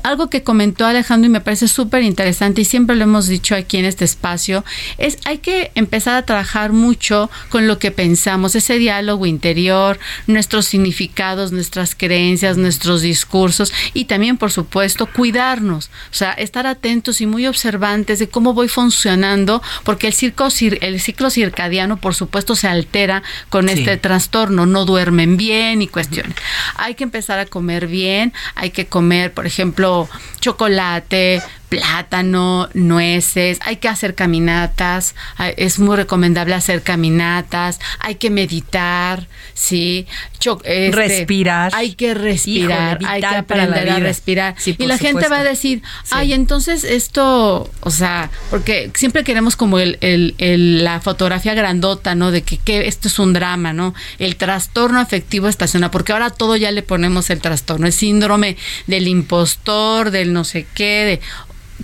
algo 0.03 0.29
que 0.29 0.43
comentó 0.43 0.85
Alejandro 0.85 1.27
y 1.27 1.31
me 1.31 1.41
parece 1.41 1.67
súper 1.67 2.03
interesante 2.03 2.61
y 2.61 2.65
siempre 2.65 2.95
lo 2.95 3.03
hemos 3.05 3.27
dicho 3.27 3.55
aquí 3.55 3.77
en 3.77 3.85
este 3.85 4.05
espacio 4.05 4.63
es 4.99 5.17
hay 5.25 5.39
que 5.39 5.71
empezar 5.73 6.15
a 6.15 6.21
trabajar 6.25 6.73
mucho 6.73 7.29
con 7.49 7.65
lo 7.65 7.79
que 7.79 7.89
pensamos, 7.91 8.55
ese 8.55 8.77
diálogo 8.77 9.25
interior, 9.25 9.97
nuestros 10.27 10.65
significados, 10.67 11.51
nuestras 11.51 11.95
creencias, 11.95 12.57
nuestros 12.57 13.01
discursos 13.01 13.73
y 13.93 14.05
también 14.05 14.37
por 14.37 14.51
supuesto 14.51 15.07
cuidarnos, 15.07 15.87
o 16.11 16.13
sea, 16.13 16.33
estar 16.33 16.67
atentos 16.67 17.19
y 17.21 17.25
muy 17.25 17.47
observantes 17.47 18.19
de 18.19 18.29
cómo 18.29 18.53
voy 18.53 18.67
funcionando 18.67 19.63
porque 19.83 20.07
el 20.07 20.13
ciclo, 20.13 20.47
cir- 20.47 20.77
el 20.81 20.99
ciclo 21.01 21.29
circadiano 21.31 21.97
por 21.97 22.13
supuesto 22.13 22.55
se 22.55 22.67
altera 22.67 23.23
con 23.49 23.67
Sí. 23.67 23.79
este 23.79 23.97
trastorno, 23.97 24.65
no 24.67 24.85
duermen 24.85 25.35
bien 25.35 25.81
y 25.81 25.87
cuestiones. 25.87 26.35
Hay 26.75 26.93
que 26.95 27.03
empezar 27.03 27.39
a 27.39 27.45
comer 27.47 27.87
bien, 27.87 28.33
hay 28.55 28.69
que 28.69 28.85
comer, 28.85 29.33
por 29.33 29.46
ejemplo, 29.47 30.07
chocolate, 30.39 31.41
plátano, 31.69 32.69
nueces, 32.73 33.59
hay 33.63 33.77
que 33.77 33.87
hacer 33.87 34.15
caminatas, 34.15 35.15
es 35.57 35.79
muy 35.79 35.95
recomendable 35.95 36.53
hacer 36.55 36.81
caminatas, 36.81 37.79
hay 37.99 38.15
que 38.15 38.29
meditar, 38.29 39.27
¿sí? 39.53 40.07
Cho- 40.39 40.61
este, 40.63 40.91
Respirar. 40.91 41.71
Hay 41.75 41.93
que 41.95 42.13
respirar, 42.13 42.97
Híjole, 43.01 43.07
hay 43.13 43.21
que 43.21 43.27
aprender 43.27 43.89
a 43.89 43.99
respirar. 43.99 44.55
Sí, 44.57 44.75
y 44.77 44.85
la 44.85 44.97
gente 44.97 45.27
va 45.27 45.39
a 45.39 45.43
decir, 45.43 45.81
ay, 46.11 46.33
entonces 46.33 46.83
esto, 46.83 47.69
o 47.81 47.91
sea, 47.91 48.29
porque 48.49 48.91
siempre 48.95 49.23
queremos 49.23 49.55
como 49.55 49.79
el, 49.79 49.97
el- 50.01 50.35
el- 50.37 50.83
la 50.83 51.01
fotografía 51.01 51.53
grandota, 51.53 52.15
¿no? 52.15 52.31
De 52.31 52.43
que, 52.43 52.57
que 52.57 52.87
esto 52.87 53.07
es 53.07 53.19
un 53.19 53.33
drama, 53.33 53.73
¿no? 53.73 53.93
El 54.19 54.35
trastorno 54.37 54.99
afectivo 54.99 55.47
estacional, 55.47 55.91
porque 55.91 56.13
ahora 56.13 56.29
todo 56.29 56.55
ya 56.55 56.71
le 56.71 56.81
ponemos 56.83 57.29
el 57.29 57.41
trastorno, 57.41 57.87
el 57.87 57.93
síndrome 57.93 58.55
del 58.87 59.07
impostor, 59.07 60.11
del 60.11 60.33
no 60.33 60.43
sé 60.43 60.65
qué, 60.73 61.03
de, 61.05 61.21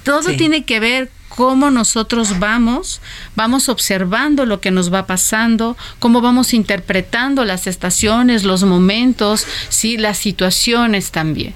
todo 0.03 0.29
Sí. 0.29 0.37
tiene 0.37 0.63
que 0.63 0.79
ver 0.79 1.11
cómo 1.29 1.71
nosotros 1.71 2.39
vamos, 2.39 3.01
vamos 3.35 3.67
observando 3.67 4.45
lo 4.45 4.61
que 4.61 4.69
nos 4.71 4.93
va 4.93 5.07
pasando, 5.07 5.75
cómo 5.99 6.21
vamos 6.21 6.53
interpretando 6.53 7.43
las 7.43 7.65
estaciones, 7.65 8.43
los 8.43 8.63
momentos, 8.63 9.45
sí, 9.69 9.97
las 9.97 10.17
situaciones 10.19 11.11
también. 11.11 11.53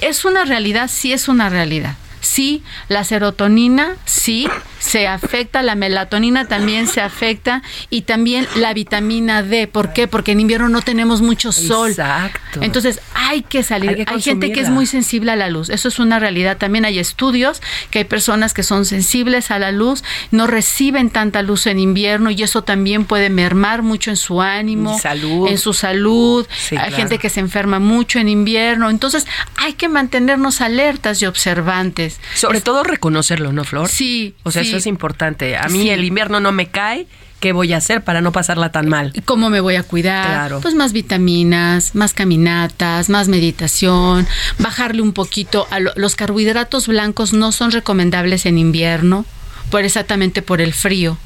Es 0.00 0.24
una 0.24 0.44
realidad, 0.44 0.90
sí 0.92 1.12
es 1.12 1.28
una 1.28 1.48
realidad. 1.48 1.96
Sí, 2.22 2.62
la 2.88 3.02
serotonina, 3.04 3.96
sí, 4.04 4.48
se 4.78 5.06
afecta, 5.06 5.62
la 5.62 5.74
melatonina 5.74 6.46
también 6.46 6.86
se 6.86 7.00
afecta 7.00 7.62
y 7.90 8.02
también 8.02 8.46
la 8.56 8.72
vitamina 8.74 9.42
D. 9.42 9.66
¿Por 9.66 9.92
qué? 9.92 10.06
Porque 10.08 10.32
en 10.32 10.40
invierno 10.40 10.68
no 10.68 10.82
tenemos 10.82 11.20
mucho 11.20 11.52
sol. 11.52 11.90
Exacto. 11.90 12.60
Entonces 12.62 13.00
hay 13.14 13.42
que 13.42 13.62
salir. 13.62 14.04
Hay 14.06 14.22
gente 14.22 14.52
que 14.52 14.60
es 14.60 14.70
muy 14.70 14.86
sensible 14.86 15.32
a 15.32 15.36
la 15.36 15.48
luz. 15.50 15.68
Eso 15.68 15.88
es 15.88 15.98
una 15.98 16.18
realidad. 16.18 16.58
También 16.58 16.84
hay 16.84 16.98
estudios 16.98 17.60
que 17.90 18.00
hay 18.00 18.04
personas 18.04 18.54
que 18.54 18.62
son 18.62 18.84
sensibles 18.84 19.50
a 19.50 19.58
la 19.58 19.72
luz, 19.72 20.04
no 20.30 20.46
reciben 20.46 21.10
tanta 21.10 21.42
luz 21.42 21.66
en 21.66 21.78
invierno 21.78 22.30
y 22.30 22.42
eso 22.42 22.62
también 22.62 23.04
puede 23.04 23.30
mermar 23.30 23.82
mucho 23.82 24.10
en 24.10 24.16
su 24.16 24.40
ánimo, 24.40 24.98
salud. 24.98 25.48
en 25.48 25.58
su 25.58 25.72
salud. 25.72 26.46
Sí, 26.56 26.76
hay 26.76 26.88
claro. 26.88 26.96
gente 26.96 27.18
que 27.18 27.30
se 27.30 27.40
enferma 27.40 27.78
mucho 27.78 28.18
en 28.18 28.28
invierno. 28.28 28.90
Entonces 28.90 29.26
hay 29.56 29.72
que 29.74 29.88
mantenernos 29.88 30.60
alertas 30.60 31.20
y 31.22 31.26
observantes. 31.26 32.11
Sobre 32.34 32.58
Es- 32.58 32.64
todo 32.64 32.82
reconocerlo, 32.84 33.52
¿no, 33.52 33.64
Flor? 33.64 33.88
Sí. 33.88 34.34
O 34.42 34.50
sea, 34.50 34.62
sí. 34.62 34.68
eso 34.68 34.76
es 34.78 34.86
importante. 34.86 35.56
A 35.56 35.68
mí 35.68 35.82
Sí. 35.82 35.90
el 35.90 36.04
invierno 36.04 36.40
no 36.40 36.52
me 36.52 36.68
cae. 36.68 37.06
¿Qué 37.40 37.52
voy 37.52 37.72
a 37.72 37.78
hacer 37.78 38.04
para 38.04 38.20
no 38.20 38.30
pasarla 38.30 38.70
tan 38.70 38.88
mal? 38.88 39.12
¿Cómo 39.24 39.50
me 39.50 39.58
voy 39.60 39.74
a 39.74 39.82
cuidar? 39.82 40.26
Claro. 40.26 40.60
Pues 40.60 40.76
más 40.76 40.92
vitaminas, 40.92 41.96
más 41.96 42.14
caminatas, 42.14 43.08
más 43.08 43.26
meditación, 43.26 44.28
bajarle 44.60 45.02
un 45.02 45.12
poquito 45.12 45.66
a 45.70 45.80
lo- 45.80 45.92
los 45.96 46.14
carbohidratos 46.14 46.86
blancos 46.86 47.32
no 47.32 47.50
son 47.50 47.72
recomendables 47.72 48.46
en 48.46 48.58
invierno, 48.58 49.24
por 49.70 49.82
exactamente 49.84 50.40
por 50.42 50.60
el 50.60 50.72
frío. 50.72 51.18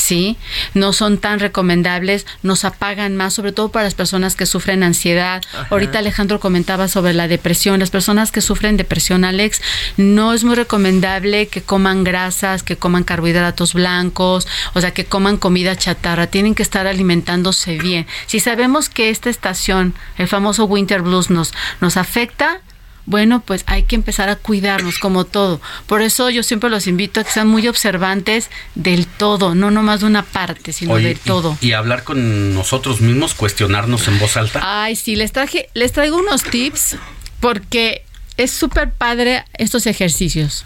¿Sí? 0.00 0.38
No 0.72 0.94
son 0.94 1.18
tan 1.18 1.40
recomendables, 1.40 2.26
nos 2.42 2.64
apagan 2.64 3.16
más, 3.16 3.34
sobre 3.34 3.52
todo 3.52 3.70
para 3.70 3.84
las 3.84 3.94
personas 3.94 4.34
que 4.34 4.46
sufren 4.46 4.82
ansiedad. 4.82 5.42
Ahorita 5.68 5.98
Alejandro 5.98 6.40
comentaba 6.40 6.88
sobre 6.88 7.12
la 7.12 7.28
depresión. 7.28 7.80
Las 7.80 7.90
personas 7.90 8.32
que 8.32 8.40
sufren 8.40 8.78
depresión, 8.78 9.24
Alex, 9.24 9.60
no 9.98 10.32
es 10.32 10.42
muy 10.42 10.54
recomendable 10.54 11.48
que 11.48 11.60
coman 11.60 12.02
grasas, 12.02 12.62
que 12.62 12.76
coman 12.76 13.04
carbohidratos 13.04 13.74
blancos, 13.74 14.48
o 14.72 14.80
sea, 14.80 14.92
que 14.92 15.04
coman 15.04 15.36
comida 15.36 15.76
chatarra. 15.76 16.28
Tienen 16.28 16.54
que 16.54 16.62
estar 16.62 16.86
alimentándose 16.86 17.76
bien. 17.76 18.06
Si 18.26 18.40
sabemos 18.40 18.88
que 18.88 19.10
esta 19.10 19.28
estación, 19.28 19.94
el 20.16 20.28
famoso 20.28 20.64
winter 20.64 21.02
blues, 21.02 21.28
nos, 21.28 21.52
nos 21.82 21.98
afecta, 21.98 22.62
bueno, 23.10 23.42
pues 23.44 23.64
hay 23.66 23.82
que 23.82 23.96
empezar 23.96 24.28
a 24.28 24.36
cuidarnos 24.36 24.98
como 24.98 25.24
todo. 25.24 25.60
Por 25.86 26.00
eso 26.00 26.30
yo 26.30 26.44
siempre 26.44 26.70
los 26.70 26.86
invito 26.86 27.20
a 27.20 27.24
que 27.24 27.30
sean 27.32 27.48
muy 27.48 27.66
observantes 27.66 28.50
del 28.76 29.06
todo, 29.06 29.56
no 29.56 29.72
nomás 29.72 30.00
de 30.00 30.06
una 30.06 30.22
parte, 30.22 30.72
sino 30.72 30.94
Oye, 30.94 31.08
del 31.08 31.18
todo. 31.18 31.58
Y, 31.60 31.70
y 31.70 31.72
hablar 31.72 32.04
con 32.04 32.54
nosotros 32.54 33.00
mismos, 33.00 33.34
cuestionarnos 33.34 34.06
en 34.06 34.18
voz 34.20 34.36
alta. 34.36 34.60
Ay, 34.62 34.94
sí, 34.94 35.16
les 35.16 35.32
traje, 35.32 35.68
les 35.74 35.90
traigo 35.92 36.18
unos 36.18 36.44
tips 36.44 36.96
porque 37.40 38.04
es 38.42 38.50
súper 38.50 38.92
padre 38.92 39.44
estos 39.58 39.86
ejercicios. 39.86 40.64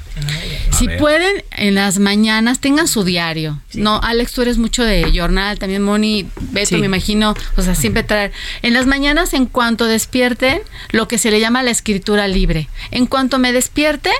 A 0.71 0.77
si 0.77 0.87
ver. 0.87 0.99
pueden, 0.99 1.45
en 1.53 1.75
las 1.75 1.99
mañanas 1.99 2.61
tengan 2.61 2.89
su 2.89 3.05
diario. 3.05 3.61
No, 3.75 4.01
Alex, 4.03 4.33
tú 4.33 4.43
eres 4.43 4.59
mucho 4.59 4.85
de 4.85 5.11
jornal, 5.15 5.59
también 5.59 5.83
Moni, 5.83 6.29
Beto, 6.53 6.71
Sí. 6.71 6.77
me 6.77 6.87
imagino, 6.87 7.35
o 7.57 7.63
sea, 7.63 7.75
siempre 7.75 8.03
traer. 8.03 8.33
En 8.63 8.75
las 8.75 8.87
mañanas, 8.87 9.35
en 9.35 9.47
cuanto 9.47 9.87
despierten, 9.87 10.61
lo 10.91 11.09
que 11.09 11.19
se 11.19 11.31
le 11.31 11.41
llama 11.41 11.63
la 11.63 11.71
escritura 11.71 12.29
libre. 12.29 12.69
En 12.91 13.07
cuanto 13.07 13.39
me 13.39 13.53
despierte, 13.53 14.11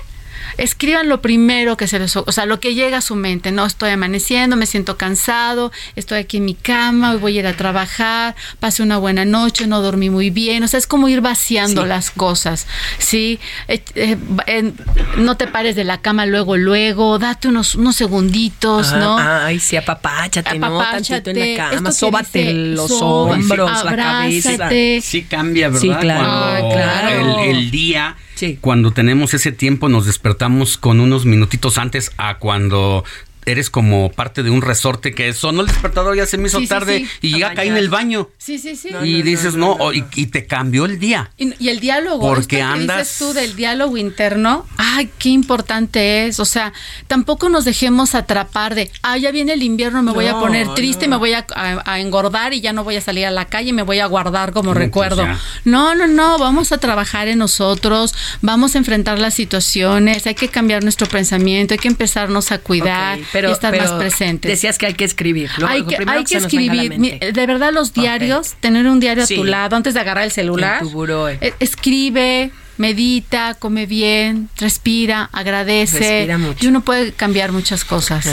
escriban 0.59 1.09
lo 1.09 1.21
primero 1.21 1.77
que 1.77 1.87
se 1.89 1.99
les, 1.99 2.17
o 2.17 2.31
sea, 2.33 2.47
lo 2.47 2.61
que 2.61 2.75
llega 2.75 2.99
a 2.99 3.01
su 3.01 3.15
mente. 3.17 3.53
No 3.53 3.67
estoy 3.67 3.91
amaneciendo, 3.91 4.57
me 4.57 4.67
siento 4.67 4.97
cansado, 4.97 5.73
estoy 5.97 6.19
aquí 6.19 6.39
en 6.39 6.45
mi 6.47 6.55
cama, 6.55 7.13
hoy 7.13 7.19
voy 7.19 7.37
a 7.37 7.41
ir 7.41 7.47
a 7.47 7.53
trabajar, 7.57 8.35
pasé 8.61 8.83
una 8.83 8.99
buena 8.99 9.25
noche, 9.25 9.67
no 9.67 9.81
dormí 9.83 10.11
muy 10.11 10.31
bien. 10.31 10.63
O 10.63 10.69
sea, 10.69 10.79
es 10.79 10.87
como 10.87 11.09
ir 11.09 11.21
vaciando 11.21 11.83
Sí. 11.83 11.89
las 11.89 12.11
cosas, 12.11 12.67
¿sí? 12.99 13.39
Eh, 13.69 13.83
eh, 13.95 14.73
no 15.17 15.37
te 15.37 15.47
pares 15.47 15.77
de 15.77 15.85
la 15.85 16.01
cama 16.01 16.27
luego, 16.27 16.57
luego, 16.57 17.19
date 17.19 17.49
unos, 17.49 17.75
unos 17.75 17.97
segunditos, 17.97 18.93
Ah, 18.93 18.97
¿no? 18.99 19.19
Ay, 19.19 19.59
sí, 19.61 19.77
apapáchate, 19.77 20.59
¿no? 20.59 20.79
Tantito 20.79 21.31
en 21.31 21.39
la 21.39 21.45
Apapáchate, 21.45 21.75
cama, 21.77 21.93
sóbate 21.93 22.39
dice, 22.41 22.53
los 22.55 22.91
hombros, 23.03 23.85
la 23.85 23.97
cabeza. 23.97 24.69
Sí 25.03 25.23
cambia, 25.23 25.69
¿verdad? 25.69 25.81
Sí, 25.81 25.91
claro. 26.01 26.25
Cuando 26.25 26.45
Ah, 26.45 26.73
claro. 26.73 27.41
El, 27.43 27.57
el 27.57 27.71
día, 27.71 28.17
cuando 28.61 28.93
tenemos 28.93 29.35
ese 29.35 29.53
tiempo, 29.53 29.89
nos 29.89 30.07
despertamos 30.07 30.77
con 30.79 31.01
unos 31.01 31.25
minutitos 31.25 31.79
antes 31.79 32.13
a 32.17 32.39
cuando 32.39 33.05
eres 33.47 33.71
como 33.71 34.11
parte 34.13 34.43
de 34.43 34.51
un 34.51 34.63
resorte 34.63 35.15
que 35.15 35.33
sonó 35.33 35.61
el 35.63 35.67
despertador, 35.69 36.17
ya 36.17 36.27
se 36.27 36.39
me 36.39 36.49
hizo 36.49 36.59
Sí, 36.59 36.65
sí, 36.65 36.69
tarde 36.69 37.07
sí. 37.21 37.29
y 37.29 37.35
A 37.35 37.39
ya 37.39 37.55
caí 37.55 37.69
en 37.69 37.77
el 37.77 37.89
baño. 37.89 38.29
Sí, 38.39 38.59
sí, 38.59 38.77
sí. 38.77 38.89
y 39.03 39.23
dices, 39.23 39.55
no, 39.55 39.73
o- 39.73 39.93
y, 39.93 40.05
y 40.15 40.27
te 40.27 40.47
cambió 40.47 40.85
el 40.87 40.99
día. 40.99 41.31
Y, 41.37 41.53
y 41.63 41.69
el 41.69 41.81
diálogo, 41.81 42.21
Porque 42.27 42.41
esto 42.41 42.49
que 42.57 42.63
andas- 42.63 42.99
dices 42.99 43.19
tú 43.19 43.33
del 43.33 43.57
diálogo 43.57 43.97
interno, 43.97 44.67
ay, 44.77 45.11
qué 45.19 45.31
importante 45.31 46.27
es. 46.27 46.41
O 46.41 46.45
sea, 46.45 46.73
tampoco 47.07 47.49
nos 47.49 47.65
dejemos 47.65 48.15
atrapar 48.15 48.75
de, 48.75 48.91
ah, 49.03 49.17
ya 49.19 49.31
viene 49.31 49.53
el 49.55 49.63
invierno, 49.63 50.03
me 50.03 50.13
voy 50.13 50.27
a 50.27 50.33
No, 50.33 50.41
poner 50.41 50.73
triste, 50.75 51.07
no. 51.07 51.13
me 51.13 51.17
voy 51.19 51.33
a, 51.35 51.47
a- 51.55 51.83
a 51.93 52.01
engordar 52.01 52.53
y 52.55 52.61
ya 52.61 52.73
no 52.73 52.85
voy 52.85 52.97
a 52.97 53.01
salir 53.01 53.27
a 53.27 53.31
la 53.31 53.47
calle, 53.47 53.73
me 53.73 53.83
voy 53.83 53.99
a 54.01 54.07
guardar 54.07 54.53
como 54.53 54.73
No, 54.73 54.75
recuerdo. 54.75 55.25
ya. 55.25 55.39
No, 55.65 55.95
no, 55.95 56.07
no, 56.07 56.39
vamos 56.39 56.73
a 56.73 56.79
trabajar 56.79 57.29
en 57.29 57.39
nosotros, 57.39 58.15
vamos 58.43 58.75
a 58.75 58.79
enfrentar 58.79 59.19
las 59.19 59.35
situaciones, 59.35 60.27
hay 60.27 60.35
que 60.35 60.49
cambiar 60.49 60.83
nuestro 60.83 61.07
pensamiento, 61.09 61.75
hay 61.75 61.79
que 61.79 61.89
empezarnos 61.89 62.53
a 62.53 62.59
cuidar 62.59 63.19
Ok, 63.19 63.25
pero, 63.35 63.51
y 63.51 63.53
estar 63.53 63.71
pero 63.71 63.85
más 63.85 63.93
presentes. 63.93 64.51
Decías 64.51 64.79
que 64.79 64.87
hay 64.87 64.95
que 64.95 65.05
escribir. 65.05 65.51
Lo- 65.59 65.67
hay 65.67 65.83
que, 65.85 65.97
hay 66.07 66.25
escribir. 66.27 66.99
De 67.33 67.47
verdad, 67.47 67.73
los 67.73 67.93
diarios, 67.93 68.55
tener 68.61 68.87
un 68.87 68.99
diario 69.01 69.27
Sí. 69.27 69.35
a 69.35 69.37
tu 69.37 69.45
lado 69.45 69.77
antes 69.77 69.93
de 69.93 70.01
agarrar 70.01 70.25
el 70.25 70.31
celular. 70.31 70.79
En 70.83 70.89
tu 70.89 70.91
buró, 70.93 71.29
eh. 71.29 71.39
Eh, 71.43 71.53
Escribe, 71.61 72.51
medita, 72.79 73.55
come 73.59 73.85
bien, 73.87 74.49
respira, 74.57 75.29
agradece. 75.33 75.99
Respira 75.99 76.39
mucho. 76.39 76.65
Y 76.65 76.69
uno 76.69 76.81
puede 76.83 77.13
cambiar 77.13 77.53
muchas 77.53 77.85
cosas. 77.85 78.27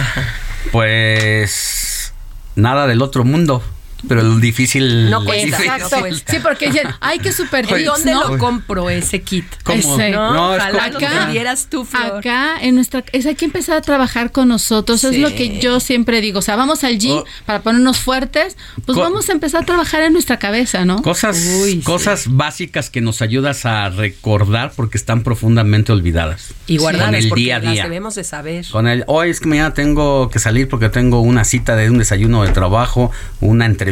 Pues 0.72 2.14
nada 2.56 2.88
del 2.88 3.02
otro 3.02 3.24
mundo, 3.24 3.64
pero 4.08 4.24
lo 4.24 4.38
difícil. 4.38 5.10
No 5.10 5.24
cuesta, 5.26 5.58
difícil. 5.58 5.72
no 5.82 5.90
cuesta. 6.00 6.34
Sí, 6.34 6.40
porque 6.42 6.68
dicen, 6.68 6.88
ay, 7.00 7.20
qué 7.20 7.32
super 7.32 7.68
Pues, 7.68 7.82
¿Y 7.82 7.86
tips, 7.86 7.98
dónde 7.98 8.12
¿no? 8.14 8.28
lo 8.30 8.38
compro 8.38 8.90
ese 8.90 9.22
kit? 9.22 9.46
¿Cómo? 9.64 9.78
Ese. 9.78 10.12
No, 10.12 10.34
No, 10.34 10.54
ojalá 10.56 10.92
como- 10.92 11.08
lo 11.08 11.52
tú, 11.70 11.86
Flor. 11.86 12.18
Acá 12.20 12.56
en 12.62 12.76
nuestra 12.76 13.04
es 13.12 13.26
hay 13.26 13.36
que 13.36 13.46
empezar 13.46 13.78
a 13.78 13.82
trabajar 13.82 14.32
con 14.32 14.48
nosotros, 14.48 15.04
es 15.04 15.12
Sí. 15.16 15.18
lo 15.22 15.30
que 15.34 15.60
yo 15.60 15.80
siempre 15.80 16.22
digo, 16.22 16.40
o 16.40 16.42
sea, 16.42 16.56
vamos 16.56 16.84
al 16.84 16.98
gym 16.98 17.18
Oh. 17.18 17.26
para 17.46 17.62
ponernos 17.62 18.00
fuertes, 18.00 18.58
pues 18.86 18.96
Co- 18.96 19.02
vamos 19.04 19.30
a 19.30 19.32
empezar 19.34 19.64
a 19.64 19.66
trabajar 19.66 20.02
en 20.04 20.14
nuestra 20.14 20.40
cabeza, 20.40 20.86
¿no? 20.86 21.02
Cosas, 21.02 21.38
Uy, 21.62 21.72
sí. 21.74 21.82
cosas 21.82 22.26
básicas 22.28 22.90
que 22.90 23.02
nos 23.02 23.22
ayudas 23.22 23.66
a 23.66 23.90
recordar 23.90 24.72
porque 24.76 24.98
están 24.98 25.24
profundamente 25.24 25.92
olvidadas. 25.92 26.54
Y 26.68 26.78
Con 26.78 26.84
guardarlas 26.86 27.24
el 27.24 27.30
porque 27.30 27.44
día 27.44 27.56
a 27.58 27.60
las 27.60 27.74
día. 27.74 27.84
debemos 27.84 28.16
de 28.16 28.24
saber. 28.24 28.66
Con 28.72 28.88
el, 28.88 29.04
hoy 29.08 29.30
es 29.30 29.40
que 29.40 29.48
mañana 29.48 29.74
tengo 29.74 30.30
que 30.30 30.40
salir 30.40 30.68
porque 30.70 30.90
tengo 30.90 31.22
una 31.22 31.44
cita 31.44 31.76
de 31.76 31.90
un 31.90 31.98
desayuno 31.98 32.44
de 32.44 32.52
trabajo, 32.52 33.12
una 33.40 33.66
entrevista. 33.66 33.91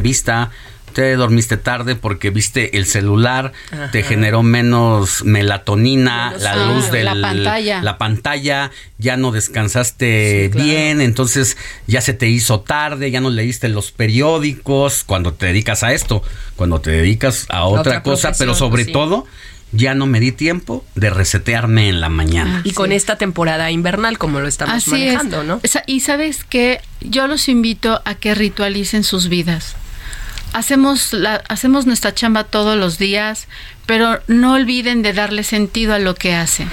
Te 0.93 1.15
dormiste 1.15 1.55
tarde 1.57 1.95
porque 1.95 2.31
viste 2.31 2.77
el 2.77 2.88
celular, 2.88 3.53
te 3.91 4.01
generó 4.01 4.41
menos 4.41 5.23
melatonina, 5.23 6.30
Menos 6.30 6.41
la 6.41 6.55
luz 6.65 6.91
de 6.91 7.03
La 7.03 7.13
pantalla. 7.21 7.81
la 7.84 7.97
pantalla, 7.99 8.71
ya 8.97 9.15
no 9.15 9.31
descansaste 9.31 10.49
bien, 10.53 10.99
entonces 11.01 11.57
ya 11.85 12.01
se 12.01 12.13
te 12.13 12.27
hizo 12.27 12.61
tarde, 12.61 13.11
ya 13.11 13.21
no 13.21 13.30
leíste 13.30 13.69
los 13.69 13.91
periódicos 13.91 15.03
cuando 15.03 15.34
te 15.34 15.45
dedicas 15.47 15.84
a 15.84 15.93
esto, 15.93 16.23
cuando 16.55 16.81
te 16.81 16.89
dedicas 16.89 17.45
a 17.49 17.65
otra, 17.65 17.81
otra 17.81 18.03
cosa, 18.03 18.31
pero 18.38 18.55
sobre 18.55 18.85
sí. 18.85 18.91
todo 18.91 19.27
ya 19.71 19.93
no 19.93 20.07
me 20.07 20.19
di 20.19 20.31
tiempo 20.31 20.84
de 20.95 21.11
resetearme 21.11 21.89
en 21.89 22.01
la 22.01 22.09
mañana. 22.09 22.61
Y 22.63 22.71
con 22.71 22.91
esta 22.91 23.17
temporada 23.17 23.69
invernal, 23.69 24.17
como 24.17 24.39
lo 24.39 24.47
estamos 24.47 24.76
Así 24.77 24.89
manejando, 24.89 25.41
es. 25.41 25.47
¿no? 25.47 25.61
Y 25.85 25.99
sabes 25.99 26.43
que 26.43 26.81
yo 27.01 27.27
los 27.27 27.47
invito 27.47 28.01
a 28.05 28.15
que 28.15 28.34
ritualicen 28.34 29.03
sus 29.03 29.30
vidas. 29.30 29.76
Hacemos, 30.53 31.13
la, 31.13 31.43
hacemos 31.47 31.85
nuestra 31.85 32.13
chamba 32.13 32.43
todos 32.43 32.77
los 32.77 32.97
días, 32.97 33.47
pero 33.85 34.19
no 34.27 34.53
olviden 34.53 35.01
de 35.01 35.13
darle 35.13 35.43
sentido 35.43 35.93
a 35.93 35.99
lo 35.99 36.15
que 36.15 36.34
hacen. 36.34 36.69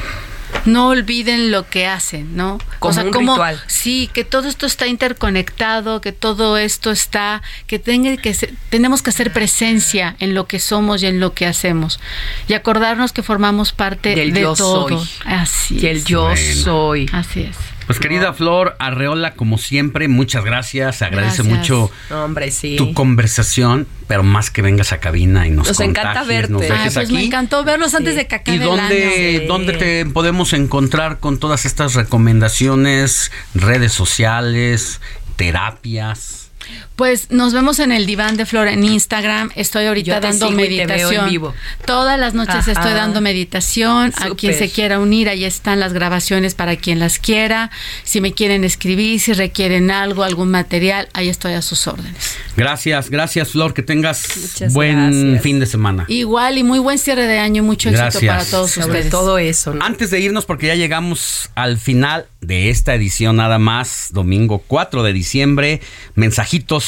No 0.65 0.89
olviden 0.89 1.51
lo 1.51 1.69
que 1.69 1.87
hacen, 1.87 2.37
¿no? 2.37 2.59
Como 2.79 3.01
un 3.01 3.13
ritual. 3.13 3.61
Sí, 3.67 4.09
que 4.13 4.25
todo 4.25 4.49
esto 4.49 4.65
está 4.67 4.87
interconectado, 4.87 6.01
que 6.01 6.13
todo 6.13 6.57
esto 6.57 6.91
está, 6.91 7.43
que, 7.67 7.79
tenga 7.79 8.17
que 8.17 8.33
se- 8.35 8.53
tenemos 8.71 9.03
que 9.03 9.11
hacer 9.11 9.33
presencia 9.33 10.17
en 10.19 10.35
lo 10.35 10.47
que 10.47 10.59
somos 10.59 11.03
y 11.03 11.07
en 11.07 11.21
lo 11.21 11.35
que 11.35 11.47
hacemos. 11.47 12.01
Y 12.49 12.55
acordarnos 12.55 13.13
que 13.13 13.23
formamos 13.23 13.73
parte 13.73 14.15
Del 14.17 14.33
de 14.33 14.41
yo 14.43 14.55
todo. 14.55 14.89
soy. 14.99 15.09
Así 15.27 15.79
Y 15.81 15.87
el 15.87 15.97
es. 15.99 16.05
yo 16.05 16.23
Bueno. 16.23 16.55
soy. 16.63 17.11
Así 17.13 17.43
es. 17.43 17.57
Pues 17.87 18.01
querida 18.01 18.33
Flor 18.33 18.75
Arreola, 18.81 19.35
como 19.35 19.59
siempre, 19.59 20.09
muchas 20.09 20.45
gracias. 20.45 21.03
Agradece 21.03 21.43
Gracias. 21.43 21.47
mucho 21.59 21.91
Hombre, 22.11 22.51
sí. 22.51 22.75
tu 22.77 22.93
conversación, 22.95 23.87
pero 24.09 24.23
más 24.25 24.51
que 24.51 24.61
vengas 24.63 24.93
a 24.93 24.99
cabina 24.99 25.47
y 25.47 25.51
nos, 25.51 25.69
Nos 25.69 25.81
encanta 25.81 26.25
verte. 26.25 26.53
nos 26.53 26.63
dejes 26.63 26.79
Ay, 26.79 26.85
pues 26.95 26.97
aquí. 27.07 27.15
me 27.15 27.25
encantó 27.25 27.63
verlos 27.65 27.95
antes 27.95 28.17
de 28.17 28.27
que 28.27 28.35
acabe 28.35 28.57
¿Y 28.57 28.61
dónde, 28.61 29.37
el 29.37 29.41
año. 29.43 29.49
dónde 29.49 29.73
te 29.75 30.05
podemos 30.07 30.53
encontrar 30.53 31.21
con 31.21 31.39
todas 31.39 31.65
estas 31.65 31.95
recomendaciones, 31.95 33.31
redes 33.55 33.93
sociales, 33.93 35.01
terapias? 35.37 36.51
Pues 36.97 37.31
nos 37.31 37.53
vemos 37.53 37.79
en 37.79 37.93
el 37.93 38.07
diván 38.07 38.39
de 38.39 38.47
Flor 38.47 38.69
en 38.69 38.83
Instagram. 38.83 39.51
Estoy 39.55 39.85
ahorita 39.85 40.15
Yo 40.15 40.21
te 40.21 40.27
dando 40.29 40.49
sigo 40.49 40.61
y 40.61 40.65
te 40.65 40.69
veo 40.69 40.81
en 40.81 40.87
meditación. 40.89 41.29
vivo. 41.31 41.55
Todas 41.85 42.19
las 42.19 42.33
noches 42.33 42.55
Ajá. 42.57 42.73
estoy 42.73 42.93
dando 42.95 43.21
meditación. 43.21 44.15
A 44.17 44.31
quien 44.31 44.55
se 44.55 44.71
quiera 44.71 44.99
unir, 44.99 45.29
ahí 45.29 45.45
están 45.45 45.79
las 45.79 45.93
grabaciones 45.93 46.55
para 46.55 46.77
quien 46.77 46.99
las 46.99 47.19
quiera. 47.19 47.71
Si 48.03 48.23
me 48.23 48.33
quieren 48.33 48.65
escribir, 48.65 49.21
si 49.21 49.35
requieren 49.35 49.91
algo, 49.91 50.25
algún 50.25 50.51
material, 50.51 51.09
ahí 51.13 51.29
estoy 51.29 51.53
a 51.53 51.61
sus 51.61 51.87
órdenes. 51.87 52.37
Gracias, 52.57 53.11
gracias 53.11 53.51
Flor, 53.51 53.75
que 53.75 53.83
tengas 53.83 54.25
Muchas 54.41 54.73
buen 54.73 54.97
gracias. 55.11 55.43
fin 55.43 55.61
de 55.61 55.67
semana. 55.67 56.07
Igual 56.09 56.57
y 56.57 56.63
muy 56.63 56.79
buen 56.79 56.99
cierre 56.99 57.27
de 57.27 57.39
año 57.39 57.63
y 57.63 57.67
mucho 57.67 57.91
éxito 57.91 58.05
Gracias. 58.21 58.25
para 58.33 58.45
todos 58.51 58.71
Sobre 58.71 58.87
ustedes. 58.87 59.11
todo 59.11 59.37
eso, 59.37 59.75
¿no? 59.75 59.85
Antes 59.85 60.11
de 60.11 60.21
irnos, 60.21 60.47
porque 60.47 60.67
ya 60.69 60.75
llegamos 60.77 61.51
al 61.55 61.77
final 61.77 62.27
de 62.41 62.71
esta 62.71 62.95
edición 62.95 63.37
nada 63.37 63.59
más, 63.59 64.09
domingo 64.13 64.63
4 64.67 65.03
de 65.03 65.13
diciembre, 65.13 65.81
mensajitos 66.15 66.86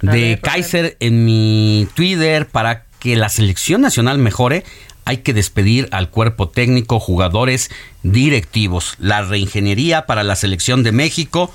De 0.00 0.12
ver, 0.12 0.40
Kaiser 0.40 0.96
en 1.00 1.24
mi 1.24 1.88
Twitter 1.94 2.48
para 2.48 2.84
que 2.98 3.16
la 3.16 3.28
selección 3.28 3.80
nacional 3.80 4.18
mejore. 4.18 4.64
Hay 5.04 5.18
que 5.18 5.34
despedir 5.34 5.88
al 5.90 6.10
cuerpo 6.10 6.48
técnico, 6.48 7.00
jugadores, 7.00 7.70
directivos. 8.04 8.94
La 8.98 9.22
reingeniería 9.22 10.06
para 10.06 10.22
la 10.22 10.36
selección 10.36 10.84
de 10.84 10.92
México. 10.92 11.52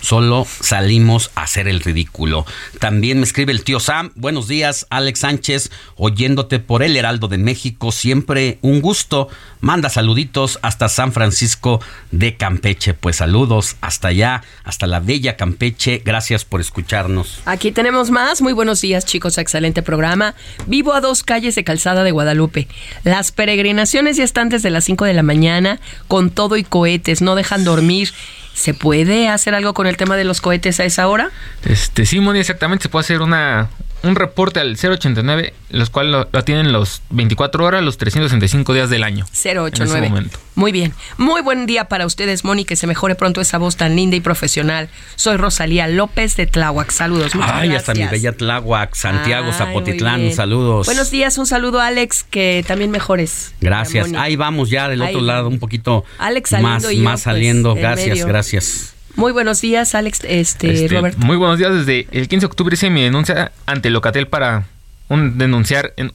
Solo 0.00 0.46
salimos 0.60 1.30
a 1.34 1.42
hacer 1.42 1.68
el 1.68 1.80
ridículo. 1.80 2.46
También 2.78 3.18
me 3.18 3.24
escribe 3.24 3.52
el 3.52 3.64
tío 3.64 3.80
Sam. 3.80 4.12
Buenos 4.14 4.48
días, 4.48 4.86
Alex 4.90 5.20
Sánchez, 5.20 5.70
oyéndote 5.96 6.58
por 6.58 6.82
el 6.82 6.96
Heraldo 6.96 7.28
de 7.28 7.38
México. 7.38 7.92
Siempre 7.92 8.58
un 8.62 8.80
gusto. 8.80 9.28
Manda 9.60 9.90
saluditos 9.90 10.58
hasta 10.62 10.88
San 10.88 11.12
Francisco 11.12 11.80
de 12.10 12.36
Campeche. 12.36 12.94
Pues 12.94 13.16
saludos 13.16 13.76
hasta 13.82 14.08
allá, 14.08 14.42
hasta 14.64 14.86
la 14.86 15.00
bella 15.00 15.36
Campeche. 15.36 16.02
Gracias 16.04 16.44
por 16.44 16.60
escucharnos. 16.60 17.40
Aquí 17.44 17.70
tenemos 17.70 18.10
más. 18.10 18.40
Muy 18.40 18.54
buenos 18.54 18.80
días, 18.80 19.04
chicos. 19.04 19.36
Excelente 19.36 19.82
programa. 19.82 20.34
Vivo 20.66 20.94
a 20.94 21.00
dos 21.00 21.22
calles 21.22 21.54
de 21.54 21.64
Calzada 21.64 22.04
de 22.04 22.10
Guadalupe. 22.10 22.68
Las 23.04 23.32
peregrinaciones 23.32 24.16
ya 24.16 24.24
están 24.24 24.48
desde 24.48 24.70
las 24.70 24.84
5 24.84 25.04
de 25.04 25.14
la 25.14 25.22
mañana 25.22 25.78
con 26.08 26.30
todo 26.30 26.56
y 26.56 26.64
cohetes. 26.64 27.20
No 27.20 27.34
dejan 27.34 27.64
dormir. 27.64 28.12
¿Se 28.60 28.74
puede 28.74 29.30
hacer 29.30 29.54
algo 29.54 29.72
con 29.72 29.86
el 29.86 29.96
tema 29.96 30.18
de 30.18 30.24
los 30.24 30.42
cohetes 30.42 30.80
a 30.80 30.84
esa 30.84 31.08
hora? 31.08 31.30
Este, 31.64 32.04
sí, 32.04 32.20
Moni, 32.20 32.40
exactamente, 32.40 32.82
se 32.82 32.88
puede 32.90 33.04
hacer 33.04 33.22
una, 33.22 33.70
un 34.02 34.16
reporte 34.16 34.60
al 34.60 34.76
089, 34.76 35.52
los 35.70 35.90
cuales 35.90 36.12
lo, 36.12 36.28
lo 36.32 36.44
tienen 36.44 36.72
los 36.72 37.02
24 37.10 37.64
horas, 37.64 37.82
los 37.82 37.98
365 37.98 38.72
días 38.74 38.90
del 38.90 39.04
año. 39.04 39.26
089. 39.32 39.68
En 39.74 40.04
ese 40.04 40.08
momento. 40.10 40.38
Muy 40.54 40.72
bien. 40.72 40.94
Muy 41.16 41.42
buen 41.42 41.66
día 41.66 41.84
para 41.86 42.06
ustedes, 42.06 42.44
Moni, 42.44 42.64
que 42.64 42.76
se 42.76 42.86
mejore 42.86 43.14
pronto 43.14 43.40
esa 43.40 43.58
voz 43.58 43.76
tan 43.76 43.96
linda 43.96 44.16
y 44.16 44.20
profesional. 44.20 44.88
Soy 45.16 45.36
Rosalía 45.36 45.86
López 45.88 46.36
de 46.36 46.46
Tláhuac. 46.46 46.90
Saludos. 46.90 47.34
Muchas 47.34 47.50
Ay, 47.52 47.68
gracias. 47.68 47.88
hasta 47.88 48.00
mi 48.00 48.06
bella 48.08 48.32
Tláhuac, 48.32 48.94
Santiago, 48.94 49.46
Ay, 49.48 49.52
Zapotitlán, 49.52 50.32
saludos. 50.32 50.86
Buenos 50.86 51.10
días, 51.10 51.38
un 51.38 51.46
saludo 51.46 51.80
a 51.80 51.86
Alex, 51.86 52.24
que 52.24 52.64
también 52.66 52.90
mejores. 52.90 53.54
Gracias. 53.60 54.12
Ahí 54.16 54.36
vamos 54.36 54.70
ya 54.70 54.88
del 54.88 55.02
Ahí 55.02 55.14
otro 55.14 55.24
lado, 55.24 55.48
un 55.48 55.58
poquito 55.58 56.04
Alex 56.18 56.52
más, 56.52 56.82
saliendo 56.82 56.90
y 56.90 56.96
yo, 56.98 57.02
más 57.02 57.12
pues, 57.12 57.22
saliendo. 57.22 57.72
en 57.72 57.78
gracias, 57.78 58.24
gracias. 58.24 58.94
Muy 59.20 59.32
buenos 59.32 59.60
días, 59.60 59.94
Alex, 59.94 60.20
este, 60.24 60.72
Este, 60.72 60.96
Robert. 60.96 61.18
Muy 61.18 61.36
buenos 61.36 61.58
días. 61.58 61.74
Desde 61.74 62.08
el 62.10 62.26
15 62.26 62.40
de 62.40 62.46
octubre 62.46 62.72
hice 62.72 62.88
mi 62.88 63.02
denuncia 63.02 63.52
ante 63.66 63.90
Locatel 63.90 64.26
para 64.26 64.64
un, 65.08 65.36
denunciar 65.36 65.92
en 65.98 66.14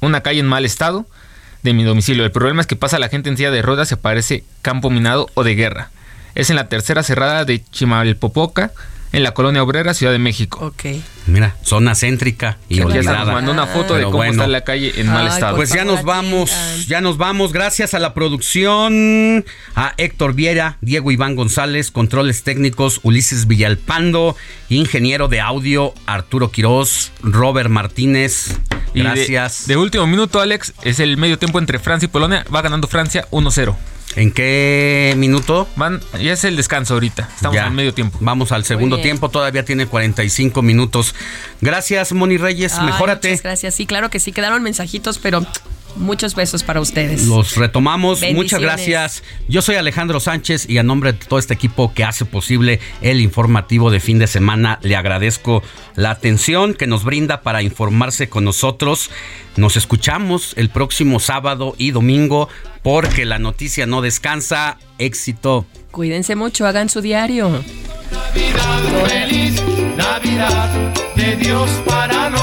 una 0.00 0.20
calle 0.20 0.38
en 0.38 0.46
mal 0.46 0.64
estado 0.64 1.06
de 1.64 1.74
mi 1.74 1.82
domicilio. 1.82 2.24
El 2.24 2.30
problema 2.30 2.60
es 2.60 2.68
que 2.68 2.76
pasa 2.76 3.00
la 3.00 3.08
gente 3.08 3.28
en 3.30 3.36
silla 3.36 3.50
de 3.50 3.62
ruedas, 3.62 3.88
se 3.88 3.96
parece 3.96 4.44
campo 4.62 4.90
minado 4.90 5.28
o 5.34 5.42
de 5.42 5.56
guerra. 5.56 5.90
Es 6.36 6.48
en 6.48 6.54
la 6.54 6.68
tercera 6.68 7.02
cerrada 7.02 7.44
de 7.44 7.64
Chimalpopoca, 7.64 8.70
en 9.16 9.22
la 9.22 9.32
colonia 9.32 9.62
obrera, 9.62 9.94
Ciudad 9.94 10.12
de 10.12 10.18
México. 10.18 10.64
Ok. 10.66 10.84
Mira, 11.26 11.56
zona 11.62 11.94
céntrica 11.94 12.58
y 12.68 12.80
olvidada. 12.80 13.24
nos 13.24 13.34
mandó 13.34 13.52
una 13.52 13.66
foto 13.66 13.94
de 13.94 14.04
cómo 14.04 14.18
bueno. 14.18 14.32
está 14.32 14.46
la 14.46 14.62
calle 14.62 14.92
en 14.96 15.08
mal 15.08 15.26
estado. 15.26 15.56
Pues 15.56 15.72
ya 15.72 15.84
nos 15.84 16.04
vamos, 16.04 16.50
ya 16.86 17.00
nos 17.00 17.16
vamos. 17.16 17.52
Gracias 17.52 17.94
a 17.94 17.98
la 17.98 18.14
producción, 18.14 19.44
a 19.74 19.94
Héctor 19.96 20.34
Viera, 20.34 20.78
Diego 20.80 21.10
Iván 21.10 21.34
González, 21.34 21.90
controles 21.90 22.44
técnicos, 22.44 23.00
Ulises 23.02 23.46
Villalpando, 23.46 24.36
ingeniero 24.68 25.28
de 25.28 25.40
audio, 25.40 25.94
Arturo 26.06 26.50
Quiroz, 26.50 27.12
Robert 27.22 27.70
Martínez. 27.70 28.58
Y 28.94 28.98
de- 28.98 29.04
Gracias. 29.04 29.66
De, 29.66 29.76
último 29.76 30.06
minuto, 30.06 30.40
Alex, 30.40 30.72
es 30.82 31.00
el 31.00 31.16
medio 31.16 31.38
tiempo 31.38 31.58
entre 31.58 31.78
Francia 31.78 32.06
y 32.06 32.08
Polonia. 32.08 32.44
Va 32.54 32.62
ganando 32.62 32.86
Francia 32.86 33.26
1-0. 33.30 33.76
¿En 34.16 34.32
qué 34.32 35.14
minuto? 35.16 35.68
Van, 35.76 36.00
ya 36.20 36.32
es 36.32 36.42
el 36.44 36.56
descanso 36.56 36.94
ahorita. 36.94 37.28
Estamos 37.34 37.54
Ya. 37.54 37.66
al 37.66 37.72
medio 37.72 37.92
tiempo. 37.92 38.18
Vamos 38.22 38.50
al 38.50 38.64
segundo 38.64 38.98
tiempo, 39.00 39.28
todavía 39.28 39.64
tiene 39.64 39.86
45 39.86 40.62
minutos. 40.62 41.14
Gracias, 41.60 42.12
Moni 42.12 42.38
Reyes, 42.38 42.74
Ay, 42.78 42.86
mejórate. 42.86 43.28
Muchas 43.28 43.42
gracias. 43.42 43.74
Sí, 43.74 43.84
claro 43.86 44.08
que 44.08 44.18
sí, 44.18 44.32
quedaron 44.32 44.62
mensajitos, 44.62 45.18
pero 45.18 45.44
muchos 45.96 46.34
besos 46.34 46.62
para 46.62 46.80
ustedes. 46.80 47.26
Los 47.26 47.56
retomamos. 47.56 48.20
Muchas 48.34 48.60
gracias. 48.60 49.22
Yo 49.48 49.62
soy 49.62 49.76
Alejandro 49.76 50.20
Sánchez 50.20 50.68
y 50.68 50.78
a 50.78 50.82
nombre 50.82 51.12
de 51.12 51.18
todo 51.18 51.38
este 51.38 51.54
equipo 51.54 51.92
que 51.94 52.04
hace 52.04 52.24
posible 52.24 52.80
el 53.00 53.20
informativo 53.20 53.90
de 53.90 54.00
fin 54.00 54.18
de 54.18 54.26
semana, 54.26 54.78
le 54.82 54.96
agradezco 54.96 55.62
la 55.94 56.10
atención 56.10 56.74
que 56.74 56.86
nos 56.86 57.04
brinda 57.04 57.42
para 57.42 57.62
informarse 57.62 58.28
con 58.28 58.44
nosotros. 58.44 59.10
Nos 59.56 59.76
escuchamos 59.76 60.52
el 60.56 60.68
próximo 60.68 61.20
sábado 61.20 61.74
y 61.78 61.90
domingo 61.90 62.48
porque 62.82 63.24
la 63.24 63.38
noticia 63.38 63.86
no 63.86 64.02
descansa. 64.02 64.78
Éxito. 64.98 65.66
Cuídense 65.90 66.36
mucho, 66.36 66.66
hagan 66.66 66.88
su 66.88 67.00
diario. 67.00 67.64
Feliz 69.08 69.62
Navidad 69.96 70.94
de 71.16 71.36
Dios 71.36 71.70
para 71.86 72.30
los 72.30 72.42